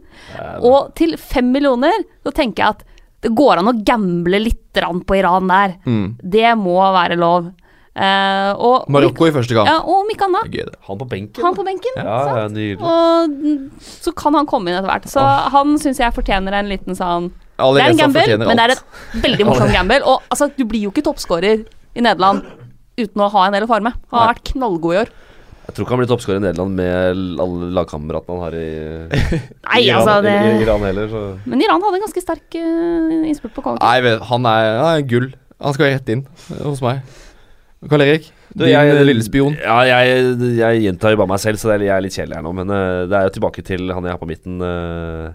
Og 0.66 0.90
til 0.98 1.16
fem 1.20 1.52
millioner 1.54 1.94
så 2.24 2.34
tenker 2.34 2.64
jeg 2.64 2.78
at 2.78 2.86
det 3.20 3.34
går 3.36 3.60
an 3.60 3.68
å 3.68 3.76
gamble 3.84 4.40
litt 4.40 4.58
på 4.72 5.16
Iran 5.18 5.50
der. 5.50 5.74
Mm. 5.84 6.04
Det 6.22 6.52
må 6.56 6.78
være 6.94 7.18
lov. 7.20 7.50
Eh, 7.90 8.50
og 8.54 8.86
Marokko 8.92 9.26
i 9.26 9.32
første 9.34 9.54
gang. 9.56 9.66
Ja, 9.66 9.80
og 9.82 10.04
om 10.04 10.10
ikke 10.12 10.28
annet, 10.28 10.50
Det 10.52 10.66
det. 10.68 10.76
Han 10.86 10.98
på 11.00 11.08
benken. 11.10 11.42
han 11.42 11.56
på 11.56 11.64
benken. 11.66 11.96
ja, 11.98 12.46
ja. 12.46 12.76
Og 12.78 13.80
så 13.82 14.14
kan 14.14 14.36
han 14.38 14.46
komme 14.46 14.70
inn 14.70 14.78
etter 14.78 14.90
hvert. 14.90 15.08
Så 15.10 15.24
han 15.24 15.74
syns 15.82 15.98
jeg 15.98 16.14
fortjener 16.14 16.60
en 16.60 16.70
liten 16.70 16.94
sånn 16.94 17.32
Det 17.58 17.82
er 17.82 17.90
en 17.90 17.98
gamble, 17.98 18.26
men 18.46 18.56
det 18.56 18.66
er 18.68 18.76
en 18.76 19.24
veldig 19.26 19.48
morsom 19.48 19.72
gamble. 19.74 20.00
Og 20.06 20.22
altså, 20.30 20.48
du 20.56 20.64
blir 20.64 20.86
jo 20.86 20.94
ikke 20.94 21.04
toppskårer 21.10 21.64
i 21.66 22.04
Nederland 22.04 22.46
uten 23.00 23.24
å 23.24 23.28
ha 23.32 23.48
en 23.48 23.56
del 23.56 23.66
å 23.66 23.70
fare 23.70 23.84
med. 23.84 23.98
Han 24.12 24.22
har 24.22 24.32
vært 24.34 24.52
knallgod 24.52 24.94
i 24.94 25.02
år. 25.02 25.12
Jeg 25.70 25.76
tror 25.76 25.84
ikke 25.84 25.94
han 25.94 26.00
blir 26.00 26.10
toppskårer 26.10 26.40
i 26.40 26.44
Nederland 26.46 26.78
med 26.78 27.40
alle 27.42 27.68
lagkameratene 27.76 28.36
han 28.36 28.42
har 28.42 28.56
i, 28.58 28.70
Nei, 29.68 29.80
i, 29.82 29.90
Iran, 29.90 30.08
altså 30.08 30.30
i, 30.30 30.54
i 30.54 30.62
Iran 30.64 30.86
heller. 30.86 31.10
Så. 31.12 31.24
Men 31.46 31.62
Iran 31.66 31.84
hadde 31.84 32.00
en 32.00 32.06
ganske 32.06 32.22
sterk 32.24 32.58
uh, 32.58 33.28
innspurt 33.30 33.54
på 33.54 33.66
kvalitet. 33.66 33.84
Nei, 33.86 34.14
han 34.30 34.48
er, 34.50 34.70
han 34.80 34.90
er 34.96 35.04
gull. 35.10 35.28
Han 35.60 35.76
skal 35.76 35.92
rett 35.92 36.14
inn 36.14 36.24
hos 36.64 36.80
meg. 36.82 37.02
Karl 37.88 38.02
Erik, 38.04 38.26
Du, 38.52 38.64
din 38.66 38.74
jeg- 38.74 38.90
eh, 38.92 39.04
lille 39.08 39.22
spion. 39.24 39.54
Ja, 39.56 39.78
jeg, 39.88 40.36
jeg 40.58 40.82
gjentar 40.84 41.14
jo 41.14 41.16
bare 41.22 41.28
meg 41.32 41.38
selv, 41.40 41.56
så 41.56 41.70
det 41.70 41.78
er, 41.80 41.84
jeg 41.86 41.96
er 41.96 42.02
litt 42.04 42.12
kjedelig 42.12 42.36
her 42.36 42.42
nå. 42.44 42.52
Men 42.54 42.68
eh, 42.76 43.06
det 43.08 43.16
er 43.16 43.24
jo 43.28 43.34
tilbake 43.38 43.62
til 43.64 43.88
han 43.94 44.04
jeg 44.04 44.12
har 44.12 44.20
på 44.20 44.28
midten. 44.28 44.60
Uh, 44.60 45.32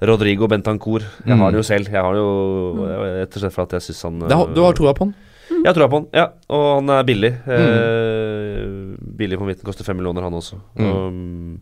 Rodrigo 0.00 0.46
Bentancour. 0.48 1.02
Jeg 1.26 1.34
Mm. 1.36 1.40
har 1.42 1.50
den 1.50 1.58
jo 1.60 1.66
selv. 1.66 1.90
Jeg 1.90 2.00
har 2.00 2.12
den 2.14 2.22
jo 2.22 2.86
rett 3.18 3.36
og 3.36 3.42
slett 3.42 3.52
for 3.52 3.62
at 3.66 3.72
jeg 3.76 3.82
syns 3.82 4.02
han 4.06 4.18
Det 4.20 4.36
har, 4.38 4.46
du 4.54 4.62
har 4.62 4.72
troa 4.72 4.94
på 4.94 5.04
han? 5.08 5.14
Jeg 5.50 5.66
har 5.66 5.74
troa 5.74 5.88
på 5.90 5.98
han, 6.00 6.06
ja. 6.14 6.26
Og 6.48 6.64
han 6.78 6.88
er 6.94 7.02
billig. 7.04 7.32
Mm. 7.44 7.52
Uh, 7.58 8.96
billig 9.18 9.38
på 9.40 9.46
midten, 9.48 9.64
koster 9.66 9.84
fem 9.84 9.96
millioner, 9.98 10.22
han 10.22 10.32
også. 10.38 10.56
Mm. 10.78 10.88
Um, 10.88 11.60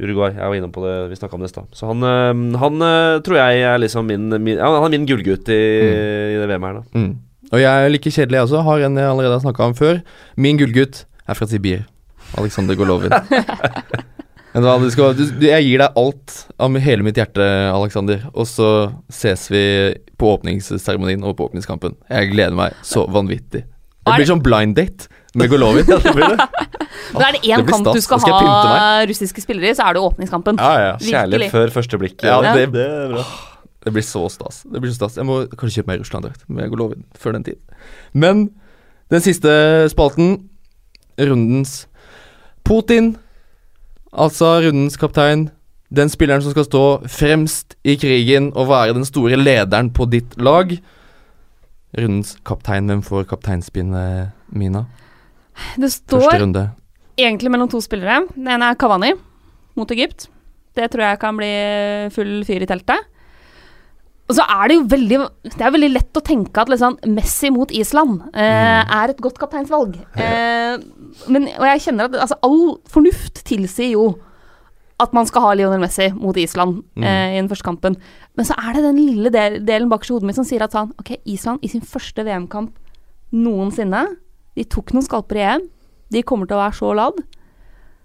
Uruguay, 0.00 0.32
jeg 0.34 0.42
var 0.50 0.54
innom 0.58 0.72
på 0.74 0.82
det, 0.86 0.94
vi 1.10 1.16
snakka 1.20 1.34
om 1.36 1.40
det 1.44 1.50
i 1.50 1.54
stad. 1.54 1.66
Så 1.76 1.86
han, 1.86 2.00
han 2.58 2.78
tror 3.22 3.36
jeg 3.38 3.60
er 3.62 3.78
liksom 3.78 4.06
min, 4.08 4.24
min 4.42 4.58
Han 4.58 4.82
er 4.82 4.90
min 4.90 5.06
gullgutt 5.06 5.46
i, 5.54 5.60
i 6.34 6.38
det 6.40 6.48
VM 6.50 6.62
her, 6.66 6.80
da. 6.80 7.04
Og 7.54 7.60
jeg 7.62 7.70
er 7.86 7.92
like 7.94 8.10
kjedelig, 8.10 8.40
jeg 8.40 8.48
også. 8.48 8.62
Har 8.66 8.84
en 8.88 8.98
jeg 8.98 9.10
allerede 9.10 9.36
har 9.38 9.44
snakka 9.44 9.68
om 9.70 9.76
før. 9.78 10.00
Min 10.36 10.58
gullgutt 10.58 11.04
er 11.28 11.38
fra 11.38 11.46
Sibir. 11.50 11.84
Alexander 12.40 12.74
Golovin. 12.78 13.14
Du 14.54 14.62
skal, 14.94 15.16
du, 15.18 15.24
du, 15.34 15.46
jeg 15.48 15.64
gir 15.66 15.80
deg 15.82 15.96
alt 15.98 16.34
av 16.62 16.76
hele 16.78 17.02
mitt 17.02 17.16
hjerte, 17.18 17.42
Alexander. 17.74 18.20
Og 18.38 18.46
så 18.46 18.68
ses 19.10 19.48
vi 19.50 19.62
på 20.14 20.28
åpningsseremonien 20.36 21.24
og 21.26 21.34
på 21.40 21.48
åpningskampen. 21.48 21.96
Jeg 22.06 22.28
gleder 22.30 22.54
meg 22.54 22.76
så 22.86 23.02
vanvittig. 23.10 23.64
Det 24.04 24.14
blir 24.14 24.28
sånn 24.28 24.44
blind 24.46 24.76
date 24.78 25.08
med 25.34 25.50
Golovin. 25.50 25.90
Men 27.14 27.24
er 27.26 27.34
det 27.34 27.40
det 27.42 27.50
én 27.50 27.66
kamp 27.66 27.90
du 27.90 27.98
skal 28.04 28.22
skal 28.22 28.46
ha 28.46 29.02
russiske 29.10 29.42
spillere 29.42 29.72
i, 29.72 29.74
så 29.74 29.88
er 29.88 29.98
det 29.98 30.04
åpningskampen. 30.06 30.62
Ja, 30.62 30.70
ja. 30.78 30.94
Virkelig. 31.02 31.16
Kjærlighet 31.16 31.56
før 31.56 31.74
første 31.80 31.98
blikk. 32.04 32.22
Ja, 32.22 32.38
Ja, 32.38 32.54
det- 32.54 32.70
det 32.78 32.86
er 32.86 33.10
bra. 33.16 33.26
Det 33.84 33.92
blir 33.92 34.04
så 34.06 34.24
stas. 34.32 34.62
Det 34.64 34.80
blir 34.80 34.92
så 34.92 35.02
stas. 35.02 35.18
Jeg 35.20 35.28
må 35.28 35.42
kanskje 35.52 35.82
kjøpe 35.82 35.92
meg 35.92 36.00
Russland-drakt 36.00 36.46
med 36.48 36.70
Golovin 36.72 37.04
før 37.20 37.36
den 37.36 37.44
tid. 37.44 37.60
Men 38.16 38.46
den 39.12 39.24
siste 39.24 39.50
spalten, 39.92 40.48
rundens 41.20 41.84
Putin, 42.64 43.14
altså 44.10 44.56
rundens 44.64 44.96
kaptein, 44.96 45.50
den 45.94 46.08
spilleren 46.10 46.42
som 46.42 46.54
skal 46.54 46.66
stå 46.66 46.84
fremst 47.12 47.76
i 47.84 47.98
krigen 48.00 48.50
og 48.56 48.70
være 48.72 48.96
den 48.96 49.04
store 49.06 49.36
lederen 49.36 49.92
på 49.94 50.08
ditt 50.10 50.32
lag. 50.40 50.72
Rundens 51.94 52.34
kaptein, 52.46 52.88
hvem 52.88 53.04
får 53.04 53.28
kapteinspinnet, 53.30 54.32
Mina? 54.48 54.86
Det 55.78 55.92
står 55.92 56.40
egentlig 57.20 57.52
mellom 57.52 57.68
to 57.70 57.78
spillere. 57.84 58.24
Den 58.34 58.48
ene 58.56 58.72
er 58.72 58.78
Kavani 58.80 59.12
mot 59.78 59.90
Egypt. 59.94 60.30
Det 60.74 60.88
tror 60.90 61.04
jeg 61.04 61.20
kan 61.22 61.36
bli 61.38 61.52
full 62.14 62.40
fyr 62.48 62.64
i 62.64 62.66
teltet. 62.66 63.12
Og 64.24 64.36
så 64.38 64.44
er 64.48 64.70
det 64.70 64.76
jo 64.78 64.84
veldig 64.88 65.18
Det 65.44 65.60
er 65.60 65.72
veldig 65.74 65.90
lett 65.92 66.16
å 66.16 66.24
tenke 66.24 66.62
at 66.62 66.70
liksom 66.72 66.96
Messi 67.12 67.50
mot 67.52 67.72
Island 67.74 68.22
eh, 68.32 68.80
er 68.80 69.12
et 69.12 69.20
godt 69.22 69.36
kapteinsvalg. 69.40 69.98
Eh, 70.16 70.78
men, 71.28 71.50
og 71.58 71.66
jeg 71.68 71.82
kjenner 71.86 72.08
at 72.08 72.16
altså, 72.24 72.38
all 72.46 72.78
fornuft 72.90 73.42
tilsier 73.44 73.92
jo 73.94 74.06
at 75.02 75.12
man 75.16 75.26
skal 75.28 75.42
ha 75.42 75.52
Lionel 75.58 75.82
Messi 75.82 76.08
mot 76.16 76.36
Island 76.38 76.80
eh, 77.02 77.34
i 77.34 77.38
den 77.40 77.50
første 77.50 77.66
kampen. 77.66 77.98
Men 78.38 78.48
så 78.48 78.56
er 78.56 78.76
det 78.76 78.86
den 78.86 79.00
lille 79.02 79.32
del, 79.34 79.58
delen 79.66 79.90
bakerst 79.92 80.12
i 80.12 80.16
hodet 80.16 80.30
mitt 80.30 80.38
som 80.38 80.46
sier 80.48 80.64
at 80.64 80.74
sånn 80.74 80.94
Ok, 81.02 81.16
Island 81.28 81.64
i 81.66 81.70
sin 81.72 81.84
første 81.84 82.24
VM-kamp 82.24 82.72
noensinne 83.34 84.04
De 84.54 84.64
tok 84.70 84.92
noen 84.94 85.04
skalper 85.04 85.40
i 85.40 85.46
EM. 85.50 85.64
De 86.14 86.22
kommer 86.22 86.46
til 86.48 86.56
å 86.56 86.62
være 86.62 86.78
så 86.78 86.92
ladd. 86.96 87.20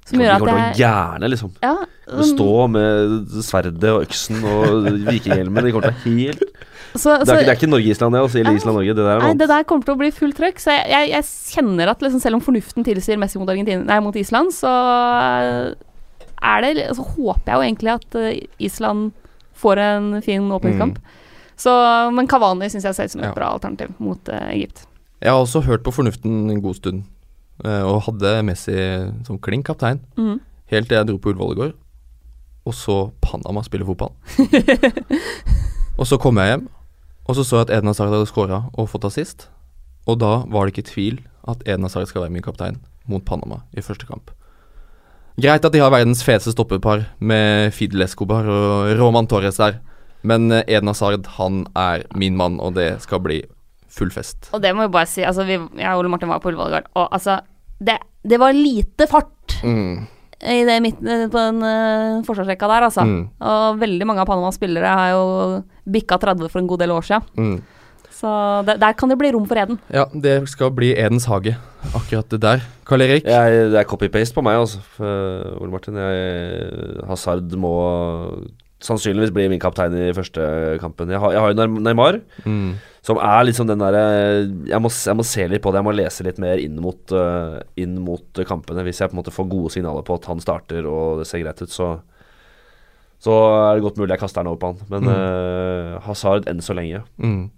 Som 0.09 0.23
gjør 0.23 0.35
at 0.35 0.49
jeg 0.49 0.79
gjerne, 0.81 1.29
liksom. 1.33 1.51
ja, 1.63 1.75
um, 2.09 2.23
Stå 2.31 2.49
med 2.73 3.35
sverdet 3.45 3.91
og 3.93 4.03
øksen 4.07 4.39
og 4.49 4.89
vikinghjelmen. 5.07 5.63
De 5.67 5.73
kommer 5.75 5.89
til 5.89 5.93
å 5.93 5.93
være 5.93 6.03
helt 6.07 6.43
så, 6.97 7.19
Det 7.19 7.27
så, 7.27 7.35
er, 7.35 7.37
ikke- 7.37 7.45
det 7.45 7.51
er 7.53 7.57
ikke 7.59 7.69
Norge-Island, 7.69 8.15
det, 8.15 8.21
altså, 8.25 8.39
eller 8.41 8.55
Island-Norge. 8.57 8.93
Det 8.97 9.03
der 9.05 9.11
er 9.13 9.19
Nei, 9.21 9.33
det 9.37 9.47
der 9.51 9.63
kommer 9.69 9.85
til 9.85 9.93
å 9.93 9.99
bli 9.99 10.09
fullt 10.09 10.37
trøkk. 10.39 10.57
Så 10.63 10.73
jeg, 10.73 10.87
jeg, 10.89 11.09
jeg 11.13 11.27
kjenner 11.53 11.91
at 11.93 12.01
liksom, 12.01 12.21
selv 12.23 12.39
om 12.39 12.41
fornuften 12.41 12.87
tilsier 12.87 13.19
Messi 13.21 13.37
mot, 13.37 13.51
nei, 13.53 13.99
mot 14.01 14.15
Island, 14.17 14.49
så 14.57 14.71
er 16.41 16.65
det 16.65 16.87
Så 16.95 17.03
håper 17.03 17.45
jeg 17.45 17.55
jo 17.55 17.67
egentlig 17.67 17.93
at 17.93 18.15
eh, 18.15 18.47
Island 18.59 19.11
får 19.59 19.77
en 19.83 20.21
fin 20.25 20.49
åpningskamp. 20.55 20.97
Så, 21.59 21.71
men 22.15 22.27
Kavani 22.31 22.69
syns 22.71 22.85
jeg 22.87 22.95
ser 22.95 23.09
ut 23.09 23.11
som 23.11 23.21
et 23.21 23.27
Ja. 23.27 23.35
bra 23.35 23.49
alternativ 23.51 23.89
mot 23.99 24.29
uh, 24.31 24.47
Egypt. 24.53 24.85
Jeg 25.19 25.29
har 25.33 25.41
også 25.43 25.61
hørt 25.65 25.83
på 25.83 25.91
fornuften 25.91 26.49
en 26.49 26.61
god 26.63 26.75
stund, 26.79 27.01
eh, 27.03 27.18
og 27.65 28.01
hadde 28.05 28.37
Messi 28.47 28.77
som 29.27 29.39
klink 29.39 29.67
kaptein. 29.67 29.99
mm. 30.17 30.39
Helt 30.69 30.85
til 30.85 30.99
jeg 30.99 31.07
dro 31.09 31.17
på 31.17 31.31
Ullevål 31.31 31.55
i 31.55 31.59
går 31.59 31.71
og 32.69 32.75
så 32.75 32.97
Panama 33.23 33.63
spiller 33.65 33.87
fotball. 33.87 34.13
og 35.99 36.07
så 36.07 36.19
kom 36.21 36.39
jeg 36.39 36.53
hjem, 36.53 36.67
og 37.25 37.37
så 37.37 37.45
så 37.45 37.59
jeg 37.59 37.67
at 37.67 37.77
Eden 37.77 37.91
Hazard 37.91 38.11
hadde 38.13 38.29
scora 38.29 38.63
og 38.73 38.89
fått 38.91 39.07
assist. 39.09 39.47
Og 40.09 40.19
da 40.21 40.43
var 40.49 40.65
det 40.65 40.75
ikke 40.75 40.89
tvil 40.89 41.21
at 41.49 41.63
Eden 41.65 41.85
Hazard 41.87 42.09
skal 42.09 42.25
være 42.25 42.33
min 42.33 42.45
kaptein 42.45 42.79
mot 43.09 43.25
Panama 43.25 43.63
i 43.73 43.83
første 43.85 44.07
kamp. 44.09 44.31
Greit 45.39 45.63
at 45.63 45.73
de 45.73 45.79
har 45.79 45.91
verdens 45.93 46.23
feteste 46.25 46.51
stoppepar 46.51 47.05
med 47.19 47.71
Fidel 47.73 48.03
Escobar 48.03 48.47
og 48.49 48.91
Roman 48.99 49.29
Torres 49.29 49.59
der, 49.61 49.79
men 50.21 50.49
Edna 50.51 50.63
Eden 50.67 50.91
Hazard, 50.91 51.29
han 51.37 51.63
er 51.79 52.03
min 52.15 52.35
mann, 52.35 52.59
og 52.59 52.75
det 52.75 52.97
skal 53.05 53.21
bli 53.23 53.39
full 53.89 54.11
fest. 54.11 54.49
Og 54.53 54.61
det 54.61 54.73
må 54.75 54.85
jo 54.85 54.91
bare 54.93 55.07
si. 55.07 55.23
Altså, 55.23 55.45
vi, 55.47 55.55
jeg 55.79 55.93
og 55.93 56.01
Ole 56.01 56.11
Martin 56.11 56.29
var 56.29 56.41
på 56.43 56.51
Ullevål 56.51 56.73
i 56.73 56.75
går, 56.75 56.89
og 56.99 57.07
altså 57.15 57.39
det, 57.79 57.97
det 58.27 58.39
var 58.41 58.53
lite 58.55 59.07
fart 59.07 59.59
Mm. 59.63 60.05
i 60.45 60.59
det 60.63 60.77
midt, 60.81 60.99
på 61.01 61.35
den 61.39 61.57
uh, 61.65 62.21
forsvarsrekka 62.23 62.67
der, 62.71 62.85
altså. 62.87 63.03
Mm. 63.03 63.25
Og 63.43 63.79
veldig 63.81 64.05
mange 64.07 64.21
av 64.23 64.27
Panamas 64.29 64.55
spillere 64.55 64.87
har 64.87 65.09
jo 65.11 65.25
bikka 65.89 66.15
30 66.21 66.47
for 66.53 66.61
en 66.61 66.67
god 66.69 66.79
del 66.79 66.93
år 66.95 67.03
siden. 67.03 67.25
Mm. 67.35 67.57
Så 68.19 68.29
det, 68.67 68.77
der 68.81 68.93
kan 68.99 69.09
det 69.11 69.17
bli 69.19 69.31
rom 69.31 69.45
for 69.47 69.55
Eden. 69.59 69.77
Ja, 69.95 70.05
det 70.13 70.37
skal 70.51 70.71
bli 70.75 70.93
Edens 70.95 71.25
hage, 71.31 71.53
akkurat 71.95 72.27
det 72.31 72.39
der. 72.43 72.63
Karl 72.87 73.01
Erik? 73.05 73.23
Jeg, 73.27 73.69
det 73.73 73.79
er 73.79 73.87
copy-paste 73.87 74.35
på 74.35 74.43
meg, 74.43 74.59
altså. 74.59 74.79
For, 74.95 75.55
Ole 75.63 75.71
Martin. 75.71 75.95
Jeg, 75.99 77.03
Hazard 77.07 77.51
må 77.59 77.73
sannsynligvis 78.83 79.31
bli 79.35 79.47
min 79.51 79.59
kaptein 79.59 79.95
i 79.95 80.11
første 80.15 80.43
kampen. 80.79 81.11
Jeg 81.11 81.19
har, 81.19 81.33
jeg 81.35 81.41
har 81.43 81.51
jo 81.55 81.67
Neymar, 81.79 82.19
Mm. 82.45 82.77
Som 83.01 83.17
er 83.17 83.45
sånn 83.55 83.67
den 83.71 83.79
derre 83.79 84.01
jeg, 84.67 84.81
må- 84.81 84.91
jeg 84.91 85.15
må 85.15 85.23
se 85.25 85.47
litt 85.47 85.61
på 85.63 85.71
det, 85.71 85.79
jeg 85.79 85.87
må 85.87 85.95
lese 85.95 86.23
litt 86.27 86.37
mer 86.39 86.57
inn 86.59 86.75
mot, 86.83 87.11
uh, 87.15 87.59
inn 87.77 87.95
mot 88.03 88.33
kampene. 88.45 88.83
Hvis 88.83 88.99
jeg 88.99 89.09
på 89.09 89.15
en 89.17 89.23
måte 89.23 89.31
får 89.33 89.47
gode 89.49 89.71
signaler 89.71 90.03
på 90.03 90.15
at 90.19 90.25
han 90.25 90.39
starter 90.43 90.85
og 90.85 91.19
det 91.19 91.27
ser 91.27 91.39
greit 91.43 91.61
ut, 91.61 91.69
så 91.71 92.01
så 93.19 93.33
er 93.35 93.75
det 93.75 93.83
godt 93.83 93.97
mulig 93.99 94.13
jeg 94.15 94.19
kaster 94.21 94.39
den 94.43 94.47
over 94.47 94.59
på 94.61 94.67
han. 94.71 94.77
Men 94.89 95.03
Mm. 95.03 95.09
uh, 95.11 95.99
Hazard 96.05 96.45
enn 96.47 96.61
så 96.63 96.73
lenge. 96.73 97.01
Mm. 97.19 97.49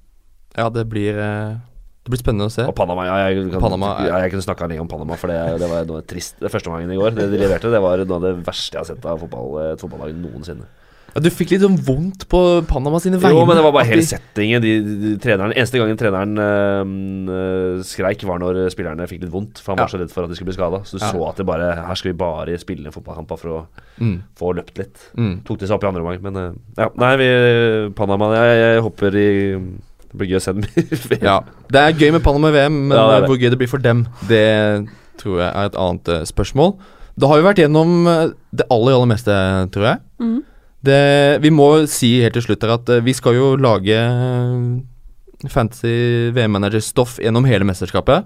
Ja, 0.58 0.70
det 0.70 0.88
blir 0.90 1.14
eh, 1.18 1.58
Det 2.04 2.10
blir 2.10 2.18
spennende 2.18 2.48
å 2.50 2.52
se. 2.52 2.64
Og 2.66 2.74
Panama, 2.76 3.04
ja, 3.06 3.30
jeg, 3.30 3.52
kan, 3.52 3.62
Panama 3.62 3.92
er- 4.02 4.08
ja, 4.10 4.18
jeg 4.26 4.32
kunne 4.32 4.42
snakka 4.42 4.68
lenge 4.68 4.82
om 4.82 4.88
Panama, 4.90 5.14
for 5.22 5.28
det, 5.30 5.60
det 5.62 5.70
var 5.70 5.86
noe 5.86 6.02
trist. 6.02 6.40
Det 6.42 6.50
første 6.52 6.66
omgangen 6.68 6.90
i 6.92 6.98
går, 6.98 7.14
det 7.14 7.28
de 7.30 7.38
leverte, 7.38 7.70
det 7.70 7.80
var 7.80 7.98
noe 8.02 8.16
av 8.18 8.22
det 8.26 8.32
verste 8.44 8.74
jeg 8.74 8.82
har 8.82 8.90
sett 8.90 9.06
av 9.06 9.20
fotball, 9.22 9.72
et 9.74 9.80
fotballag 9.80 10.16
noensinne. 10.18 10.66
Ja, 11.12 11.20
du 11.20 11.28
fikk 11.34 11.50
litt 11.52 11.60
sånn 11.64 11.76
vondt 11.84 12.24
på 12.32 12.40
Panama 12.70 13.00
sine 13.04 13.18
vegne. 13.20 13.36
Jo, 13.36 13.44
men 13.46 13.58
det 13.60 13.64
var 13.66 13.74
bare 13.76 13.88
hele 13.90 14.00
de- 14.00 14.08
settingen. 14.08 14.62
De, 14.64 14.70
de, 14.80 14.94
de, 15.02 15.10
treneren, 15.20 15.52
eneste 15.58 15.80
gangen 15.82 15.98
treneren 16.00 16.38
øh, 16.40 17.82
skreik, 17.84 18.24
var 18.24 18.40
når 18.40 18.62
spillerne 18.72 19.08
fikk 19.12 19.26
litt 19.26 19.34
vondt. 19.34 19.60
For 19.60 19.74
han 19.74 19.82
var 19.82 19.90
Ja. 19.90 19.92
så 19.92 20.00
redd 20.00 20.14
for 20.14 20.24
at 20.24 20.32
de 20.32 20.38
skulle 20.40 20.52
bli 20.54 20.56
skada. 20.56 20.80
Så 20.88 20.96
du 20.98 21.04
Ja. 21.04 21.12
så 21.12 21.26
at 21.30 21.36
det 21.42 21.46
bare 21.46 21.68
Her 21.76 21.96
skal 22.00 22.12
vi 22.14 22.18
bare 22.18 22.58
spille 22.58 22.86
en 22.88 22.96
fotballkamp 22.96 23.28
for 23.40 23.50
å 23.52 23.66
mm. 24.00 24.18
få 24.40 24.54
løpt 24.56 24.78
litt. 24.80 24.98
Mm. 25.18 25.44
Tok 25.44 25.60
de 25.60 25.68
seg 25.68 25.76
opp 25.76 25.84
i 25.84 25.88
andre 25.88 26.02
omgang, 26.02 26.22
men 26.24 26.36
øh, 26.36 26.54
ja. 26.78 26.88
Nei, 26.96 27.16
vi 27.18 27.30
Panama 27.96 28.32
Jeg, 28.36 28.60
jeg 28.62 28.82
hopper 28.82 29.16
i 29.16 29.30
Det 30.12 30.16
blir 30.18 30.30
gøy 30.32 30.40
å 30.40 30.42
se 30.44 30.54
dem 30.54 30.64
i 30.64 30.82
VM. 30.96 31.22
Ja. 31.30 31.40
Det 31.72 31.80
er 31.82 31.92
gøy 32.00 32.12
med 32.16 32.24
Panama 32.24 32.50
i 32.50 32.56
VM, 32.56 32.88
men 32.88 32.98
Ja, 32.98 33.08
det 33.08 33.16
eh, 33.16 33.22
det. 33.22 33.28
hvor 33.30 33.38
gøy 33.44 33.50
det 33.50 33.60
blir 33.60 33.68
for 33.72 33.80
dem, 33.84 34.08
det 34.28 34.88
tror 35.20 35.40
jeg 35.44 35.52
er 35.52 35.66
et 35.70 35.76
annet 35.76 36.28
spørsmål. 36.32 36.78
Da 37.20 37.28
har 37.28 37.36
vi 37.42 37.44
vært 37.50 37.60
gjennom 37.60 38.06
det 38.56 38.66
aller, 38.72 38.96
aller 38.96 39.12
meste, 39.12 39.36
tror 39.76 39.86
jeg. 39.92 40.00
Mhm. 40.24 40.40
Det, 40.82 41.38
vi 41.44 41.52
må 41.54 41.86
si 41.90 42.16
helt 42.24 42.34
til 42.38 42.48
slutt 42.48 42.64
her 42.66 42.74
at 42.74 42.90
eh, 42.90 43.04
vi 43.06 43.14
skal 43.14 43.38
jo 43.38 43.56
lage 43.60 43.98
fantasy 45.42 45.54
fancy 45.54 46.32
VM-manager-stoff 46.36 47.20
gjennom 47.22 47.46
hele 47.50 47.66
mesterskapet. 47.66 48.26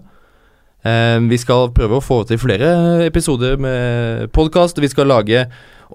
Eh, 0.86 1.20
vi 1.30 1.38
skal 1.41 1.72
prøve 1.76 1.99
å 1.99 2.03
få 2.03 2.22
til 2.28 2.39
flere 2.39 3.06
episoder 3.06 3.58
med 3.60 4.32
podkast. 4.36 4.80
Vi 4.84 4.91
skal 4.91 5.12
lage 5.12 5.45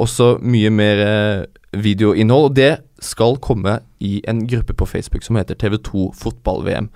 også 0.01 0.39
mye 0.43 0.71
mer 0.73 1.05
eh, 1.05 1.47
videoinnhold. 1.77 2.51
Og 2.51 2.57
det 2.57 2.73
skal 3.05 3.39
komme 3.41 3.79
i 4.01 4.19
en 4.29 4.45
gruppe 4.49 4.77
på 4.77 4.89
Facebook 4.89 5.25
som 5.27 5.39
heter 5.41 5.59
TV2 5.61 6.11
Fotball-VM. 6.21 6.91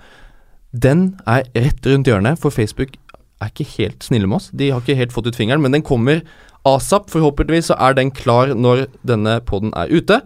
Den 0.75 1.15
er 1.25 1.47
rett 1.55 1.87
rundt 1.87 2.09
hjørnet, 2.09 2.41
for 2.41 2.51
Facebook 2.51 2.97
er 3.41 3.51
ikke 3.51 3.69
helt 3.77 4.03
snille 4.03 4.27
med 4.27 4.41
oss. 4.41 4.49
De 4.51 4.71
har 4.71 4.83
ikke 4.83 4.97
helt 4.99 5.15
fått 5.15 5.29
ut 5.29 5.37
fingeren, 5.37 5.63
men 5.63 5.73
den 5.75 5.85
kommer 5.85 6.21
asap. 6.67 7.09
Forhåpentligvis 7.13 7.71
så 7.71 7.79
er 7.79 7.97
den 7.97 8.11
klar 8.15 8.53
når 8.55 8.85
denne 9.07 9.39
poden 9.45 9.73
er 9.77 9.91
ute. 9.91 10.21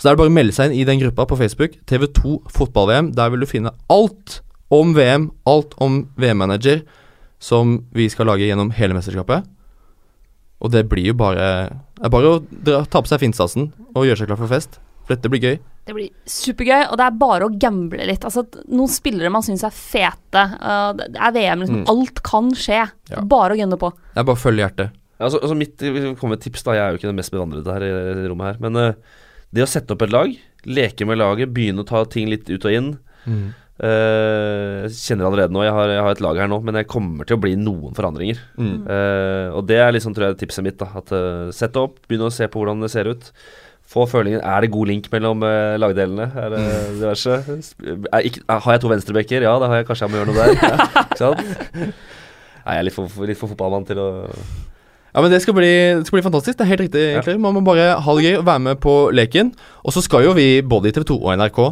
Så 0.00 0.06
da 0.06 0.12
er 0.12 0.16
det 0.16 0.22
bare 0.22 0.32
å 0.32 0.38
melde 0.38 0.56
seg 0.56 0.70
inn 0.70 0.80
i 0.80 0.86
den 0.88 1.00
gruppa 1.02 1.26
på 1.28 1.36
Facebook. 1.40 1.76
TV2 1.90 2.38
Fotball-VM. 2.56 3.12
Der 3.16 3.32
vil 3.32 3.44
du 3.44 3.48
finne 3.50 3.74
alt 3.92 4.40
om 4.72 4.94
VM, 4.96 5.28
alt 5.50 5.74
om 5.82 6.04
VM-manager, 6.20 6.84
som 7.42 7.80
vi 7.92 8.06
skal 8.12 8.30
lage 8.30 8.46
gjennom 8.46 8.70
hele 8.76 8.96
mesterskapet. 8.96 9.48
Og 10.60 10.72
det 10.72 10.84
blir 10.90 11.10
jo 11.10 11.16
bare 11.16 11.44
Det 11.96 12.04
er 12.04 12.12
bare 12.12 12.30
å 12.34 12.40
dra, 12.40 12.82
ta 12.84 13.00
på 13.00 13.08
seg 13.08 13.20
finstasen 13.22 13.70
og 13.94 14.06
gjøre 14.06 14.22
seg 14.22 14.30
klar 14.30 14.40
for 14.40 14.52
fest. 14.52 14.78
For 15.04 15.16
dette 15.16 15.28
blir 15.32 15.42
gøy. 15.42 15.58
Det 15.88 15.96
blir 15.96 16.08
supergøy, 16.28 16.86
og 16.92 16.96
det 17.00 17.06
er 17.06 17.18
bare 17.20 17.48
å 17.48 17.52
gamble 17.60 18.06
litt. 18.08 18.24
Altså, 18.24 18.44
noen 18.70 18.92
spillere 18.92 19.32
man 19.32 19.44
syns 19.44 19.64
er 19.66 19.74
fete. 19.74 20.44
uh, 20.60 20.92
det 20.96 21.18
er 21.18 21.34
VM, 21.34 21.64
liksom. 21.64 21.80
Mm. 21.82 21.88
Alt 21.92 22.22
kan 22.24 22.50
skje. 22.56 22.84
Ja. 23.10 23.24
Bare 23.26 23.56
å 23.56 23.60
gunne 23.60 23.80
på. 23.80 23.90
Det 24.14 24.22
er 24.22 24.28
bare 24.28 24.38
å 24.38 24.44
følge 24.44 24.64
hjertet. 24.64 24.99
Altså, 25.20 25.38
altså 25.42 25.56
mitt, 25.58 25.76
kommer 26.18 26.32
med 26.34 26.38
et 26.40 26.46
tips, 26.48 26.62
da. 26.66 26.74
Jeg 26.78 26.84
er 26.86 26.94
jo 26.94 27.00
ikke 27.00 27.10
den 27.10 27.18
mest 27.20 27.32
bevandrede 27.34 27.74
her 27.76 27.84
i, 27.84 28.28
rommet 28.30 28.54
her. 28.54 28.60
Men 28.64 28.78
uh, 28.80 29.16
Det 29.52 29.64
å 29.64 29.68
sette 29.70 29.92
opp 29.94 30.02
et 30.06 30.12
lag, 30.14 30.32
leke 30.66 31.06
med 31.08 31.18
laget, 31.20 31.52
begynne 31.52 31.84
å 31.84 31.88
ta 31.88 32.04
ting 32.08 32.28
litt 32.30 32.48
ut 32.50 32.64
og 32.68 32.74
inn 32.76 32.90
eh, 33.80 34.84
Jeg 34.84 34.92
kjenner 34.98 35.26
allerede 35.30 35.54
nå, 35.56 35.62
jeg 35.64 35.72
har, 35.72 35.88
jeg 35.94 36.02
har 36.04 36.12
et 36.14 36.20
lag 36.24 36.40
her 36.42 36.50
nå, 36.52 36.58
men 36.66 36.76
jeg 36.80 36.88
kommer 36.92 37.24
til 37.28 37.38
å 37.38 37.40
bli 37.42 37.54
noen 37.58 37.96
forandringer. 37.96 38.38
Mm. 38.60 38.76
Uh, 38.86 39.48
og 39.56 39.64
det 39.70 39.78
er 39.80 39.92
liksom, 39.96 40.14
tror 40.16 40.28
jeg, 40.30 40.38
tipset 40.44 40.66
mitt. 40.66 40.78
da 40.80 40.90
At 41.00 41.10
uh, 41.16 41.48
Sett 41.56 41.74
det 41.76 41.82
opp, 41.82 41.98
begynn 42.08 42.28
å 42.28 42.32
se 42.34 42.48
på 42.52 42.60
hvordan 42.62 42.84
det 42.84 42.92
ser 42.92 43.10
ut. 43.10 43.30
Få 43.90 44.04
følingen 44.06 44.44
Er 44.46 44.62
det 44.62 44.70
god 44.70 44.86
link 44.86 45.08
mellom 45.10 45.40
lagdelene? 45.82 46.28
Er 46.38 46.52
det 46.52 46.60
diverse? 47.00 47.40
Er, 48.12 48.20
ikke, 48.28 48.44
har 48.46 48.76
jeg 48.76 48.82
to 48.84 48.90
venstrebekker? 48.92 49.42
Ja, 49.48 49.56
det 49.58 49.70
har 49.72 49.80
jeg 49.80 49.88
kanskje 49.88 50.06
jeg 50.06 50.12
må 50.14 50.20
gjøre 50.20 50.30
noe 50.30 50.44
der. 50.44 50.52
Ja? 51.24 51.30
Nei, 52.68 52.76
jeg 52.76 52.78
er 52.84 52.86
litt 52.86 52.94
for- 52.94 53.26
litt 53.26 53.40
for 53.40 53.50
fotballmann 53.50 53.88
til 53.88 53.98
å 53.98 54.08
Ja, 55.10 55.22
men 55.24 55.32
det 55.32 55.40
skal, 55.42 55.56
bli, 55.56 55.70
det 55.98 56.06
skal 56.06 56.20
bli 56.20 56.26
fantastisk. 56.26 56.58
Det 56.58 56.64
er 56.66 56.70
helt 56.70 56.84
riktig, 56.84 57.04
egentlig. 57.12 57.36
Man 57.42 57.56
må 57.56 57.62
bare 57.66 57.92
ha 57.98 58.16
det 58.16 58.26
gøy 58.28 58.36
og 58.38 58.46
være 58.46 58.64
med 58.68 58.80
på 58.82 58.96
leken. 59.16 59.52
Og 59.82 59.94
så 59.96 60.02
skal 60.04 60.28
jo 60.28 60.34
vi, 60.36 60.60
både 60.62 60.90
i 60.90 60.94
TV 60.94 61.06
2 61.10 61.16
og 61.18 61.32
NRK, 61.40 61.62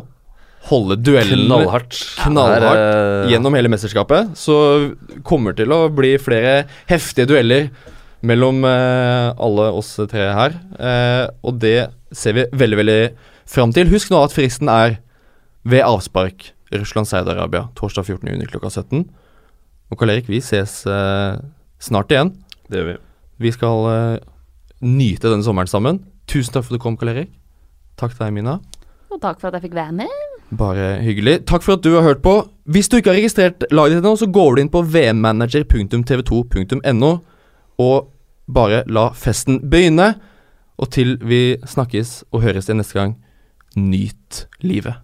holde 0.69 0.97
duellen 1.01 1.45
Knallhardt. 1.47 1.95
knallhardt 2.19 2.67
er, 2.67 2.81
eh, 2.83 3.29
gjennom 3.31 3.55
hele 3.55 3.71
mesterskapet. 3.71 4.35
Så 4.37 4.57
kommer 5.23 5.55
til 5.57 5.71
å 5.71 5.85
bli 5.95 6.17
flere 6.19 6.65
heftige 6.91 7.29
dueller 7.31 7.71
mellom 8.27 8.65
eh, 8.67 9.31
alle 9.39 9.71
oss 9.79 9.95
tre 10.11 10.29
her. 10.35 10.59
Eh, 10.79 11.25
og 11.47 11.61
det 11.63 11.91
ser 12.13 12.35
vi 12.35 12.47
veldig, 12.51 12.81
veldig 12.83 13.01
fram 13.49 13.73
til. 13.73 13.89
Husk 13.95 14.11
nå 14.11 14.25
at 14.27 14.35
fristen 14.35 14.69
er 14.73 14.99
ved 15.69 15.87
avspark 15.87 16.51
Russland-Saudi-Arabia 16.75 17.69
torsdag 17.79 18.11
14.6 18.11 18.51
klokka 18.53 18.73
17. 18.83 19.07
Og 19.89 19.99
Karl 20.01 20.13
Erik, 20.13 20.29
vi 20.29 20.43
ses 20.45 20.83
eh, 20.91 21.39
snart 21.81 22.11
igjen. 22.13 22.35
Det 22.69 22.83
gjør 22.83 22.91
vi. 22.93 22.99
Vi 23.39 23.51
skal 23.55 23.87
uh, 23.87 24.19
nyte 24.85 25.31
denne 25.31 25.45
sommeren 25.47 25.71
sammen. 25.71 26.03
Tusen 26.29 26.53
takk 26.55 26.65
for 26.67 26.73
at 26.75 26.79
du 26.79 26.83
kom, 26.83 26.97
Karl 26.99 27.13
Erik. 27.15 27.31
Takk 27.99 28.13
til 28.15 28.23
deg, 28.25 28.33
Mina. 28.37 28.55
Og 29.09 29.19
takk 29.23 29.41
for 29.41 29.47
at 29.49 29.55
jeg 29.59 29.65
fikk 29.69 29.79
være 29.79 29.95
med. 30.03 30.13
Bare 30.59 30.85
hyggelig. 31.05 31.35
Takk 31.49 31.63
for 31.65 31.73
at 31.77 31.85
du 31.85 31.91
har 31.97 32.05
hørt 32.07 32.23
på. 32.25 32.35
Hvis 32.69 32.89
du 32.89 32.95
ikke 32.99 33.11
har 33.13 33.21
registrert 33.21 33.59
laget 33.73 33.93
ditt 33.97 34.05
ennå, 34.05 34.17
så 34.17 34.33
går 34.33 34.51
du 34.55 34.61
inn 34.63 34.73
på 34.73 34.85
vmmanager.tv2.no 34.85 37.13
og 37.79 37.99
bare 38.49 38.83
la 38.89 39.13
festen 39.17 39.71
begynne. 39.71 40.15
Og 40.79 40.91
til 40.95 41.19
vi 41.27 41.57
snakkes 41.67 42.25
og 42.33 42.43
høres 42.45 42.67
igjen 42.69 42.79
neste 42.83 42.99
gang, 42.99 43.13
nyt 43.77 44.47
livet. 44.63 44.95